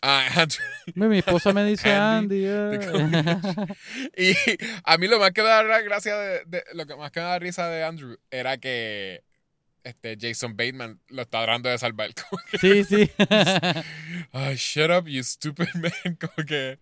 Ah, 0.00 0.26
Andrew. 0.36 1.08
Mi, 1.10 1.18
esposa 1.18 1.52
me 1.52 1.64
dice 1.64 1.92
Andy, 1.92 2.46
Andy. 2.48 2.86
eh. 2.86 3.66
Y 4.16 4.34
a 4.84 4.96
mí 4.96 5.06
lo 5.06 5.18
más 5.20 5.32
que 5.32 5.42
me 5.42 5.48
daba 5.48 5.80
gracia 5.82 6.16
de, 6.16 6.42
de- 6.46 6.64
lo 6.72 6.86
que 6.86 6.96
más 6.96 7.10
que 7.12 7.20
me 7.20 7.24
daba 7.24 7.38
risa 7.38 7.68
de 7.68 7.84
Andrew 7.84 8.16
era 8.30 8.56
que 8.58 9.22
este 9.84 10.16
Jason 10.20 10.56
Bateman 10.56 11.00
lo 11.08 11.22
está 11.22 11.42
tratando 11.42 11.68
de 11.68 11.78
salvar. 11.78 12.10
Como 12.30 12.42
que, 12.50 12.58
sí, 12.58 12.84
sí. 12.84 13.10
Ay, 14.32 14.54
shut 14.56 14.90
up, 14.90 15.06
you 15.08 15.22
stupid 15.22 15.68
man. 15.74 15.92
Como 16.20 16.46
que, 16.46 16.78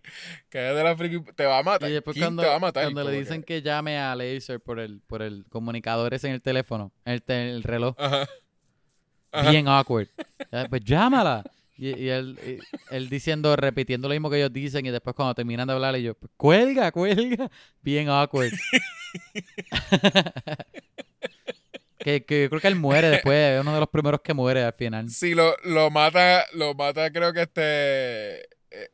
que 0.49 0.57
de 0.59 0.83
la 0.83 0.95
friki 0.95 1.19
te 1.35 1.45
va 1.45 1.59
a 1.59 1.63
matar. 1.63 1.89
y 1.89 1.93
después 1.93 2.13
¿Quién 2.13 2.25
cuando, 2.25 2.43
te 2.43 2.49
va 2.49 2.55
a 2.55 2.59
matar? 2.59 2.83
cuando 2.83 3.03
le 3.09 3.19
dicen 3.19 3.41
que- 3.41 3.55
que 3.55 3.61
llame 3.61 3.97
a 3.97 4.15
Laser 4.15 4.59
por 4.59 4.79
el, 4.79 5.01
por 5.01 5.21
el 5.21 5.45
comunicador 5.49 6.13
ese 6.13 6.27
en 6.27 6.33
el 6.33 6.41
teléfono, 6.41 6.91
el, 7.05 7.21
te- 7.23 7.49
el 7.51 7.63
reloj, 7.63 7.95
Ajá. 7.97 8.27
Ajá. 9.31 9.49
bien 9.51 9.67
awkward. 9.67 10.07
Pues 10.69 10.83
llámala. 10.85 11.43
Y, 11.77 11.97
y 11.99 12.09
él, 12.09 12.37
y- 12.45 12.95
él 12.95 13.09
diciendo, 13.09 13.55
repitiendo 13.55 14.07
lo 14.07 14.13
mismo 14.13 14.29
que 14.29 14.37
ellos 14.37 14.53
dicen 14.53 14.85
y 14.85 14.91
después 14.91 15.15
cuando 15.15 15.33
terminan 15.33 15.67
de 15.67 15.73
hablar 15.73 15.95
pues, 16.19 16.31
cuelga, 16.37 16.91
cuelga. 16.91 17.49
Bien 17.81 18.07
awkward. 18.09 18.51
Que, 22.03 22.25
que 22.25 22.43
yo 22.43 22.49
creo 22.49 22.61
que 22.61 22.67
él 22.67 22.75
muere 22.75 23.09
después, 23.09 23.55
es 23.55 23.61
uno 23.61 23.73
de 23.73 23.79
los 23.79 23.89
primeros 23.89 24.21
que 24.21 24.33
muere 24.33 24.63
al 24.63 24.73
final. 24.73 25.09
Sí, 25.09 25.33
lo, 25.33 25.55
lo 25.63 25.89
mata, 25.89 26.45
lo 26.53 26.73
mata 26.73 27.11
creo 27.11 27.31
que 27.33 27.41
este 27.43 28.41
eh, 28.71 28.89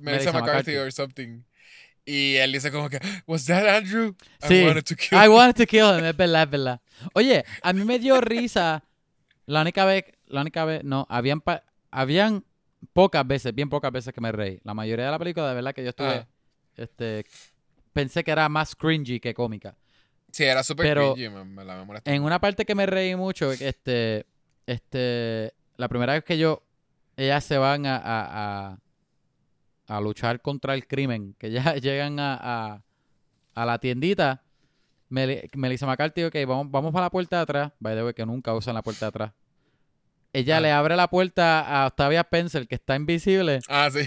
Melissa 0.00 0.32
McCarthy 0.32 0.76
or 0.76 0.92
something. 0.92 1.42
Y 2.06 2.36
él 2.36 2.52
dice 2.52 2.70
como 2.70 2.90
que, 2.90 2.98
¿Was 3.26 3.46
that 3.46 3.66
Andrew? 3.66 4.14
Sí. 4.46 4.56
I 4.60 4.64
wanted 4.66 4.84
to 4.84 4.94
kill 4.94 5.18
I 5.18 5.24
him." 5.26 5.32
wanted 5.32 5.56
to 5.56 5.66
kill 5.66 5.98
him, 5.98 6.04
es 6.04 6.16
verdad, 6.16 6.42
es 6.42 6.50
verdad. 6.50 6.80
Oye, 7.14 7.44
a 7.62 7.72
mí 7.72 7.84
me 7.84 7.98
dio 7.98 8.20
risa 8.20 8.84
la 9.46 9.62
única 9.62 9.84
vez, 9.86 10.04
la 10.26 10.42
única 10.42 10.64
vez, 10.66 10.84
no, 10.84 11.06
habían, 11.08 11.40
pa- 11.40 11.64
habían 11.90 12.44
pocas 12.92 13.26
veces, 13.26 13.54
bien 13.54 13.70
pocas 13.70 13.90
veces 13.90 14.12
que 14.12 14.20
me 14.20 14.32
reí. 14.32 14.60
La 14.64 14.74
mayoría 14.74 15.06
de 15.06 15.10
la 15.12 15.18
película, 15.18 15.48
de 15.48 15.54
verdad 15.54 15.74
que 15.74 15.82
yo 15.82 15.90
estuve, 15.90 16.08
Ah. 16.08 16.28
este, 16.76 17.24
pensé 17.94 18.22
que 18.22 18.30
era 18.32 18.48
más 18.50 18.74
cringy 18.76 19.18
que 19.20 19.32
cómica. 19.32 19.74
Sí, 20.34 20.44
era 20.44 20.62
súper 20.64 20.86
Pero- 20.86 21.14
cringy, 21.14 21.28
me, 21.30 21.44
me 21.44 21.64
la 21.64 21.76
me 21.76 21.84
molestó. 21.84 22.10
En 22.10 22.22
una 22.24 22.40
parte 22.40 22.64
que 22.64 22.74
me 22.74 22.86
reí 22.86 23.14
mucho, 23.16 23.52
este, 23.52 24.26
este, 24.66 25.52
la 25.76 25.88
primera 25.88 26.12
vez 26.14 26.24
que 26.24 26.36
yo, 26.38 26.62
ellas 27.16 27.44
se 27.44 27.56
van 27.56 27.86
a, 27.86 27.96
a, 27.96 28.72
a, 29.86 29.96
a 29.96 30.00
luchar 30.00 30.40
contra 30.40 30.74
el 30.74 30.86
crimen, 30.86 31.34
que 31.38 31.50
ya 31.50 31.74
llegan 31.76 32.18
a, 32.18 32.34
a, 32.40 32.82
a 33.54 33.64
la 33.66 33.78
tiendita, 33.78 34.42
Mel- 35.08 35.48
Melissa 35.54 35.86
McCarthy, 35.86 36.24
ok, 36.24 36.34
vamos, 36.48 36.70
vamos 36.70 36.92
para 36.92 37.06
la 37.06 37.10
puerta 37.10 37.36
de 37.36 37.42
atrás, 37.42 37.72
by 37.78 37.94
the 37.94 38.02
way, 38.04 38.14
que 38.14 38.26
nunca 38.26 38.52
usan 38.54 38.74
la 38.74 38.82
puerta 38.82 39.06
de 39.06 39.08
atrás. 39.10 39.32
Ella 40.32 40.56
Ah. 40.56 40.60
le 40.60 40.72
abre 40.72 40.96
la 40.96 41.08
puerta 41.08 41.60
a 41.60 41.86
Octavia 41.86 42.22
Spencer, 42.22 42.66
que 42.66 42.74
está 42.74 42.96
invisible, 42.96 43.60
Ah, 43.68 43.88
sí. 43.92 44.00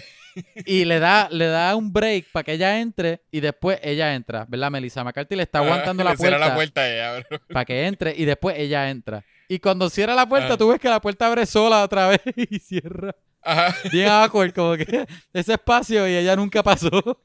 y 0.65 0.85
le 0.85 0.99
da, 0.99 1.27
le 1.31 1.45
da 1.47 1.75
un 1.75 1.91
break 1.91 2.31
para 2.31 2.43
que 2.43 2.53
ella 2.53 2.79
entre, 2.79 3.21
y 3.31 3.39
después 3.39 3.79
ella 3.83 4.13
entra, 4.15 4.45
¿verdad? 4.47 4.71
Melissa 4.71 5.03
McCarthy 5.03 5.35
le 5.35 5.43
está 5.43 5.59
aguantando 5.59 6.01
Ah, 6.01 6.05
la 6.05 6.11
le 6.11 6.17
cierra 6.17 6.53
puerta 6.55 6.81
la 6.87 7.23
puerta 7.23 7.43
para 7.53 7.65
que 7.65 7.85
entre 7.87 8.13
y 8.15 8.25
después 8.25 8.55
ella 8.57 8.89
entra. 8.89 9.23
Y 9.49 9.59
cuando 9.59 9.89
cierra 9.89 10.13
la 10.15 10.27
puerta, 10.27 10.53
Ah. 10.53 10.57
tú 10.57 10.69
ves 10.69 10.79
que 10.79 10.89
la 10.89 10.99
puerta 11.01 11.27
abre 11.27 11.45
sola 11.45 11.83
otra 11.83 12.07
vez 12.09 12.21
y 12.35 12.59
cierra. 12.59 13.15
Ajá. 13.41 13.73
Bien 13.91 14.09
awkward, 14.09 14.53
como 14.53 14.75
que 14.75 15.05
ese 15.31 15.53
espacio 15.53 16.07
y 16.07 16.15
ella 16.15 16.35
nunca 16.35 16.61
pasó. 16.63 17.21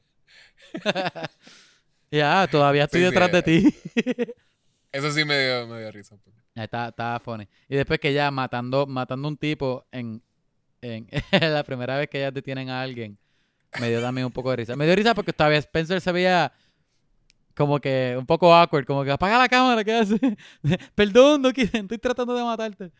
ya, 2.11 2.47
todavía 2.49 2.83
estoy 2.85 3.01
Sí, 3.01 3.07
sí, 3.07 3.11
detrás 3.11 3.31
de 3.31 3.41
ti. 3.43 3.75
Eso 4.91 5.11
sí 5.11 5.25
me 5.25 5.37
dio, 5.43 5.67
me 5.67 5.79
dio 5.79 5.91
risa. 5.91 6.15
está, 6.55 6.89
está 6.89 7.19
funny. 7.19 7.47
Y 7.67 7.75
después 7.75 7.99
que 7.99 8.09
ella 8.09 8.29
matando, 8.31 8.85
matando 8.85 9.27
un 9.27 9.37
tipo 9.37 9.85
en, 9.91 10.21
en 10.83 11.07
la 11.53 11.63
primera 11.63 11.97
vez 11.97 12.09
que 12.09 12.19
ellas 12.19 12.33
detienen 12.33 12.69
a 12.69 12.81
alguien, 12.81 13.17
me 13.79 13.89
dio 13.89 14.01
también 14.01 14.25
un 14.25 14.31
poco 14.31 14.49
de 14.51 14.57
risa. 14.57 14.75
Me 14.75 14.85
dio 14.85 14.95
risa 14.95 15.15
porque 15.15 15.33
todavía 15.33 15.57
Spencer 15.59 15.99
se 16.01 16.11
veía 16.11 16.51
como 17.55 17.79
que 17.79 18.15
un 18.17 18.25
poco 18.25 18.53
awkward, 18.53 18.85
como 18.85 19.03
que 19.03 19.11
apaga 19.11 19.37
la 19.37 19.47
cámara, 19.49 19.83
¿qué 19.83 19.93
hace? 19.93 20.17
Perdón, 20.95 21.41
no 21.41 21.51
quiero, 21.53 21.71
estoy 21.79 21.97
tratando 21.97 22.35
de 22.35 22.43
matarte. 22.43 22.91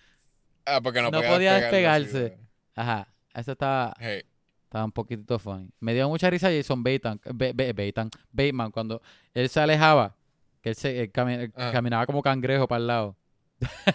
Ah, 0.66 0.80
porque 0.82 1.02
no, 1.02 1.12
No 1.12 1.18
podía, 1.20 1.32
podía 1.34 1.54
despegarse. 1.56 2.38
Ajá, 2.76 3.08
eso 3.34 3.52
estaba, 3.52 3.94
Hey. 4.00 4.24
estaba 4.64 4.86
un 4.86 4.92
poquitito 4.92 5.38
funny. 5.40 5.70
Me 5.80 5.94
dio 5.94 6.08
mucha 6.08 6.30
risa 6.30 6.50
Jason 6.50 6.84
Bateman, 6.84 7.20
Ba- 7.26 7.52
Ba- 7.54 7.74
Bateman, 7.74 8.10
Bateman 8.32 8.72
cuando 8.72 9.02
él 9.34 9.50
se 9.50 9.60
alejaba, 9.60 10.16
que 10.62 10.70
él, 10.70 10.76
se, 10.76 11.02
él 11.02 11.12
cami- 11.12 11.40
él 11.40 11.52
caminaba 11.72 12.06
como 12.06 12.22
cangrejo 12.22 12.68
para 12.68 12.80
el 12.80 12.88
lado. 12.88 13.18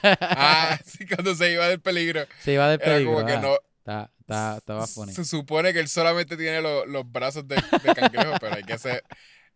Ah, 0.02 0.78
sí, 0.84 1.06
cuando 1.06 1.34
se 1.34 1.52
iba 1.52 1.66
del 1.68 1.80
peligro. 1.80 2.22
Se 2.40 2.52
iba 2.52 2.68
del 2.68 2.80
Era 2.80 2.92
peligro. 2.92 3.14
como 3.14 3.26
que 3.26 3.32
ajá. 3.32 3.42
no. 3.42 3.56
Está- 3.88 4.10
está- 4.20 4.56
estaba 4.58 4.86
funny. 4.86 5.12
Se 5.14 5.24
supone 5.24 5.72
que 5.72 5.80
él 5.80 5.88
solamente 5.88 6.36
tiene 6.36 6.60
lo- 6.60 6.84
los 6.84 7.10
brazos 7.10 7.48
de, 7.48 7.56
de 7.56 7.94
cangrejo, 7.94 8.34
pero 8.38 8.56
hay 8.56 8.62
que 8.62 8.74
hacer. 8.74 9.02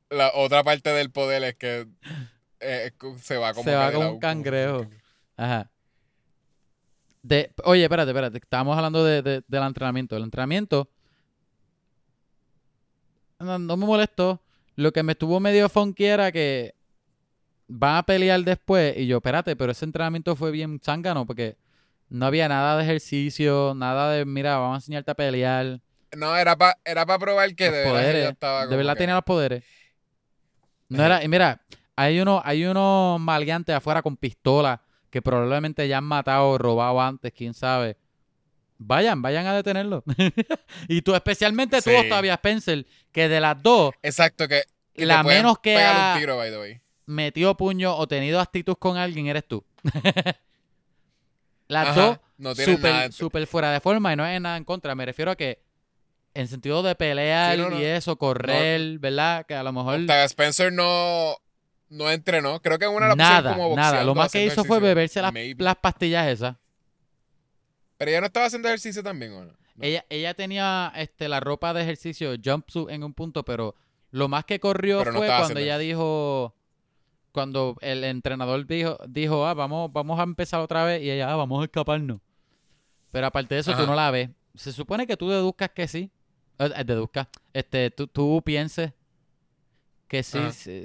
La 0.09 0.31
otra 0.35 0.65
parte 0.65 0.89
del 0.91 1.11
poder 1.11 1.43
es 1.45 1.55
que 1.57 1.87
eh, 2.61 2.93
se 3.21 3.37
va 3.37 3.53
como, 3.53 3.65
Se 3.65 3.75
va 3.75 3.93
como 3.93 4.13
un 4.13 4.19
cangrejo. 4.19 4.87
Ajá. 5.37 5.71
De, 7.23 7.53
oye, 7.65 7.83
espérate, 7.85 8.11
espérate. 8.11 8.39
Estábamos 8.39 8.77
hablando 8.77 9.05
de, 9.05 9.21
de- 9.23 9.43
del 9.47 9.63
entrenamiento. 9.65 10.17
El 10.17 10.23
entrenamiento 10.25 10.89
no, 13.39 13.59
no 13.59 13.77
me 13.77 13.87
molestó. 13.87 14.41
Lo 14.77 14.93
que 14.93 15.03
me 15.03 15.13
estuvo 15.13 15.39
medio 15.41 15.69
funky 15.69 16.05
era 16.05 16.33
que 16.33 16.75
van 17.69 17.97
a 17.97 18.03
pelear 18.03 18.43
después. 18.45 18.97
Y 18.97 19.07
yo, 19.07 19.19
espérate, 19.19 19.57
pero 19.57 19.73
ese 19.73 19.85
entrenamiento 19.85 20.35
fue 20.37 20.51
bien 20.51 20.81
zángano 20.83 21.27
porque 21.27 21.57
no 22.13 22.27
había 22.27 22.49
nada 22.49 22.77
de 22.77 22.85
ejercicio, 22.85 23.75
nada 23.75 24.11
de, 24.13 24.25
mira, 24.25 24.57
vamos 24.59 24.75
a 24.75 24.79
enseñarte 24.79 25.11
a 25.11 25.15
pelear. 25.15 25.81
No, 26.17 26.37
era 26.37 26.57
para 26.57 26.77
era 26.85 27.07
pa 27.07 27.19
probar 27.19 27.55
que 27.55 27.65
Los 27.67 27.73
de 27.75 27.79
verdad 27.85 27.93
poderes. 27.93 28.31
estaba 28.31 28.67
De 28.67 28.77
verdad 28.77 28.93
que- 28.95 28.99
tenía 28.99 29.15
los 29.15 29.25
poderes. 29.25 29.65
No 30.89 31.03
era, 31.05 31.25
y 31.25 31.29
mira, 31.29 31.63
hay 31.97 32.21
uno, 32.21 32.43
hay 32.45 32.65
unos 32.67 33.19
maleantes 33.21 33.75
afuera 33.75 34.03
con 34.03 34.17
pistolas 34.17 34.79
que 35.11 35.23
probablemente 35.23 35.89
ya 35.89 35.99
han 35.99 36.05
matado 36.05 36.51
o 36.51 36.59
robado 36.59 37.01
antes, 37.01 37.33
quién 37.33 37.55
sabe. 37.55 37.97
Vayan, 38.79 39.23
vayan 39.23 39.47
a 39.47 39.55
detenerlo. 39.55 40.03
y 40.89 41.01
tú, 41.03 41.15
especialmente 41.15 41.81
tú, 41.81 41.91
Sí. 41.91 41.97
Octavia 41.97 42.35
Spencer, 42.35 42.85
que 43.13 43.29
de 43.29 43.41
las 43.41 43.63
dos 43.63 43.93
Exacto, 44.03 44.49
que, 44.49 44.65
que 44.93 45.07
La 45.07 45.23
menos 45.23 45.59
que 45.61 45.75
pegar 45.77 45.97
ha- 45.97 46.13
un 46.15 46.21
tiro, 46.21 46.37
by 46.37 46.51
the 46.51 46.59
way. 46.59 46.81
metió 47.07 47.57
puño 47.57 47.97
o 47.97 48.07
tenido 48.07 48.39
actitud 48.41 48.75
con 48.79 48.97
alguien, 48.99 49.29
eres 49.29 49.47
tú. 49.49 49.65
las 51.73 51.89
Ajá, 51.89 52.01
dos 52.01 52.19
no 52.39 52.51
en- 52.51 53.47
fuera 53.47 53.73
de 53.73 53.81
forma 53.81 54.13
y 54.13 54.17
no 54.17 54.27
es 54.27 54.41
nada 54.41 54.57
en 54.57 54.65
contra. 54.65 54.95
Me 54.95 55.05
refiero 55.07 55.31
a 55.31 55.37
que 55.37 55.61
en 56.35 56.49
sentido 56.49 56.83
de 56.83 56.95
pelear 56.95 57.57
Sí, 57.57 57.61
no, 57.61 57.71
no. 57.71 57.81
y 57.81 57.85
eso, 57.85 58.17
correr, 58.17 58.99
¿verdad? 58.99 59.45
Que 59.47 59.55
a 59.55 59.63
lo 59.63 59.73
mejor 59.73 60.01
Octavia 60.01 60.25
Spencer 60.25 60.73
no, 60.73 61.37
no 61.89 62.11
entrenó. 62.11 62.61
Creo 62.63 62.79
que 62.79 62.89
una 62.89 63.09
la 63.09 63.15
pusieron 63.15 63.45
nada, 63.45 63.55
como 63.57 63.77
nada. 63.77 64.05
Lo 64.05 64.15
más 64.15 64.33
que 64.33 64.45
hizo 64.45 64.65
fue 64.65 64.81
beberse 64.81 65.21
las, 65.21 65.33
las 65.59 65.77
pastillas 65.77 66.29
esas. 66.29 66.57
Pero 67.97 68.11
ella 68.11 68.21
no 68.21 68.27
estaba 68.27 68.47
haciendo 68.47 68.69
ejercicio 68.69 69.03
también, 69.03 69.33
¿o 69.33 69.45
no? 69.45 69.53
Ella, 69.81 70.05
ella 70.11 70.35
tenía 70.35 70.93
este, 70.97 71.29
la 71.29 71.41
ropa 71.41 71.73
de 71.75 71.83
ejercicio, 71.83 72.35
jumpsuit 72.43 72.91
en 72.91 73.05
un 73.05 73.15
punto, 73.15 73.45
pero 73.45 73.75
lo 74.11 74.29
más 74.29 74.45
que 74.45 74.61
corrió 74.61 74.99
Pero 74.99 75.13
fue 75.15 75.27
cuando 75.27 75.59
ella 75.61 75.79
dijo, 75.79 76.55
cuando 77.33 77.77
el 77.81 78.05
entrenador 78.05 78.67
dijo, 78.67 78.99
dijo, 79.09 79.47
ah, 79.47 79.55
vamos, 79.55 79.93
vamos 79.93 80.21
a 80.21 80.23
empezar 80.23 80.61
otra 80.61 80.85
vez, 80.85 81.03
y 81.03 81.11
ella, 81.11 81.33
ah, 81.33 81.37
vamos 81.37 81.61
a 81.61 81.65
escaparnos. 81.65 82.21
Pero 83.11 83.27
aparte 83.27 83.55
de 83.55 83.61
eso, 83.61 83.77
tú 83.77 83.87
no 83.87 83.95
la 83.95 84.11
ves. 84.11 84.31
Se 84.55 84.73
supone 84.73 85.07
que 85.07 85.17
tú 85.17 85.29
deduzcas 85.29 85.71
que 85.71 85.89
sí. 85.89 86.11
Eh, 86.59 86.71
eh, 86.77 86.85
deduzcas. 86.85 87.29
Este, 87.53 87.91
tú, 87.91 88.07
tú 88.07 88.43
pienses 88.45 88.93
que 90.09 90.23
sí, 90.23 90.41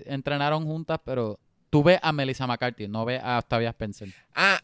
entrenaron 0.05 0.65
juntas, 0.65 0.99
pero 1.03 1.39
tú 1.69 1.83
ves 1.83 1.99
a 2.01 2.13
Melissa 2.13 2.47
McCarthy, 2.47 2.87
no 2.87 3.05
ves 3.05 3.21
a 3.21 3.39
Octavia 3.39 3.69
Spencer. 3.69 4.09
Ah, 4.33 4.61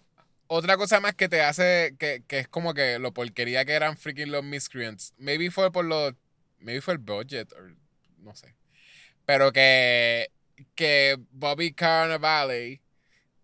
otra 0.47 0.77
cosa 0.77 0.99
más 1.01 1.15
que 1.15 1.27
te 1.27 1.41
hace, 1.41 1.95
que, 1.99 2.23
que 2.27 2.39
es 2.39 2.47
como 2.47 2.73
que 2.73 2.99
lo 2.99 3.13
porquería 3.13 3.65
que 3.65 3.73
eran 3.73 3.97
freaking 3.97 4.31
los 4.31 4.43
miscreants. 4.43 5.13
Maybe 5.17 5.51
fue 5.51 5.71
por 5.71 5.83
los, 5.85 6.13
maybe 6.59 6.81
fue 6.81 6.93
el 6.93 6.99
budget, 6.99 7.51
o 7.53 7.57
no 8.19 8.35
sé. 8.35 8.55
Pero 9.25 9.51
que, 9.51 10.31
que 10.75 11.17
Bobby 11.31 11.73
Cannavale 11.73 12.81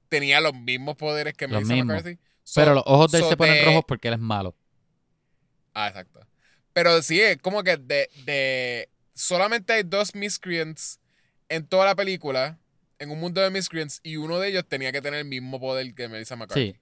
tenía 0.10 0.41
los 0.41 0.54
mismos 0.54 0.96
poderes 0.96 1.34
que 1.34 1.48
Los 1.48 1.64
Melissa. 1.66 1.86
McCarthy. 1.86 2.20
So- 2.44 2.62
Pero 2.62 2.74
los 2.74 2.84
ojos 2.86 3.12
de 3.12 3.20
él 3.20 3.24
so 3.24 3.30
se 3.30 3.38
ponen 3.38 3.66
rojos 3.66 3.84
porque 3.88 4.08
él 4.08 4.16
es 4.16 4.20
malo. 4.20 4.56
Ah, 5.74 5.88
exacto. 5.88 6.20
Pero 6.74 7.02
sí, 7.02 7.20
es 7.20 7.38
como 7.38 7.64
que 7.64 7.78
de, 7.78 8.10
de 8.26 8.90
solamente 9.14 9.74
hay 9.74 9.84
dos 9.84 10.16
miscreants 10.16 11.00
en 11.48 11.68
toda 11.68 11.86
la 11.86 11.96
película, 11.96 12.60
en 13.00 13.12
un 13.12 13.20
mundo 13.20 13.41
de 13.41 13.50
miscreants, 13.50 14.00
y 14.04 14.18
uno 14.18 14.40
de 14.40 14.50
ellos 14.50 14.66
tenía 14.68 14.91
que 14.91 15.02
tener 15.02 15.20
el 15.20 15.26
mismo 15.26 15.60
poder 15.60 15.94
que 15.94 16.08
Melissa 16.08 16.36
McCarthy. 16.36 16.74
Sí. 16.74 16.80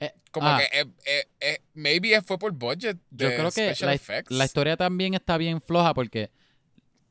Eh, 0.00 0.12
Como 0.30 0.48
ah, 0.48 0.58
que, 0.58 0.80
eh, 0.80 0.84
eh, 1.06 1.24
eh, 1.40 1.62
maybe 1.74 2.20
fue 2.22 2.38
por 2.38 2.52
budget. 2.52 2.98
Yo 3.10 3.28
creo 3.28 3.50
que 3.52 3.74
la, 3.80 3.98
la 4.28 4.44
historia 4.44 4.76
también 4.76 5.14
está 5.14 5.38
bien 5.38 5.60
floja 5.60 5.94
porque 5.94 6.30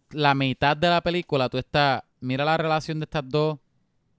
la 0.10 0.36
mitad 0.36 0.76
de 0.78 0.90
la 0.90 1.02
película 1.02 1.50
tú 1.50 1.58
estás 1.58 2.04
mira 2.24 2.46
la 2.46 2.58
relación 2.58 3.00
de 3.00 3.04
estas 3.06 3.28
dos, 3.28 3.60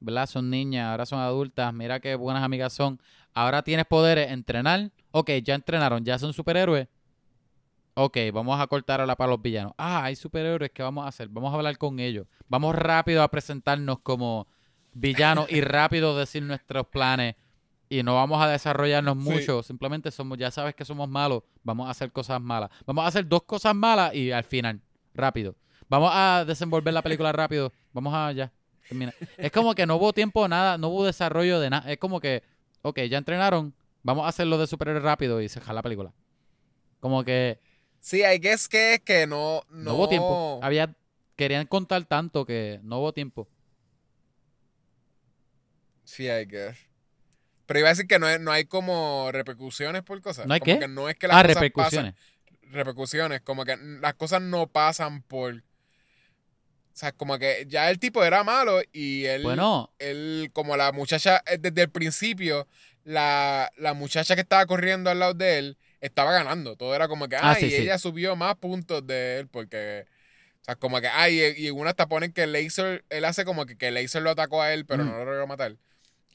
¿verdad? 0.00 0.26
Son 0.26 0.48
niñas, 0.50 0.86
ahora 0.90 1.06
son 1.06 1.18
adultas, 1.20 1.72
mira 1.72 2.00
qué 2.00 2.14
buenas 2.14 2.42
amigas 2.42 2.72
son. 2.72 3.00
Ahora 3.32 3.62
tienes 3.62 3.86
poderes, 3.86 4.30
entrenar. 4.30 4.90
Ok, 5.10 5.30
ya 5.42 5.54
entrenaron, 5.54 6.04
ya 6.04 6.18
son 6.18 6.32
superhéroes. 6.32 6.88
Ok, 7.96 8.16
vamos 8.32 8.60
a 8.60 8.66
cortar 8.66 9.00
ahora 9.00 9.14
para 9.16 9.30
los 9.30 9.40
villanos. 9.40 9.72
Ah, 9.78 10.04
hay 10.04 10.16
superhéroes, 10.16 10.70
¿qué 10.72 10.82
vamos 10.82 11.04
a 11.04 11.08
hacer? 11.08 11.28
Vamos 11.28 11.52
a 11.52 11.56
hablar 11.56 11.78
con 11.78 12.00
ellos. 12.00 12.26
Vamos 12.48 12.74
rápido 12.74 13.22
a 13.22 13.30
presentarnos 13.30 14.00
como 14.00 14.48
villanos 14.92 15.50
y 15.50 15.60
rápido 15.60 16.16
decir 16.18 16.42
nuestros 16.42 16.86
planes. 16.88 17.36
Y 17.88 18.02
no 18.02 18.16
vamos 18.16 18.42
a 18.42 18.48
desarrollarnos 18.48 19.22
Sí. 19.22 19.30
mucho. 19.30 19.62
Simplemente 19.62 20.10
somos, 20.10 20.38
ya 20.38 20.50
sabes 20.50 20.74
que 20.74 20.84
somos 20.84 21.08
malos. 21.08 21.44
Vamos 21.62 21.86
a 21.86 21.90
hacer 21.90 22.10
cosas 22.10 22.40
malas. 22.40 22.70
Vamos 22.84 23.04
a 23.04 23.08
hacer 23.08 23.28
dos 23.28 23.42
cosas 23.44 23.74
malas 23.76 24.12
y 24.14 24.32
al 24.32 24.42
final, 24.42 24.80
rápido. 25.14 25.54
Vamos 25.88 26.10
a 26.12 26.44
desenvolver 26.46 26.92
la 26.94 27.02
película 27.02 27.32
rápido. 27.32 27.72
Vamos 27.92 28.12
a 28.14 28.32
ya. 28.32 28.52
Termina. 28.88 29.12
Es 29.36 29.50
como 29.52 29.74
que 29.74 29.86
no 29.86 29.96
hubo 29.96 30.12
tiempo, 30.12 30.46
nada, 30.48 30.76
no 30.78 30.88
hubo 30.88 31.04
desarrollo 31.06 31.60
de 31.60 31.70
nada. 31.70 31.90
Es 31.90 31.98
como 31.98 32.20
que, 32.20 32.42
ok, 32.82 33.00
ya 33.02 33.18
entrenaron. 33.18 33.74
Vamos 34.02 34.26
a 34.26 34.28
hacerlo 34.28 34.58
de 34.58 34.66
superhéroe 34.66 35.00
rápido 35.00 35.40
y 35.40 35.48
se 35.48 35.60
jala 35.60 35.74
la 35.78 35.82
película. 35.82 36.12
Como 37.00 37.24
que 37.24 37.58
Sí, 38.00 38.22
guess 38.40 38.68
que 38.68 38.94
es 38.94 39.00
que 39.00 39.26
no, 39.26 39.62
no, 39.70 39.82
no 39.84 39.94
hubo 39.94 40.08
tiempo. 40.08 40.60
Había, 40.62 40.94
querían 41.36 41.66
contar 41.66 42.04
tanto 42.04 42.44
que 42.44 42.78
no 42.82 42.98
hubo 42.98 43.14
tiempo. 43.14 43.48
Sí, 46.04 46.24
I 46.28 46.44
guess. 46.44 46.76
Pero 47.66 47.80
iba 47.80 47.88
a 47.88 47.92
decir 47.92 48.06
que 48.06 48.18
no, 48.18 48.28
es- 48.28 48.40
no 48.40 48.52
hay 48.52 48.66
como 48.66 49.30
repercusiones 49.32 50.02
por 50.02 50.20
cosas. 50.20 50.46
¿No 50.46 50.52
hay 50.54 50.60
como 50.60 50.74
qué? 50.74 50.80
que 50.80 50.88
no 50.88 51.08
es 51.08 51.16
que 51.16 51.28
las 51.28 51.36
Ah, 51.38 51.42
cosas 51.42 51.54
repercusiones. 51.62 52.14
pasan- 52.14 52.72
repercusiones, 52.72 53.40
como 53.40 53.64
que 53.64 53.76
las 53.78 54.14
cosas 54.14 54.42
no 54.42 54.66
pasan 54.66 55.22
por... 55.22 55.62
O 56.94 56.96
sea, 56.96 57.10
como 57.10 57.38
que 57.38 57.64
ya 57.68 57.90
el 57.90 57.98
tipo 57.98 58.22
era 58.24 58.44
malo 58.44 58.80
y 58.92 59.24
él... 59.24 59.42
Bueno, 59.42 59.90
él, 59.98 60.50
como 60.52 60.76
la 60.76 60.92
muchacha, 60.92 61.42
eh, 61.50 61.58
desde 61.58 61.82
el 61.82 61.90
principio, 61.90 62.68
la, 63.02 63.68
la 63.76 63.94
muchacha 63.94 64.36
que 64.36 64.42
estaba 64.42 64.64
corriendo 64.66 65.10
al 65.10 65.18
lado 65.18 65.34
de 65.34 65.58
él 65.58 65.76
estaba 66.00 66.30
ganando. 66.32 66.76
Todo 66.76 66.94
era 66.94 67.08
como 67.08 67.28
que, 67.28 67.34
Ah, 67.36 67.54
ay, 67.56 67.62
sí, 67.62 67.70
sí. 67.70 67.76
ella 67.82 67.98
subió 67.98 68.36
más 68.36 68.54
puntos 68.56 69.04
de 69.06 69.40
él 69.40 69.48
porque, 69.48 70.06
o 70.60 70.64
sea, 70.64 70.76
como 70.76 71.00
que, 71.00 71.08
ay, 71.08 71.40
y 71.56 71.66
en 71.66 71.74
una 71.76 71.90
hasta 71.90 72.06
ponen 72.06 72.32
que 72.32 72.46
Laser, 72.46 73.04
él 73.10 73.24
hace 73.24 73.44
como 73.44 73.66
que, 73.66 73.76
que 73.76 73.90
Laser 73.90 74.22
lo 74.22 74.30
atacó 74.30 74.62
a 74.62 74.72
él, 74.72 74.86
pero 74.86 75.02
Mm. 75.02 75.08
no 75.08 75.18
lo 75.18 75.24
logró 75.24 75.46
matar. 75.48 75.74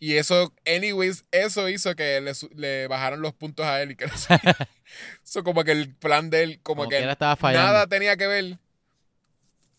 Y 0.02 0.15
eso, 0.15 0.53
anyways, 0.65 1.23
eso 1.31 1.69
hizo 1.69 1.95
que 1.95 2.19
le, 2.22 2.31
le 2.56 2.88
bajaron 2.88 3.22
los 3.22 3.34
puntos 3.34 3.65
a 3.65 3.81
él 3.81 3.91
y 3.91 3.95
que 3.95 4.06
Eso 5.23 5.44
como 5.44 5.64
que 5.64 5.72
el 5.72 5.94
plan 5.95 6.30
de 6.30 6.44
él, 6.44 6.60
como, 6.64 6.81
como 6.84 6.90
que 6.90 6.98
que 6.98 7.03
él 7.03 7.10
estaba 7.10 7.36
fallando. 7.38 7.65
nada 7.68 7.88
tenía 7.88 8.18
que 8.18 8.27
ver. 8.27 8.57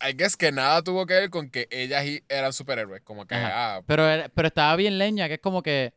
I 0.02 0.12
guess 0.16 0.36
que 0.36 0.50
nada 0.52 0.82
tuvo 0.82 1.06
que 1.06 1.14
ver 1.14 1.30
con 1.30 1.50
que 1.50 1.68
ellas 1.70 2.04
eran 2.28 2.52
superhéroes. 2.52 3.02
Como 3.02 3.26
que, 3.26 3.34
ah, 3.34 3.82
Pero, 3.86 4.04
pero 4.34 4.48
estaba 4.48 4.74
bien 4.76 4.98
leña, 4.98 5.28
que 5.28 5.34
es 5.34 5.40
como 5.40 5.62
que 5.62 5.92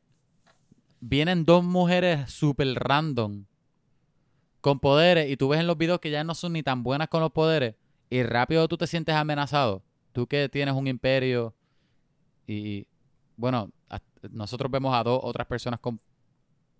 vienen 0.99 1.45
dos 1.45 1.63
mujeres 1.63 2.31
super 2.31 2.67
random 2.75 3.45
con 4.61 4.79
poderes 4.79 5.29
y 5.29 5.35
tú 5.35 5.49
ves 5.49 5.59
en 5.59 5.67
los 5.67 5.77
videos 5.77 5.99
que 5.99 6.09
ya 6.09 6.23
no 6.23 6.35
son 6.35 6.53
ni 6.53 6.63
tan 6.63 6.83
buenas 6.83 7.09
con 7.09 7.19
los 7.19 7.31
poderes 7.31 7.75
y 8.09 8.23
rápido 8.23 8.67
tú 8.67 8.77
te 8.77 8.87
sientes 8.87 9.15
amenazado. 9.15 9.83
Tú 10.11 10.27
que 10.27 10.47
tienes 10.47 10.75
un 10.75 10.87
imperio 10.87 11.55
y, 12.45 12.87
bueno, 13.35 13.71
nosotros 14.31 14.71
vemos 14.71 14.95
a 14.95 15.03
dos 15.03 15.19
otras 15.23 15.47
personas 15.47 15.79
con 15.79 15.99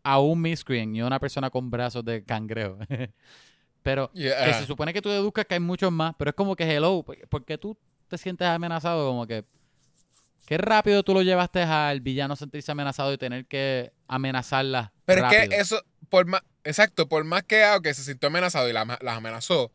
a 0.04 0.20
un 0.20 0.42
miscreant 0.42 0.96
y 0.96 1.02
una 1.02 1.20
persona 1.20 1.50
con 1.50 1.72
brazos 1.72 2.06
de 2.06 2.24
cangrejo. 2.24 2.78
pero 3.84 4.10
yeah, 4.14 4.46
que 4.46 4.54
se 4.54 4.66
supone 4.66 4.94
que 4.94 5.02
tú 5.02 5.10
deduzcas 5.10 5.46
que 5.46 5.54
hay 5.56 5.60
muchos 5.60 5.92
más, 5.92 6.16
pero 6.18 6.30
es 6.30 6.36
como 6.36 6.56
que 6.56 6.64
hello, 6.64 7.04
¿por- 7.04 7.28
¿por 7.30 7.46
qué 7.46 7.58
tú 7.58 7.78
te 8.08 8.18
sientes 8.18 8.48
amenazado? 8.48 9.08
Como 9.08 9.28
que, 9.28 9.44
qué 10.46 10.58
rápido 10.58 11.04
tú 11.04 11.14
lo 11.14 11.22
llevaste 11.22 11.62
al 11.62 12.02
villano 12.02 12.36
sentirse 12.36 12.72
amenazado 12.72 13.14
y 13.14 13.18
tener 13.18 13.46
que 13.46 13.92
amenazarla. 14.08 14.92
Pero 15.06 15.28
es 15.28 15.48
que 15.50 15.56
eso, 15.58 15.82
por 16.10 16.26
más, 16.26 16.42
exacto, 16.64 17.08
por 17.08 17.24
más 17.24 17.44
que 17.44 17.64
ah, 17.64 17.80
que 17.82 17.94
se 17.94 18.04
sintió 18.04 18.28
amenazado 18.28 18.70
y 18.70 18.74
la- 18.74 18.86
las 19.02 19.18
amenazó, 19.18 19.72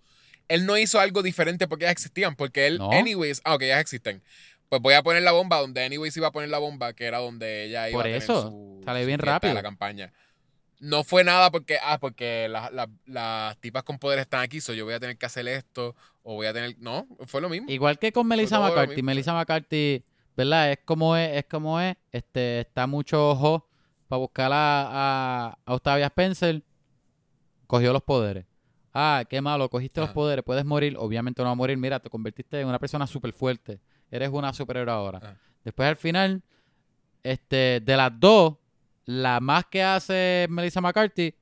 él 0.48 0.64
no 0.66 0.78
hizo 0.78 0.98
algo 1.00 1.22
diferente 1.22 1.68
porque 1.68 1.84
ellas 1.84 1.92
existían, 1.92 2.34
porque 2.36 2.66
él, 2.66 2.78
No. 2.78 2.90
anyways, 2.92 3.40
ah, 3.44 3.54
ok, 3.54 3.62
ellas 3.62 3.80
existen. 3.80 4.22
Pues 4.70 4.82
voy 4.82 4.94
a 4.94 5.02
poner 5.02 5.22
la 5.22 5.32
bomba 5.32 5.58
donde 5.60 5.82
anyways 5.84 6.14
iba 6.18 6.28
a 6.28 6.32
poner 6.32 6.50
la 6.50 6.58
bomba, 6.58 6.92
que 6.92 7.06
era 7.06 7.18
donde 7.18 7.64
ella 7.64 7.88
iba 7.88 7.96
Por 7.98 8.02
a 8.06 8.08
tener 8.08 8.22
eso, 8.22 8.42
su, 8.42 8.82
sale 8.84 9.00
su 9.02 9.06
bien 9.06 9.18
de 9.18 9.24
rápido. 9.26 9.54
la 9.54 9.62
campaña. 9.62 10.12
No 10.80 11.02
fue 11.04 11.24
nada 11.24 11.50
porque, 11.50 11.76
ah, 11.82 11.98
porque 11.98 12.46
la- 12.48 12.70
la- 12.70 12.88
las 13.06 13.56
tipas 13.58 13.82
con 13.82 13.98
poder 13.98 14.18
están 14.20 14.40
aquí, 14.42 14.60
so 14.60 14.72
yo 14.72 14.84
voy 14.84 14.94
a 14.94 15.00
tener 15.00 15.16
que 15.18 15.26
hacer 15.26 15.46
esto, 15.48 15.96
o 16.22 16.34
voy 16.34 16.46
a 16.46 16.52
tener, 16.52 16.76
no, 16.78 17.06
fue 17.26 17.40
lo 17.40 17.48
mismo. 17.48 17.68
Igual 17.70 17.98
que 17.98 18.12
con 18.12 18.26
Melissa 18.28 18.60
McCarthy. 18.60 19.02
Melissa 19.02 19.32
McCarthy, 19.34 20.04
¿verdad? 20.36 20.70
Es 20.72 20.78
como 20.84 21.16
es, 21.16 21.36
es 21.38 21.44
como 21.46 21.80
es. 21.80 21.96
Este, 22.12 22.60
está 22.60 22.86
mucho 22.86 23.30
ojo 23.30 23.66
para 24.06 24.20
buscar 24.20 24.52
a, 24.52 24.56
a, 25.48 25.58
a 25.66 25.74
Octavia 25.74 26.06
Spencer. 26.06 26.62
Cogió 27.66 27.92
los 27.92 28.02
poderes. 28.02 28.46
Ah, 28.94 29.24
qué 29.28 29.40
malo, 29.40 29.68
cogiste 29.68 30.00
los 30.00 30.10
poderes, 30.10 30.44
puedes 30.44 30.64
morir. 30.64 30.96
Obviamente 30.98 31.42
no 31.42 31.46
va 31.46 31.52
a 31.52 31.54
morir. 31.54 31.76
Mira, 31.76 32.00
te 32.00 32.08
convertiste 32.08 32.60
en 32.60 32.66
una 32.68 32.78
persona 32.78 33.06
súper 33.06 33.32
fuerte. 33.32 33.80
Eres 34.10 34.30
una 34.30 34.52
superhéroe 34.52 34.92
ahora. 34.94 35.36
Después 35.64 35.88
al 35.88 35.96
final, 35.96 36.42
este, 37.22 37.80
de 37.80 37.96
las 37.96 38.10
dos, 38.18 38.54
la 39.10 39.40
más 39.40 39.64
que 39.64 39.82
hace 39.82 40.46
Melissa 40.50 40.82
McCarthy, 40.82 41.34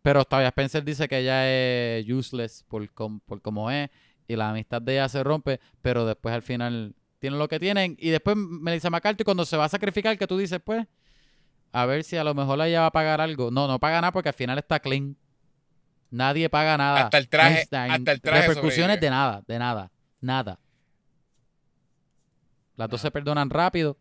pero 0.00 0.22
Octavia 0.22 0.48
Spencer 0.48 0.82
dice 0.82 1.06
que 1.08 1.18
ella 1.18 1.46
es 1.46 2.08
useless 2.08 2.64
por, 2.66 2.88
com- 2.94 3.20
por 3.20 3.42
como 3.42 3.70
es 3.70 3.90
y 4.26 4.34
la 4.34 4.48
amistad 4.48 4.80
de 4.80 4.94
ella 4.94 5.06
se 5.10 5.22
rompe, 5.22 5.60
pero 5.82 6.06
después 6.06 6.34
al 6.34 6.40
final 6.40 6.94
tienen 7.18 7.38
lo 7.38 7.48
que 7.48 7.60
tienen 7.60 7.96
y 7.98 8.08
después 8.08 8.34
Melissa 8.34 8.88
McCarthy 8.88 9.24
cuando 9.24 9.44
se 9.44 9.58
va 9.58 9.66
a 9.66 9.68
sacrificar 9.68 10.16
que 10.16 10.26
tú 10.26 10.38
dices, 10.38 10.58
pues, 10.64 10.86
a 11.72 11.84
ver 11.84 12.02
si 12.02 12.16
a 12.16 12.24
lo 12.24 12.32
mejor 12.34 12.58
ella 12.62 12.80
va 12.80 12.86
a 12.86 12.92
pagar 12.92 13.20
algo. 13.20 13.50
No, 13.50 13.68
no 13.68 13.78
paga 13.78 14.00
nada 14.00 14.12
porque 14.12 14.30
al 14.30 14.34
final 14.34 14.56
está 14.56 14.80
clean. 14.80 15.16
Nadie 16.10 16.48
paga 16.48 16.78
nada. 16.78 17.04
Hasta 17.04 17.18
el 17.18 17.28
traje- 17.28 17.58
Einstein, 17.58 17.90
hasta 17.92 18.12
el 18.12 18.20
traje 18.22 18.40
Repercusiones 18.48 18.96
sobrevive. 18.96 19.00
de 19.06 19.10
nada, 19.10 19.42
de 19.46 19.58
nada, 19.58 19.90
nada. 20.22 20.58
Las 22.76 22.88
dos 22.88 23.00
se 23.02 23.10
perdonan 23.10 23.50
rápido. 23.50 23.98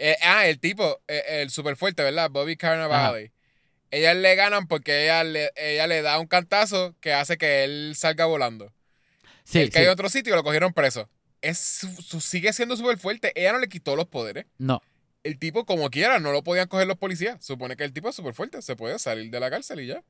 Eh, 0.00 0.16
ah, 0.22 0.46
el 0.46 0.60
tipo, 0.60 1.00
eh, 1.08 1.22
el 1.42 1.50
super 1.50 1.74
fuerte, 1.76 2.02
¿verdad? 2.02 2.30
Bobby 2.30 2.56
Carnavale. 2.56 3.32
Ellas 3.90 4.16
le 4.16 4.34
ganan 4.36 4.66
porque 4.68 5.04
ella 5.04 5.24
le, 5.24 5.50
ella 5.56 5.86
le 5.86 6.02
da 6.02 6.18
un 6.20 6.26
cantazo 6.26 6.94
que 7.00 7.12
hace 7.14 7.36
que 7.38 7.64
él 7.64 7.94
salga 7.96 8.26
volando. 8.26 8.72
Sí, 9.44 9.58
él 9.60 9.66
sí. 9.68 9.72
cae 9.72 9.84
en 9.84 9.90
otro 9.90 10.08
sitio 10.08 10.34
lo 10.36 10.44
cogieron 10.44 10.72
preso. 10.72 11.08
Es, 11.40 11.58
su- 11.58 12.20
sigue 12.20 12.52
siendo 12.52 12.76
súper 12.76 12.98
fuerte. 12.98 13.32
Ella 13.34 13.52
no 13.52 13.58
le 13.58 13.68
quitó 13.68 13.96
los 13.96 14.06
poderes. 14.06 14.44
No, 14.58 14.82
El 15.24 15.38
tipo, 15.38 15.64
como 15.64 15.88
quiera, 15.90 16.20
no 16.20 16.32
lo 16.32 16.42
podían 16.44 16.68
coger 16.68 16.86
los 16.86 16.98
policías. 16.98 17.42
Supone 17.44 17.76
que 17.76 17.84
el 17.84 17.92
tipo 17.92 18.08
es 18.10 18.14
súper 18.14 18.34
fuerte. 18.34 18.60
Se 18.62 18.76
puede 18.76 18.98
salir 18.98 19.30
de 19.30 19.40
la 19.40 19.48
cárcel 19.50 19.80
y 19.80 19.86
ya. 19.86 20.02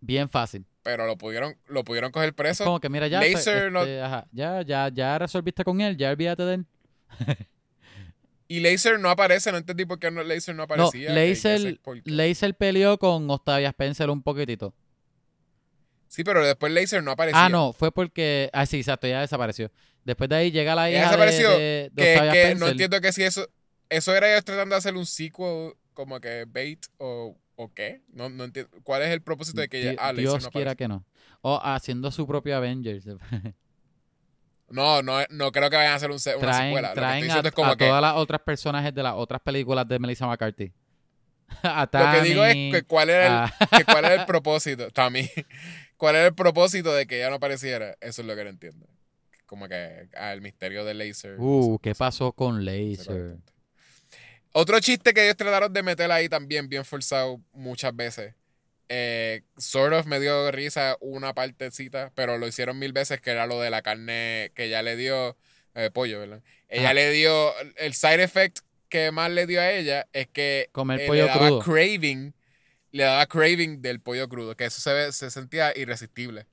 bien 0.00 0.28
fácil. 0.28 0.66
Pero 0.82 1.06
lo 1.06 1.16
pudieron, 1.16 1.56
lo 1.68 1.84
pudieron 1.84 2.10
coger 2.12 2.30
Es 2.30 2.34
preso. 2.34 2.64
como 2.64 2.80
que 2.80 2.88
mira, 2.90 3.06
ya, 3.08 3.20
Laser 3.20 3.56
este, 3.56 3.70
no- 3.70 3.80
ajá, 4.04 4.26
ya, 4.32 4.62
ya, 4.62 4.90
ya 4.92 5.18
resolviste 5.18 5.64
con 5.64 5.80
él, 5.80 5.96
ya 5.96 6.10
olvídate 6.10 6.42
de 6.42 6.54
él. 6.54 6.66
Y 8.52 8.60
Laser 8.60 9.00
no 9.00 9.08
aparece. 9.08 9.50
No 9.50 9.56
entendí 9.56 9.86
por 9.86 9.98
qué 9.98 10.10
no, 10.10 10.22
Laser 10.22 10.54
no 10.54 10.58
No, 10.58 10.64
aparecía. 10.64 11.08
sé 11.08 11.14
Laser. 11.14 11.80
Laser 12.04 12.54
peleó 12.54 12.98
con 12.98 13.30
Octavia 13.30 13.70
Spencer 13.70 14.10
un 14.10 14.22
poquitito. 14.22 14.74
Sí, 16.08 16.22
pero 16.22 16.44
después 16.44 16.70
Laser 16.70 17.02
no 17.02 17.12
aparecía. 17.12 17.46
Ah, 17.46 17.48
no, 17.48 17.72
fue 17.72 17.90
porque. 17.92 18.50
Ah, 18.52 18.66
sí, 18.66 18.76
exacto, 18.76 19.06
ya 19.06 19.22
desapareció. 19.22 19.70
Después 20.04 20.28
de 20.28 20.36
ahí 20.36 20.50
llega 20.50 20.74
la 20.74 20.90
hija 20.90 20.98
de, 20.98 21.04
desapareció, 21.06 21.50
de, 21.50 21.90
de 21.94 22.02
que, 22.02 22.12
Octavia 22.12 22.32
que 22.32 22.54
no 22.56 22.68
entiendo 22.68 23.00
que 23.00 23.12
si 23.12 23.22
eso 23.22 23.48
eso 23.88 24.14
era 24.14 24.30
ellos 24.30 24.44
tratando 24.44 24.74
de 24.74 24.78
hacer 24.80 24.96
un 24.96 25.06
sequel 25.06 25.72
como 25.94 26.20
que 26.20 26.44
bait 26.46 26.84
o, 26.98 27.38
o 27.56 27.72
qué 27.72 28.02
no, 28.12 28.28
no 28.28 28.44
entiendo 28.44 28.70
cuál 28.82 29.00
es 29.00 29.08
el 29.08 29.22
propósito 29.22 29.62
de 29.62 29.68
que 29.68 29.80
ella 29.80 29.94
ah, 29.98 30.12
Laser 30.12 30.28
Dios 30.28 30.42
no 30.42 30.50
quiera 30.50 30.74
que 30.74 30.88
no. 30.88 31.06
O 31.40 31.58
haciendo 31.62 32.10
su 32.10 32.26
propio 32.26 32.54
Avengers. 32.54 33.06
no 34.72 35.02
no 35.02 35.20
no 35.30 35.52
creo 35.52 35.70
que 35.70 35.76
vayan 35.76 35.92
a 35.92 35.96
hacer 35.96 36.10
un 36.10 36.16
una 36.16 36.38
traen 36.38 36.64
secuela 36.68 36.88
Lo 36.88 36.94
que 36.94 37.00
estoy 37.00 37.28
traen 37.28 37.30
a, 37.46 37.48
es 37.48 37.54
como 37.54 37.70
a 37.72 37.76
que 37.76 37.86
todas 37.86 38.02
las 38.02 38.14
otras 38.16 38.40
personajes 38.42 38.94
de 38.94 39.02
las 39.02 39.14
otras 39.14 39.40
películas 39.42 39.86
de 39.86 39.98
Melissa 39.98 40.26
McCarthy. 40.26 40.72
a 41.62 41.88
lo 41.92 42.10
que 42.10 42.22
digo 42.22 42.44
es 42.44 42.52
Tammy, 42.54 42.70
que 42.72 42.82
cuál 42.84 43.10
era 43.10 43.26
el, 43.26 43.32
a- 43.32 43.68
que 43.78 43.84
cuál 43.84 44.04
era 44.06 44.14
el 44.14 44.26
propósito 44.26 44.90
Tammy 44.90 45.28
cuál 45.96 46.16
era 46.16 46.26
el 46.26 46.34
propósito 46.34 46.92
de 46.94 47.06
que 47.06 47.18
ella 47.18 47.28
no 47.30 47.36
apareciera 47.36 47.96
eso 48.00 48.22
es 48.22 48.26
lo 48.28 48.34
que 48.34 48.44
no 48.44 48.50
entiendo 48.50 48.86
como 49.46 49.68
que 49.68 50.08
el 50.14 50.40
misterio 50.40 50.84
de 50.84 50.94
Laser 50.94 51.36
Uh, 51.38 51.72
no 51.72 51.72
sé, 51.74 51.78
¿qué 51.82 51.94
pasó 51.94 52.32
con 52.32 52.64
Laser? 52.64 53.36
Otro 54.54 54.80
chiste 54.80 55.14
que 55.14 55.24
ellos 55.24 55.36
trataron 55.36 55.72
de 55.72 55.82
meter 55.82 56.10
ahí 56.10 56.28
también, 56.28 56.68
bien 56.68 56.84
forzado 56.84 57.40
muchas 57.52 57.94
veces. 57.96 58.34
Eh, 58.88 59.42
sort 59.56 59.94
of 59.94 60.06
me 60.06 60.20
dio 60.20 60.50
risa 60.50 60.96
una 61.00 61.32
partecita, 61.34 62.12
pero 62.14 62.36
lo 62.38 62.46
hicieron 62.46 62.78
mil 62.78 62.92
veces, 62.92 63.20
que 63.20 63.30
era 63.30 63.46
lo 63.46 63.60
de 63.60 63.70
la 63.70 63.80
carne 63.82 64.52
que 64.54 64.64
ella 64.64 64.82
le 64.82 64.96
dio, 64.96 65.36
eh, 65.74 65.90
pollo, 65.90 66.20
¿verdad? 66.20 66.42
Ella 66.68 66.84
Ajá. 66.86 66.94
le 66.94 67.10
dio, 67.10 67.52
el 67.78 67.94
side 67.94 68.22
effect 68.22 68.58
que 68.88 69.10
más 69.10 69.30
le 69.30 69.46
dio 69.46 69.60
a 69.60 69.70
ella 69.70 70.06
es 70.12 70.28
que 70.28 70.68
Comer 70.72 71.00
eh, 71.00 71.06
pollo 71.06 71.22
le 71.22 71.28
daba 71.28 71.46
crudo. 71.48 71.58
craving, 71.60 72.34
le 72.90 73.02
daba 73.04 73.26
craving 73.26 73.80
del 73.80 74.00
pollo 74.00 74.28
crudo, 74.28 74.54
que 74.56 74.66
eso 74.66 74.80
se, 74.82 74.92
ve- 74.92 75.12
se 75.12 75.30
sentía 75.30 75.72
irresistible. 75.76 76.46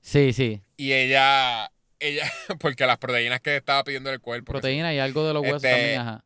Sí, 0.00 0.32
sí. 0.32 0.62
Y 0.78 0.92
ella, 0.92 1.70
ella, 1.98 2.30
porque 2.60 2.86
las 2.86 2.96
proteínas 2.96 3.40
que 3.40 3.56
estaba 3.56 3.84
pidiendo 3.84 4.10
el 4.10 4.20
cuerpo. 4.20 4.52
que 4.52 4.58
sí. 4.58 4.60
Proteína 4.62 4.94
y 4.94 4.98
algo 4.98 5.26
de 5.26 5.34
los 5.34 5.42
huesos 5.42 5.62
Este- 5.64 5.70
también, 5.76 6.00
ajá. 6.00 6.24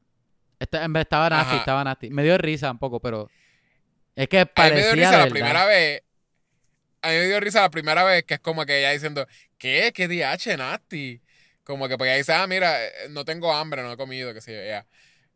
Esta- 0.60 0.84
en 0.84 0.92
vez- 0.92 1.02
estaba 1.02 1.28
nasty, 1.30 1.48
Ajá. 1.50 1.58
estaba 1.58 1.82
nasty. 1.84 2.10
Me 2.10 2.22
dio 2.22 2.38
risa 2.38 2.70
un 2.70 2.78
poco, 2.78 3.00
pero 3.00 3.28
es 4.16 4.28
que 4.28 4.40
A 4.40 4.44
mí 4.44 4.50
parecía 4.54 4.90
me 4.90 4.96
dio 4.96 5.06
risa 5.06 5.18
la 5.18 5.28
primera 5.28 5.64
vez. 5.66 6.02
A 7.02 7.08
mí 7.08 7.14
me 7.14 7.26
dio 7.26 7.40
risa 7.40 7.60
la 7.62 7.70
primera 7.70 8.04
vez 8.04 8.24
que 8.24 8.34
es 8.34 8.40
como 8.40 8.66
que 8.66 8.78
ella 8.78 8.90
diciendo, 8.90 9.26
¿qué? 9.58 9.92
¿Qué 9.94 10.08
DH, 10.08 10.56
Nasty? 10.58 11.22
Como 11.64 11.88
que 11.88 11.96
porque 11.96 12.10
ella 12.10 12.18
dice, 12.18 12.32
ah, 12.32 12.46
mira, 12.46 12.84
eh, 12.84 12.92
no 13.10 13.24
tengo 13.24 13.52
hambre, 13.52 13.82
no 13.82 13.92
he 13.92 13.96
comido, 13.96 14.34
que 14.34 14.40
sé 14.40 14.52
yo. 14.52 14.60
Ella, 14.60 14.86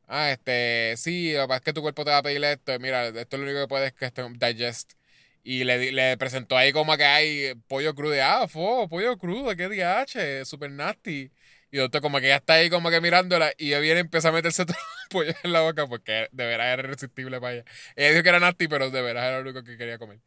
ah, 0.09 0.31
este, 0.31 0.95
sí, 0.97 1.33
lo 1.33 1.43
que 1.43 1.49
pasa 1.49 1.59
es 1.59 1.63
que 1.65 1.73
tu 1.73 1.83
cuerpo 1.83 2.05
te 2.05 2.11
va 2.11 2.19
a 2.19 2.23
pedir 2.23 2.43
esto. 2.45 2.79
Mira, 2.81 3.07
esto 3.09 3.37
es 3.37 3.41
lo 3.41 3.45
único 3.45 3.61
que 3.61 3.69
puedes 3.69 3.93
que 3.95 4.07
esto 4.07 4.29
digest. 4.31 4.95
Y 5.43 5.65
le, 5.65 5.93
le 5.93 6.17
presentó 6.17 6.57
ahí 6.57 6.73
como 6.73 6.97
que 6.97 7.05
hay 7.05 7.55
pollo 7.69 7.95
crudo. 7.95 8.15
Ah, 8.23 8.49
fo, 8.49 8.89
pollo 8.89 9.17
crudo, 9.19 9.55
qué 9.57 9.69
DH, 9.69 10.45
super 10.45 10.71
nasty. 10.71 11.31
Y 11.71 11.79
otro 11.81 12.01
como 12.01 12.21
que 12.21 12.29
ya 12.29 12.37
está 12.37 12.55
ahí 12.55 12.71
como 12.71 12.91
que 12.91 13.01
mirándola 13.01 13.53
y 13.59 13.69
ella 13.69 13.81
viene 13.81 14.01
y 14.01 14.03
empieza 14.03 14.29
a 14.29 14.33
meterse 14.33 14.65
todo 14.67 14.77
pollo 15.15 15.33
en 15.43 15.53
la 15.53 15.61
boca 15.63 15.87
porque 15.87 16.29
de 16.33 16.47
veras 16.47 16.67
era 16.75 16.83
irresistible 16.83 17.41
para 17.41 17.55
ella. 17.55 17.65
Ella 17.97 18.11
dijo 18.11 18.23
que 18.23 18.29
era 18.31 18.41
nasty, 18.41 18.69
pero 18.69 18.91
de 18.91 19.03
veras 19.03 19.25
era 19.25 19.37
lo 19.37 19.43
único 19.43 19.65
que 19.65 19.77
quería 19.79 19.99
comer. 19.99 20.21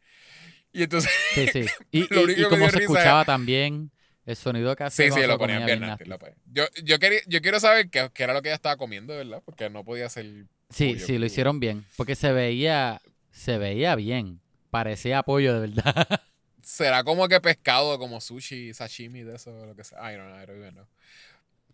Y 0.73 0.83
entonces, 0.83 1.11
Sí, 1.33 1.47
sí. 1.47 1.65
Y, 1.91 2.13
Lo 2.13 2.21
y- 2.21 2.23
único 2.25 2.41
y 2.41 2.43
como 2.49 2.69
se 2.69 2.79
escuchaba 2.79 3.25
también, 3.25 3.91
el 4.25 4.35
sonido 4.35 4.75
que 4.75 4.83
hacía 4.83 5.11
sí, 5.11 5.21
sí, 5.21 5.27
lo 5.27 5.37
ponían 5.37 5.65
bien 5.65 5.79
nasty. 5.81 6.05
lo 6.05 6.19
ponían. 6.19 6.37
Yo, 6.51 6.65
yo, 6.83 6.99
quería, 6.99 7.21
yo 7.27 7.41
quiero 7.41 7.59
saber 7.59 7.89
qué, 7.89 8.09
qué 8.13 8.23
era 8.23 8.33
lo 8.33 8.41
que 8.41 8.49
ella 8.49 8.55
estaba 8.55 8.77
comiendo, 8.77 9.15
verdad, 9.15 9.41
porque 9.45 9.69
no 9.69 9.83
podía 9.83 10.09
ser... 10.09 10.25
Sí, 10.69 10.93
pollo 10.93 11.05
sí, 11.05 11.17
lo 11.17 11.25
hicieron 11.25 11.59
bien. 11.59 11.85
Porque 11.95 12.15
se 12.15 12.31
veía, 12.33 13.01
se 13.31 13.57
veía 13.57 13.95
bien. 13.95 14.41
Parecía 14.69 15.23
pollo 15.23 15.53
de 15.53 15.67
verdad. 15.69 16.07
Será 16.61 17.03
como 17.05 17.29
que 17.29 17.39
pescado, 17.39 17.97
como 17.97 18.19
sushi, 18.19 18.73
sashimi, 18.73 19.23
de 19.23 19.35
eso, 19.35 19.65
lo 19.65 19.73
que 19.75 19.85
sea. 19.85 19.99
Ay, 20.01 20.17
no, 20.17 20.27
no, 20.27 20.71
know. 20.71 20.85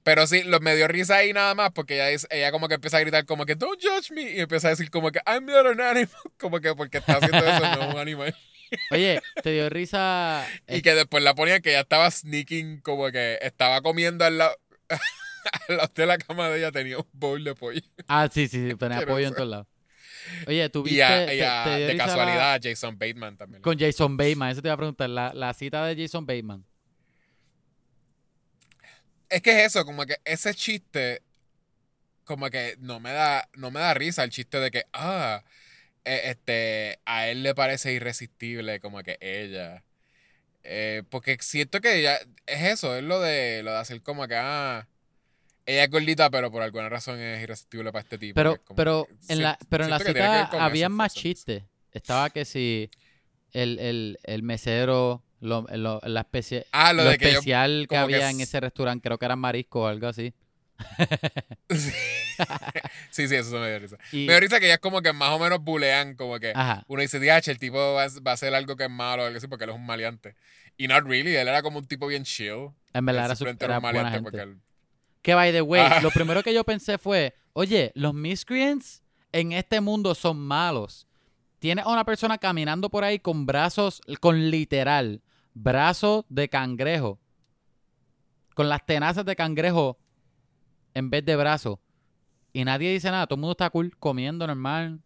Pero 0.04 0.28
sí, 0.28 0.44
lo, 0.44 0.60
me 0.60 0.76
dio 0.76 0.88
risa 0.88 1.18
ahí 1.18 1.32
nada 1.34 1.56
más 1.56 1.72
porque 1.72 1.96
ella, 1.96 2.08
dice- 2.08 2.28
ella 2.30 2.52
como 2.52 2.68
que 2.68 2.76
empieza 2.76 2.98
a 2.98 3.00
gritar 3.00 3.26
como 3.26 3.46
que 3.46 3.56
don't 3.56 3.82
judge 3.82 4.12
me 4.14 4.22
y 4.24 4.40
empieza 4.42 4.68
a 4.68 4.72
decir 4.72 4.90
como 4.92 5.12
que 5.12 5.20
I'm 5.26 5.46
not 5.46 5.66
an 5.66 5.80
animal, 5.82 6.10
como 6.40 6.60
que 6.60 6.76
porque 6.76 6.98
está 6.98 7.14
haciendo 7.18 7.38
eso 7.38 7.60
no 7.62 7.82
es 7.88 7.94
un 7.94 8.00
animal. 8.00 8.36
Oye, 8.92 9.22
te 9.44 9.52
dio 9.52 9.70
risa. 9.70 10.46
Y 10.68 10.82
que 10.82 10.94
después 10.96 11.24
la 11.24 11.36
ponían 11.36 11.62
que 11.62 11.70
ella 11.70 11.82
estaba 11.82 12.10
sneaking, 12.12 12.82
como 12.82 13.12
que 13.12 13.38
estaba 13.42 13.82
comiendo 13.82 14.26
al 14.26 14.38
lado, 14.40 14.56
al 15.70 15.78
lado 15.78 15.92
de 15.96 16.06
la 16.06 16.18
cama 16.18 16.50
de 16.50 16.58
ella, 16.60 16.72
tenía 16.72 16.98
un 16.98 17.08
bowl 17.14 17.44
de 17.44 17.54
pollo. 17.56 17.82
Ah, 18.08 18.28
sí, 18.32 18.48
sí, 18.48 18.70
sí, 18.72 18.76
tenía 18.76 19.06
pollo 19.06 19.28
en 19.28 19.34
todos 19.36 19.48
lados. 19.50 19.68
Oye, 20.48 20.68
tú 20.70 20.84
viste. 20.84 20.98
Y, 20.98 21.02
a- 21.02 21.26
te- 21.26 21.36
y 21.38 21.42
a- 21.42 21.64
te 21.66 21.78
dio 21.78 21.88
de 21.88 21.94
risa 21.94 22.06
la- 22.08 22.12
casualidad, 22.14 22.60
Jason 22.64 22.98
Bateman 22.98 23.38
también. 23.38 23.62
con 23.62 23.78
Jason 23.78 24.18
Bateman, 24.18 24.52
eso 24.52 24.62
te 24.62 24.68
iba 24.70 24.74
a 24.74 24.78
preguntar. 24.78 25.10
La, 25.10 25.34
la 25.34 25.54
cita 25.54 25.86
de 25.86 26.02
Jason 26.02 26.26
Bateman. 26.26 26.66
Es 29.34 29.42
que 29.42 29.50
es 29.50 29.66
eso, 29.66 29.84
como 29.84 30.06
que 30.06 30.18
ese 30.26 30.54
chiste, 30.54 31.24
como 32.24 32.52
que 32.52 32.76
no 32.80 33.00
me 33.00 33.12
da, 33.12 33.50
no 33.56 33.72
me 33.72 33.80
da 33.80 33.96
risa 33.96 34.24
el 34.24 34.30
chiste 34.30 34.60
de 34.60 34.70
que, 34.70 34.86
ah, 34.94 35.44
eh, 36.06 36.22
este, 36.26 37.00
a 37.06 37.28
él 37.28 37.42
le 37.42 37.56
parece 37.56 37.94
irresistible 37.94 38.80
como 38.80 39.02
que 39.02 39.18
ella. 39.22 39.84
Eh, 40.64 41.02
porque 41.10 41.36
siento 41.42 41.82
que 41.82 42.00
ella, 42.00 42.20
es 42.46 42.62
eso, 42.62 42.96
es 42.96 43.04
lo 43.04 43.20
de, 43.22 43.64
lo 43.64 43.72
de 43.72 43.78
hacer 43.80 44.04
como 44.04 44.28
que, 44.28 44.36
ah, 44.36 44.88
ella 45.66 45.86
es 45.86 45.90
gordita, 45.90 46.30
pero 46.30 46.52
por 46.52 46.62
alguna 46.62 46.90
razón 46.90 47.20
es 47.20 47.42
irresistible 47.42 47.92
para 47.92 48.04
este 48.04 48.20
tipo. 48.20 48.36
Pero, 48.36 48.64
como 48.64 48.76
pero, 48.76 49.08
en 49.30 49.42
la, 49.42 49.58
pero 49.68 49.86
en 49.86 49.90
la 49.90 50.00
cita 50.00 50.44
había 50.64 50.90
más 50.90 51.16
chistes. 51.16 51.64
Estaba 51.92 52.30
que 52.30 52.46
si 52.46 52.92
el, 53.52 53.80
el, 53.80 54.20
el 54.26 54.44
mesero, 54.44 55.24
lo, 55.44 55.66
lo- 55.72 56.02
la 56.04 56.22
especie, 56.22 56.66
Ah, 56.72 56.94
lo 56.94 57.04
lo 57.04 57.10
de 57.12 57.18
que 57.18 57.26
yo 57.26 57.32
especial 57.40 57.86
que 57.90 57.98
había 57.98 58.30
en 58.30 58.42
ese 58.42 58.60
restaurante, 58.60 59.08
creo 59.08 59.18
que 59.18 59.26
era 59.26 59.36
marisco 59.36 59.82
o 59.84 59.88
algo 59.88 60.08
así. 60.08 60.34
sí, 63.12 63.28
sí, 63.28 63.36
eso 63.36 63.60
me 63.60 63.70
dio 63.70 63.80
risa. 63.80 63.98
Y, 64.12 64.26
Me 64.26 64.34
dio 64.34 64.40
risa 64.40 64.60
que 64.60 64.66
ellas 64.66 64.80
como 64.80 65.02
que 65.02 65.14
más 65.14 65.30
o 65.32 65.40
menos 65.40 65.64
bulean, 65.64 66.16
como 66.16 66.40
que 66.40 66.52
ajá, 66.56 66.84
uno 66.88 67.02
dice, 67.02 67.20
DH, 67.20 67.50
el 67.52 67.60
tipo 67.60 67.78
va, 67.78 68.04
a- 68.06 68.20
va 68.26 68.32
a 68.32 68.34
hacer 68.34 68.54
algo 68.56 68.76
que 68.76 68.86
es 68.86 68.90
malo 68.90 69.24
o 69.24 69.26
algo 69.26 69.38
así 69.38 69.48
porque 69.48 69.66
él 69.66 69.72
es 69.72 69.76
un 69.76 69.86
maleante. 69.86 70.36
Y 70.78 70.88
not 70.88 71.06
really, 71.06 71.36
él 71.36 71.48
era 71.48 71.62
como 71.62 71.80
un 71.80 71.86
tipo 71.86 72.08
bien 72.08 72.24
chill. 72.24 72.70
en 72.94 73.06
verdad 73.06 73.26
era, 73.26 73.36
su- 73.36 73.40
simplemente 73.46 73.66
era 73.66 73.78
un 73.78 73.82
buena 73.84 73.98
maleante 74.04 74.18
gente. 74.18 74.32
porque 74.32 74.42
él- 74.52 74.58
Que 75.22 75.34
by 75.36 75.52
the 75.52 75.62
way, 75.62 75.82
Ah. 75.82 76.00
lo 76.02 76.12
primero 76.12 76.44
que 76.44 76.54
yo 76.54 76.64
pensé 76.64 76.98
fue, 76.98 77.34
oye, 77.54 77.92
los 77.96 78.14
miscreants 78.14 79.04
en 79.32 79.52
este 79.52 79.80
mundo 79.82 80.16
son 80.16 80.38
malos. 80.40 81.08
Tienes 81.60 81.86
a 81.86 81.90
una 81.90 82.04
persona 82.04 82.38
caminando 82.38 82.90
por 82.90 83.04
ahí 83.06 83.20
con 83.20 83.46
brazos, 83.46 84.02
con 84.20 84.52
literal, 84.52 85.22
brazos 85.54 86.26
de 86.30 86.50
cangrejo. 86.50 87.20
Con 88.56 88.70
las 88.70 88.86
tenazas 88.86 89.26
de 89.26 89.36
cangrejo 89.36 89.98
en 90.94 91.10
vez 91.10 91.26
de 91.26 91.36
brazos. 91.36 91.80
Y 92.52 92.64
nadie 92.66 92.92
dice 92.92 93.10
nada, 93.10 93.26
todo 93.26 93.36
el 93.36 93.42
mundo 93.42 93.54
está 93.54 93.70
cool, 93.72 93.98
comiendo 93.98 94.46
normal. 94.46 95.00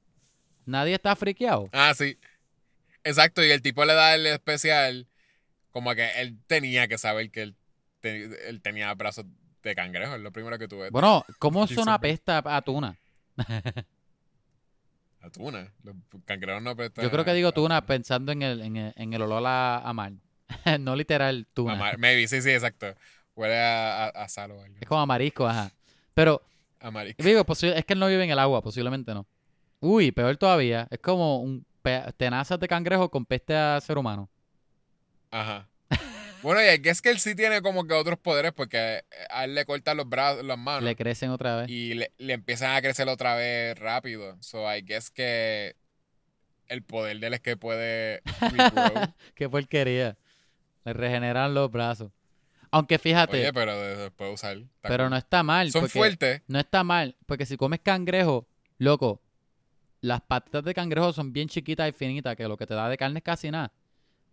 Nadie 0.66 0.96
está 0.96 1.16
friqueado. 1.16 1.70
Ah, 1.72 1.94
sí. 1.96 2.18
Exacto, 3.06 3.42
y 3.46 3.52
el 3.52 3.62
tipo 3.62 3.86
le 3.86 3.94
da 3.94 4.16
el 4.16 4.26
especial 4.28 5.08
como 5.72 5.96
que 5.96 6.10
él 6.20 6.38
tenía 6.48 6.90
que 6.90 6.98
saber 6.98 7.32
que 7.32 7.42
él, 7.44 7.56
te- 8.02 8.50
él 8.50 8.62
tenía 8.62 8.94
brazos 8.96 9.26
de 9.64 9.76
cangrejo, 9.76 10.16
es 10.16 10.22
lo 10.22 10.32
primero 10.34 10.58
que 10.60 10.68
tuve. 10.68 10.90
Bueno, 10.90 11.24
¿cómo 11.40 11.66
suena 11.68 11.96
sí. 11.96 12.00
pesta 12.02 12.44
a 12.46 12.62
tuna? 12.62 12.98
La 15.22 15.30
tuna. 15.32 15.72
Los 15.84 15.96
cangrejos 16.26 16.62
no 16.62 16.76
prestan 16.76 17.04
Yo 17.04 17.12
creo 17.12 17.24
que 17.26 17.32
a- 17.32 17.36
digo 17.36 17.50
a- 17.50 17.54
tuna 17.54 17.86
pensando 17.86 18.32
en 18.32 18.42
el, 18.42 18.62
en 18.62 18.76
el, 18.78 18.94
en 18.98 19.14
el 19.14 19.22
olor 19.22 19.44
a, 19.46 19.78
a 19.80 19.94
mar. 19.94 20.12
no 20.80 20.96
literal 20.96 21.46
tuna. 21.54 21.76
mar- 21.76 21.98
Maybe, 21.98 22.28
sí, 22.28 22.42
sí, 22.42 22.50
exacto. 22.52 22.94
Huele 23.36 23.58
a, 23.60 24.06
a, 24.06 24.08
a 24.10 24.30
sal 24.30 24.52
o 24.52 24.62
algo. 24.62 24.76
Es 24.80 24.88
como 24.88 25.02
a 25.02 25.06
marisco, 25.06 25.48
ajá. 25.48 25.72
Pero, 26.14 26.42
A 26.80 26.90
marisco. 26.92 27.24
digo, 27.24 27.46
es 27.50 27.86
que 27.86 27.94
él 27.94 28.00
no 28.00 28.08
vive 28.08 28.24
en 28.24 28.32
el 28.32 28.40
agua, 28.40 28.62
posiblemente 28.62 29.14
no. 29.14 29.28
Uy, 29.80 30.12
peor 30.12 30.36
todavía. 30.38 30.88
Es 30.90 31.00
como 31.00 31.40
un 31.42 31.66
tenazas 32.18 32.60
de 32.60 32.68
cangrejo 32.68 33.10
con 33.10 33.26
peste 33.26 33.56
a 33.56 33.80
ser 33.80 33.98
humano. 33.98 34.30
Ajá. 35.32 35.70
Bueno, 36.44 36.62
y 36.62 36.66
es 36.68 37.02
que 37.02 37.10
él 37.10 37.20
sí 37.20 37.34
tiene 37.34 37.62
como 37.62 37.86
que 37.88 37.94
otros 37.94 38.20
poderes 38.20 38.52
porque 38.54 39.04
a 39.30 39.46
él 39.46 39.56
le 39.56 39.66
cortan 39.66 39.98
los 39.98 40.08
brazos, 40.08 40.44
las 40.46 40.58
manos. 40.58 40.84
Le 40.84 40.96
crecen 40.96 41.32
otra 41.32 41.56
vez. 41.58 41.70
y 41.70 41.94
le, 41.96 42.12
le 42.18 42.34
empiezan 42.34 42.76
a 42.76 42.82
crecer 42.82 43.08
otra 43.10 43.36
vez 43.36 43.78
rápido. 43.80 44.38
So 44.42 44.72
I 44.72 44.82
guess 44.82 45.10
que 45.10 45.76
el 46.68 46.84
poder 46.84 47.20
de 47.20 47.28
él 47.28 47.34
es 47.34 47.40
que 47.42 47.58
puede 47.58 48.22
regrow. 48.40 49.14
Qué 49.36 49.50
porquería. 49.50 50.18
Le 50.88 50.94
regeneran 50.94 51.54
los 51.54 51.70
brazos. 51.70 52.12
Aunque 52.72 52.98
fíjate, 52.98 53.38
Oye, 53.42 53.52
pero 53.52 53.76
de- 53.78 53.96
después 53.98 54.34
usar. 54.34 54.58
pero 54.82 55.10
no 55.10 55.18
está 55.18 55.44
mal. 55.44 55.70
Son 55.70 55.90
fuertes. 55.90 56.42
No 56.48 56.60
está 56.60 56.84
mal, 56.86 57.18
porque 57.26 57.46
si 57.46 57.58
comes 57.58 57.82
cangrejo, 57.82 58.48
loco, 58.78 59.22
las 60.00 60.22
patitas 60.22 60.64
de 60.64 60.74
cangrejo 60.74 61.12
son 61.12 61.34
bien 61.34 61.50
chiquitas 61.50 61.90
y 61.90 61.92
finitas, 61.92 62.38
que 62.38 62.48
lo 62.48 62.56
que 62.56 62.66
te 62.66 62.74
da 62.74 62.88
de 62.88 62.98
carne 62.98 63.18
es 63.20 63.24
casi 63.24 63.52
nada. 63.52 63.74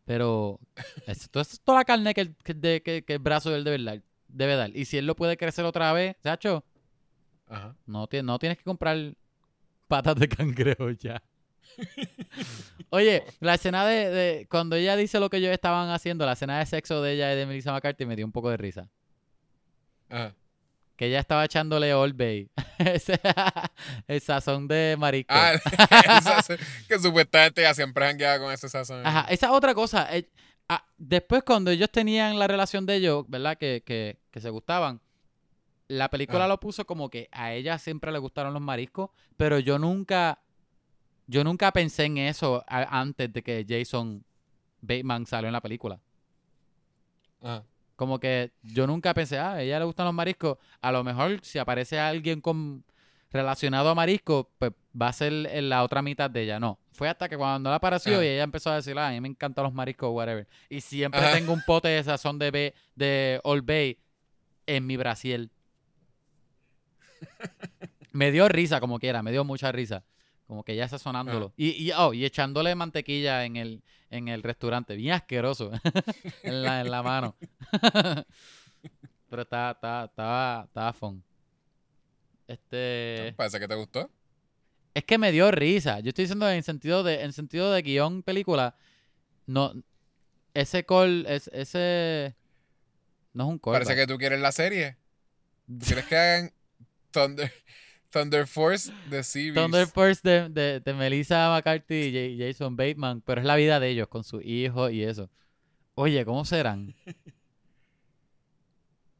Pero 0.04 0.60
esto 1.08 1.40
es 1.40 1.60
toda 1.60 1.78
la 1.78 1.84
carne 1.84 2.14
que 2.14 2.20
el, 2.20 2.36
que 2.36 2.54
de- 2.54 2.82
que- 2.82 3.02
que 3.04 3.14
el 3.14 3.18
brazo 3.18 3.50
de 3.50 3.56
él 3.56 3.64
debe 3.64 3.82
dar, 3.82 4.02
debe 4.28 4.54
dar. 4.54 4.76
Y 4.76 4.84
si 4.84 4.96
él 4.96 5.06
lo 5.06 5.16
puede 5.16 5.36
crecer 5.36 5.64
otra 5.64 5.92
vez, 5.92 6.14
Sacho, 6.22 6.64
Ajá. 7.48 7.74
no, 7.86 8.08
no 8.22 8.38
tienes 8.38 8.58
que 8.58 8.64
comprar 8.64 8.96
patas 9.88 10.14
de 10.16 10.28
cangrejo 10.28 10.90
ya. 10.90 11.20
Oye, 12.90 13.24
la 13.40 13.54
escena 13.54 13.86
de, 13.86 14.10
de- 14.10 14.46
Cuando 14.50 14.76
ella 14.76 14.96
dice 14.96 15.18
lo 15.20 15.30
que 15.30 15.38
ellos 15.38 15.50
estaban 15.52 15.90
haciendo, 15.90 16.26
la 16.26 16.32
escena 16.32 16.58
de 16.58 16.66
sexo 16.66 17.02
de 17.02 17.12
ella 17.12 17.32
y 17.32 17.36
de 17.36 17.46
Melissa 17.46 17.72
McCarthy 17.72 18.06
me 18.06 18.16
dio 18.16 18.24
un 18.26 18.32
poco 18.32 18.50
de 18.50 18.56
risa. 18.56 18.88
Ajá. 20.08 20.34
Que 20.96 21.06
ella 21.06 21.18
estaba 21.18 21.44
echándole 21.44 21.92
Old 21.92 22.16
Bay. 22.16 22.48
Ese- 22.78 23.20
el 24.06 24.20
sazón 24.20 24.68
de 24.68 24.94
marisco. 24.98 25.34
Ah, 25.34 25.52
que 26.88 26.98
supuestamente 26.98 27.62
ya 27.62 27.74
siempre 27.74 28.06
han 28.06 28.16
quedado 28.16 28.44
con 28.44 28.52
ese 28.52 28.68
sazón. 28.68 29.04
Ajá, 29.04 29.26
esa 29.28 29.46
es 29.46 29.52
otra 29.52 29.74
cosa. 29.74 30.14
eh, 30.16 30.28
ah, 30.68 30.84
después, 30.96 31.42
cuando 31.42 31.70
ellos 31.72 31.90
tenían 31.90 32.38
la 32.38 32.46
relación 32.46 32.86
de 32.86 32.96
ellos, 32.96 33.24
¿verdad? 33.28 33.58
Que, 33.58 33.82
que, 33.84 34.18
que 34.30 34.40
se 34.40 34.50
gustaban, 34.50 35.00
la 35.88 36.08
película 36.10 36.40
Ajá. 36.40 36.48
lo 36.48 36.60
puso 36.60 36.86
como 36.86 37.10
que 37.10 37.28
a 37.32 37.52
ella 37.52 37.76
siempre 37.78 38.12
le 38.12 38.18
gustaron 38.18 38.52
los 38.54 38.62
mariscos, 38.62 39.10
pero 39.36 39.58
yo 39.58 39.78
nunca, 39.80 40.38
yo 41.26 41.44
nunca 41.44 41.72
pensé 41.72 42.04
en 42.04 42.18
eso 42.18 42.64
antes 42.68 43.32
de 43.32 43.42
que 43.42 43.64
Jason 43.68 44.24
Bateman 44.80 45.26
salió 45.26 45.48
en 45.48 45.52
la 45.52 45.60
película. 45.60 46.00
Ajá. 47.40 47.64
Como 47.96 48.18
que 48.18 48.52
yo 48.62 48.86
nunca 48.86 49.14
pensé, 49.14 49.38
ah, 49.38 49.52
a 49.52 49.62
ella 49.62 49.78
le 49.78 49.84
gustan 49.84 50.06
los 50.06 50.14
mariscos. 50.14 50.58
A 50.80 50.90
lo 50.90 51.04
mejor 51.04 51.38
si 51.42 51.58
aparece 51.58 51.98
alguien 51.98 52.40
con 52.40 52.84
relacionado 53.30 53.88
a 53.88 53.94
mariscos, 53.94 54.46
pues 54.58 54.72
va 55.00 55.08
a 55.08 55.12
ser 55.12 55.32
en 55.32 55.68
la 55.68 55.82
otra 55.82 56.02
mitad 56.02 56.28
de 56.30 56.42
ella. 56.42 56.58
No, 56.58 56.78
fue 56.92 57.08
hasta 57.08 57.28
que 57.28 57.36
cuando 57.36 57.70
la 57.70 57.76
apareció 57.76 58.14
Ajá. 58.14 58.24
y 58.24 58.28
ella 58.28 58.42
empezó 58.42 58.70
a 58.70 58.76
decir, 58.76 58.98
ah, 58.98 59.08
a 59.08 59.10
mí 59.12 59.20
me 59.20 59.28
encantan 59.28 59.64
los 59.64 59.72
mariscos, 59.72 60.10
whatever. 60.12 60.46
Y 60.68 60.80
siempre 60.80 61.20
tengo 61.32 61.52
un 61.52 61.62
pote 61.62 61.88
de 61.88 62.02
sazón 62.02 62.38
de, 62.38 62.74
de 62.94 63.40
Old 63.44 63.64
Bay 63.64 63.98
en 64.66 64.86
mi 64.86 64.96
brasiel. 64.96 65.50
me 68.12 68.32
dio 68.32 68.48
risa 68.48 68.80
como 68.80 68.98
quiera, 68.98 69.22
me 69.22 69.30
dio 69.30 69.44
mucha 69.44 69.70
risa. 69.70 70.04
Como 70.46 70.62
que 70.62 70.76
ya 70.76 70.88
sazonándolo. 70.88 71.52
Y, 71.56 71.70
y, 71.70 71.92
oh, 71.92 72.12
y 72.12 72.24
echándole 72.24 72.74
mantequilla 72.74 73.44
en 73.44 73.56
el, 73.56 73.82
en 74.10 74.28
el 74.28 74.42
restaurante. 74.42 74.94
Bien 74.96 75.14
asqueroso. 75.14 75.70
en, 76.42 76.62
la, 76.62 76.80
en 76.80 76.90
la 76.90 77.02
mano. 77.02 77.34
Pero 79.30 79.42
estaba, 79.42 79.72
estaba, 79.72 80.04
estaba, 80.04 80.64
estaba 80.64 80.92
fun. 80.92 81.24
Este. 82.46 83.32
Parece 83.36 83.58
que 83.58 83.68
te 83.68 83.74
gustó. 83.74 84.10
Es 84.92 85.04
que 85.04 85.18
me 85.18 85.32
dio 85.32 85.50
risa. 85.50 86.00
Yo 86.00 86.10
estoy 86.10 86.24
diciendo 86.24 86.48
en 86.48 86.62
sentido 86.62 87.02
de, 87.02 87.22
en 87.22 87.32
sentido 87.32 87.72
de 87.72 87.82
guion 87.82 88.22
película. 88.22 88.76
No. 89.46 89.72
Ese 90.52 90.84
call, 90.84 91.26
es, 91.26 91.48
ese. 91.52 92.36
No 93.32 93.44
es 93.44 93.50
un 93.50 93.58
call. 93.58 93.72
Parece 93.72 93.96
que 93.96 94.06
tú 94.06 94.18
quieres 94.18 94.40
la 94.40 94.52
serie. 94.52 94.96
¿Tú 95.66 95.86
quieres 95.86 96.04
que 96.04 96.16
hagan 96.16 96.52
Thunder, 97.10 97.52
Thunder 98.14 98.46
Force 98.46 98.92
de 99.10 99.22
series? 99.24 99.54
Thunder 99.54 99.86
Force 99.86 100.20
de, 100.22 100.48
de, 100.48 100.80
de 100.80 100.94
Melissa 100.94 101.50
McCarthy 101.50 101.94
y 101.94 102.38
J- 102.38 102.46
Jason 102.46 102.76
Bateman. 102.76 103.20
Pero 103.20 103.40
es 103.40 103.46
la 103.46 103.56
vida 103.56 103.80
de 103.80 103.88
ellos 103.88 104.08
con 104.08 104.22
su 104.24 104.40
hijo 104.40 104.88
y 104.88 105.02
eso. 105.02 105.28
Oye, 105.96 106.24
¿cómo 106.24 106.44
serán? 106.44 106.94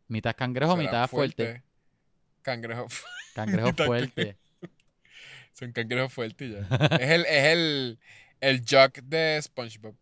mitad 0.09 0.35
cangrejo, 0.37 0.77
mitad 0.77 1.09
fuerte. 1.09 1.63
Cangrejo. 2.43 2.87
Cangrejo 3.35 3.69
Mitad 3.69 3.87
fuerte. 3.87 4.37
Son 5.53 5.73
cangrejos 5.73 6.13
fuertes 6.13 6.53
ya. 6.53 6.87
es 6.97 7.11
el, 7.11 7.21
es 7.27 7.45
el, 7.45 7.99
el 8.41 8.65
jock 8.69 8.99
de 9.05 9.41
SpongeBob. 9.41 9.95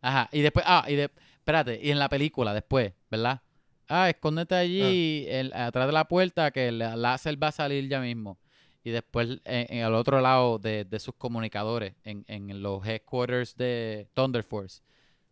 Ajá, 0.00 0.28
y 0.32 0.40
después, 0.42 0.64
ah, 0.68 0.84
y 0.88 0.96
de, 0.96 1.04
espérate, 1.36 1.78
y 1.82 1.90
en 1.92 1.98
la 2.00 2.08
película 2.08 2.52
después, 2.52 2.92
¿verdad? 3.10 3.40
Ah, 3.88 4.08
escóndete 4.10 4.54
allí 4.54 5.24
el- 5.28 5.52
atrás 5.54 5.86
de 5.86 5.92
la 5.92 6.06
puerta 6.06 6.50
que 6.50 6.68
el 6.68 6.78
láser 6.78 7.42
va 7.42 7.48
a 7.48 7.52
salir 7.52 7.88
ya 7.88 8.00
mismo. 8.00 8.38
Y 8.84 8.90
después 8.90 9.40
en, 9.44 9.66
en 9.78 9.84
el 9.84 9.94
otro 9.94 10.20
lado 10.20 10.58
de, 10.58 10.84
de 10.84 10.98
sus 11.00 11.14
comunicadores, 11.14 11.94
en, 12.04 12.24
en 12.28 12.62
los 12.62 12.86
headquarters 12.86 13.56
de 13.56 14.08
Thunder 14.14 14.42
Force, 14.42 14.82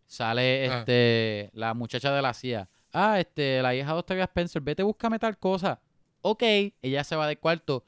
sale 0.07 0.69
Ah. 0.71 0.79
este 0.79 1.51
la 1.53 1.75
muchacha 1.75 2.13
de 2.15 2.23
la 2.23 2.33
CIA. 2.35 2.69
Ah, 2.93 3.21
este, 3.21 3.61
la 3.63 3.75
hija 3.75 3.93
de 3.93 3.99
Octavia 3.99 4.25
Spencer, 4.25 4.63
vete, 4.63 4.83
búscame 4.83 5.19
tal 5.19 5.37
cosa. 5.39 5.81
Ok, 6.23 6.43
ella 6.83 7.05
se 7.05 7.15
va 7.15 7.29
del 7.29 7.39
cuarto 7.39 7.85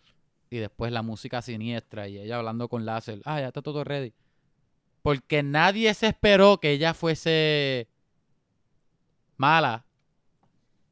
y 0.51 0.59
después 0.59 0.93
la 0.93 1.03
música 1.03 1.41
siniestra 1.43 2.09
y 2.09 2.19
ella 2.19 2.37
hablando 2.37 2.69
con 2.69 2.85
láser. 2.85 3.21
Ah, 3.25 3.41
ya 3.41 3.49
está 3.49 3.63
todo 3.63 3.85
ready. 3.85 4.13
Porque 5.03 5.43
nadie 5.43 5.93
se 5.95 6.09
esperó 6.09 6.59
que 6.61 6.73
ella 6.73 6.93
fuese 6.95 7.89
mala. 9.37 9.85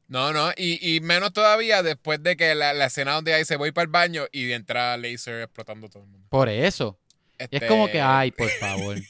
No, 0.07 0.31
no, 0.31 0.51
y, 0.55 0.95
y 0.95 1.01
menos 1.01 1.33
todavía 1.33 1.83
después 1.83 2.23
de 2.23 2.37
que 2.37 2.55
la, 2.55 2.73
la 2.73 2.85
escena 2.85 3.13
donde 3.13 3.33
ahí 3.33 3.43
se 3.43 3.57
voy 3.57 3.71
para 3.73 3.83
el 3.83 3.89
baño 3.91 4.23
y 4.31 4.51
entra 4.53 4.95
Laser 4.97 5.41
explotando 5.43 5.89
todo 5.89 6.03
el 6.03 6.09
mundo. 6.09 6.27
Por 6.29 6.47
eso. 6.47 6.97
Y 7.39 7.43
es 7.43 7.49
Este, 7.51 7.67
como 7.67 7.87
que, 7.89 7.99
ay, 8.01 8.31
por 8.31 8.49
favor. 8.51 8.97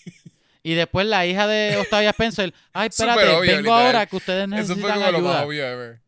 Y 0.63 0.73
después 0.73 1.07
la 1.07 1.25
hija 1.25 1.47
de 1.47 1.77
Octavia 1.77 2.09
Spencer, 2.09 2.53
ay, 2.73 2.89
espérate, 2.89 3.21
obvio, 3.29 3.39
vengo 3.39 3.57
literal. 3.61 3.85
ahora 3.85 4.05
que 4.05 4.15
ustedes 4.17 4.43
Eso 4.43 4.49
fue 4.51 4.57
necesitan 4.57 4.93
como 4.99 5.11
lo 5.11 5.19
más 5.21 5.35
ayuda. 5.35 5.45
obvio 5.45 5.65
ever. 5.65 6.01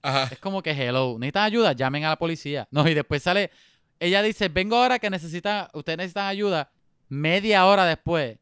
Ajá. 0.00 0.28
Es 0.32 0.38
como 0.38 0.62
que, 0.62 0.70
hello, 0.70 1.16
necesitan 1.18 1.44
ayuda, 1.44 1.72
llamen 1.74 2.04
a 2.04 2.08
la 2.10 2.16
policía. 2.16 2.66
No, 2.70 2.88
y 2.88 2.94
después 2.94 3.22
sale, 3.22 3.50
ella 3.98 4.22
dice, 4.22 4.48
vengo 4.48 4.76
ahora 4.76 4.98
que 4.98 5.10
necesita, 5.10 5.68
ustedes 5.74 5.98
necesitan 5.98 6.28
ayuda. 6.28 6.70
Media 7.10 7.66
hora 7.66 7.84
después, 7.84 8.38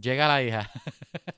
llega 0.00 0.28
la 0.28 0.40
hija. 0.40 0.70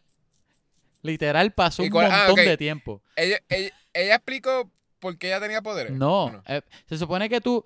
Literal, 1.04 1.52
pasó 1.52 1.82
¿Y 1.82 1.86
un 1.86 1.92
cuál- 1.92 2.10
ah, 2.10 2.24
montón 2.28 2.44
de 2.46 2.56
tiempo. 2.56 3.02
Ella, 3.14 3.38
ella, 3.48 3.70
ella 3.92 4.14
explicó 4.16 4.70
por 4.98 5.16
qué 5.18 5.28
ella 5.28 5.38
tenía 5.40 5.60
poderes. 5.62 5.92
No, 5.92 6.42
eh, 6.48 6.62
se 6.88 6.96
supone 6.98 7.28
que 7.28 7.40
tú, 7.42 7.62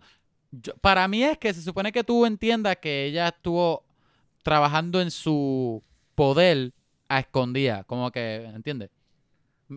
yo- 0.50 0.74
para 0.78 1.06
mí 1.08 1.22
es 1.22 1.38
que 1.38 1.54
se 1.54 1.62
supone 1.62 1.92
que 1.92 2.02
tú 2.02 2.26
entiendas 2.26 2.76
que 2.78 3.04
ella 3.06 3.28
estuvo 3.28 3.84
trabajando 4.42 5.00
en 5.00 5.10
su 5.12 5.82
poder 6.16 6.72
a 7.08 7.20
escondida, 7.20 7.84
como 7.84 8.10
que, 8.10 8.44
¿entiendes? 8.44 8.90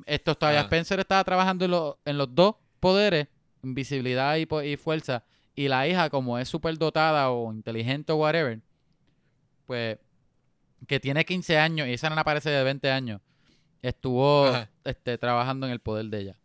Esto 0.08 0.34
todavía 0.36 0.62
Ah. 0.62 0.64
Spencer 0.64 1.00
estaba 1.00 1.24
trabajando 1.24 1.66
en, 1.66 1.72
lo- 1.72 2.00
en 2.04 2.18
los 2.18 2.34
dos 2.34 2.56
poderes, 2.80 3.28
invisibilidad 3.62 4.38
y 4.38 4.76
fuerza, 4.76 5.24
y 5.54 5.68
la 5.68 5.88
hija 5.88 6.10
como 6.10 6.40
es 6.40 6.50
súper 6.50 6.80
dotada 6.80 7.30
o 7.30 7.54
inteligente 7.54 8.12
o 8.12 8.16
whatever, 8.16 8.60
pues 9.68 10.00
que 10.88 11.00
tiene 11.00 11.26
15 11.26 11.60
años 11.60 11.88
y 11.88 11.94
esa 11.94 12.10
nena 12.10 12.24
parece 12.24 12.50
de 12.50 12.64
20 12.64 12.90
años, 12.90 13.22
estuvo 13.82 14.48
Ajá. 14.48 14.70
este, 14.84 15.18
trabajando 15.18 15.66
en 15.66 15.72
el 15.74 15.80
poder 15.80 16.06
de 16.06 16.20
ella. 16.20 16.36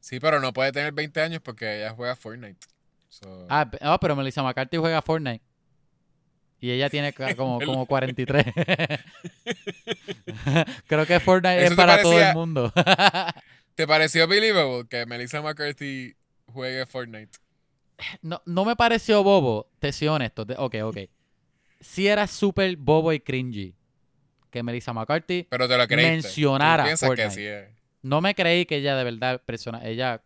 Sí, 0.00 0.18
pero 0.18 0.40
no 0.40 0.52
puede 0.52 0.72
tener 0.72 0.92
20 0.92 1.20
años 1.20 1.40
porque 1.42 1.78
ella 1.78 1.90
juega 1.94 2.16
Fortnite. 2.16 2.58
So- 3.08 3.46
Ah, 3.48 3.70
no, 3.80 4.00
pero 4.00 4.16
Melissa 4.16 4.42
McCarthy 4.42 4.76
juega 4.78 5.02
Fortnite. 5.02 5.44
Y 6.60 6.70
ella 6.70 6.88
tiene 6.90 7.12
como, 7.36 7.60
como 7.60 7.86
43. 7.86 8.46
Creo 10.86 11.06
que 11.06 11.20
Fortnite 11.20 11.64
es 11.64 11.74
para 11.74 12.00
todo 12.02 12.20
el 12.20 12.34
mundo. 12.34 12.72
¿Te 13.74 13.86
pareció 13.86 14.26
believable 14.28 14.86
que 14.88 15.06
Melissa 15.06 15.40
McCarthy 15.42 16.14
juegue 16.46 16.86
Fortnite? 16.86 17.38
no, 18.20 18.42
no 18.46 18.64
me 18.64 18.74
pareció 18.74 19.22
bobo, 19.22 19.70
te 19.78 19.92
soy 19.92 20.08
honesto. 20.08 20.44
te- 20.44 20.56
ok, 20.58 20.74
ok. 20.82 20.96
Sí 21.80 22.08
era 22.08 22.26
súper 22.26 22.76
bobo 22.76 23.12
y 23.12 23.20
cringy 23.20 23.74
que 24.52 24.62
Melissa 24.62 24.92
McCarthy 24.92 25.48
Pero 25.50 25.66
te 25.68 25.76
lo 25.76 25.88
creíste. 25.88 26.12
Mencionara 26.28 26.84
Tú 26.84 26.96
Fortnite. 26.98 27.22
que 27.28 27.30
sí 27.34 27.44
es. 27.46 27.68
no 28.02 28.20
me 28.20 28.34
creí 28.36 28.66
que 28.66 28.76
ella 28.76 28.94
de 28.96 29.02
verdad 29.02 29.40
persona, 29.44 29.84
ella 29.84 30.22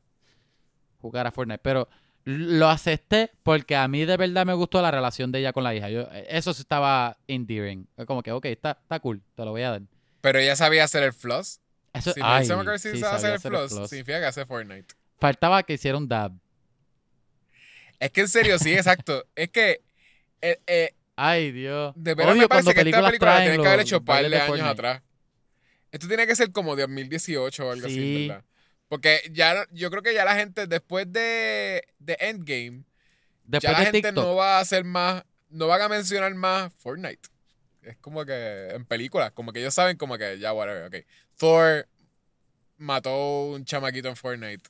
jugara 1.01 1.31
Fortnite, 1.33 1.61
pero 1.63 1.89
lo 2.25 2.69
acepté 2.69 3.31
porque 3.45 3.77
a 3.77 3.87
mí 3.87 4.05
de 4.05 4.17
verdad 4.17 4.45
me 4.45 4.53
gustó 4.53 4.83
la 4.83 4.91
relación 4.91 5.31
de 5.31 5.39
ella 5.39 5.53
con 5.53 5.63
la 5.63 5.75
hija. 5.75 5.89
Yo, 5.89 6.09
eso 6.29 6.53
sí 6.53 6.63
estaba 6.63 7.17
endearing. 7.29 7.87
Es 7.97 8.05
Como 8.05 8.23
que, 8.23 8.33
ok, 8.33 8.45
está, 8.47 8.73
está 8.83 8.99
cool, 8.99 9.23
te 9.37 9.45
lo 9.45 9.53
voy 9.53 9.63
a 9.63 9.71
dar. 9.71 9.83
Pero 10.21 10.41
ella 10.41 10.57
sabía 10.57 10.83
hacer 10.85 11.05
el 11.05 11.13
floss. 11.13 11.61
Eso, 11.95 12.13
Si 12.13 12.21
ay, 12.23 12.35
Melissa 12.39 12.57
McCarthy 12.57 12.91
sí, 12.91 12.99
sabe 12.99 13.01
sabía 13.01 13.17
hacer 13.17 13.33
el 13.35 13.41
floss, 13.59 13.73
floss. 13.73 13.89
significa 13.91 14.19
que 14.19 14.27
hace 14.27 14.45
Fortnite. 14.45 14.87
Faltaba 15.21 15.63
que 15.63 15.75
hiciera 15.75 15.97
un 15.97 16.09
dab. 16.09 16.33
Es 18.01 18.11
que 18.11 18.23
en 18.23 18.29
serio, 18.29 18.59
sí, 18.59 18.75
exacto. 18.75 19.25
Es 19.37 19.49
que 19.51 19.81
eh, 20.43 20.59
eh, 20.67 20.95
Ay, 21.17 21.51
Dios. 21.51 21.93
de 21.97 22.15
verdad 22.15 22.35
me 22.35 22.47
parece 22.49 22.75
que 22.75 22.81
esta 22.83 23.03
película 23.07 23.39
tienen 23.43 23.63
que 23.63 23.67
haber 23.69 23.81
hecho 23.81 23.99
un 23.99 24.05
par 24.05 24.23
de 24.23 24.29
de 24.31 24.37
años 24.37 24.47
Fortnite. 24.49 24.71
atrás. 24.71 25.03
Esto 25.91 26.09
tiene 26.09 26.27
que 26.27 26.37
ser 26.37 26.53
como 26.53 26.77
de 26.77 26.83
2018 26.83 27.67
o 27.67 27.73
algo 27.73 27.89
Sí. 27.89 27.95
así, 27.95 28.27
¿verdad? 28.29 28.45
Porque 28.89 29.21
ya 29.33 29.67
yo 29.73 29.91
creo 29.91 30.03
que 30.03 30.13
ya 30.15 30.25
la 30.25 30.37
gente, 30.37 30.67
después 30.67 31.11
de, 31.11 31.83
de 31.99 32.17
Endgame, 32.21 32.85
Después 33.45 33.63
ya 33.63 33.73
la 33.73 33.79
de 33.81 33.85
gente 33.87 34.09
TikTok. 34.09 34.25
no 34.25 34.35
va 34.37 34.59
a 34.59 34.61
hacer 34.61 34.85
más, 34.85 35.25
no 35.49 35.67
van 35.69 35.81
a 35.83 35.89
mencionar 35.89 36.35
más 36.35 36.73
Fortnite. 36.75 37.29
Es 37.83 37.97
como 37.99 38.25
que 38.25 38.69
en 38.75 38.85
películas, 38.85 39.31
como 39.33 39.53
que 39.53 39.61
ellos 39.61 39.73
saben 39.75 39.97
como 39.97 40.19
que 40.19 40.39
ya, 40.39 40.53
whatever, 40.53 40.85
ok. 40.87 41.07
Thor 41.37 41.89
mató 42.77 43.47
un 43.47 43.65
chamaquito 43.65 44.09
en 44.09 44.17
Fortnite 44.17 44.69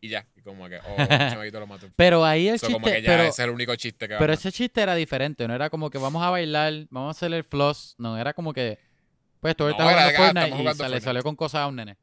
y 0.00 0.08
ya, 0.08 0.26
y 0.36 0.42
como 0.42 0.68
que, 0.68 0.78
oh, 0.78 0.96
chamaquito 1.08 1.60
lo 1.60 1.66
mató. 1.66 1.88
Pero 1.96 2.24
ahí 2.24 2.48
el 2.48 2.58
So, 2.58 2.66
como 2.66 2.78
chiste. 2.86 2.96
que 2.96 3.02
ya 3.02 3.10
Pero, 3.10 3.22
ese 3.24 3.30
es 3.30 3.38
el 3.40 3.50
único 3.50 3.74
chiste 3.76 4.08
que 4.08 4.16
pero 4.16 4.32
ese 4.32 4.52
chiste 4.52 4.80
era 4.80 4.94
diferente. 4.94 5.46
No 5.48 5.54
era 5.54 5.70
como 5.70 5.90
que 5.90 5.98
vamos 5.98 6.22
a 6.22 6.30
bailar, 6.30 6.72
vamos 6.90 7.08
a 7.08 7.10
hacer 7.18 7.32
el 7.32 7.44
floss. 7.44 7.94
No, 7.98 8.16
era 8.16 8.32
como 8.32 8.52
que. 8.52 8.78
Pues 9.40 9.56
tú 9.56 9.64
No, 9.64 9.70
era 9.70 10.10
jugando 10.10 10.40
ah, 10.40 10.44
Fortnite 10.44 10.48
y 10.48 10.50
sale- 10.64 10.74
Fortnite. 10.74 11.00
salió 11.00 11.22
con 11.22 11.36
cosas 11.36 11.60
a 11.62 11.66
un 11.66 11.76
nene. 11.76 11.96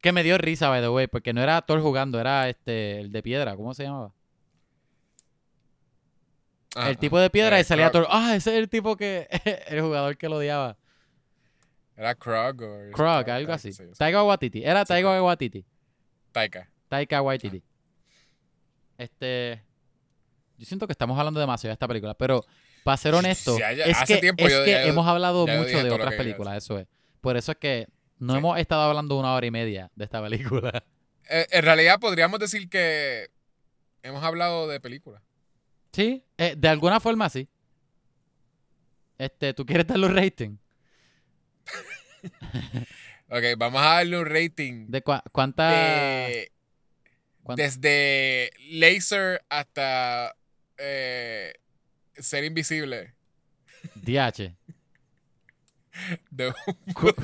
Que 0.00 0.12
me 0.12 0.22
dio 0.22 0.38
risa, 0.38 0.68
by 0.70 0.80
the 0.80 0.88
way, 0.88 1.06
porque 1.08 1.32
no 1.34 1.42
era 1.42 1.60
Thor 1.62 1.80
jugando, 1.82 2.18
era 2.18 2.48
este 2.48 3.00
el 3.00 3.12
de 3.12 3.22
piedra. 3.22 3.54
¿Cómo 3.56 3.74
se 3.74 3.84
llamaba? 3.84 4.14
Ajá, 6.74 6.88
el 6.90 6.98
tipo 6.98 7.18
de 7.18 7.30
piedra 7.30 7.58
Eh, 7.58 7.62
y 7.62 7.64
salía. 7.64 7.90
Thor. 7.90 8.06
Ah, 8.10 8.34
ese 8.36 8.50
es 8.52 8.58
el 8.58 8.68
tipo 8.68 8.96
que. 8.96 9.28
el 9.68 9.80
jugador 9.82 10.16
que 10.16 10.28
lo 10.28 10.36
odiaba. 10.36 10.76
Era 11.96 12.14
Krog 12.14 12.62
o... 12.62 12.90
Krog, 12.92 13.28
algo 13.28 13.52
ah, 13.52 13.56
así. 13.56 13.72
Taika 13.98 14.22
Waititi. 14.22 14.64
Era 14.64 14.84
Krog. 14.86 15.22
Waititi. 15.24 15.66
Taika. 16.32 16.70
Taika 16.90 17.22
Waititi. 17.22 17.62
Este. 18.98 19.62
Yo 20.58 20.66
siento 20.66 20.86
que 20.86 20.92
estamos 20.92 21.18
hablando 21.18 21.40
demasiado 21.40 21.70
de 21.70 21.74
esta 21.74 21.88
película, 21.88 22.12
pero 22.14 22.44
para 22.84 22.96
ser 22.98 23.14
honesto, 23.14 23.58
ya- 23.58 23.70
es 23.72 23.96
hace 23.96 24.16
que, 24.16 24.20
tiempo 24.20 24.44
es 24.46 24.52
yo- 24.52 24.64
que 24.64 24.72
ya 24.72 24.82
yo- 24.82 24.88
hemos 24.90 25.06
hablado 25.06 25.46
mucho 25.46 25.82
de 25.82 25.90
otras 25.90 26.14
películas, 26.16 26.58
eso 26.62 26.78
es. 26.78 26.86
Por 27.22 27.36
eso 27.38 27.52
es 27.52 27.58
que 27.58 27.86
no 28.18 28.34
Sí. 28.34 28.38
hemos 28.38 28.58
estado 28.58 28.82
hablando 28.82 29.18
una 29.18 29.32
hora 29.32 29.46
y 29.46 29.50
media 29.50 29.90
de 29.94 30.04
esta 30.04 30.20
película. 30.22 30.72
Eh, 31.32 31.46
en 31.52 31.62
realidad 31.62 32.00
podríamos 32.00 32.40
decir 32.40 32.68
que 32.68 33.30
hemos 34.02 34.24
hablado 34.24 34.66
de 34.66 34.80
películas. 34.80 35.22
Sí, 35.92 36.24
eh, 36.36 36.56
de 36.58 36.68
alguna 36.68 36.98
forma 36.98 37.28
sí. 37.30 37.48
Este, 39.16 39.54
¿tú 39.54 39.64
quieres 39.64 39.86
darle 39.86 40.06
un 40.06 40.16
rating? 40.16 40.56
Ok, 43.32 43.44
vamos 43.56 43.80
a 43.80 43.84
darle 43.94 44.18
un 44.18 44.26
rating 44.26 44.86
¿De 44.88 45.02
cuánta? 45.02 45.70
de- 45.70 46.50
desde 47.56 48.50
Laser 48.70 49.42
hasta 49.48 50.34
eh, 50.78 51.52
Ser 52.16 52.44
Invisible. 52.44 53.14
DH. 53.94 54.54
De- 56.30 56.52
Cu- 56.94 57.14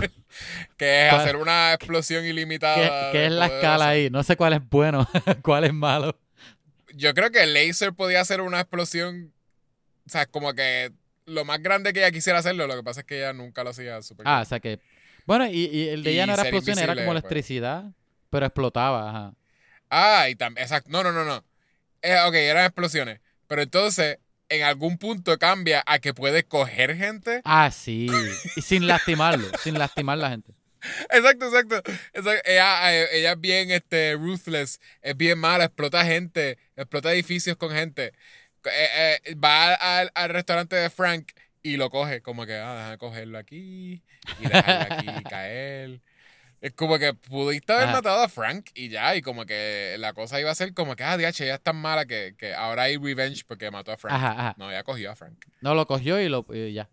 que 0.76 1.06
es 1.06 1.10
¿Cuál- 1.12 1.20
hacer 1.20 1.36
una 1.36 1.72
explosión 1.74 2.22
¿Qué, 2.24 2.28
ilimitada. 2.30 3.12
qué 3.12 3.26
es 3.26 3.32
la 3.32 3.46
escala 3.46 3.86
hacer- 3.86 3.88
ahí? 3.88 4.10
No 4.10 4.22
sé 4.22 4.36
cuál 4.36 4.54
es 4.54 4.68
bueno, 4.68 5.08
cuál 5.42 5.64
es 5.64 5.72
malo. 5.72 6.18
Yo 6.94 7.14
creo 7.14 7.30
que 7.30 7.46
Laser 7.46 7.92
podía 7.92 8.20
hacer 8.20 8.40
una 8.40 8.60
explosión. 8.60 9.32
O 10.06 10.10
sea, 10.10 10.26
como 10.26 10.52
que 10.54 10.92
lo 11.26 11.44
más 11.44 11.60
grande 11.62 11.92
que 11.92 12.00
ella 12.00 12.10
quisiera 12.10 12.38
hacerlo. 12.38 12.66
Lo 12.66 12.76
que 12.76 12.82
pasa 12.82 13.00
es 13.00 13.06
que 13.06 13.18
ella 13.18 13.32
nunca 13.32 13.64
lo 13.64 13.70
hacía 13.70 14.00
super 14.02 14.26
Ah, 14.28 14.40
o 14.42 14.44
sea 14.44 14.60
que 14.60 14.78
Bueno, 15.26 15.46
y, 15.46 15.66
y 15.66 15.88
el 15.88 16.02
de 16.02 16.10
ella 16.12 16.26
no 16.26 16.32
era 16.34 16.42
explosión, 16.42 16.78
era 16.78 16.88
como 16.94 16.98
después. 16.98 17.22
electricidad, 17.22 17.84
pero 18.30 18.46
explotaba, 18.46 19.08
ajá. 19.10 19.34
Ah, 19.90 20.28
y 20.28 20.36
también, 20.36 20.64
exacto. 20.64 20.90
No, 20.90 21.02
no, 21.02 21.12
no, 21.12 21.24
no. 21.24 21.44
Eh, 22.02 22.18
ok, 22.26 22.34
eran 22.34 22.64
explosiones. 22.64 23.20
Pero 23.46 23.62
entonces, 23.62 24.18
en 24.48 24.62
algún 24.62 24.98
punto 24.98 25.38
cambia 25.38 25.82
a 25.86 25.98
que 25.98 26.14
puede 26.14 26.44
coger 26.44 26.96
gente. 26.96 27.40
Ah, 27.44 27.70
sí. 27.70 28.08
Y 28.56 28.62
sin 28.62 28.86
lastimarlo, 28.86 29.46
sin 29.62 29.78
lastimar 29.78 30.18
a 30.18 30.22
la 30.22 30.30
gente. 30.30 30.52
Exacto, 31.10 31.46
exacto. 31.46 31.76
exacto. 32.12 32.42
Ella, 32.44 32.94
eh, 32.94 33.08
ella 33.12 33.32
es 33.32 33.40
bien 33.40 33.70
este, 33.70 34.14
ruthless, 34.14 34.80
es 35.02 35.16
bien 35.16 35.38
mala, 35.38 35.64
explota 35.64 36.04
gente, 36.04 36.58
explota 36.76 37.12
edificios 37.12 37.56
con 37.56 37.72
gente. 37.72 38.12
Eh, 38.64 39.20
eh, 39.24 39.34
va 39.36 39.74
al, 39.74 40.10
al 40.14 40.28
restaurante 40.30 40.76
de 40.76 40.90
Frank 40.90 41.32
y 41.62 41.76
lo 41.76 41.90
coge, 41.90 42.20
como 42.20 42.46
que, 42.46 42.54
ah, 42.54 42.74
déjame 42.76 42.98
cogerlo 42.98 43.38
aquí 43.38 44.02
y 44.40 44.48
dejarlo 44.48 44.94
aquí 44.94 45.24
caer. 45.30 46.00
Es 46.66 46.72
como 46.72 46.98
que 46.98 47.14
pudiste 47.14 47.72
haber 47.72 47.84
Ajá. 47.84 47.92
matado 47.92 48.22
a 48.24 48.28
Frank 48.28 48.70
y 48.74 48.88
ya, 48.88 49.14
y 49.14 49.22
como 49.22 49.46
que 49.46 49.94
la 50.00 50.12
cosa 50.14 50.40
iba 50.40 50.50
a 50.50 50.54
ser 50.56 50.74
como 50.74 50.96
que, 50.96 51.04
ah, 51.04 51.16
DH, 51.16 51.44
ella 51.44 51.54
es 51.54 51.60
tan 51.60 51.76
mala 51.76 52.06
que, 52.06 52.34
que 52.36 52.54
ahora 52.54 52.82
hay 52.84 52.96
revenge 52.96 53.44
porque 53.46 53.70
mató 53.70 53.92
a 53.92 53.96
Frank. 53.96 54.16
Ajá, 54.16 54.32
ajá. 54.32 54.54
No, 54.58 54.68
ella 54.68 54.82
cogió 54.82 55.12
a 55.12 55.14
Frank. 55.14 55.44
No, 55.60 55.76
lo 55.76 55.86
cogió 55.86 56.20
y 56.20 56.28
lo 56.28 56.44
y 56.52 56.72
ya. 56.72 56.88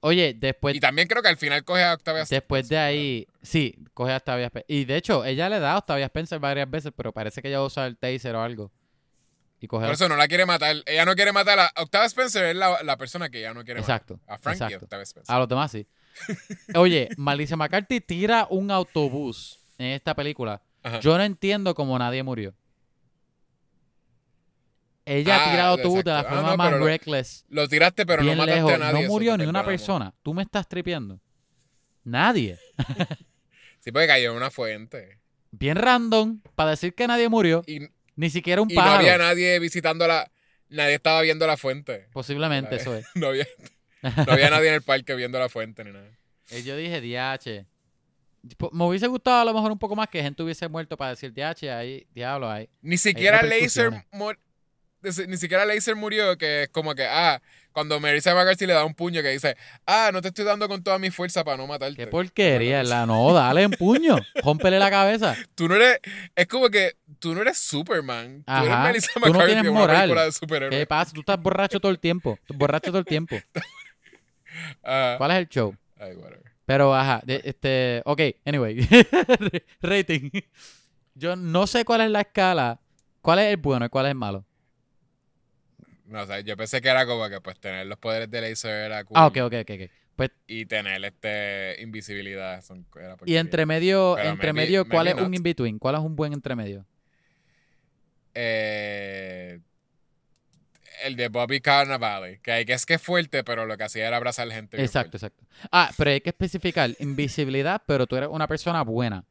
Oye, 0.00 0.34
después, 0.36 0.74
Y 0.74 0.80
también 0.80 1.06
creo 1.06 1.22
que 1.22 1.28
al 1.28 1.36
final 1.36 1.62
coge 1.62 1.84
a 1.84 1.94
Octavia 1.94 2.22
Pues 2.22 2.30
después 2.30 2.68
de 2.68 2.78
ahí, 2.78 3.28
sí, 3.42 3.76
coge 3.94 4.12
a 4.12 4.16
Octavia 4.16 4.46
Spencer. 4.46 4.66
Y 4.66 4.86
de 4.86 4.96
hecho, 4.96 5.24
ella 5.24 5.48
le 5.48 5.60
da 5.60 5.74
a 5.74 5.78
Octavia 5.78 6.06
Spencer 6.06 6.40
varias 6.40 6.68
veces, 6.68 6.90
pero 6.96 7.12
parece 7.12 7.40
que 7.40 7.46
ella 7.46 7.62
usa 7.62 7.86
el 7.86 7.96
taser 7.96 8.34
o 8.34 8.42
algo. 8.42 8.72
Y 9.60 9.68
coge 9.68 9.84
Por 9.84 9.92
a... 9.92 9.94
eso 9.94 10.08
no 10.08 10.16
la 10.16 10.26
quiere 10.26 10.46
matar. 10.46 10.74
Ella 10.86 11.04
no 11.04 11.14
quiere 11.14 11.30
matar 11.30 11.60
a 11.60 11.72
Octavia 11.76 12.06
Spencer, 12.06 12.46
es 12.46 12.56
la, 12.56 12.82
la 12.82 12.96
persona 12.96 13.30
que 13.30 13.38
ella 13.38 13.54
no 13.54 13.64
quiere 13.64 13.78
Exacto, 13.78 14.14
matar. 14.14 14.34
A 14.34 14.38
Frank 14.38 14.56
y 14.58 14.62
a 14.62 14.66
exacto. 14.66 14.86
Octavia 14.86 15.04
Spencer. 15.04 15.32
A 15.32 15.38
los 15.38 15.48
demás 15.48 15.70
sí. 15.70 15.86
Oye, 16.74 17.08
Malicia 17.16 17.56
McCarthy 17.56 18.00
tira 18.00 18.46
un 18.50 18.70
autobús 18.70 19.58
en 19.78 19.86
esta 19.88 20.14
película. 20.14 20.62
Ajá. 20.82 21.00
Yo 21.00 21.16
no 21.16 21.24
entiendo 21.24 21.74
cómo 21.74 21.98
nadie 21.98 22.22
murió. 22.22 22.54
Ella 25.04 25.36
Ah, 25.40 25.44
tira 25.50 25.62
el 25.64 25.68
autobús 25.70 26.04
de 26.04 26.10
la. 26.12 26.20
Ah, 26.20 26.24
forma 26.24 26.50
no, 26.52 26.56
más 26.56 26.72
lo- 26.72 26.86
reckless. 26.86 27.44
Lo 27.48 27.68
tiraste, 27.68 28.06
pero 28.06 28.22
no 28.22 28.30
mataste 28.36 28.54
lejos. 28.54 28.72
a 28.72 28.78
nadie. 28.78 29.02
no 29.02 29.08
murió 29.08 29.36
ni 29.36 29.44
una 29.46 29.64
persona. 29.64 30.14
Tú 30.22 30.32
me 30.32 30.42
estás 30.42 30.68
tripeando. 30.68 31.20
Nadie. 32.04 32.58
Sí, 33.80 33.90
porque 33.90 34.06
cayó 34.06 34.30
en 34.30 34.36
una 34.36 34.50
fuente. 34.50 35.18
Bien 35.50 35.76
random 35.76 36.40
para 36.54 36.70
decir 36.70 36.94
que 36.94 37.06
nadie 37.08 37.28
murió. 37.28 37.62
Y, 37.66 37.80
Ni 38.14 38.30
siquiera 38.30 38.62
un 38.62 38.70
y 38.70 38.74
no 38.74 38.80
pájaro. 38.80 38.98
había 39.00 39.18
nadie 39.18 39.58
visitando 39.58 40.06
la. 40.06 40.30
Nadie 40.68 40.94
estaba 40.94 41.20
viendo 41.20 41.46
la 41.46 41.56
fuente. 41.56 42.06
Posiblemente 42.12 42.76
eso 42.76 42.94
es. 42.94 43.04
No 43.16 43.28
había, 43.28 43.46
no 44.02 44.32
había 44.32 44.50
nadie 44.50 44.68
en 44.68 44.74
el 44.74 44.82
parque 44.82 45.14
viendo 45.14 45.38
la 45.38 45.48
fuente 45.48 45.84
ni 45.84 45.92
nada. 45.92 46.08
Eh, 46.50 46.62
Yo 46.62 46.76
dije, 46.76 47.00
DH. 47.00 47.66
Me 48.72 48.84
hubiese 48.84 49.06
gustado 49.06 49.40
a 49.42 49.44
lo 49.44 49.54
mejor 49.54 49.70
un 49.70 49.78
poco 49.78 49.94
más 49.94 50.08
que 50.08 50.20
gente 50.22 50.42
hubiese 50.42 50.68
muerto 50.68 50.96
para 50.96 51.10
decir 51.10 51.32
DH, 51.32 51.70
ahí, 51.70 52.06
diablo, 52.12 52.50
ahí. 52.50 52.68
Ni 52.80 52.98
siquiera 52.98 53.42
Laser 53.42 53.92
ni 55.28 55.36
siquiera 55.36 55.64
Laser 55.64 55.96
murió, 55.96 56.36
que 56.38 56.64
es 56.64 56.68
como 56.68 56.94
que, 56.94 57.04
ah, 57.04 57.40
cuando 57.72 57.98
Marisa 57.98 58.34
McCarthy 58.34 58.66
le 58.66 58.74
da 58.74 58.84
un 58.84 58.94
puño 58.94 59.22
que 59.22 59.30
dice, 59.30 59.56
ah, 59.86 60.10
no 60.12 60.20
te 60.22 60.28
estoy 60.28 60.44
dando 60.44 60.68
con 60.68 60.82
toda 60.82 60.98
mi 60.98 61.10
fuerza 61.10 61.42
para 61.42 61.56
no 61.56 61.66
matarte. 61.66 61.96
Qué 61.96 62.06
porquería, 62.06 62.82
la 62.84 63.06
no, 63.06 63.32
dale 63.32 63.62
en 63.62 63.70
puño, 63.72 64.16
rómpele 64.44 64.78
la 64.78 64.90
cabeza. 64.90 65.36
Tú 65.54 65.68
no 65.68 65.74
eres, 65.76 65.98
es 66.36 66.46
como 66.46 66.68
que 66.68 66.96
tú 67.18 67.34
no 67.34 67.42
eres 67.42 67.58
Superman. 67.58 68.44
Tú 68.46 68.52
eres 68.52 68.68
Ajá. 68.70 68.84
Melissa 68.84 69.12
Tú 69.14 69.20
no 69.20 69.26
McCarthy 69.26 69.52
tienes 69.52 69.70
una 69.70 69.80
moral. 69.80 70.10
de 70.10 70.70
¿Qué 70.70 70.86
pasa? 70.86 71.12
Tú 71.12 71.20
estás 71.20 71.40
borracho 71.40 71.80
todo 71.80 71.90
el 71.90 71.98
tiempo, 71.98 72.38
borracho 72.48 72.90
todo 72.90 72.98
el 72.98 73.06
tiempo. 73.06 73.36
Ah, 74.84 75.14
¿Cuál 75.18 75.30
es 75.32 75.36
el 75.38 75.48
show? 75.48 75.74
ay. 75.98 76.16
Pero, 76.64 76.94
ajá, 76.94 77.20
de- 77.24 77.42
este, 77.44 78.02
ok, 78.04 78.20
anyway, 78.44 78.78
rating. 79.82 80.30
Yo 81.14 81.36
no 81.36 81.66
sé 81.66 81.84
cuál 81.84 82.02
es 82.02 82.10
la 82.10 82.20
escala, 82.22 82.80
cuál 83.20 83.40
es 83.40 83.46
el 83.46 83.56
bueno 83.56 83.86
y 83.86 83.88
cuál 83.88 84.06
es 84.06 84.10
el 84.10 84.16
malo. 84.18 84.44
No, 86.06 86.22
o 86.22 86.26
sea, 86.26 86.40
yo 86.40 86.56
pensé 86.56 86.80
que 86.80 86.88
era 86.88 87.06
como 87.06 87.28
que 87.28 87.40
pues 87.40 87.58
tener 87.58 87.86
los 87.86 87.98
poderes 87.98 88.30
de 88.30 88.40
laser 88.40 88.86
era 88.86 89.04
cool. 89.04 89.16
Ah, 89.18 89.26
ok, 89.26 89.38
ok, 89.44 89.54
ok, 89.62 89.70
ok. 89.70 89.90
Pues, 90.16 90.30
Y 90.46 90.66
tener 90.66 91.04
este 91.04 91.80
invisibilidad. 91.80 92.62
Son, 92.62 92.86
era 92.96 93.16
y 93.24 93.36
entre 93.36 93.64
medio, 93.66 94.18
entre 94.18 94.52
medio, 94.52 94.84
¿cuál 94.88 95.06
maybe 95.06 95.20
es 95.20 95.26
un 95.26 95.34
in-between? 95.34 95.78
¿Cuál 95.78 95.94
es 95.96 96.00
un 96.02 96.14
buen 96.14 96.32
entre 96.32 96.54
medio? 96.54 96.84
Eh, 98.34 99.60
el 101.04 101.16
de 101.16 101.28
Bobby 101.28 101.60
Cannavale, 101.60 102.40
que 102.40 102.64
es 102.66 102.86
que 102.86 102.94
es 102.94 103.02
fuerte, 103.02 103.44
pero 103.44 103.66
lo 103.66 103.76
que 103.76 103.84
hacía 103.84 104.06
era 104.08 104.16
abrazar 104.16 104.50
gente. 104.50 104.82
Exacto, 104.82 105.16
exacto. 105.16 105.44
Ah, 105.70 105.90
pero 105.96 106.10
hay 106.10 106.20
que 106.20 106.30
especificar 106.30 106.90
invisibilidad, 106.98 107.82
pero 107.86 108.06
tú 108.06 108.16
eres 108.16 108.28
una 108.30 108.46
persona 108.46 108.82
buena 108.82 109.24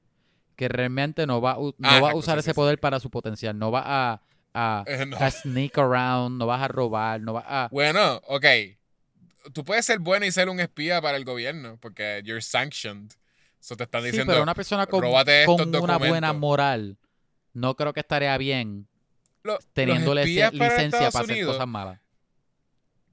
que 0.56 0.68
realmente 0.68 1.26
no 1.26 1.41
va, 1.41 1.56
no 1.56 1.73
Ah, 1.81 1.99
va 2.02 2.11
a 2.11 2.15
usar 2.15 2.35
sí, 2.35 2.39
ese 2.39 2.49
sí, 2.52 2.52
sí. 2.52 2.56
poder 2.56 2.80
para 2.80 2.99
su 2.99 3.10
potencial, 3.10 3.57
no 3.57 3.72
va 3.72 3.84
a, 3.85 4.22
a, 4.53 4.84
Eh, 4.88 5.06
no. 5.06 5.18
a 5.18 5.31
sneak 5.31 5.77
around, 5.77 6.38
no 6.38 6.45
vas 6.45 6.61
a 6.61 6.68
robar, 6.68 7.22
no 7.22 7.34
vas 7.34 7.45
a... 7.48 7.68
Bueno, 7.72 8.22
ok. 8.27 8.45
Tú 9.53 9.64
puedes 9.64 9.85
ser 9.85 9.99
bueno 9.99 10.26
y 10.26 10.31
ser 10.31 10.49
un 10.49 10.60
espía 10.60 11.02
para 11.02 11.18
el 11.18 11.26
gobierno, 11.26 11.77
porque 11.81 12.22
you're 12.23 12.41
sanctioned. 12.41 13.11
Eso 13.60 13.76
te 13.76 13.84
están 13.85 14.02
Sí, 14.02 14.07
diciendo. 14.07 14.34
pero 14.34 14.43
una 14.43 14.53
persona 14.56 14.85
con, 14.85 15.02
"Róbate 15.02 15.45
con 15.45 15.61
una 15.76 15.98
buena 15.98 16.27
documentos". 16.27 16.35
moral 16.35 16.98
no 17.53 17.76
creo 17.76 17.93
que 17.93 17.99
estaría 18.02 18.38
bien 18.38 18.88
Lo- 19.43 19.59
teniendo 19.73 20.11
para 20.11 20.23
licencia 20.26 20.47
Estados 20.84 21.13
para 21.13 21.23
hacer 21.23 21.35
Unidos, 21.35 21.53
cosas 21.55 21.68
malas. 21.68 21.99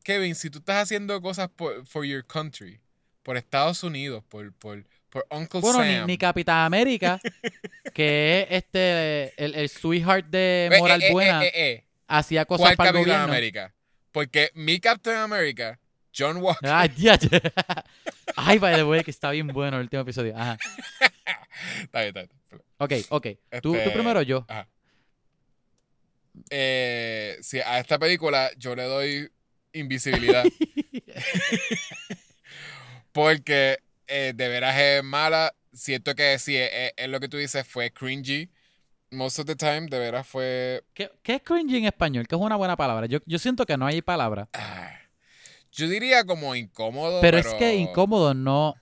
Kevin, 0.05 0.35
si 0.35 0.51
tú 0.51 0.59
estás 0.59 0.83
haciendo 0.85 1.21
cosas 1.21 1.49
por 1.55 1.85
for 1.87 2.05
your 2.05 2.25
country, 2.27 2.81
por 3.23 3.37
Estados 3.37 3.83
Unidos, 3.83 4.25
por, 4.29 4.53
por, 4.55 4.85
por 5.11 5.27
Uncle 5.31 5.61
Bueno, 5.61 5.85
ni, 5.85 5.95
Sam. 5.97 6.07
ni 6.07 6.17
Capitán 6.19 6.65
América, 6.65 7.21
que 7.95 8.41
es 8.43 8.47
este 8.65 9.35
el, 9.43 9.55
el 9.55 9.69
sweetheart 9.69 10.27
de 10.27 10.71
Eh, 10.73 10.79
moral 10.79 11.03
eh, 11.03 11.09
eh, 11.09 11.13
buena, 11.13 11.45
eh, 11.45 11.53
eh. 11.55 11.85
hacía 12.07 12.45
cosas 12.47 12.69
¿Cuál 12.69 12.77
para 12.77 12.91
el 12.91 12.95
Capitán 12.97 13.13
gobierno. 13.17 13.33
América? 13.35 13.75
Porque 14.13 14.51
mi 14.55 14.81
Captain 14.81 15.17
America, 15.19 15.79
John 16.17 16.39
Walker, 16.39 16.69
Ay, 16.71 16.89
diache. 16.89 17.29
Ay, 18.37 18.59
by 18.59 18.75
the 18.77 18.85
way, 18.85 19.05
que 19.05 19.11
está 19.11 19.31
bien 19.31 19.49
bueno 19.49 19.77
el 19.77 19.83
último 19.85 20.03
episodio. 20.03 20.35
Ajá. 20.37 20.57
Está 21.83 22.03
bien, 22.03 22.17
está 22.17 22.21
bien. 22.23 22.63
Ok, 22.79 22.93
ok. 23.11 23.27
Tú, 23.61 23.73
tú 23.73 23.75
Este- 23.75 23.91
primero 23.91 24.23
yo. 24.23 24.47
Eh, 26.51 27.37
sí, 27.41 27.61
a 27.61 27.79
esta 27.79 27.99
película 27.99 28.51
yo 28.57 28.75
le 28.75 28.85
doy 28.85 29.31
invisibilidad. 29.73 30.45
porque 33.13 33.79
eh, 34.07 34.33
de 34.35 34.49
veras 34.49 34.79
es 34.79 35.05
mala. 35.05 35.55
Siento 35.73 36.15
que 36.15 36.39
sí, 36.39 36.57
es, 36.57 36.93
es 36.97 37.09
lo 37.09 37.21
que 37.21 37.29
tú 37.29 37.37
dices, 37.37 37.67
fue 37.67 37.91
cringy. 37.91 38.51
Most 39.11 39.39
of 39.39 39.47
the 39.47 39.57
time, 39.57 39.87
de 39.89 39.99
veras 39.99 40.27
fue. 40.27 40.85
¿Qué, 40.93 41.11
qué 41.23 41.37
es 41.37 41.43
cringy 41.43 41.79
en 41.79 41.85
español? 41.87 42.27
Que 42.27 42.35
es 42.35 42.41
una 42.41 42.57
buena 42.57 42.77
palabra. 42.77 43.07
Yo, 43.07 43.21
yo 43.27 43.39
siento 43.39 43.65
que 43.65 43.77
no 43.77 43.87
hay 43.87 44.03
palabra. 44.03 44.49
ah, 44.53 44.93
yo 45.73 45.89
diría 45.89 46.25
como 46.25 46.55
incómodo. 46.55 47.21
Pero, 47.21 47.39
Pero, 47.39 47.49
es 47.49 47.55
que 47.55 47.77
incómodo 47.77 48.35
no, 48.35 48.75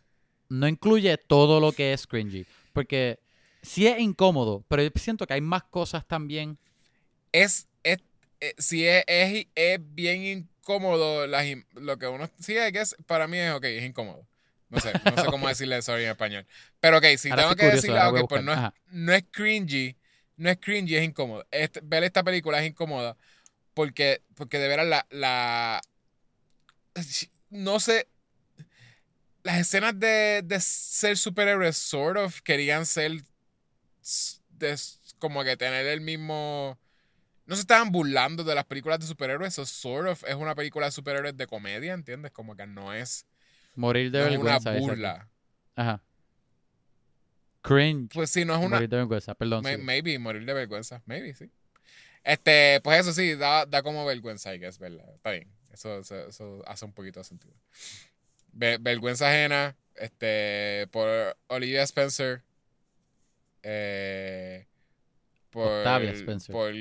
no 0.48 0.68
incluye 0.68 1.16
todo 1.18 1.60
lo 1.60 1.72
que 1.72 1.92
es 1.92 2.06
cringy. 2.06 2.46
Porque 2.72 3.18
sí 3.62 3.86
es 3.86 3.98
incómodo, 3.98 4.64
pero 4.68 4.82
yo 4.82 4.90
siento 4.94 5.26
que 5.26 5.34
hay 5.34 5.40
más 5.40 5.64
cosas 5.64 6.06
también. 6.06 6.58
Es. 7.42 7.66
es, 7.82 7.98
eh, 8.40 8.54
sí, 8.58 8.86
es, 8.86 9.04
es, 9.06 9.46
es 9.54 9.78
bien 9.80 10.22
incómodo. 10.24 11.26
las 11.26 11.46
lo 11.74 11.98
que 11.98 12.06
uno. 12.06 12.30
Sí, 12.40 12.56
es 12.56 12.72
que 12.72 12.80
es, 12.80 12.96
para 13.06 13.26
mí 13.26 13.38
es 13.38 13.52
ok, 13.52 13.64
es 13.64 13.84
incómodo. 13.84 14.26
No 14.68 14.80
sé, 14.80 14.92
no 15.04 15.16
sé 15.22 15.26
cómo 15.26 15.48
decirle 15.48 15.80
sorry 15.82 16.04
en 16.04 16.10
español. 16.10 16.46
Pero 16.80 16.98
ok, 16.98 17.04
si 17.18 17.30
Ahora 17.30 17.42
tengo 17.44 17.56
que 17.56 17.66
curioso, 17.66 17.76
decirle, 17.76 18.00
ok, 18.02 18.28
pues 18.28 18.42
no 18.42 18.52
es, 18.52 18.58
Ajá. 18.58 18.74
no 18.86 19.12
es 19.12 19.24
cringy, 19.30 19.96
no 20.36 20.50
es 20.50 20.58
cringy, 20.58 20.96
es 20.96 21.04
incómodo. 21.04 21.46
Este- 21.50 21.80
ver 21.82 22.04
esta 22.04 22.22
película 22.24 22.60
es 22.62 22.68
incómoda 22.68 23.16
porque, 23.74 24.22
porque 24.34 24.58
de 24.58 24.68
veras 24.68 24.86
la, 24.86 25.06
la. 25.10 25.80
No 27.50 27.78
sé. 27.80 28.08
Las 29.42 29.60
escenas 29.60 29.98
de, 29.98 30.42
de 30.44 30.60
ser 30.60 31.16
superhéroes, 31.16 31.76
sort 31.76 32.18
of, 32.18 32.40
querían 32.42 32.84
ser. 32.86 33.22
de 34.50 34.76
como 35.18 35.44
que 35.44 35.56
tener 35.56 35.86
el 35.86 36.00
mismo. 36.00 36.78
No 37.46 37.54
se 37.54 37.60
estaban 37.62 37.90
burlando 37.92 38.42
de 38.44 38.54
las 38.54 38.64
películas 38.64 38.98
de 39.00 39.06
superhéroes, 39.06 39.52
eso 39.54 39.64
sort 39.66 40.08
of 40.08 40.24
es 40.24 40.34
una 40.34 40.54
película 40.54 40.86
de 40.86 40.92
superhéroes 40.92 41.36
de 41.36 41.46
comedia, 41.46 41.94
¿entiendes? 41.94 42.32
Como 42.32 42.56
que 42.56 42.66
no 42.66 42.92
es, 42.92 43.24
Morir 43.76 44.10
de 44.10 44.18
no 44.20 44.24
es 44.26 44.30
una 44.38 44.42
vergüenza. 44.58 44.70
exacto. 44.70 44.86
burla. 44.88 45.28
Ajá. 45.76 46.02
Cringe. 47.62 48.12
Pues 48.14 48.30
sí, 48.30 48.44
no 48.44 48.54
es 48.54 48.60
una, 48.60 48.76
Morir 48.76 48.88
de 48.88 48.96
vergüenza, 48.96 49.34
perdón. 49.34 49.62
May- 49.62 49.76
sí. 49.76 49.82
maybe, 49.82 50.18
morir 50.18 50.44
de 50.44 50.52
vergüenza. 50.54 51.02
Maybe, 51.06 51.34
sí. 51.34 51.50
Este, 52.24 52.80
pues 52.82 53.00
eso 53.00 53.12
sí, 53.12 53.34
da, 53.36 53.66
da 53.66 53.82
como 53.82 54.04
vergüenza, 54.04 54.56
que 54.58 54.66
es 54.66 54.78
verdad. 54.78 55.08
Está 55.14 55.30
bien. 55.30 55.48
Eso, 55.72 55.98
eso, 56.00 56.28
eso 56.28 56.62
hace 56.66 56.84
un 56.84 56.92
poquito 56.92 57.20
de 57.20 57.24
sentido. 57.24 57.54
Ve- 58.52 58.78
vergüenza 58.80 59.28
ajena, 59.28 59.76
este, 59.94 60.88
por 60.90 61.36
Olivia 61.48 61.82
Spencer. 61.84 62.42
Eh, 63.62 64.66
por. 65.50 65.68
Octavia 65.68 66.10
Spencer. 66.12 66.52
Por 66.52 66.72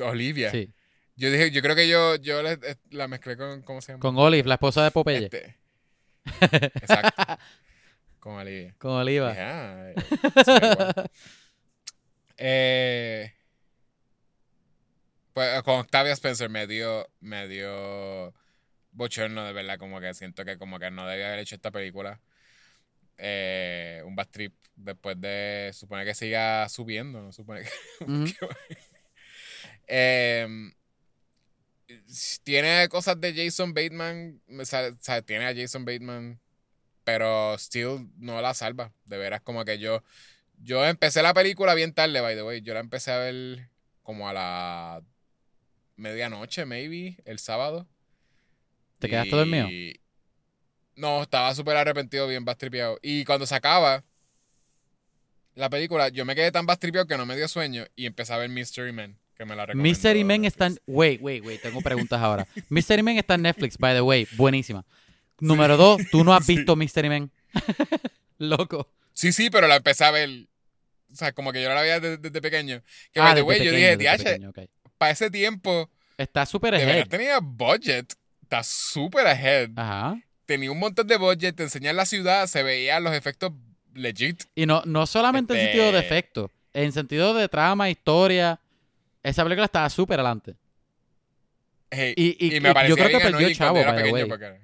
Olivia. 0.00 0.50
Sí. 0.50 0.72
Yo 1.16 1.30
dije, 1.30 1.50
yo 1.50 1.62
creo 1.62 1.74
que 1.74 1.88
yo, 1.88 2.16
yo 2.16 2.40
eh, 2.40 2.58
la 2.90 3.08
mezclé 3.08 3.36
con, 3.36 3.62
¿cómo 3.62 3.80
se 3.80 3.92
llama? 3.92 4.00
Con 4.00 4.16
Olive, 4.18 4.48
la 4.48 4.54
esposa 4.54 4.84
de 4.84 4.90
Popeye. 4.90 5.24
Este, 5.24 5.56
exacto. 6.42 7.22
Con 8.20 8.34
Olivia. 8.34 8.74
Con 8.78 8.90
Oliva. 8.92 9.30
Dije, 9.30 9.42
ah, 9.42 9.92
eh, 12.36 13.32
pues 15.32 15.62
con 15.62 15.78
Octavia 15.78 16.12
Spencer 16.12 16.50
me 16.50 16.66
dio, 16.66 17.08
me 17.20 17.46
dio 17.46 18.34
bochorno 18.90 19.44
de 19.44 19.52
verdad, 19.52 19.78
como 19.78 20.00
que 20.00 20.12
siento 20.14 20.44
que 20.44 20.58
como 20.58 20.80
que 20.80 20.90
no 20.90 21.06
debía 21.06 21.28
haber 21.28 21.38
hecho 21.38 21.54
esta 21.54 21.70
película. 21.70 22.20
Eh, 23.16 24.02
un 24.04 24.14
bad 24.14 24.28
trip 24.28 24.54
después 24.76 25.20
de 25.20 25.70
supone 25.72 26.04
que 26.04 26.14
siga 26.14 26.68
subiendo, 26.68 27.22
no 27.22 27.32
supone 27.32 27.62
que, 27.62 27.70
Ujú. 28.04 28.26
Em, 29.88 30.72
tiene 32.44 32.88
cosas 32.88 33.20
de 33.20 33.34
Jason 33.34 33.72
Bateman, 33.74 34.40
o 34.58 34.64
sea, 34.64 34.92
tiene 35.22 35.46
a 35.46 35.54
Jason 35.54 35.84
Bateman, 35.84 36.38
pero 37.04 37.54
still 37.58 38.10
no 38.18 38.40
la 38.42 38.54
salva. 38.54 38.92
De 39.06 39.16
veras, 39.16 39.40
como 39.40 39.64
que 39.64 39.78
yo, 39.78 40.02
yo 40.62 40.84
empecé 40.86 41.22
la 41.22 41.32
película 41.34 41.74
bien 41.74 41.94
tarde, 41.94 42.20
by 42.20 42.34
the 42.36 42.42
way. 42.42 42.60
Yo 42.60 42.74
la 42.74 42.80
empecé 42.80 43.10
a 43.12 43.18
ver 43.18 43.70
como 44.02 44.28
a 44.28 44.32
la 44.32 45.02
medianoche, 45.96 46.66
maybe, 46.66 47.16
el 47.24 47.38
sábado. 47.38 47.88
¿Te 48.98 49.08
quedaste 49.08 49.36
dormido? 49.36 49.68
Y- 49.68 50.00
No, 50.96 51.22
estaba 51.22 51.54
súper 51.54 51.76
arrepentido, 51.76 52.26
bien 52.26 52.44
bastripeado. 52.44 52.98
Y 53.02 53.24
cuando 53.24 53.46
se 53.46 53.54
acaba 53.54 54.04
la 55.54 55.70
película, 55.70 56.08
yo 56.08 56.24
me 56.24 56.34
quedé 56.34 56.52
tan 56.52 56.66
bastripeado 56.66 57.06
que 57.06 57.16
no 57.16 57.24
me 57.24 57.36
dio 57.36 57.48
sueño 57.48 57.86
y 57.96 58.06
empecé 58.06 58.32
a 58.32 58.36
ver 58.38 58.48
Mystery 58.50 58.92
Man, 58.92 59.16
que 59.38 59.44
me 59.44 59.54
la 59.56 59.66
recomendó 59.66 59.88
Mystery 59.88 60.24
Man 60.24 60.44
está 60.44 60.66
en... 60.66 60.78
Wait, 60.86 61.20
wait, 61.22 61.44
wait. 61.44 61.62
Tengo 61.62 61.80
preguntas 61.80 62.20
ahora. 62.20 62.46
Mystery 62.68 63.02
Man 63.02 63.16
está 63.16 63.34
en 63.34 63.42
Netflix, 63.42 63.78
by 63.78 63.94
the 63.94 64.00
way. 64.00 64.26
Buenísima. 64.36 64.84
Número 65.40 65.76
dos, 65.76 66.02
tú 66.10 66.24
no 66.24 66.34
has 66.34 66.44
Sí. 66.46 66.56
visto 66.56 66.74
Mystery 66.76 67.08
Man. 67.08 67.30
Loco. 68.38 68.88
Sí, 69.12 69.32
sí, 69.32 69.48
pero 69.50 69.66
la 69.68 69.76
empecé 69.76 70.04
a 70.04 70.10
ver. 70.10 70.46
O 71.12 71.16
sea, 71.16 71.32
como 71.32 71.52
que 71.52 71.62
yo 71.62 71.68
no 71.68 71.74
la 71.74 71.82
veía 71.82 72.00
desde, 72.00 72.18
desde 72.18 72.40
pequeño. 72.42 72.82
Que, 73.12 73.20
Ah, 73.20 73.26
by 73.26 73.34
the 73.36 73.42
way, 73.42 73.64
yo 73.64 73.70
dije, 73.72 73.96
"Diache, 73.96 74.38
para 74.98 75.12
ese 75.12 75.30
tiempo, 75.30 75.88
Está 76.16 76.44
súper 76.44 76.74
ahead. 76.74 77.06
tenía 77.08 77.38
budget. 77.40 78.12
Está 78.42 78.62
súper 78.62 79.26
ahead. 79.26 79.70
Ajá. 79.76 80.20
Tenía 80.46 80.70
un 80.72 80.78
montón 80.78 81.06
de 81.06 81.16
budget, 81.16 81.54
te 81.56 81.62
enseñan 81.62 81.96
la 81.96 82.04
ciudad, 82.06 82.46
se 82.46 82.62
veían 82.62 83.04
los 83.04 83.12
efectos 83.14 83.52
legit. 83.94 84.44
Y 84.54 84.66
no, 84.66 84.82
no 84.84 85.06
solamente 85.06 85.52
en 85.54 85.60
Este- 85.60 85.72
sentido 85.72 85.92
de 85.92 85.98
efecto, 86.00 86.50
en 86.74 86.92
sentido 86.92 87.34
de 87.34 87.48
trama, 87.48 87.88
historia. 87.90 88.60
Esa 89.28 89.42
película 89.44 89.64
estaba 89.66 89.88
súper 89.90 90.18
adelante. 90.20 90.56
Hey, 91.90 92.12
Y- 92.16 92.36
y- 92.46 92.56
y 92.56 92.60
me 92.60 92.68
yo 92.88 92.96
creo 92.96 93.08
que 93.08 93.18
perdió 93.20 93.50
chavo, 93.54 93.78
era 93.78 93.94
pequeño 93.96 94.26
porque- 94.28 94.60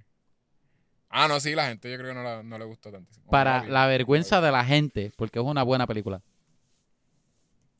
Ah, 1.08 1.28
no, 1.28 1.38
sí, 1.38 1.54
la 1.54 1.68
gente 1.68 1.90
yo 1.90 1.96
creo 1.96 2.08
que 2.10 2.14
no, 2.14 2.22
la- 2.24 2.42
no 2.42 2.58
le 2.58 2.64
gustó 2.64 2.90
tantísimo. 2.90 3.30
Para 3.30 3.62
No 3.62 3.68
la 3.72 3.82
no 3.84 3.88
vergüenza 3.88 4.40
de 4.40 4.50
la 4.50 4.64
gente, 4.64 5.12
porque 5.16 5.38
es 5.38 5.44
una 5.44 5.62
buena 5.62 5.86
película. 5.86 6.20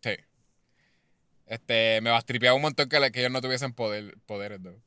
Sí. 0.02 0.10
Este, 1.46 2.00
me 2.00 2.10
bastripeaba 2.10 2.54
un 2.54 2.62
montón 2.62 2.88
que, 2.88 2.96
ellos 2.96 3.30
no 3.30 3.40
tuviesen 3.40 3.72
poder, 3.72 4.16
poderes, 4.26 4.60
though. 4.62 4.78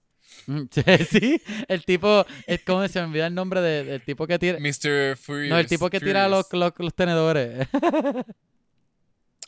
Mm, 0.48 0.68
Sí, 1.10 1.42
el 1.68 1.84
tipo, 1.86 2.26
es 2.48 2.62
como 2.64 2.88
se 2.88 3.00
me 3.02 3.08
olvida 3.08 3.28
el 3.28 3.36
nombre 3.36 3.60
de- 3.62 3.84
del 3.84 4.02
tipo 4.02 4.26
que 4.26 4.40
tira. 4.40 4.60
Mr. 4.60 5.18
Furious. 5.18 5.50
No, 5.50 5.60
el 5.60 5.68
tipo 5.68 5.90
que 5.90 6.00
tira 6.00 6.28
los, 6.30 6.48
los, 6.54 6.74
los 6.78 6.94
tenedores. 6.94 7.68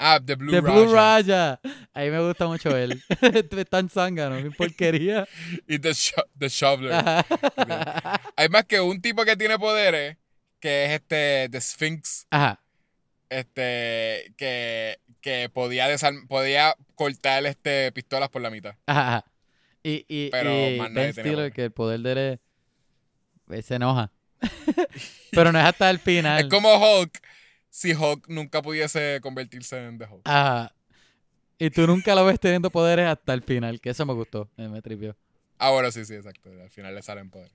Ah, 0.02 0.20
The 0.26 0.36
Blue 0.36 0.52
De 0.54 0.62
Raja. 0.62 0.74
Blue 0.74 0.94
Raya. 0.94 1.60
A 1.94 2.00
mí 2.02 2.10
me 2.10 2.20
gusta 2.26 2.48
mucho 2.48 2.76
él. 2.76 3.02
es 3.22 3.70
tan 3.70 3.90
zángano, 3.90 4.38
qué 4.42 4.50
porquería. 4.52 5.28
Y 5.68 5.78
The, 5.80 5.90
Sho- 5.92 6.26
the 6.38 6.48
Shoveler. 6.48 6.94
Ajá. 6.94 7.26
Hay 8.38 8.48
más 8.50 8.64
que 8.66 8.80
un 8.80 9.02
tipo 9.02 9.26
que 9.26 9.36
tiene 9.36 9.60
poderes, 9.60 10.16
que 10.62 10.86
es 10.86 10.92
este 10.92 11.50
The 11.52 11.60
Sphinx, 11.62 12.28
Ajá. 12.32 12.62
este, 13.30 14.34
que, 14.38 15.00
que 15.22 15.50
podía, 15.54 15.88
podía 16.28 16.76
cortar 16.96 17.46
este, 17.46 17.92
pistolas 17.92 18.30
por 18.30 18.42
la 18.42 18.50
mitad. 18.50 18.76
Ajá. 18.86 19.26
Y, 19.84 20.06
y, 20.08 20.30
Pero 20.30 20.70
y 20.70 20.78
más 20.78 20.92
nadie 20.92 21.14
tenía 21.14 21.52
que 21.52 21.66
el 21.66 21.72
poder 21.72 22.00
de 22.00 22.12
él 22.12 22.40
es- 23.50 23.66
se 23.66 23.76
enoja. 23.76 24.12
Pero 25.32 25.52
no 25.52 25.60
es 25.60 25.66
hasta 25.66 25.90
el 25.90 26.00
final. 26.00 26.40
Es 26.44 26.50
como 26.50 26.74
Hulk, 26.76 27.20
si 27.70 27.94
Hulk 27.94 28.28
nunca 28.30 28.62
pudiese 28.62 29.20
convertirse 29.22 29.86
en 29.86 29.98
The 29.98 30.06
Hulk. 30.06 30.22
Ajá. 30.26 30.74
Y 31.58 31.70
tú 31.70 31.86
nunca 31.88 32.16
lo 32.16 32.26
ves 32.26 32.40
teniendo 32.40 32.70
poderes 32.72 33.08
hasta 33.08 33.34
el 33.34 33.44
final, 33.44 33.82
que 33.82 33.90
eso 33.90 34.06
me 34.06 34.14
gustó, 34.14 34.50
eh, 34.58 34.68
me 34.68 34.82
tripió. 34.82 35.18
Ah, 35.58 35.72
bueno, 35.72 35.92
sí, 35.92 36.06
sí, 36.06 36.16
exacto. 36.16 36.50
Al 36.50 36.70
final 36.70 36.96
le 36.96 37.02
salen 37.02 37.30
poder. 37.30 37.52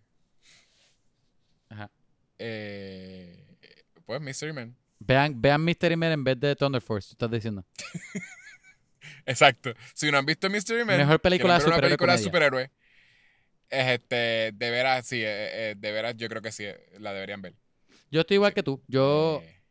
Ajá. 1.71 1.91
Eh, 2.39 3.57
pues 4.05 4.21
Mystery 4.21 4.53
Man. 4.53 4.77
Vean, 4.99 5.41
vean 5.41 5.65
Mystery 5.65 5.97
Man 5.97 6.13
en 6.13 6.25
vez 6.25 6.39
de 6.39 6.55
Thunder 6.55 6.83
Force, 6.83 7.09
tú 7.09 7.13
estás 7.15 7.31
diciendo. 7.31 7.65
Exacto. 9.27 9.73
Si 9.95 10.11
no 10.11 10.19
han 10.19 10.27
visto 10.27 10.49
Mystery 10.51 10.85
Man, 10.85 10.99
Mejor 10.99 11.21
película 11.21 11.59
de 11.59 11.65
una 11.65 11.79
película 11.79 12.13
de 12.17 12.19
superhéroe. 12.23 12.71
Es 13.71 13.89
este, 13.89 14.53
de 14.53 14.71
veras, 14.71 15.07
sí, 15.07 15.17
eh, 15.23 15.71
eh, 15.71 15.75
de 15.77 15.93
veras, 15.93 16.15
yo 16.17 16.29
creo 16.29 16.43
que 16.43 16.53
sí, 16.53 16.65
la 16.99 17.13
deberían 17.13 17.43
ver. 17.43 17.55
Yo 18.11 18.21
estoy 18.21 18.37
igual 18.37 18.53
Sí. 18.53 18.55
que 18.57 18.63
tú. 18.63 18.83
Yo. 18.87 19.41
Eh, 19.43 19.63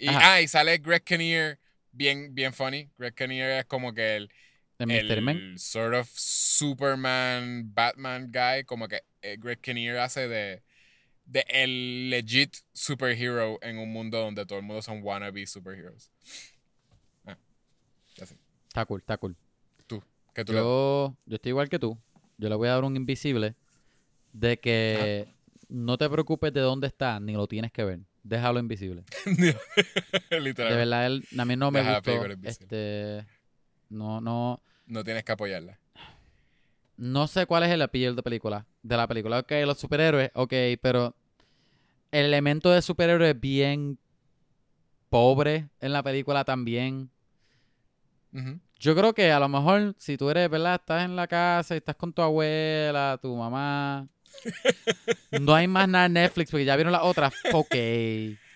y, 0.00 0.08
Ajá. 0.08 0.34
ah, 0.34 0.40
y 0.40 0.48
sale 0.48 0.78
Greg 0.78 1.04
Kinnear, 1.04 1.58
bien, 1.92 2.34
bien 2.34 2.52
funny. 2.52 2.90
Greg 2.96 3.14
Kinnear 3.14 3.50
es 3.60 3.64
como 3.66 3.92
que 3.92 4.16
el, 4.16 4.30
Man. 4.78 5.36
el 5.36 5.58
sort 5.58 5.94
of 5.94 6.08
Superman, 6.10 7.74
Batman 7.74 8.32
guy, 8.32 8.64
como 8.64 8.88
que 8.88 9.02
eh, 9.20 9.36
Greg 9.38 9.60
Kinnear 9.60 9.98
hace 9.98 10.26
de, 10.26 10.62
de 11.26 11.44
el 11.48 12.08
legit 12.08 12.56
superhero 12.72 13.58
en 13.60 13.78
un 13.78 13.92
mundo 13.92 14.18
donde 14.18 14.46
todo 14.46 14.58
el 14.58 14.64
mundo 14.64 14.80
son 14.80 15.02
wannabe 15.02 15.46
superheroes. 15.46 16.10
Ah. 17.26 17.36
Está 18.68 18.86
cool, 18.86 19.00
está 19.00 19.18
cool. 19.18 19.36
Tú, 19.86 20.02
que 20.34 20.44
tú 20.44 20.52
le- 20.54 20.60
Yo, 20.60 21.16
yo 21.26 21.34
estoy 21.36 21.50
igual 21.50 21.68
que 21.68 21.78
tú. 21.78 21.98
Yo 22.38 22.48
le 22.48 22.54
voy 22.54 22.68
a 22.68 22.72
dar 22.72 22.84
un 22.84 22.96
invisible 22.96 23.54
de 24.32 24.58
que 24.58 25.28
no 25.68 25.98
te 25.98 26.08
preocupes 26.08 26.54
de 26.54 26.60
dónde 26.60 26.86
está, 26.86 27.20
ni 27.20 27.34
lo 27.34 27.46
tienes 27.46 27.70
que 27.70 27.84
ver. 27.84 28.00
Déjalo 28.22 28.60
invisible. 28.60 29.02
De 30.30 30.40
Literal. 30.40 30.74
verdad, 30.76 31.06
él, 31.06 31.24
a 31.38 31.44
mí 31.44 31.56
no 31.56 31.70
me 31.70 31.80
Deja 31.80 31.94
gustó. 32.00 32.24
Este, 32.42 33.26
no, 33.88 34.20
no, 34.20 34.60
No 34.86 35.02
tienes 35.04 35.24
que 35.24 35.32
apoyarla. 35.32 35.78
no 36.96 37.26
sé 37.26 37.46
cuál 37.46 37.62
es 37.64 37.70
el 37.70 37.80
appeal 37.82 38.14
de 38.16 38.22
película, 38.22 38.66
de 38.82 38.96
la 38.96 39.06
película. 39.08 39.38
Ok, 39.40 39.52
los 39.64 39.78
superhéroes, 39.78 40.30
ok, 40.34 40.52
pero 40.82 41.14
el 42.12 42.26
elemento 42.26 42.70
de 42.70 42.82
superhéroe 42.82 43.30
es 43.30 43.40
bien 43.40 43.98
pobre 45.08 45.68
en 45.80 45.92
la 45.92 46.02
película 46.02 46.44
también. 46.44 47.10
Yo 48.78 48.94
creo 48.94 49.12
que 49.12 49.32
a 49.32 49.40
lo 49.40 49.48
mejor 49.48 49.94
si 49.98 50.16
tú 50.16 50.30
eres, 50.30 50.48
¿verdad? 50.48 50.76
Estás 50.76 51.04
en 51.04 51.16
la 51.16 51.26
casa 51.26 51.74
y 51.74 51.78
estás 51.78 51.96
con 51.96 52.12
tu 52.12 52.22
abuela, 52.22 53.18
tu 53.20 53.34
mamá. 53.36 54.06
No 55.40 55.54
hay 55.54 55.68
más 55.68 55.88
nada 55.88 56.06
en 56.06 56.14
Netflix 56.14 56.50
porque 56.50 56.64
ya 56.64 56.76
vieron 56.76 56.92
las 56.92 57.02
otras. 57.02 57.32
Ok. 57.52 57.74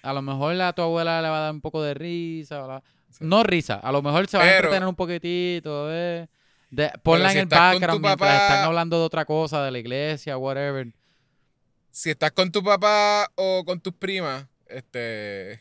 A 0.02 0.12
lo 0.12 0.22
mejor 0.22 0.60
a 0.60 0.72
tu 0.72 0.82
abuela 0.82 1.20
le 1.22 1.28
va 1.28 1.38
a 1.38 1.40
dar 1.40 1.52
un 1.52 1.60
poco 1.60 1.82
de 1.82 1.94
risa. 1.94 2.66
la-. 2.66 2.82
No 3.20 3.42
risa. 3.42 3.74
A 3.76 3.92
lo 3.92 4.02
mejor 4.02 4.26
se 4.28 4.36
va 4.36 4.44
a 4.44 4.56
entretener 4.56 4.88
un 4.88 4.94
poquitito. 4.96 5.86
¿ves? 5.86 6.28
De- 6.70 6.90
ponla 7.02 7.30
si 7.30 7.36
en 7.38 7.42
el 7.42 7.46
background 7.48 8.00
mientras 8.00 8.16
papá- 8.30 8.42
están 8.46 8.64
hablando 8.64 8.98
de 8.98 9.04
otra 9.04 9.24
cosa, 9.24 9.62
de 9.64 9.70
la 9.70 9.78
iglesia, 9.78 10.36
whatever. 10.36 10.92
Si 11.90 12.10
estás 12.10 12.32
con 12.32 12.50
tu 12.50 12.62
papá 12.62 13.30
o 13.36 13.64
con 13.64 13.80
tus 13.80 13.94
primas, 13.94 14.46
este. 14.66 15.60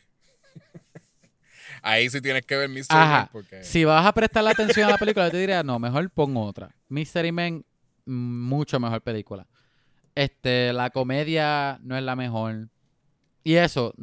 Ahí 1.81 2.09
sí 2.09 2.21
tienes 2.21 2.45
que 2.45 2.55
ver 2.55 2.69
Mystery 2.69 2.97
Man 2.99 3.07
Ajá. 3.07 3.29
porque. 3.31 3.63
Si 3.63 3.83
vas 3.85 4.05
a 4.05 4.11
prestarle 4.13 4.49
atención 4.51 4.87
a 4.87 4.91
la 4.91 4.97
película, 4.97 5.25
yo 5.25 5.31
te 5.31 5.37
diría, 5.37 5.63
no, 5.63 5.77
mejor 5.79 6.09
pon 6.09 6.35
otra. 6.37 6.73
Mystery 6.89 7.31
Man, 7.31 7.63
mucho 8.05 8.79
mejor 8.79 9.01
película. 9.01 9.45
Este, 10.15 10.73
la 10.73 10.89
comedia 10.91 11.79
no 11.83 11.97
es 11.97 12.03
la 12.03 12.15
mejor. 12.15 12.69
Y 13.43 13.55
eso, 13.55 13.93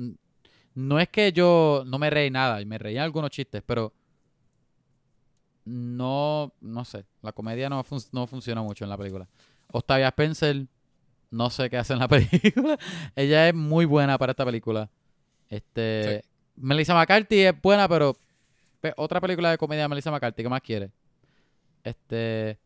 no 0.74 1.00
es 1.00 1.08
que 1.08 1.32
yo 1.32 1.84
no 1.86 1.98
me 1.98 2.10
reí 2.10 2.30
nada, 2.30 2.60
y 2.60 2.66
me 2.66 2.78
reí 2.78 2.96
en 2.96 3.02
algunos 3.02 3.30
chistes, 3.30 3.62
pero 3.64 3.92
no, 5.64 6.52
no 6.60 6.84
sé, 6.84 7.04
la 7.22 7.32
comedia 7.32 7.68
no, 7.68 7.82
fun- 7.84 8.02
no 8.12 8.26
funciona 8.26 8.62
mucho 8.62 8.84
en 8.84 8.90
la 8.90 8.96
película. 8.98 9.28
Octavia 9.72 10.08
Spencer, 10.08 10.66
no 11.30 11.50
sé 11.50 11.70
qué 11.70 11.76
hace 11.76 11.92
en 11.92 11.98
la 12.00 12.08
película. 12.08 12.78
Ella 13.14 13.48
es 13.48 13.54
muy 13.54 13.84
buena 13.84 14.18
para 14.18 14.32
esta 14.32 14.44
película. 14.44 14.90
Este, 15.48 16.22
Melissa 16.56 16.94
McCarthy 16.94 17.40
es 17.42 17.60
buena, 17.60 17.88
pero 17.88 18.16
Pe- 18.80 18.94
otra 18.96 19.20
película 19.20 19.50
de 19.50 19.58
comedia 19.58 19.82
de 19.82 19.88
Melissa 19.88 20.10
McCarthy, 20.10 20.42
¿qué 20.42 20.48
más 20.48 20.62
quiere? 20.62 20.90
Este. 21.84 22.58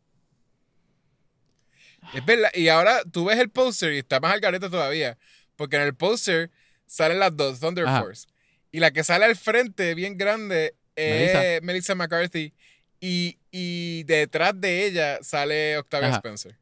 Es 2.12 2.24
verdad. 2.24 2.50
Y 2.54 2.68
ahora 2.68 3.02
tú 3.10 3.24
ves 3.26 3.38
el 3.38 3.50
póster 3.50 3.92
y 3.92 3.98
está 3.98 4.20
más 4.20 4.32
al 4.32 4.40
garete 4.40 4.68
todavía. 4.68 5.18
Porque 5.56 5.76
en 5.76 5.82
el 5.82 5.94
póster 5.94 6.50
salen 6.86 7.18
las 7.18 7.36
dos, 7.36 7.60
Thunder 7.60 7.86
Ajá. 7.86 8.02
Force. 8.02 8.26
Y 8.70 8.80
la 8.80 8.90
que 8.90 9.04
sale 9.04 9.24
al 9.24 9.36
frente, 9.36 9.94
bien 9.94 10.18
grande, 10.18 10.76
es 10.96 11.62
Melissa, 11.62 11.94
McCarthy. 11.94 12.52
Y, 13.00 13.38
y 13.50 14.02
detrás 14.04 14.58
de 14.60 14.86
ella 14.86 15.18
sale 15.22 15.78
Octavia 15.78 16.08
Ajá. 16.08 16.16
Spencer. 16.16 16.58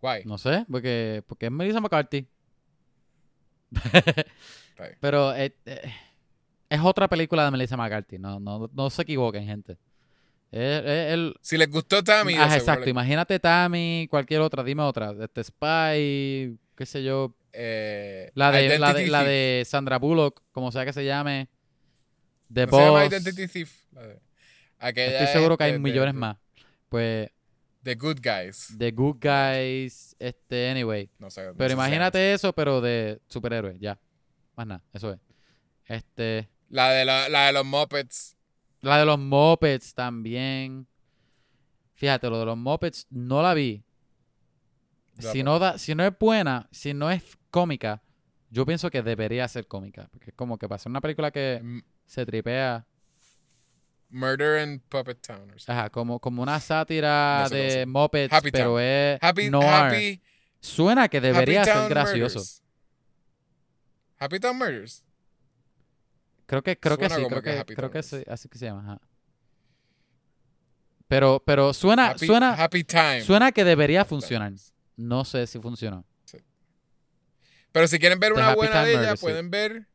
Guay. 0.00 0.24
No 0.24 0.38
sé, 0.38 0.64
porque, 0.70 1.22
porque 1.26 1.46
es 1.46 1.52
Melissa 1.52 1.80
McCarthy. 1.80 2.26
Pero 5.00 5.34
eh, 5.34 5.54
eh, 5.64 5.92
es 6.68 6.80
otra 6.80 7.08
película 7.08 7.44
de 7.44 7.50
Melissa 7.50 7.76
McCarthy. 7.76 8.18
No, 8.18 8.38
no, 8.38 8.70
no 8.72 8.90
se 8.90 9.02
equivoquen, 9.02 9.44
gente. 9.44 9.76
El, 10.52 11.34
Si 11.42 11.56
les 11.58 11.68
gustó 11.70 12.02
Tammy, 12.02 12.34
Ah, 12.34 12.54
exacto. 12.56 12.80
les- 12.80 12.90
Imagínate 12.90 13.38
Tammy, 13.40 14.06
cualquier 14.10 14.40
otra, 14.40 14.62
dime 14.62 14.82
otra. 14.82 15.12
Este 15.20 15.42
Spy, 15.44 16.58
qué 16.76 16.86
sé 16.86 17.02
yo. 17.02 17.34
eh, 17.52 18.30
La 18.34 18.50
de, 18.52 18.78
la 18.78 18.92
de, 18.94 19.06
la 19.08 19.24
de 19.24 19.64
Sandra 19.66 19.98
Bullock, 19.98 20.42
como 20.52 20.70
sea 20.72 20.84
que 20.84 20.92
se 20.92 21.04
llame. 21.04 21.48
The 22.52 22.66
¿No 22.66 22.72
se 22.72 22.84
llama 22.84 23.02
Boss. 23.02 23.12
Identity 23.12 23.48
Thief? 23.48 23.80
Aquella 24.78 25.18
Estoy 25.20 25.26
seguro 25.40 25.56
que 25.56 25.64
hay 25.64 25.72
de- 25.72 25.78
millones 25.78 26.14
más. 26.14 26.36
Pues, 26.88 27.30
The 27.82 27.94
Good 27.94 28.18
Guys. 28.22 28.74
The 28.78 28.90
Good 28.92 29.16
Guys, 29.20 30.14
este, 30.18 30.70
anyway. 30.70 31.08
No 31.18 31.30
sé. 31.30 31.46
no 31.46 31.54
Pero 31.54 31.72
imagínate 31.72 32.32
eso, 32.32 32.52
pero 32.52 32.80
de 32.80 33.20
superhéroes, 33.28 33.78
ya. 33.80 33.98
Más 34.56 34.66
nada, 34.66 34.82
eso 34.92 35.12
es. 35.12 35.18
Este. 35.86 36.48
La 36.68 36.90
de, 36.90 37.04
la, 37.04 37.28
la 37.28 37.46
de 37.46 37.52
los 37.52 37.64
Muppets. 37.64 38.35
La 38.86 38.98
de 38.98 39.04
los 39.06 39.18
Muppets 39.18 39.94
también. 39.94 40.86
Fíjate, 41.94 42.28
lo 42.28 42.38
de 42.38 42.46
los 42.46 42.56
Muppets 42.58 43.06
no 43.10 43.42
la 43.42 43.54
vi. 43.54 43.82
Ya, 45.16 45.22
Si 45.32 45.38
pues. 45.38 45.44
no, 45.44 45.58
da, 45.58 45.78
si 45.78 45.94
no 45.94 46.04
es 46.04 46.12
buena, 46.18 46.68
si 46.70 46.92
no 46.92 47.10
es 47.10 47.38
cómica, 47.50 48.02
yo 48.50 48.66
pienso 48.66 48.90
que 48.90 49.02
debería 49.02 49.48
ser 49.48 49.66
cómica. 49.66 50.08
Porque 50.12 50.30
es 50.30 50.36
como 50.36 50.58
que 50.58 50.68
para 50.68 50.78
ser 50.78 50.90
una 50.90 51.00
película 51.00 51.30
que 51.30 51.54
M- 51.54 51.82
se 52.04 52.26
tripea, 52.26 52.86
Murder 54.10 54.66
in 54.68 54.80
Puppet 54.88 55.20
Town. 55.20 55.50
or 55.50 55.56
ajá, 55.66 55.90
como, 55.90 56.20
como 56.20 56.42
una 56.42 56.60
sátira 56.60 57.40
No 57.44 57.48
sé 57.48 57.56
de. 57.56 57.86
Muppets, 57.86 58.32
Happy 58.32 58.50
pero 58.50 58.70
Town. 58.74 58.80
es 58.82 59.18
Happy, 59.22 59.50
noir. 59.50 59.68
Happy, 59.68 60.22
Suena 60.60 61.08
que 61.08 61.20
debería 61.20 61.62
Happy 61.62 61.70
ser 61.72 61.88
gracioso. 61.88 62.38
Murders. 62.38 62.62
Happy 64.18 64.38
Town 64.40 64.56
Murders. 64.58 65.02
Creo 66.46 66.62
que, 66.62 66.78
creo 66.78 66.96
que 66.96 67.08
sí, 67.10 67.16
creo 67.26 67.42
que 67.42 67.50
que, 67.50 67.58
Happy 67.58 67.74
creo 67.74 67.90
que 67.90 68.00
Town. 68.02 68.20
sí, 68.22 68.30
así 68.30 68.48
que 68.48 68.58
se 68.58 68.66
llama. 68.66 68.80
ajá. 68.82 69.00
Pero, 71.08 71.42
pero 71.44 71.72
suena, 71.72 72.10
Happy, 72.10 72.26
suena, 72.26 72.54
Happy 72.54 72.84
Time. 72.84 73.20
suena 73.22 73.52
que 73.52 73.64
debería 73.64 74.04
funcionar. 74.04 74.52
No 74.96 75.24
sé 75.24 75.46
si 75.46 75.58
funcionó. 75.60 76.04
Pero 77.72 77.88
si 77.88 77.98
quieren 77.98 78.18
ver 78.18 78.32
The 78.32 78.40
una 78.40 78.54
buena 78.54 78.84
de 78.84 78.92
ella, 78.94 79.16
pueden 79.16 79.50
ver. 79.50 79.86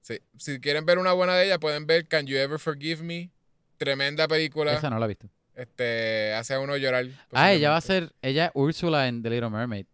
sí, 0.00 0.20
Si 0.38 0.60
quieren 0.60 0.86
ver 0.86 0.98
una 0.98 1.12
buena 1.12 1.34
de 1.34 1.46
ella, 1.46 1.58
pueden 1.58 1.86
ver 1.86 2.06
Can 2.06 2.26
You 2.26 2.36
Ever 2.36 2.58
Forgive 2.58 3.02
Me. 3.02 3.30
Tremenda 3.78 4.28
película. 4.28 4.72
Esa 4.74 4.88
no 4.90 4.98
la 4.98 5.06
he 5.06 5.08
visto. 5.08 5.28
Este 5.54 6.32
hace 6.34 6.54
a 6.54 6.60
uno 6.60 6.76
llorar. 6.76 7.06
Ah, 7.32 7.52
ella 7.52 7.70
va 7.70 7.78
a 7.78 7.80
ser, 7.80 8.14
ella 8.22 8.46
es 8.46 8.50
Úrsula 8.54 9.08
en 9.08 9.22
The 9.22 9.30
Little 9.30 9.50
Mermaid. 9.50 9.86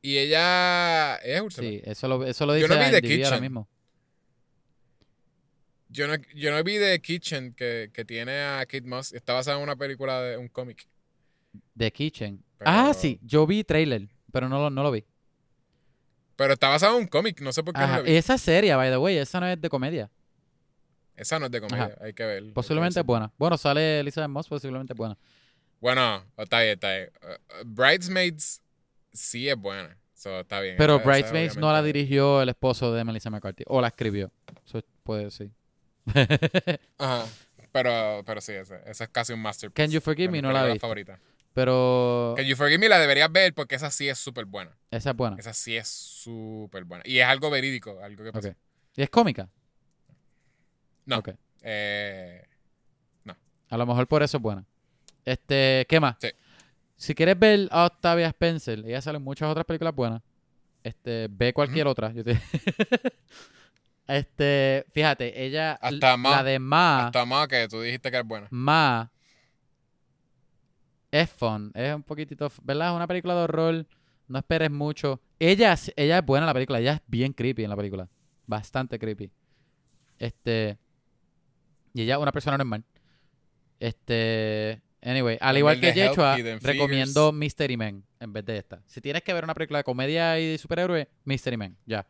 Y 0.00 0.16
ella. 0.18 1.16
Ella 1.22 1.36
es 1.36 1.40
Úrsula. 1.42 1.68
Sí, 1.68 1.80
eso 1.84 2.08
lo, 2.08 2.24
eso 2.24 2.46
lo 2.46 2.56
Yo 2.56 2.66
dice 2.66 2.68
no 2.68 2.74
vi 2.84 2.90
The 2.90 2.96
IMDb 2.98 3.24
ahora 3.24 3.36
Kitchen. 3.36 3.40
mismo. 3.42 3.68
Yo 5.94 6.08
no, 6.08 6.14
yo 6.34 6.50
no 6.50 6.62
vi 6.64 6.76
The 6.78 7.00
Kitchen 7.00 7.52
que, 7.54 7.88
que 7.92 8.04
tiene 8.04 8.42
a 8.42 8.66
Kate 8.66 8.82
Moss. 8.82 9.12
Está 9.12 9.32
basada 9.32 9.56
en 9.58 9.62
una 9.62 9.76
película 9.76 10.20
de 10.20 10.36
un 10.36 10.48
cómic. 10.48 10.88
The 11.78 11.92
Kitchen. 11.92 12.42
Pero- 12.58 12.68
Ah, 12.70 12.92
sí, 12.92 13.20
yo 13.22 13.46
vi 13.46 13.62
trailer, 13.62 14.08
pero 14.32 14.48
no 14.48 14.58
lo, 14.60 14.70
no 14.70 14.82
lo 14.82 14.90
vi. 14.90 15.04
Pero 16.34 16.54
está 16.54 16.68
basada 16.68 16.96
en 16.96 17.02
un 17.02 17.06
cómic. 17.06 17.40
No 17.40 17.52
sé 17.52 17.62
por 17.62 17.74
qué 17.74 17.80
no 17.80 17.96
lo 17.98 18.02
vi. 18.02 18.16
Esa 18.16 18.34
es 18.34 18.40
seria, 18.42 18.76
by 18.76 18.90
the 18.90 18.96
way, 18.96 19.16
esa 19.18 19.38
no 19.38 19.46
es 19.46 19.60
de 19.60 19.68
comedia. 19.70 20.10
Esa 21.14 21.38
no 21.38 21.46
es 21.46 21.52
de 21.52 21.60
comedia. 21.60 21.84
Ajá. 21.84 21.96
Hay 22.04 22.12
que 22.12 22.24
ver. 22.24 22.52
Posiblemente 22.52 22.98
es 22.98 23.06
buena. 23.06 23.30
Bueno, 23.38 23.56
sale 23.56 24.00
Elizabeth 24.00 24.30
Moss, 24.30 24.48
posiblemente 24.48 24.94
es 24.94 24.96
buena. 24.96 25.16
Bueno, 25.80 26.24
está 26.36 26.60
bien, 26.62 26.72
está 26.72 26.92
bien. 26.96 27.10
Uh, 27.22 27.60
uh, 27.62 27.64
Bridesmaids 27.66 28.60
sí 29.12 29.48
es 29.48 29.56
buena. 29.56 29.96
So, 30.14 30.40
está 30.40 30.60
bien. 30.60 30.74
Pero 30.76 30.98
Bridesmaids 30.98 31.56
no 31.56 31.70
la 31.72 31.82
dirigió 31.84 32.42
el 32.42 32.48
esposo 32.48 32.92
de 32.92 33.04
Melissa 33.04 33.30
McCarthy. 33.30 33.62
O 33.68 33.80
la 33.80 33.88
escribió. 33.88 34.32
Eso 34.66 34.82
puede 35.04 35.30
sí. 35.30 35.50
Ajá. 36.98 37.26
Pero, 37.72 38.22
pero 38.24 38.40
sí, 38.40 38.52
esa, 38.52 38.76
es 38.78 39.08
casi 39.10 39.32
un 39.32 39.40
masterpiece. 39.40 39.82
Can 39.86 39.90
You 39.92 40.00
Forgive 40.00 40.30
Me 40.30 40.40
no 40.42 40.52
la 40.52 40.64
visto. 40.64 40.80
favoritas. 40.80 41.18
Pero 41.54 42.34
Can 42.36 42.46
You 42.46 42.56
Forgive 42.56 42.78
Me 42.78 42.88
la 42.88 42.98
deberías 42.98 43.30
ver 43.32 43.52
porque 43.54 43.74
esa 43.76 43.90
sí 43.90 44.08
es 44.08 44.18
súper 44.18 44.44
buena. 44.44 44.76
esa 44.90 45.10
es 45.10 45.16
buena. 45.16 45.36
Esa 45.38 45.52
sí 45.54 45.76
es 45.76 45.88
súper 45.88 46.84
buena. 46.84 47.02
Y 47.06 47.18
es 47.18 47.26
algo 47.26 47.50
verídico, 47.50 48.00
algo 48.02 48.24
que 48.24 48.32
pasó. 48.32 48.48
Ok. 48.48 48.54
¿Y 48.96 49.02
es 49.02 49.10
cómica? 49.10 49.48
No. 51.06 51.18
Ok. 51.18 51.30
Eh, 51.62 52.44
A 53.70 53.76
lo 53.76 53.86
mejor 53.86 54.06
por 54.06 54.22
eso 54.22 54.36
es 54.36 54.42
buena. 54.42 54.64
Este, 55.24 55.84
¿qué 55.88 55.98
más? 56.00 56.16
Sí. 56.20 56.28
Si 56.96 57.14
quieres 57.14 57.36
ver 57.38 57.68
a 57.72 57.86
Octavia 57.86 58.28
Spencer, 58.28 58.78
ella 58.86 59.00
sale 59.00 59.18
en 59.18 59.24
muchas 59.24 59.48
otras 59.50 59.64
películas 59.66 59.94
buenas. 59.94 60.22
Este, 60.84 61.26
ve 61.30 61.52
cualquier 61.52 61.86
otra. 61.88 62.12
Yo 62.12 62.22
te- 62.22 62.40
este, 64.06 64.84
fíjate, 64.92 65.44
ella 65.44 65.72
Hasta 65.72 66.10
la 66.10 66.16
Ma. 66.16 66.42
de 66.42 66.58
Ma, 66.58 67.06
hasta 67.06 67.24
más 67.24 67.48
que 67.48 67.68
tú 67.68 67.80
dijiste 67.80 68.10
que 68.10 68.18
es 68.18 68.24
buena. 68.24 68.48
Ma 68.50 69.10
es 71.14 71.30
fun, 71.30 71.70
es 71.74 71.94
un 71.94 72.02
poquitito, 72.02 72.50
¿verdad? 72.64 72.88
Es 72.90 72.96
una 72.96 73.06
película 73.06 73.34
de 73.36 73.40
horror, 73.42 73.86
no 74.26 74.38
esperes 74.38 74.70
mucho. 74.70 75.20
Ella, 75.38 75.76
ella 75.94 76.18
es 76.18 76.26
buena 76.26 76.44
en 76.44 76.48
la 76.48 76.54
película, 76.54 76.80
ella 76.80 76.94
es 76.94 77.00
bien 77.06 77.32
creepy 77.32 77.62
en 77.62 77.70
la 77.70 77.76
película, 77.76 78.08
bastante 78.46 78.98
creepy. 78.98 79.30
Este, 80.18 80.76
y 81.92 82.02
ella 82.02 82.14
es 82.14 82.20
una 82.20 82.32
persona 82.32 82.58
normal. 82.58 82.82
Este, 83.78 84.82
anyway, 85.02 85.38
al 85.40 85.56
igual 85.56 85.80
que 85.80 85.92
Yechua, 85.92 86.36
recomiendo. 86.60 87.30
Mystery 87.30 87.76
Man 87.76 88.04
en 88.18 88.32
vez 88.32 88.44
de 88.44 88.58
esta. 88.58 88.82
Si 88.86 89.00
tienes 89.00 89.22
que 89.22 89.32
ver 89.32 89.44
una 89.44 89.54
película 89.54 89.78
de 89.78 89.84
comedia 89.84 90.40
y 90.40 90.48
de 90.48 90.58
superhéroe, 90.58 91.08
Mystery 91.24 91.56
Man, 91.56 91.76
ya. 91.86 92.04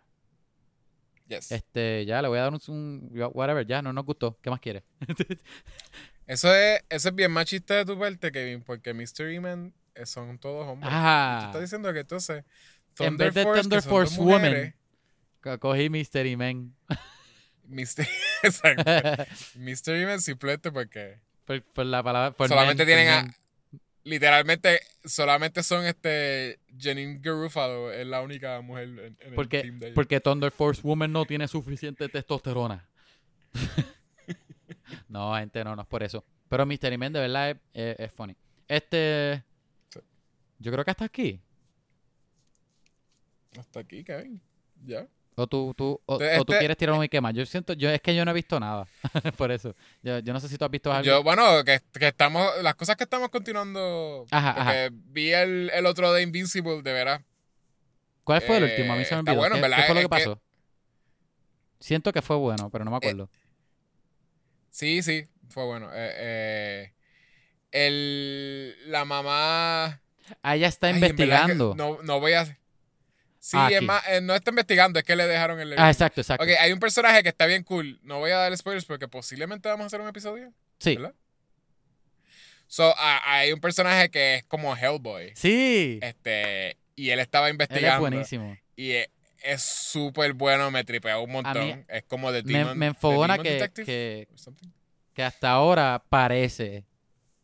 Yes. 1.26 1.51
Este, 1.52 2.05
ya, 2.05 2.20
le 2.20 2.28
voy 2.28 2.38
a 2.38 2.42
dar 2.42 2.52
un, 2.52 2.60
un- 2.68 3.30
whatever, 3.32 3.66
ya, 3.66 3.80
no 3.80 3.92
nos 3.92 4.05
gustó. 4.05 4.38
¿Qué 4.42 4.51
más 4.51 4.60
quieres? 4.60 4.82
Eso 6.26 6.55
es, 6.55 6.82
eso 6.88 7.10
es 7.10 7.14
bien 7.14 7.30
machista 7.30 7.74
de 7.74 7.84
tu 7.84 7.98
parte, 7.98 8.32
Kevin, 8.32 8.62
porque 8.62 8.94
Mystery 8.94 9.40
Men 9.40 9.74
eh, 9.94 10.06
son 10.06 10.38
todos 10.38 10.66
hombres. 10.66 10.90
Tú 10.90 10.96
ah, 10.98 11.42
estás 11.46 11.60
diciendo 11.60 11.92
que 11.92 11.98
entonces 12.01 12.44
En 12.98 13.18
vez 13.18 13.34
de 13.34 13.42
Force, 13.42 13.60
Thunder 13.62 13.82
Force 13.82 14.18
Woman. 14.18 14.74
cogí 15.60 15.90
Mystery 15.90 16.34
Man. 16.36 16.74
Mystery, 17.64 18.09
exacto. 18.42 18.90
Mystery 19.56 20.06
Men 20.06 20.20
simplemente 20.22 20.72
porque 20.72 21.18
por, 21.44 21.62
por 21.62 21.86
la 21.86 22.02
palabra. 22.02 22.30
por 22.34 22.48
solamente 22.48 22.86
men, 22.86 22.86
tienen 22.86 23.06
por 23.06 23.14
a, 23.18 23.22
men. 23.24 23.34
Literalmente 24.05 24.81
solamente 25.05 25.62
son 25.62 25.85
este 25.86 26.60
Janine 26.78 27.18
Garufalo 27.20 27.90
es 27.93 28.06
la 28.06 28.20
única 28.22 28.60
mujer 28.60 28.85
en, 28.89 28.98
en 28.98 29.16
el 29.28 29.35
Porque, 29.35 29.62
team 29.62 29.78
de 29.78 29.86
ellos. 29.86 29.94
porque 29.94 30.20
Thunder 30.20 30.51
Force 30.51 30.81
Woman 30.82 31.12
no 31.12 31.24
tiene 31.24 31.48
suficiente 31.48 32.09
testosterona. 32.09 32.86
no, 35.09 35.35
gente, 35.36 35.64
no, 35.64 35.74
no 35.76 35.82
es 35.82 35.89
por 35.89 36.02
eso. 36.02 36.24
Pero 36.48 36.66
Mystery 36.66 36.98
Man 36.98 37.12
de 37.12 37.20
verdad 37.20 37.51
es, 37.51 37.56
es- 37.72 38.01
es 38.01 38.12
funny. 38.12 38.36
Este. 38.68 39.43
Sí. 39.90 40.01
Yo 40.59 40.72
creo 40.72 40.85
que 40.85 40.90
hasta 40.90 41.05
aquí. 41.05 41.40
hasta 43.59 43.81
aquí, 43.81 44.02
Kevin. 44.05 44.40
Ya. 44.85 45.06
O 45.36 45.47
tú, 45.48 45.74
tú, 45.77 46.01
o, 46.06 46.15
Este- 46.20 46.39
o 46.39 46.44
tú 46.44 46.52
quieres 46.59 46.77
tirar 46.77 46.94
un 46.97 47.09
más. 47.23 47.35
Yo 47.35 47.44
siento, 47.44 47.73
yo 47.73 47.90
es 47.90 48.01
que 48.01 48.15
yo 48.15 48.24
no 48.24 48.31
he 48.31 48.35
visto 48.35 48.61
nada. 48.61 48.86
por 49.36 49.51
eso. 49.51 49.74
Yo, 50.02 50.20
yo 50.20 50.32
no 50.32 50.39
sé 50.40 50.48
si 50.48 50.56
tú 50.56 50.65
has 50.65 50.70
visto 50.70 50.93
algo. 50.93 51.05
Yo, 51.05 51.23
bueno, 51.24 51.65
que, 51.65 51.81
que 51.98 52.09
estamos, 52.09 52.48
las 52.62 52.74
cosas 52.77 52.97
que 52.97 53.05
estamos 53.05 53.31
continuando. 53.31 54.27
Ajá, 54.31 54.55
porque 54.55 54.90
vi 54.93 55.32
el, 55.32 55.70
el 55.74 55.86
otro 55.86 56.12
de 56.12 56.23
Invincible, 56.23 56.82
de 56.82 56.93
veras. 56.93 57.23
¿Cuál 58.23 58.40
fue 58.43 58.59
el 58.59 58.65
eh, 58.65 58.70
último? 58.70 58.93
A 58.93 58.97
mí 58.97 59.05
se 59.05 59.15
me 59.16 59.20
olvidó. 59.20 59.36
bueno, 59.36 59.56
¿Qué, 59.56 59.61
¿verdad? 59.62 59.77
qué 59.78 59.82
fue 59.82 59.94
lo 59.94 60.01
que 60.01 60.05
que- 60.05 60.09
pasó? 60.09 60.40
Siento 61.81 62.12
que 62.12 62.23
fue 62.23 62.36
bueno, 62.36 62.70
pero 62.70 62.85
no 62.85 62.90
me 62.93 62.97
acuerdo. 62.97 63.28
Sí, 64.70 65.02
sí, 65.02 65.27
fue 65.51 65.65
bueno. 65.65 65.90
Eh, 65.93 66.12
eh, 66.16 66.93
el, 67.73 68.74
la 68.90 69.05
mamá. 69.05 70.01
ah, 70.43 70.56
ella 70.56 70.69
está 70.69 70.86
Ay, 70.86 70.94
investigando. 70.94 71.74
No, 71.77 71.98
no 72.02 72.20
voy 72.20 72.32
a. 72.32 72.56
Sí, 73.47 73.59
Ah, 73.61 73.69
es 73.71 73.77
aquí. 73.77 73.85
más, 73.85 74.03
eh, 74.09 74.21
no 74.23 74.35
está 74.35 74.51
investigando, 74.53 74.99
es 74.99 75.05
que 75.05 75.15
le 75.15 75.27
dejaron 75.27 75.61
el. 75.61 75.75
Ah, 75.79 75.91
exacto, 75.91 76.23
exacto. 76.23 76.43
Ok, 76.45 76.51
hay 76.59 76.73
un 76.73 76.81
personaje 76.81 77.23
que 77.23 77.29
está 77.29 77.45
bien 77.45 77.62
cool. 77.62 78.01
No 78.03 78.19
voy 78.19 78.31
a 78.31 78.39
dar 78.39 78.57
spoilers 78.57 78.87
porque 78.87 79.07
posiblemente 79.07 79.69
vamos 79.69 79.85
a 79.85 79.87
hacer 79.89 80.01
un 80.01 80.09
episodio. 80.09 80.51
sí. 80.79 80.97
¿Verdad? 80.97 81.15
So, 82.66 82.95
hay 82.99 83.53
un 83.53 83.61
personaje 83.61 84.09
que 84.11 84.37
es 84.37 84.45
como 84.45 84.75
Hellboy. 84.75 85.33
Sí. 85.37 85.99
Este, 86.03 86.79
y 86.97 87.11
él 87.11 87.21
estaba 87.21 87.49
Él 87.49 87.51
es 87.51 87.55
investigando. 87.55 88.01
buenísimo. 88.01 88.57
Y 88.77 88.93
es 88.93 89.09
es 89.43 89.62
súper 89.62 90.33
bueno, 90.33 90.71
me 90.71 90.83
tripeó 90.85 91.21
un 91.21 91.31
montón. 91.33 91.66
mí 91.66 91.85
es 91.89 92.03
como 92.05 92.33
de 92.33 92.43
Me, 92.45 92.53
Demon, 92.61 92.79
me 92.79 92.87
The 92.87 92.89
enfogona 92.89 93.37
que, 93.37 93.71
que, 93.85 94.27
que 95.12 95.23
hasta 95.23 95.51
ahora 95.51 96.03
parece 96.09 96.87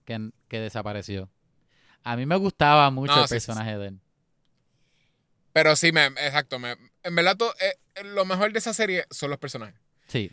que, 0.06 0.30
que 0.48 0.60
desapareció. 0.60 1.28
A 2.02 2.16
mí 2.16 2.24
me 2.24 2.36
gustaba 2.36 2.90
mucho 2.90 3.14
No, 3.14 3.22
el 3.22 3.28
sí, 3.28 3.34
sí, 3.34 3.40
sí. 3.40 3.46
personaje 3.48 3.76
de 3.76 3.88
él. 3.88 4.00
Pero 5.52 5.74
sí, 5.76 5.92
me, 5.92 6.06
exacto. 6.06 6.58
Me, 6.58 6.76
en 7.02 7.14
verdad, 7.14 7.36
to- 7.36 7.54
eh, 7.60 7.74
eh, 7.96 8.04
lo 8.04 8.24
mejor 8.24 8.52
de 8.52 8.58
esa 8.58 8.72
serie 8.74 9.04
son 9.10 9.30
los 9.30 9.38
personajes. 9.38 9.80
Sí. 10.06 10.30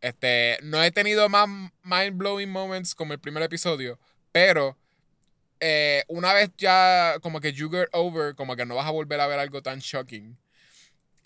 Este, 0.00 0.58
no 0.62 0.82
he 0.82 0.90
tenido 0.90 1.28
más 1.28 1.48
mind-blowing 1.82 2.48
moments 2.50 2.94
como 2.94 3.12
el 3.12 3.18
primer 3.20 3.42
episodio, 3.42 3.98
pero 4.32 4.76
eh, 5.60 6.04
una 6.08 6.32
vez 6.32 6.50
ya 6.56 7.16
como 7.20 7.40
que 7.40 7.52
you 7.52 7.70
get 7.70 7.88
over, 7.92 8.34
como 8.34 8.56
que 8.56 8.64
no 8.64 8.74
vas 8.76 8.86
a 8.86 8.90
volver 8.90 9.20
a 9.20 9.26
ver 9.26 9.38
algo 9.38 9.62
tan 9.62 9.78
shocking. 9.80 10.38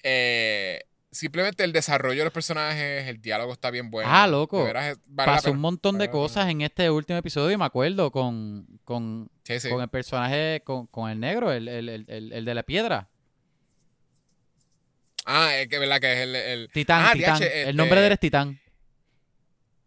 eh, 0.02 0.80
simplemente 1.10 1.62
el 1.62 1.72
desarrollo 1.72 2.18
de 2.18 2.24
los 2.24 2.32
personajes, 2.32 3.06
el 3.06 3.20
diálogo 3.20 3.52
está 3.52 3.70
bien 3.70 3.88
bueno. 3.90 4.10
Ah, 4.12 4.26
loco. 4.26 4.64
Veras, 4.64 4.98
vale 5.06 5.32
Pasó 5.32 5.52
un 5.52 5.60
montón 5.60 5.96
de 5.96 6.10
cosas 6.10 6.48
en 6.48 6.60
este 6.62 6.90
último 6.90 7.18
episodio 7.20 7.52
y 7.52 7.56
me 7.56 7.64
acuerdo 7.64 8.10
con, 8.10 8.66
con, 8.82 9.30
Sí, 9.44 9.60
sí. 9.60 9.70
con 9.70 9.80
el 9.80 9.88
personaje, 9.88 10.62
con, 10.64 10.88
con 10.88 11.08
el 11.10 11.20
negro, 11.20 11.52
el, 11.52 11.68
el, 11.68 11.88
el- 11.88 12.32
el 12.32 12.44
de 12.44 12.54
la 12.54 12.64
piedra. 12.64 13.08
Ah, 15.24 15.56
es 15.56 15.68
que 15.68 15.78
verdad 15.78 16.00
que 16.00 16.12
es 16.12 16.18
el. 16.20 16.36
el 16.36 16.68
Titán, 16.72 17.04
ah, 17.06 17.12
Titán. 17.12 17.38
DH, 17.40 17.68
El 17.70 17.76
nombre 17.76 18.00
de 18.00 18.06
él 18.08 18.12
este, 18.12 18.26
es 18.26 18.30
Titán. 18.30 18.60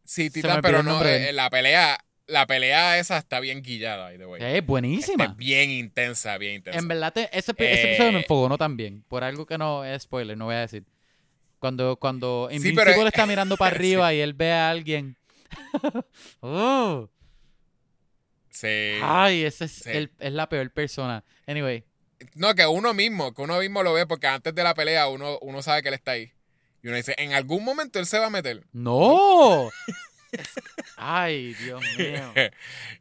Sí, 0.04 0.30
Titán, 0.30 0.62
pero 0.62 0.84
no. 0.84 1.00
de 1.04 1.30
eh, 1.30 1.34
la 1.34 1.50
pelea. 1.50 2.00
La 2.30 2.46
pelea 2.46 3.00
esa 3.00 3.18
está 3.20 3.40
bien 3.40 3.62
guillada, 3.62 4.06
by 4.06 4.18
the 4.18 4.26
way. 4.26 4.42
Es 4.58 4.66
buenísima. 4.66 5.28
bien 5.38 5.70
intensa, 5.70 6.38
bien 6.38 6.56
intensa. 6.56 6.78
En 6.78 6.86
verdad, 6.90 7.14
te- 7.14 7.30
ese, 7.32 7.54
ese 7.58 7.84
episodio 7.88 8.12
me 8.12 8.18
Eh, 8.18 8.22
enfogonó 8.24 8.58
también. 8.58 9.02
Por 9.08 9.24
algo 9.24 9.46
que 9.46 9.58
no 9.58 9.86
es 9.86 10.04
spoiler, 10.04 10.38
no 10.38 10.44
voy 10.46 10.56
a 10.56 10.60
decir. 10.60 10.84
Cuando, 11.60 11.96
cuando 11.96 12.48
Sí, 12.52 12.58
Invincible 12.58 12.84
pero- 12.94 13.08
está 13.08 13.26
mirando 13.26 13.56
para 13.58 13.72
Sí. 13.72 13.76
arriba 13.78 14.14
y 14.14 14.20
él 14.20 14.34
ve 14.34 14.52
a 14.52 14.70
alguien. 14.70 15.16
oh, 16.42 17.10
Sí. 18.50 19.00
ay, 19.02 19.44
ese 19.44 19.66
es, 19.66 19.72
Sí. 19.72 19.90
el- 19.92 20.12
es 20.20 20.34
la 20.34 20.50
peor 20.50 20.70
persona. 20.72 21.24
Anyway, 21.46 21.86
No, 22.36 22.54
que 22.56 22.66
uno 22.66 22.94
mismo, 22.94 23.34
que 23.34 23.42
uno 23.42 23.60
mismo 23.60 23.84
lo 23.84 23.94
ve 23.94 24.06
porque 24.08 24.28
antes 24.28 24.54
de 24.56 24.64
la 24.64 24.74
pelea 24.74 25.08
uno, 25.08 25.38
uno 25.42 25.62
sabe 25.62 25.82
que 25.84 25.90
él 25.90 25.94
está 25.94 26.12
ahí. 26.12 26.32
Y 26.84 26.88
uno 26.88 26.98
dice, 26.98 27.14
en 27.18 27.34
algún 27.34 27.64
momento 27.64 28.00
él 28.00 28.06
se 28.06 28.20
va 28.20 28.28
a 28.28 28.30
meter. 28.30 28.64
¡no! 28.72 29.70
Ay, 30.98 31.54
Dios 31.56 31.82
mío. 31.98 32.34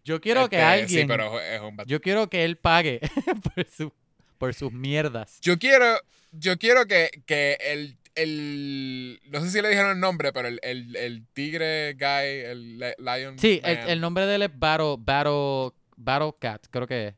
Yo 0.05 0.21
quiero 0.21 0.49
que 0.49 0.57
Este, 0.57 0.67
alguien. 0.67 0.89
Sí, 1.03 1.05
pero 1.07 1.41
es 1.41 1.61
un 1.61 1.77
Yo 1.87 2.01
quiero 2.01 2.29
que 2.29 2.45
él 2.45 2.57
pague 2.57 3.01
por, 3.55 3.67
su- 3.69 3.93
por 4.39 4.55
sus 4.55 4.73
mierdas. 4.73 5.39
Yo 5.41 5.59
quiero, 5.59 5.99
yo 6.33 6.59
quiero 6.59 6.87
que, 6.87 7.11
que 7.27 7.57
el, 7.61 7.97
el. 8.15 9.21
No 9.31 9.41
sé 9.41 9.51
si 9.51 9.61
le 9.63 9.69
dijeron 9.69 9.93
el 9.93 10.01
nombre, 10.01 10.33
pero 10.33 10.49
el, 10.49 10.61
el, 10.63 10.95
el 10.97 11.27
tigre 11.33 11.95
guy, 11.95 12.45
el 12.51 12.79
li- 12.79 12.95
lion. 12.99 13.39
Sí, 13.39 13.61
el 13.65 14.01
nombre 14.01 14.27
de 14.27 14.37
él 14.37 14.43
es 14.43 14.51
Battle, 14.59 14.97
Battle, 14.99 15.71
Battle 15.97 16.33
Cat, 16.39 16.67
creo 16.71 16.87
que 16.87 17.09
es. 17.09 17.15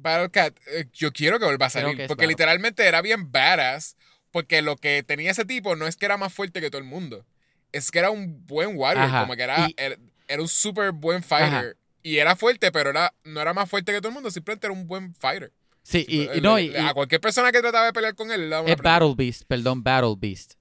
Battle 0.00 0.30
Cat, 0.30 0.56
eh, 0.68 0.86
yo 0.92 1.12
quiero 1.12 1.38
que 1.38 1.44
vuelva 1.44 1.66
a 1.66 1.70
salir. 1.70 1.88
Porque 2.06 2.06
Battle 2.22 2.26
literalmente 2.28 2.86
era 2.86 3.02
bien 3.02 3.30
badass. 3.32 3.96
Porque 4.30 4.60
lo 4.62 4.76
que 4.76 5.02
tenía 5.02 5.30
ese 5.30 5.44
tipo 5.44 5.74
no 5.76 5.86
es 5.86 5.96
que 5.96 6.04
era 6.04 6.16
más 6.18 6.32
fuerte 6.32 6.60
que 6.60 6.70
todo 6.70 6.80
el 6.80 6.86
mundo. 6.86 7.24
Es 7.72 7.90
que 7.90 7.98
era 7.98 8.10
un 8.10 8.46
buen 8.46 8.76
warrior. 8.76 9.06
Ajá, 9.06 9.20
Como 9.22 9.36
que 9.36 9.42
era, 9.42 9.68
y- 9.68 9.74
era, 9.76 9.96
era 10.26 10.42
un 10.42 10.48
súper 10.48 10.92
buen 10.92 11.22
fighter. 11.22 11.76
Y 12.02 12.18
era 12.18 12.36
fuerte, 12.36 12.70
pero 12.70 12.90
era, 12.90 13.12
no 13.24 13.40
era 13.40 13.52
más 13.54 13.68
fuerte 13.68 13.92
que 13.92 13.98
todo 13.98 14.08
el 14.08 14.14
mundo. 14.14 14.30
Simplemente 14.30 14.66
era 14.66 14.72
un 14.74 14.86
buen 14.86 15.14
fighter. 15.14 15.52
Sí, 15.82 16.04
y, 16.06 16.20
y 16.22 16.26
Le- 16.26 16.40
no, 16.42 16.58
y, 16.58 16.76
a 16.76 16.92
cualquier 16.92 17.20
persona 17.20 17.50
que 17.50 17.60
trataba 17.60 17.86
de 17.86 17.92
pelear 17.94 18.14
con 18.14 18.30
él, 18.30 18.42
le 18.42 18.48
daba 18.48 18.62
una 18.62 18.72
es. 18.72 18.80
Battle 18.82 19.14
Beast, 19.16 19.42
perdón, 19.48 19.82
Battle 19.82 20.14
Beast. 20.18 20.54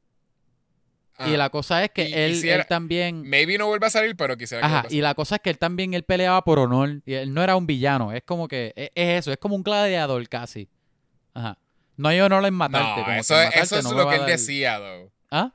Y 1.26 1.36
la 1.36 1.50
cosa 1.50 1.84
es 1.84 1.90
que 1.92 2.26
él, 2.26 2.34
quisiera- 2.34 2.62
él 2.62 2.68
también... 2.68 3.24
Maybe 3.28 3.58
no 3.58 3.66
vuelva 3.68 3.88
a 3.88 3.90
salir, 3.90 4.16
pero 4.16 4.38
quisiera 4.38 4.62
que 4.62 4.66
Ajá, 4.68 4.76
vuelva 4.84 4.90
a 4.90 4.94
y 4.98 5.02
la 5.02 5.16
cosa 5.16 5.36
es 5.38 5.42
que 5.42 5.50
él 5.50 5.58
también, 5.58 5.94
él 5.96 6.04
peleaba 6.04 6.44
por 6.44 6.60
honor. 6.60 7.02
Y 7.06 7.14
él 7.14 7.34
no 7.34 7.42
era 7.44 7.56
un 7.56 7.66
villano, 7.66 8.12
es 8.12 8.22
como 8.24 8.48
que, 8.48 8.72
es, 8.76 8.92
es 8.94 9.20
eso, 9.20 9.32
es 9.32 9.38
como 9.38 9.56
un 9.56 9.64
gladiador 9.64 10.28
casi. 10.30 10.70
Ajá. 11.34 11.58
No 11.96 12.10
hay 12.10 12.20
honor 12.20 12.46
en 12.46 12.54
matarte. 12.54 13.00
No, 13.00 13.06
como 13.06 13.18
eso, 13.18 13.34
matarte 13.34 13.60
eso 13.60 13.78
es 13.80 13.84
no 13.86 13.94
lo 13.94 14.08
que 14.10 14.16
él 14.16 14.22
dar- 14.22 14.30
decía, 14.30 14.78
though. 14.78 15.12
¿Ah? 15.32 15.54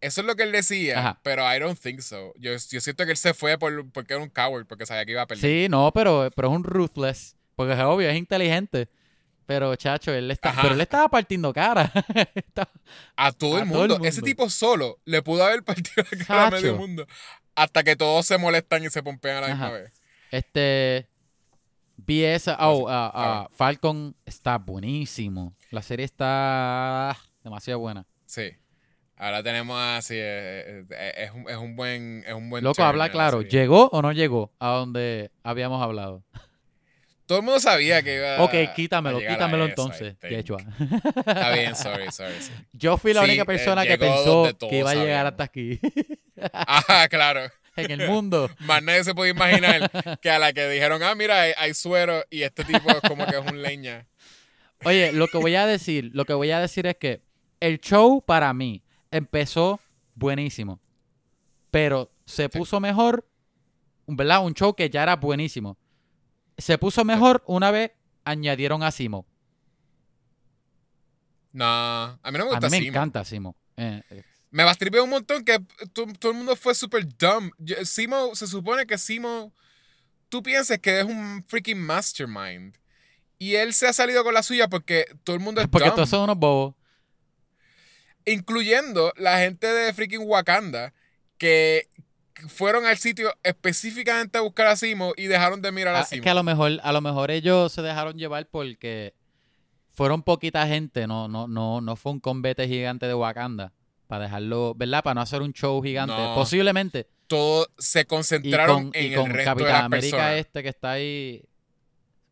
Eso 0.00 0.20
es 0.20 0.26
lo 0.26 0.34
que 0.36 0.44
él 0.44 0.52
decía, 0.52 0.98
Ajá. 0.98 1.20
pero 1.24 1.42
I 1.54 1.58
don't 1.58 1.78
think 1.78 2.00
so. 2.00 2.32
Yo, 2.38 2.52
yo 2.52 2.80
siento 2.80 3.04
que 3.04 3.10
él 3.10 3.16
se 3.16 3.34
fue 3.34 3.58
por, 3.58 3.90
porque 3.90 4.14
era 4.14 4.22
un 4.22 4.30
coward, 4.30 4.66
porque 4.66 4.86
sabía 4.86 5.04
que 5.04 5.12
iba 5.12 5.22
a 5.22 5.26
perder. 5.26 5.42
Sí, 5.42 5.68
no, 5.68 5.90
pero, 5.92 6.30
pero 6.36 6.48
es 6.48 6.54
un 6.54 6.64
ruthless. 6.64 7.36
Porque 7.56 7.72
es 7.74 7.80
obvio, 7.80 8.08
es 8.08 8.16
inteligente. 8.16 8.88
Pero, 9.50 9.74
chacho, 9.74 10.12
él 10.14 10.30
está, 10.30 10.50
Ajá. 10.50 10.62
pero 10.62 10.74
él 10.74 10.80
estaba 10.80 11.08
partiendo 11.08 11.52
cara. 11.52 11.90
Estaba- 12.36 12.70
A 13.16 13.32
todo, 13.32 13.56
A 13.56 13.62
el 13.62 13.68
todo 13.68 13.88
mundo. 13.88 13.98
Ese 14.06 14.22
tipo 14.22 14.48
solo 14.48 15.00
le 15.04 15.22
pudo 15.22 15.42
haber 15.44 15.64
partido 15.64 16.04
la 16.12 16.24
cara 16.24 16.46
a 16.46 16.50
medio 16.52 16.66
Chacho. 16.70 16.76
mundo. 16.78 17.06
Hasta 17.56 17.82
que 17.82 17.96
todos 17.96 18.24
se 18.26 18.38
molestan 18.38 18.84
y 18.84 18.90
se 18.90 19.02
pompean 19.02 19.38
a 19.38 19.40
la 19.40 19.48
misma 19.48 19.66
Ajá. 19.66 19.74
vez. 19.74 19.92
Este. 20.30 21.08
Vi 21.96 22.22
esa. 22.24 22.56
Oh, 22.60 22.86
ah, 22.88 23.48
Falcon 23.56 24.14
está 24.24 24.56
buenísimo. 24.58 25.56
La 25.72 25.82
serie 25.82 26.04
está 26.06 27.16
demasiado 27.42 27.80
buena. 27.80 28.06
Sí. 28.26 28.52
Ahora 29.16 29.42
tenemos 29.42 29.76
así, 29.78 30.14
eh, 30.16 30.84
eh, 30.90 31.12
es, 31.16 31.30
un, 31.32 31.50
es 31.50 31.56
un 31.56 31.74
buen, 31.74 32.22
es 32.24 32.34
un 32.34 32.48
buen 32.48 32.62
Loco, 32.62 32.84
habla 32.84 33.10
claro. 33.10 33.42
¿Llegó 33.42 33.88
o 33.88 34.00
no 34.00 34.12
llegó 34.12 34.52
a 34.60 34.68
donde 34.68 35.32
habíamos 35.42 35.82
hablado? 35.82 36.22
Todo 37.30 37.38
el 37.38 37.44
mundo 37.44 37.60
sabía 37.60 38.02
que 38.02 38.16
iba 38.16 38.42
Ok, 38.42 38.54
a 38.54 38.74
quítamelo, 38.74 39.18
a 39.18 39.20
quítamelo 39.20 39.62
eso, 39.66 39.70
entonces. 39.70 40.16
Quechua. 40.18 40.58
Está 41.24 41.52
bien, 41.52 41.76
sorry, 41.76 42.10
sorry. 42.10 42.34
sí. 42.40 42.50
Yo 42.72 42.98
fui 42.98 43.12
la 43.12 43.20
Sí, 43.20 43.26
única 43.28 43.42
eh, 43.42 43.46
persona 43.46 43.86
que 43.86 43.96
pensó 43.96 44.48
que 44.68 44.78
iba 44.80 44.90
a 44.90 44.94
llegar 44.96 45.26
hasta 45.26 45.44
aquí. 45.44 45.78
Ajá, 46.52 47.08
claro. 47.08 47.42
en 47.76 48.00
el 48.00 48.08
mundo. 48.08 48.50
Más 48.58 48.82
nadie 48.82 49.04
se 49.04 49.14
podía 49.14 49.30
imaginar 49.30 50.18
que 50.20 50.28
a 50.28 50.40
la 50.40 50.52
que 50.52 50.68
dijeron, 50.68 51.04
ah, 51.04 51.14
mira, 51.14 51.42
hay, 51.42 51.52
hay 51.56 51.72
suero 51.72 52.24
y 52.30 52.42
este 52.42 52.64
tipo 52.64 52.90
es 52.90 53.00
como 53.02 53.24
que 53.26 53.38
es 53.38 53.46
un 53.48 53.62
leña. 53.62 54.08
Oye, 54.84 55.12
lo 55.12 55.28
que 55.28 55.38
voy 55.38 55.54
a 55.54 55.66
decir, 55.66 56.10
lo 56.12 56.24
que 56.24 56.32
voy 56.34 56.50
a 56.50 56.58
decir 56.58 56.88
es 56.88 56.96
que 56.96 57.22
el 57.60 57.78
show 57.78 58.24
para 58.26 58.52
mí 58.52 58.82
empezó 59.12 59.78
buenísimo, 60.16 60.80
pero 61.70 62.10
se 62.26 62.48
puso 62.48 62.80
mejor, 62.80 63.24
¿verdad? 64.08 64.44
Un 64.44 64.54
show 64.54 64.74
que 64.74 64.90
ya 64.90 65.04
era 65.04 65.14
buenísimo. 65.14 65.78
Se 66.60 66.78
puso 66.78 67.04
mejor 67.04 67.42
una 67.46 67.70
vez 67.70 67.92
añadieron 68.24 68.82
a 68.82 68.90
Simo. 68.90 69.26
No, 71.52 71.64
a 71.66 72.18
mí 72.30 72.38
no 72.38 72.44
me 72.44 72.50
A 72.50 72.54
gusta 72.54 72.66
mí 72.68 72.70
me 72.70 72.78
Simo. 72.78 72.88
encanta 72.90 73.24
Simo. 73.24 73.56
Eh, 73.76 74.02
eh, 74.10 74.24
Me 74.50 74.64
bastripeó 74.64 75.04
un 75.04 75.10
montón 75.10 75.44
que 75.44 75.58
to- 75.92 76.06
todo 76.18 76.32
el 76.32 76.38
mundo 76.38 76.56
fue 76.56 76.74
súper 76.74 77.06
dumb. 77.16 77.52
Yo- 77.58 77.84
Simo, 77.84 78.34
se 78.34 78.46
supone 78.46 78.86
que 78.86 78.98
Simo, 78.98 79.52
tú 80.28 80.42
piensas 80.42 80.78
que 80.78 81.00
es 81.00 81.04
un 81.04 81.44
freaking 81.46 81.78
mastermind. 81.80 82.76
Y 83.38 83.54
él 83.54 83.72
se 83.74 83.86
ha 83.86 83.92
salido 83.92 84.22
con 84.22 84.34
la 84.34 84.42
suya 84.42 84.68
porque 84.68 85.06
todo 85.24 85.34
el 85.34 85.40
mundo 85.42 85.60
es 85.60 85.68
porque 85.68 85.86
dumb. 85.86 85.96
todos 85.96 86.10
son 86.10 86.22
unos 86.24 86.36
bobos. 86.36 86.74
Incluyendo 88.26 89.12
la 89.16 89.38
gente 89.38 89.66
de 89.66 89.94
freaking 89.94 90.20
Wakanda 90.24 90.92
que 91.38 91.88
fueron 92.48 92.86
al 92.86 92.96
sitio 92.98 93.32
específicamente 93.42 94.38
a 94.38 94.40
buscar 94.42 94.66
a 94.68 94.76
Simo 94.76 95.12
y 95.16 95.26
dejaron 95.26 95.62
de 95.62 95.72
mirar 95.72 95.94
Ah, 95.94 95.98
a 96.00 96.02
es 96.02 96.08
Simo. 96.08 96.22
que 96.22 96.30
a 96.30 96.34
lo 96.34 96.42
mejor, 96.42 96.78
a 96.82 96.92
lo 96.92 97.00
mejor 97.00 97.30
ellos 97.30 97.72
se 97.72 97.82
dejaron 97.82 98.16
llevar 98.18 98.46
porque 98.48 99.14
fueron 99.92 100.22
poquita 100.22 100.66
gente, 100.66 101.06
no, 101.06 101.28
no, 101.28 101.46
no, 101.48 101.80
no 101.80 101.96
fue 101.96 102.12
un 102.12 102.20
combate 102.20 102.66
gigante 102.68 103.06
de 103.06 103.14
Wakanda. 103.14 103.72
Para 104.06 104.24
dejarlo, 104.24 104.74
¿verdad? 104.74 105.04
Para 105.04 105.14
no 105.14 105.20
hacer 105.20 105.40
un 105.40 105.52
show 105.52 105.80
gigante. 105.82 106.16
No. 106.16 106.34
Posiblemente. 106.34 107.06
Todos 107.28 107.68
se 107.78 108.00
Y 108.00 108.04
concentraron 108.06 108.90
con, 108.90 108.90
en 109.00 109.12
y 109.12 109.14
con 109.14 109.26
el 109.30 109.32
resto 109.34 109.38
de 109.40 109.44
Capitán 109.44 109.72
las 109.72 109.82
América 109.84 110.16
personas. 110.16 110.36
este 110.40 110.62
que 110.64 110.68
está 110.68 110.90
ahí 110.90 111.44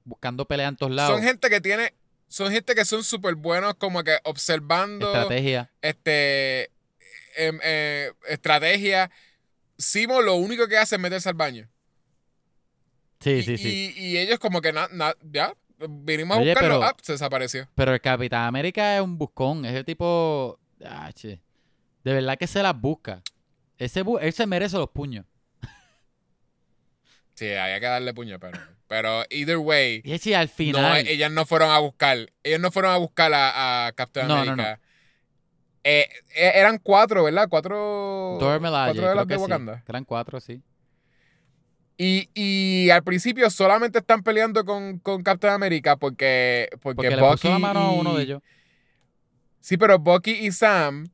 buscando 0.03 0.45
pelea 0.45 0.69
en 0.69 0.77
todos 0.77 0.91
lados. 0.93 1.15
Son 1.15 1.23
gente 1.25 1.49
que 1.49 1.61
tiene, 1.61 1.95
son 2.27 2.51
gente 2.51 2.75
que 2.75 2.85
son 2.85 3.05
súper 3.05 3.37
buenos 3.37 3.75
como 3.75 4.03
que 4.03 4.19
observando 4.25 5.07
Estrategia. 5.07 5.71
este 5.83 6.71
em, 7.37 7.61
eh, 7.63 8.11
estrategia. 8.29 9.09
Simo 9.79 10.21
lo 10.21 10.35
único 10.35 10.67
que 10.69 10.77
hace 10.77 10.97
es 10.97 11.01
meterse 11.01 11.29
al 11.29 11.35
baño. 11.37 11.69
Sí, 13.21 13.31
y, 13.31 13.43
sí, 13.43 13.59
sí. 13.59 13.95
y- 13.97 14.07
y 14.09 14.19
ellos 14.19 14.39
como 14.39 14.61
que 14.61 14.73
na- 14.73 14.89
na- 14.93 15.15
ya 15.23 15.55
vinimos 15.89 16.37
a 16.37 16.41
buscarlo, 16.41 16.61
pero- 16.81 16.83
ah, 16.85 16.97
se 17.03 17.13
desapareció. 17.13 17.69
Pero 17.75 17.95
el 17.95 18.01
Capitán 18.01 18.43
América 18.45 18.97
es 18.97 19.03
un 19.03 19.17
buscón. 19.19 19.65
Es 19.65 19.75
el 19.75 19.85
tipo. 19.85 20.59
ah, 20.85 21.11
che. 21.15 21.41
De 22.05 22.13
verdad 22.13 22.37
que 22.39 22.47
se 22.47 22.63
las 22.63 22.79
busca. 22.81 23.23
Ese 23.77 24.05
bu- 24.05 24.19
él 24.21 24.33
se 24.33 24.47
merece 24.47 24.77
los 24.77 24.91
puños. 24.91 25.25
Sí, 27.35 27.53
había 27.53 27.79
que 27.79 27.87
darle 27.87 28.13
puño, 28.15 28.41
pero, 28.41 28.59
pero 28.89 29.23
either 29.31 29.59
way, 29.59 30.01
Y 30.05 30.19
si 30.19 30.35
al 30.35 30.49
no, 30.49 30.53
final. 30.55 31.07
ellas 31.07 31.31
no 31.31 31.47
fueron 31.47 31.71
a 31.71 31.79
buscar, 31.79 32.33
ellos 32.43 32.59
no 32.61 32.73
fueron 32.73 32.91
a 32.93 32.97
buscar 32.97 33.33
a, 33.33 33.87
a 33.87 33.93
Captain 33.93 34.27
No, 34.27 34.45
no, 34.45 34.53
America. 34.53 34.81
Eh, 35.85 36.07
eh, 36.35 36.53
eran 36.55 36.79
cuatro, 36.79 37.25
¿verdad? 37.25 37.49
Cuatro, 37.49 38.37
Dora 38.41 38.59
Milaje, 38.59 38.93
cuatro 38.93 39.09
de 39.09 39.15
las 39.15 39.27
de 39.27 39.35
sí. 39.37 39.41
Wakanda. 39.41 39.85
Eran 39.89 40.05
cuatro, 40.05 40.41
sí. 40.41 40.63
Y, 41.97 42.31
y 42.35 42.91
al 42.91 43.03
principio 43.03 43.51
solamente 43.51 43.99
están 43.99 44.23
peleando 44.23 44.65
con, 44.65 44.99
con 45.01 45.23
Captain 45.23 45.53
America 45.53 45.97
porque, 45.97 46.69
porque, 46.81 46.97
Porque 46.97 47.11
le 47.17 47.23
Bucky 47.23 47.33
puso 47.33 47.49
la 47.51 47.59
mano 47.59 47.81
a 47.81 47.93
uno 47.93 48.17
de 48.17 48.23
ellos. 48.23 48.43
Sí, 49.61 49.77
pero 49.77 49.99
Bucky 49.99 50.31
y 50.31 50.53
Sam 50.53 51.09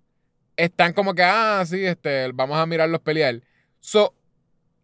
están 0.57 0.93
como 0.93 1.15
que, 1.15 1.23
ah, 1.23 1.65
sí, 1.67 1.85
este, 1.85 2.31
vamos 2.33 2.59
a 2.59 2.67
mirarlos 2.67 3.01
pelear. 3.01 3.41
So, 3.81 4.15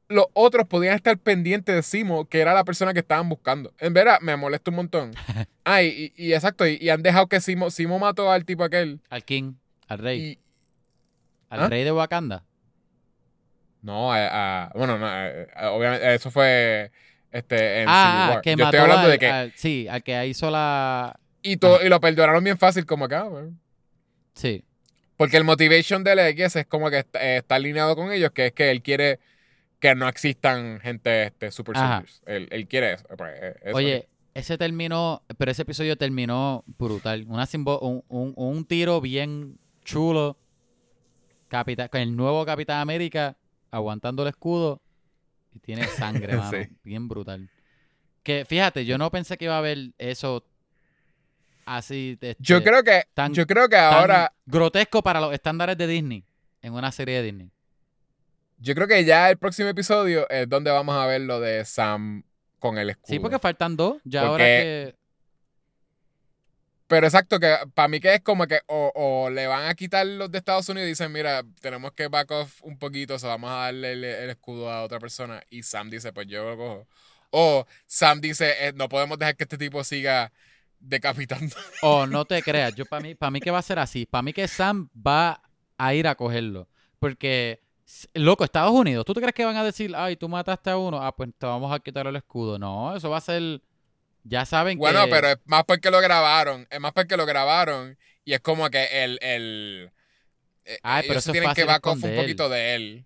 los 0.09 0.27
otros 0.33 0.67
podían 0.67 0.95
estar 0.95 1.17
pendientes 1.19 1.75
de 1.75 1.83
Simo, 1.83 2.25
que 2.25 2.41
era 2.41 2.55
la 2.55 2.65
persona 2.65 2.93
que 2.95 3.01
estaban 3.01 3.29
buscando. 3.29 3.73
En 3.79 3.93
verdad, 3.93 4.19
me 4.23 4.35
molesta 4.37 4.71
un 4.71 4.77
montón. 4.77 5.11
Ah, 5.63 5.83
y, 5.83 6.13
y- 6.17 6.27
y 6.27 6.33
exacto, 6.33 6.67
y, 6.67 6.79
y 6.81 6.89
han 6.89 7.03
dejado 7.03 7.29
que 7.29 7.41
Simo, 7.41 7.71
Simo 7.71 7.99
mató 7.99 8.33
al 8.33 8.45
tipo 8.47 8.65
aquel. 8.65 9.01
Al 9.11 9.23
King, 9.23 9.53
al 9.91 9.99
rey. 9.99 10.21
Y, 10.21 10.39
al 11.51 11.61
¿Ah? 11.65 11.69
rey 11.69 11.85
de 11.85 11.93
Wakanda. 11.93 12.45
no, 13.83 14.13
a- 14.13 14.65
a- 14.67 14.73
bueno, 14.75 14.99
no, 14.99 15.07
eh, 15.11 15.47
obviamente, 15.71 16.15
eso 16.15 16.31
fue 16.31 16.91
este, 17.33 17.57
en 17.83 17.87
Civil 17.87 17.89
Ah, 17.89 18.27
ah, 18.27 18.31
War. 18.35 18.43
que 18.43 18.51
Yo 18.51 18.57
mató 18.65 18.69
estoy 18.77 18.81
hablando 18.81 19.07
al, 19.07 19.11
de 19.13 19.19
que. 19.19 19.27
al- 19.31 19.53
sí, 19.57 19.89
al 19.89 20.03
que 20.03 20.27
hizo 20.27 20.51
la... 20.51 21.19
y, 21.43 21.57
todo, 21.57 21.85
y 21.85 21.89
lo 21.89 22.01
perdonaron 22.01 22.45
bien 22.45 22.59
fácil, 22.59 22.85
como 22.87 23.05
acá, 23.07 23.25
bueno. 23.25 23.57
Sí. 24.35 24.65
Porque 25.17 25.37
el 25.37 25.45
motivation 25.45 26.03
del 26.05 26.19
X 26.19 26.57
es 26.57 26.67
como 26.67 26.89
que 26.91 26.99
está, 27.01 27.23
eh, 27.25 27.37
está 27.39 27.57
alineado 27.57 27.95
con 27.97 28.11
ellos, 28.13 28.31
que 28.33 28.47
es 28.47 28.53
que 28.53 28.71
él 28.71 28.83
quiere 28.83 29.19
que 29.79 29.95
no 29.95 30.09
existan 30.09 30.79
gente 30.81 31.25
este, 31.25 31.51
super 31.51 31.77
soldiers. 31.77 32.23
Él, 32.27 32.49
él 32.51 32.67
quiere 32.69 32.95
eso. 32.95 33.07
pues, 33.17 33.33
eh, 33.41 33.55
eso 33.65 33.77
Oye, 33.77 34.09
ese 34.35 34.59
terminó, 34.59 35.23
pero 35.39 35.51
ese 35.51 35.63
episodio 35.63 35.97
terminó 35.97 36.65
brutal. 36.79 37.25
Una 37.29 37.47
simbo- 37.47 37.81
un, 37.81 38.05
un- 38.09 38.35
un 38.37 38.65
tiro 38.67 39.01
bien 39.01 39.59
chulo. 39.85 40.37
Capitán, 41.49 41.89
con 41.89 42.01
el 42.01 42.15
nuevo 42.15 42.45
Capitán 42.47 42.81
América 42.81 43.37
aguantando 43.71 44.23
el 44.23 44.29
escudo 44.29 44.81
y 45.53 45.59
tiene 45.59 45.87
sangre, 45.87 46.37
mano. 46.37 46.51
Sí. 46.51 46.69
Bien 46.85 47.09
brutal. 47.09 47.49
Que 48.23 48.45
fíjate, 48.45 48.85
yo 48.85 48.99
no 48.99 49.11
pensé 49.11 49.37
que 49.37 49.47
iba 49.47 49.55
a 49.55 49.59
haber 49.59 49.93
eso 49.99 50.45
así. 51.67 52.13
este, 52.21 52.37
Yo 52.41 52.63
creo 52.63 52.83
que, 52.83 53.05
tan- 53.15 53.33
yo 53.35 53.47
creo 53.47 53.69
que 53.69 53.77
ahora, 53.77 54.33
grotesco 54.47 55.03
para 55.03 55.21
los 55.21 55.33
estándares 55.33 55.77
de 55.79 55.87
Disney 55.87 56.25
en 56.63 56.75
una 56.75 56.93
serie 56.93 57.17
de 57.17 57.23
Disney. 57.25 57.51
yo 58.59 58.75
creo 58.75 58.87
que 58.87 59.05
ya 59.05 59.31
el 59.31 59.39
próximo 59.39 59.69
episodio 59.71 60.29
es 60.29 60.49
donde 60.49 60.71
vamos 60.71 60.95
a 60.95 61.07
ver 61.07 61.23
lo 61.23 61.41
de 61.41 61.65
Sam 61.65 62.23
con 62.59 62.77
el 62.79 62.91
escudo. 62.91 63.07
Sí, 63.09 63.19
porque 63.19 63.39
faltan 63.39 63.75
dos. 63.77 63.97
Ya 64.05 64.21
Porque- 64.29 64.33
ahora 64.33 64.45
que. 64.45 64.95
Pero 66.91 67.07
exacto, 67.07 67.39
que 67.39 67.57
para 67.73 67.87
mí 67.87 68.01
que 68.01 68.15
es 68.15 68.21
como 68.21 68.49
que 68.49 68.63
o, 68.67 68.91
o 68.97 69.31
le 69.31 69.47
van 69.47 69.69
a 69.69 69.75
quitar 69.77 70.05
los 70.05 70.29
de 70.29 70.39
Estados 70.39 70.69
Unidos 70.69 70.89
y 70.89 70.91
dicen, 70.91 71.13
mira, 71.13 71.45
tenemos 71.61 71.93
que 71.93 72.09
back 72.09 72.29
off 72.33 72.61
un 72.65 72.81
poquito, 72.81 73.15
o 73.15 73.19
sea, 73.21 73.29
vamos 73.29 73.49
a 73.49 73.55
darle 73.55 73.93
el, 73.93 74.03
el 74.03 74.31
escudo 74.31 74.69
a 74.69 74.83
otra 74.83 74.99
persona. 74.99 75.41
Y 75.51 75.63
Sam 75.63 75.89
dice, 75.89 76.13
pues 76.13 76.27
yo 76.27 76.43
lo 76.43 76.57
cojo. 76.57 76.89
O 77.31 77.65
Sam 77.87 78.21
dice, 78.21 78.67
eh, 78.67 78.73
no 78.75 78.89
podemos 78.89 79.21
dejar 79.21 79.37
que 79.37 79.45
este 79.45 79.57
tipo 79.57 79.85
siga 79.85 80.33
decapitando. 80.81 81.55
Oh, 81.83 82.09
no 82.09 82.25
te 82.25 82.43
creas. 82.43 82.75
Yo 82.75 82.85
para 82.87 83.03
mí, 83.05 83.15
para 83.15 83.31
mí 83.31 83.39
que 83.41 83.53
va 83.53 83.61
a 83.61 83.63
ser 83.63 83.79
así. 83.79 84.05
Para 84.05 84.23
mí 84.23 84.33
que 84.33 84.49
Sam 84.49 84.89
va 84.95 85.41
a 85.79 85.95
ir 85.95 86.09
a 86.09 86.17
cogerlo. 86.17 86.67
Porque, 86.99 87.61
loco, 88.15 88.43
Estados 88.43 88.73
Unidos, 88.73 89.05
¿tú 89.05 89.15
te 89.15 89.21
crees 89.21 89.35
que 89.37 89.45
van 89.45 89.57
a 89.57 89.63
decir, 89.63 89.95
ay, 89.95 90.17
tú 90.17 90.29
mataste 90.29 90.71
a 90.71 90.77
uno? 90.77 91.01
Ah, 91.01 91.15
pues 91.15 91.31
te 91.39 91.47
vamos 91.47 91.73
a 91.73 91.79
quitar 91.79 92.09
el 92.09 92.17
escudo. 92.17 92.59
No, 92.59 92.97
eso 92.97 93.09
va 93.11 93.19
a 93.19 93.21
ser. 93.21 93.63
Ya 94.25 94.45
saben 94.45 94.79
Bueno, 94.79 95.05
que. 95.07 95.11
pero 95.11 95.29
es 95.29 95.39
más 95.47 95.65
porque 95.65 95.91
lo 95.91 96.01
grabaron, 96.01 96.67
es 96.71 96.81
más 96.81 96.93
porque 96.93 97.17
lo 97.17 97.27
grabaron 97.27 97.97
y 98.25 98.35
es 98.35 98.41
como 98.41 98.69
que 98.71 99.05
el... 99.05 99.19
el 99.23 99.91
eh, 100.65 100.79
Ay, 100.83 101.03
pero 101.03 101.15
ellos 101.15 101.25
eso 101.25 101.31
es 101.31 101.33
tienen 101.33 101.49
que 101.55 101.63
fácil 101.63 101.67
back 101.67 101.87
off 101.87 102.05
un 102.05 102.15
poquito 102.17 102.49
de 102.49 102.75
él. 102.75 103.05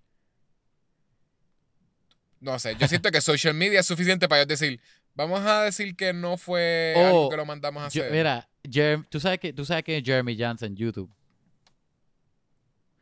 No 2.41 2.59
sé, 2.59 2.77
yo 2.79 2.87
siento 2.89 3.11
que 3.11 3.21
social 3.21 3.55
media 3.55 3.81
es 3.81 3.87
suficiente 3.87 4.29
para 4.29 4.43
ellos 4.43 4.49
decir, 4.61 4.81
vamos 5.15 5.41
a 5.41 5.63
decir 5.63 5.97
que 5.97 6.13
no 6.13 6.37
fue 6.37 6.93
Oh, 6.97 7.07
algo 7.07 7.31
que 7.31 7.37
lo 7.37 7.47
mandamos 7.47 7.83
a 7.83 7.89
Yo- 7.89 8.03
hacer. 8.03 8.13
mira, 8.13 8.49
Jer- 8.65 9.07
¿tú 9.09 9.19
sabes 9.21 9.39
que 9.39 9.53
tú 9.53 9.65
sabes 9.65 9.85
que 9.85 10.03
Jeremy 10.05 10.37
Johnson 10.39 10.77
YouTube. 10.77 11.11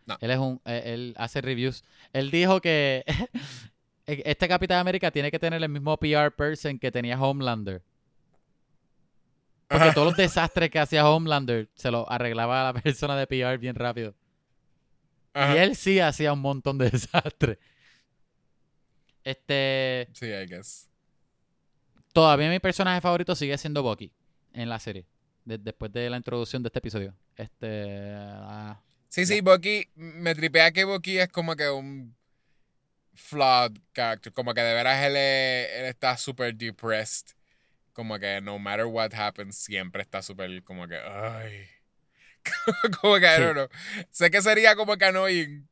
No. 0.07 0.17
Él 0.21 0.31
es 0.33 0.39
un 0.39 0.61
eh, 0.65 0.83
él 0.87 1.15
hace 1.17 1.41
reviews. 1.41 1.83
Él 2.13 2.31
dijo 2.31 2.61
que 2.61 3.05
este 4.07 4.49
Capitán 4.49 4.79
América 4.79 5.11
tiene 5.11 5.31
que 5.31 5.39
tener 5.39 5.63
el 5.63 5.69
mismo 5.69 5.97
PR 5.97 6.31
person 6.37 6.79
que 6.79 6.91
tenía 6.93 7.21
Homelander. 7.21 7.83
Porque 9.73 9.85
Ajá. 9.87 9.95
todos 9.95 10.09
los 10.09 10.17
desastres 10.17 10.71
que 10.71 10.79
hacía 10.79 11.09
Homelander 11.09 11.69
se 11.75 11.91
los 11.91 12.05
arreglaba 12.09 12.69
a 12.69 12.73
la 12.73 12.81
persona 12.83 13.17
de 13.17 13.27
PR 13.27 13.57
bien 13.59 13.75
rápido. 13.75 14.15
Ajá. 15.35 15.55
Y 15.55 15.59
él 15.59 15.77
sí 15.77 15.99
hacía 15.99 16.33
un 16.35 16.41
montón 16.41 16.77
de 16.79 16.91
desastres. 16.91 17.59
Este, 19.25 20.09
Sí, 20.13 20.27
I 20.27 20.47
guess. 20.47 20.89
todavía 22.13 22.51
mi 22.51 22.59
personaje 22.59 23.01
favorito 23.01 23.35
sigue 23.35 23.57
siendo 23.57 23.83
Bucky 23.83 24.13
en 24.53 24.69
la 24.69 24.79
serie. 24.79 25.07
de- 25.45 25.59
después 25.59 25.91
de 25.93 26.09
la 26.09 26.17
introducción 26.17 26.63
de 26.63 26.69
este 26.69 26.79
episodio. 26.79 27.15
Este, 27.37 28.13
ah, 28.15 28.81
Sí, 29.09 29.27
sí, 29.27 29.41
Bucky, 29.41 29.89
me 29.97 30.35
tripea 30.37 30.71
que 30.71 30.85
Bucky 30.85 31.19
es 31.19 31.29
como 31.29 31.57
que 31.57 31.69
un 31.69 32.15
flawed 33.15 33.73
character, 33.93 34.33
como 34.33 34.55
que 34.55 34.61
de 34.63 34.73
veras 34.73 35.03
él, 35.05 35.17
es- 35.17 35.69
él 35.81 35.85
está 35.87 36.17
súper 36.17 36.55
depressed, 36.55 37.35
como 37.93 38.19
que 38.19 38.41
no 38.41 38.59
matter 38.59 38.87
what 38.87 39.13
happens, 39.15 39.57
siempre 39.57 40.03
está 40.03 40.23
súper 40.23 40.63
como 40.65 40.87
que, 40.89 40.97
ay, 40.99 41.67
como 43.01 43.17
que, 43.17 43.27
don't 43.39 43.53
know. 43.55 43.69
Sé 44.11 44.31
que 44.31 44.43
sería 44.43 44.75
como 44.77 44.97
que 44.97 45.05
annoying, 45.05 45.69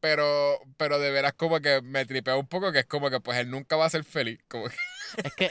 pero, 0.00 0.58
pero 0.76 0.98
de 0.98 1.10
veras 1.10 1.32
como 1.34 1.60
que 1.60 1.80
me 1.82 2.04
tripea 2.04 2.36
un 2.36 2.46
poco, 2.46 2.72
que 2.72 2.80
es 2.80 2.86
como 2.86 3.10
que 3.10 3.20
pues 3.20 3.38
él 3.38 3.50
nunca 3.50 3.76
va 3.76 3.86
a 3.86 3.90
ser 3.90 4.04
feliz, 4.04 4.38
como 4.48 4.68
que 4.68 4.76
es 5.24 5.34
que 5.34 5.50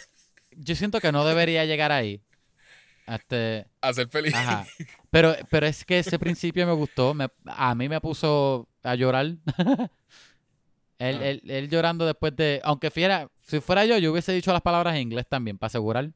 yo 0.51 0.75
siento 0.75 0.99
que 0.99 1.11
no 1.11 1.25
debería 1.25 1.65
llegar 1.65 1.91
ahí. 1.91 2.21
Este, 3.07 3.65
a 3.81 3.93
ser 3.93 4.09
feliz. 4.09 4.33
Ajá. 4.35 4.67
Pero, 5.09 5.35
pero 5.49 5.65
es 5.65 5.85
que 5.85 5.99
ese 5.99 6.19
principio 6.19 6.65
me 6.67 6.73
gustó. 6.73 7.13
me- 7.13 7.29
a 7.45 7.73
mí 7.73 7.87
me 7.89 8.01
puso 8.01 8.67
a 8.83 8.95
llorar. 8.95 9.27
él, 10.99 11.17
Ah. 11.21 11.25
él- 11.27 11.41
él 11.45 11.69
llorando 11.69 12.05
después 12.05 12.35
de. 12.35 12.59
Aunque 12.63 12.89
fuera, 12.91 13.29
si 13.41 13.59
fuera 13.59 13.85
yo, 13.85 13.97
yo 13.97 14.11
hubiese 14.11 14.31
dicho 14.33 14.51
las 14.53 14.61
palabras 14.61 14.95
en 14.95 15.01
inglés 15.03 15.25
también, 15.27 15.57
para 15.57 15.67
asegurar 15.67 16.09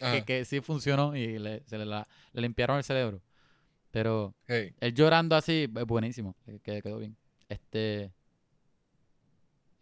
Ajá. 0.00 0.12
que, 0.12 0.24
que 0.24 0.44
sí 0.44 0.60
funcionó 0.60 1.16
y 1.16 1.38
le, 1.38 1.62
se 1.66 1.78
le, 1.78 1.84
la- 1.86 2.06
le 2.32 2.42
limpiaron 2.42 2.76
el 2.78 2.84
cerebro. 2.84 3.20
Pero 3.90 4.34
Hey. 4.48 4.74
él 4.80 4.94
llorando 4.94 5.36
así, 5.36 5.64
es 5.74 5.84
buenísimo. 5.86 6.34
que- 6.64 6.80
Quedó 6.82 6.98
bien. 6.98 7.16
Este. 7.48 8.10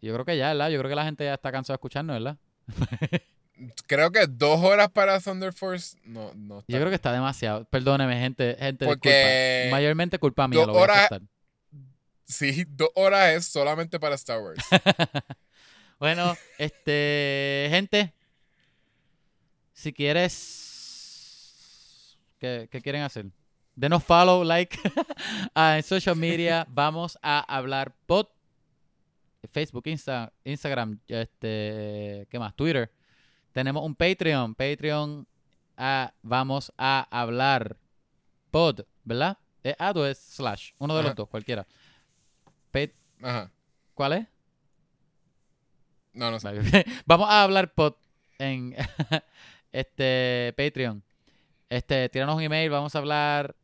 Yo 0.01 0.13
creo 0.13 0.25
que 0.25 0.37
ya, 0.37 0.49
¿verdad? 0.49 0.69
Yo 0.69 0.79
creo 0.79 0.89
que 0.89 0.95
la 0.95 1.05
gente 1.05 1.23
ya 1.23 1.35
está 1.35 1.51
cansada 1.51 1.75
de 1.75 1.77
escucharnos, 1.77 2.15
¿verdad? 2.15 2.37
Creo 3.85 4.11
que 4.11 4.25
dos 4.25 4.59
horas 4.63 4.89
para 4.89 5.19
Thunder 5.19 5.53
Force, 5.53 5.95
no, 6.03 6.33
no 6.33 6.59
está 6.61 6.73
Yo 6.73 6.79
creo 6.79 6.89
que 6.89 6.95
está 6.95 7.13
demasiado. 7.13 7.65
Perdóneme, 7.65 8.19
gente. 8.19 8.55
gente 8.57 8.85
Porque 8.85 9.09
disculpa. 9.59 9.75
Mayormente 9.77 10.17
culpa 10.17 10.47
mía, 10.47 10.57
dos 10.59 10.67
lo 10.67 10.73
voy 10.73 10.81
a 10.81 10.83
horas- 10.85 10.97
aceptar. 10.97 11.21
Sí, 12.25 12.63
dos 12.67 12.89
horas 12.95 13.33
es 13.33 13.45
solamente 13.45 13.99
para 13.99 14.15
Star 14.15 14.41
Wars. 14.41 14.63
Bueno, 15.99 16.35
este, 16.57 17.67
gente, 17.69 18.11
si 19.71 19.93
quieres, 19.93 20.33
¿qué, 22.39 22.67
qué 22.71 22.81
quieren 22.81 23.03
hacer? 23.03 23.27
Denos 23.75 24.03
follow, 24.03 24.43
like 24.43 24.79
ah, 25.53 25.77
en 25.77 25.83
social 25.83 26.15
media. 26.15 26.65
Vamos 26.71 27.19
a 27.21 27.41
hablar 27.41 27.93
pod, 28.07 28.25
Facebook, 29.51 29.83
Insta, 29.85 30.33
Instagram, 30.43 30.99
este, 31.07 32.25
¿qué 32.31 32.39
más? 32.39 32.55
Twitter. 32.55 32.91
Tenemos 33.51 33.85
un 33.85 33.93
Patreon, 33.93 34.55
Patreon. 34.55 35.27
ah, 35.77 36.11
vamos 36.23 36.73
a 36.79 37.07
hablar 37.11 37.77
pod, 38.49 38.79
¿verdad? 39.03 39.37
¿Es 39.61 39.75
ad 39.77 39.97
o 39.97 40.07
es 40.07 40.17
slash? 40.17 40.71
Uno 40.79 40.95
de 40.95 41.03
los 41.03 41.11
Ajá. 41.11 41.15
dos, 41.15 41.29
cualquiera. 41.29 41.67
Ajá. 43.21 43.51
¿Cuál 43.93 44.13
es? 44.13 44.27
No, 46.13 46.31
no 46.31 46.39
sé. 46.39 46.49
Vamos 47.05 47.29
a 47.29 47.43
hablar 47.43 47.73
pod 47.73 47.93
en 48.39 48.75
este 49.71 50.53
Patreon. 50.57 51.03
Este, 51.69 52.09
tíranos 52.09 52.35
un 52.35 52.41
email, 52.41 52.69
vamos 52.69 52.93
a 52.93 52.97
hablar 52.97 53.55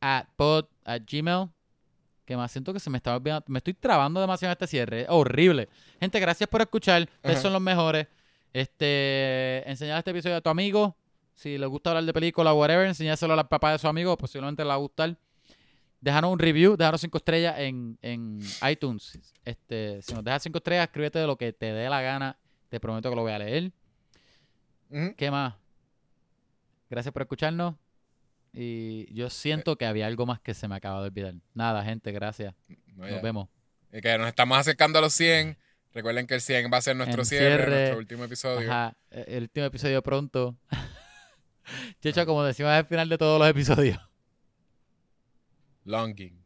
a 0.00 0.26
pod 0.36 0.64
a 0.84 0.96
Gmail. 0.98 1.50
Que 2.24 2.36
más 2.36 2.50
siento 2.50 2.72
que 2.72 2.80
se 2.80 2.88
me 2.88 2.96
está 2.96 3.14
olvidando. 3.14 3.44
Me 3.48 3.58
estoy 3.58 3.74
trabando 3.74 4.20
demasiado 4.20 4.50
en 4.50 4.52
este 4.52 4.66
cierre. 4.66 5.02
Es 5.02 5.06
horrible. 5.10 5.68
Gente, 6.00 6.18
gracias 6.20 6.48
por 6.48 6.62
escuchar. 6.62 7.02
Ustedes 7.16 7.40
son 7.40 7.52
los 7.52 7.60
mejores. 7.60 8.06
Este, 8.52 9.62
enseñar 9.68 9.98
este 9.98 10.12
episodio 10.12 10.36
a 10.36 10.40
tu 10.40 10.48
amigo. 10.48 10.96
Si 11.34 11.58
le 11.58 11.66
gusta 11.66 11.90
hablar 11.90 12.04
de 12.04 12.12
película 12.14 12.54
o 12.54 12.60
whatever, 12.60 12.86
enseñárselo 12.86 13.34
a 13.34 13.36
la 13.36 13.48
papá 13.48 13.72
de 13.72 13.78
su 13.78 13.88
amigo. 13.88 14.16
Posiblemente 14.16 14.62
le 14.62 14.68
va 14.68 14.74
a 14.74 14.78
gustar. 14.78 15.14
Dejanos 16.02 16.32
un 16.32 16.38
review, 16.40 16.76
dejanos 16.76 17.00
cinco 17.00 17.18
estrellas 17.18 17.54
en, 17.58 17.96
en 18.02 18.40
iTunes. 18.68 19.20
Este, 19.44 20.02
si 20.02 20.12
nos 20.12 20.24
dejas 20.24 20.42
cinco 20.42 20.58
estrellas, 20.58 20.86
escríbete 20.88 21.20
de 21.20 21.28
lo 21.28 21.36
que 21.36 21.52
te 21.52 21.72
dé 21.72 21.88
la 21.88 22.02
gana. 22.02 22.36
Te 22.68 22.80
prometo 22.80 23.08
que 23.08 23.14
lo 23.14 23.22
voy 23.22 23.30
a 23.30 23.38
leer. 23.38 23.70
¿Qué 25.16 25.30
más? 25.30 25.54
Gracias 26.90 27.12
por 27.12 27.22
escucharnos. 27.22 27.76
Y 28.52 29.14
yo 29.14 29.30
siento 29.30 29.76
que 29.78 29.86
había 29.86 30.08
algo 30.08 30.26
más 30.26 30.40
que 30.40 30.54
se 30.54 30.66
me 30.66 30.74
acaba 30.74 31.00
de 31.00 31.06
olvidar. 31.06 31.34
Nada, 31.54 31.84
gente, 31.84 32.10
gracias. 32.10 32.52
No. 32.96 33.06
Nos 33.06 33.22
vemos. 33.22 33.48
Y 33.92 34.00
que 34.00 34.18
nos 34.18 34.26
estamos 34.26 34.58
acercando 34.58 34.98
a 34.98 35.02
los 35.02 35.12
100. 35.12 35.56
Recuerden 35.94 36.26
que 36.26 36.34
el 36.34 36.40
100 36.40 36.68
va 36.72 36.78
a 36.78 36.82
ser 36.82 36.96
nuestro 36.96 37.24
cierre, 37.24 37.46
cierre. 37.46 37.70
nuestro 37.70 37.98
último 37.98 38.24
episodio. 38.24 38.68
Ajá, 38.68 38.96
el 39.10 39.44
último 39.44 39.66
episodio 39.66 40.02
pronto. 40.02 40.56
Checho, 42.02 42.26
como 42.26 42.42
decimos 42.42 42.72
al 42.72 42.86
final 42.86 43.08
de 43.08 43.18
todos 43.18 43.38
los 43.38 43.48
episodios. 43.48 44.11
Longing, 45.84 46.38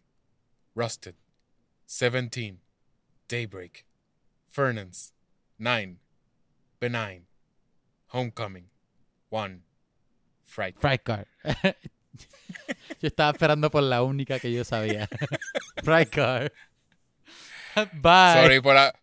Rusted, 0.74 1.14
17, 1.86 2.58
Daybreak, 3.28 3.84
Fernance, 4.50 5.12
9, 5.58 5.98
Benign, 6.80 7.26
Homecoming, 8.08 8.68
1, 9.30 9.62
Fright. 10.44 10.78
Fright 10.78 11.02
Car. 11.02 11.26
yo 13.00 13.08
estaba 13.08 13.32
esperando 13.32 13.70
por 13.70 13.82
la 13.82 14.02
única 14.02 14.38
que 14.38 14.52
yo 14.52 14.64
sabía. 14.64 15.08
Fright 15.84 16.10
Car. 16.10 16.52
Bye. 17.92 18.42
Sorry 18.42 18.60
por, 18.60 18.76
a- 18.76 18.94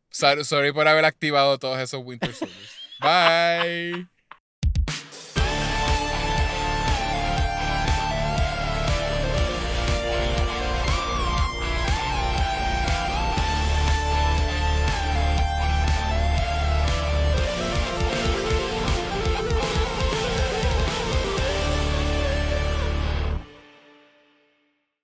sorry 0.44 0.72
por 0.72 0.88
haber 0.88 1.06
activado 1.06 1.60
todos 1.60 1.80
esos 1.80 2.02
Winter 2.04 2.34
Soldiers. 2.34 2.76
Bye. 3.00 4.08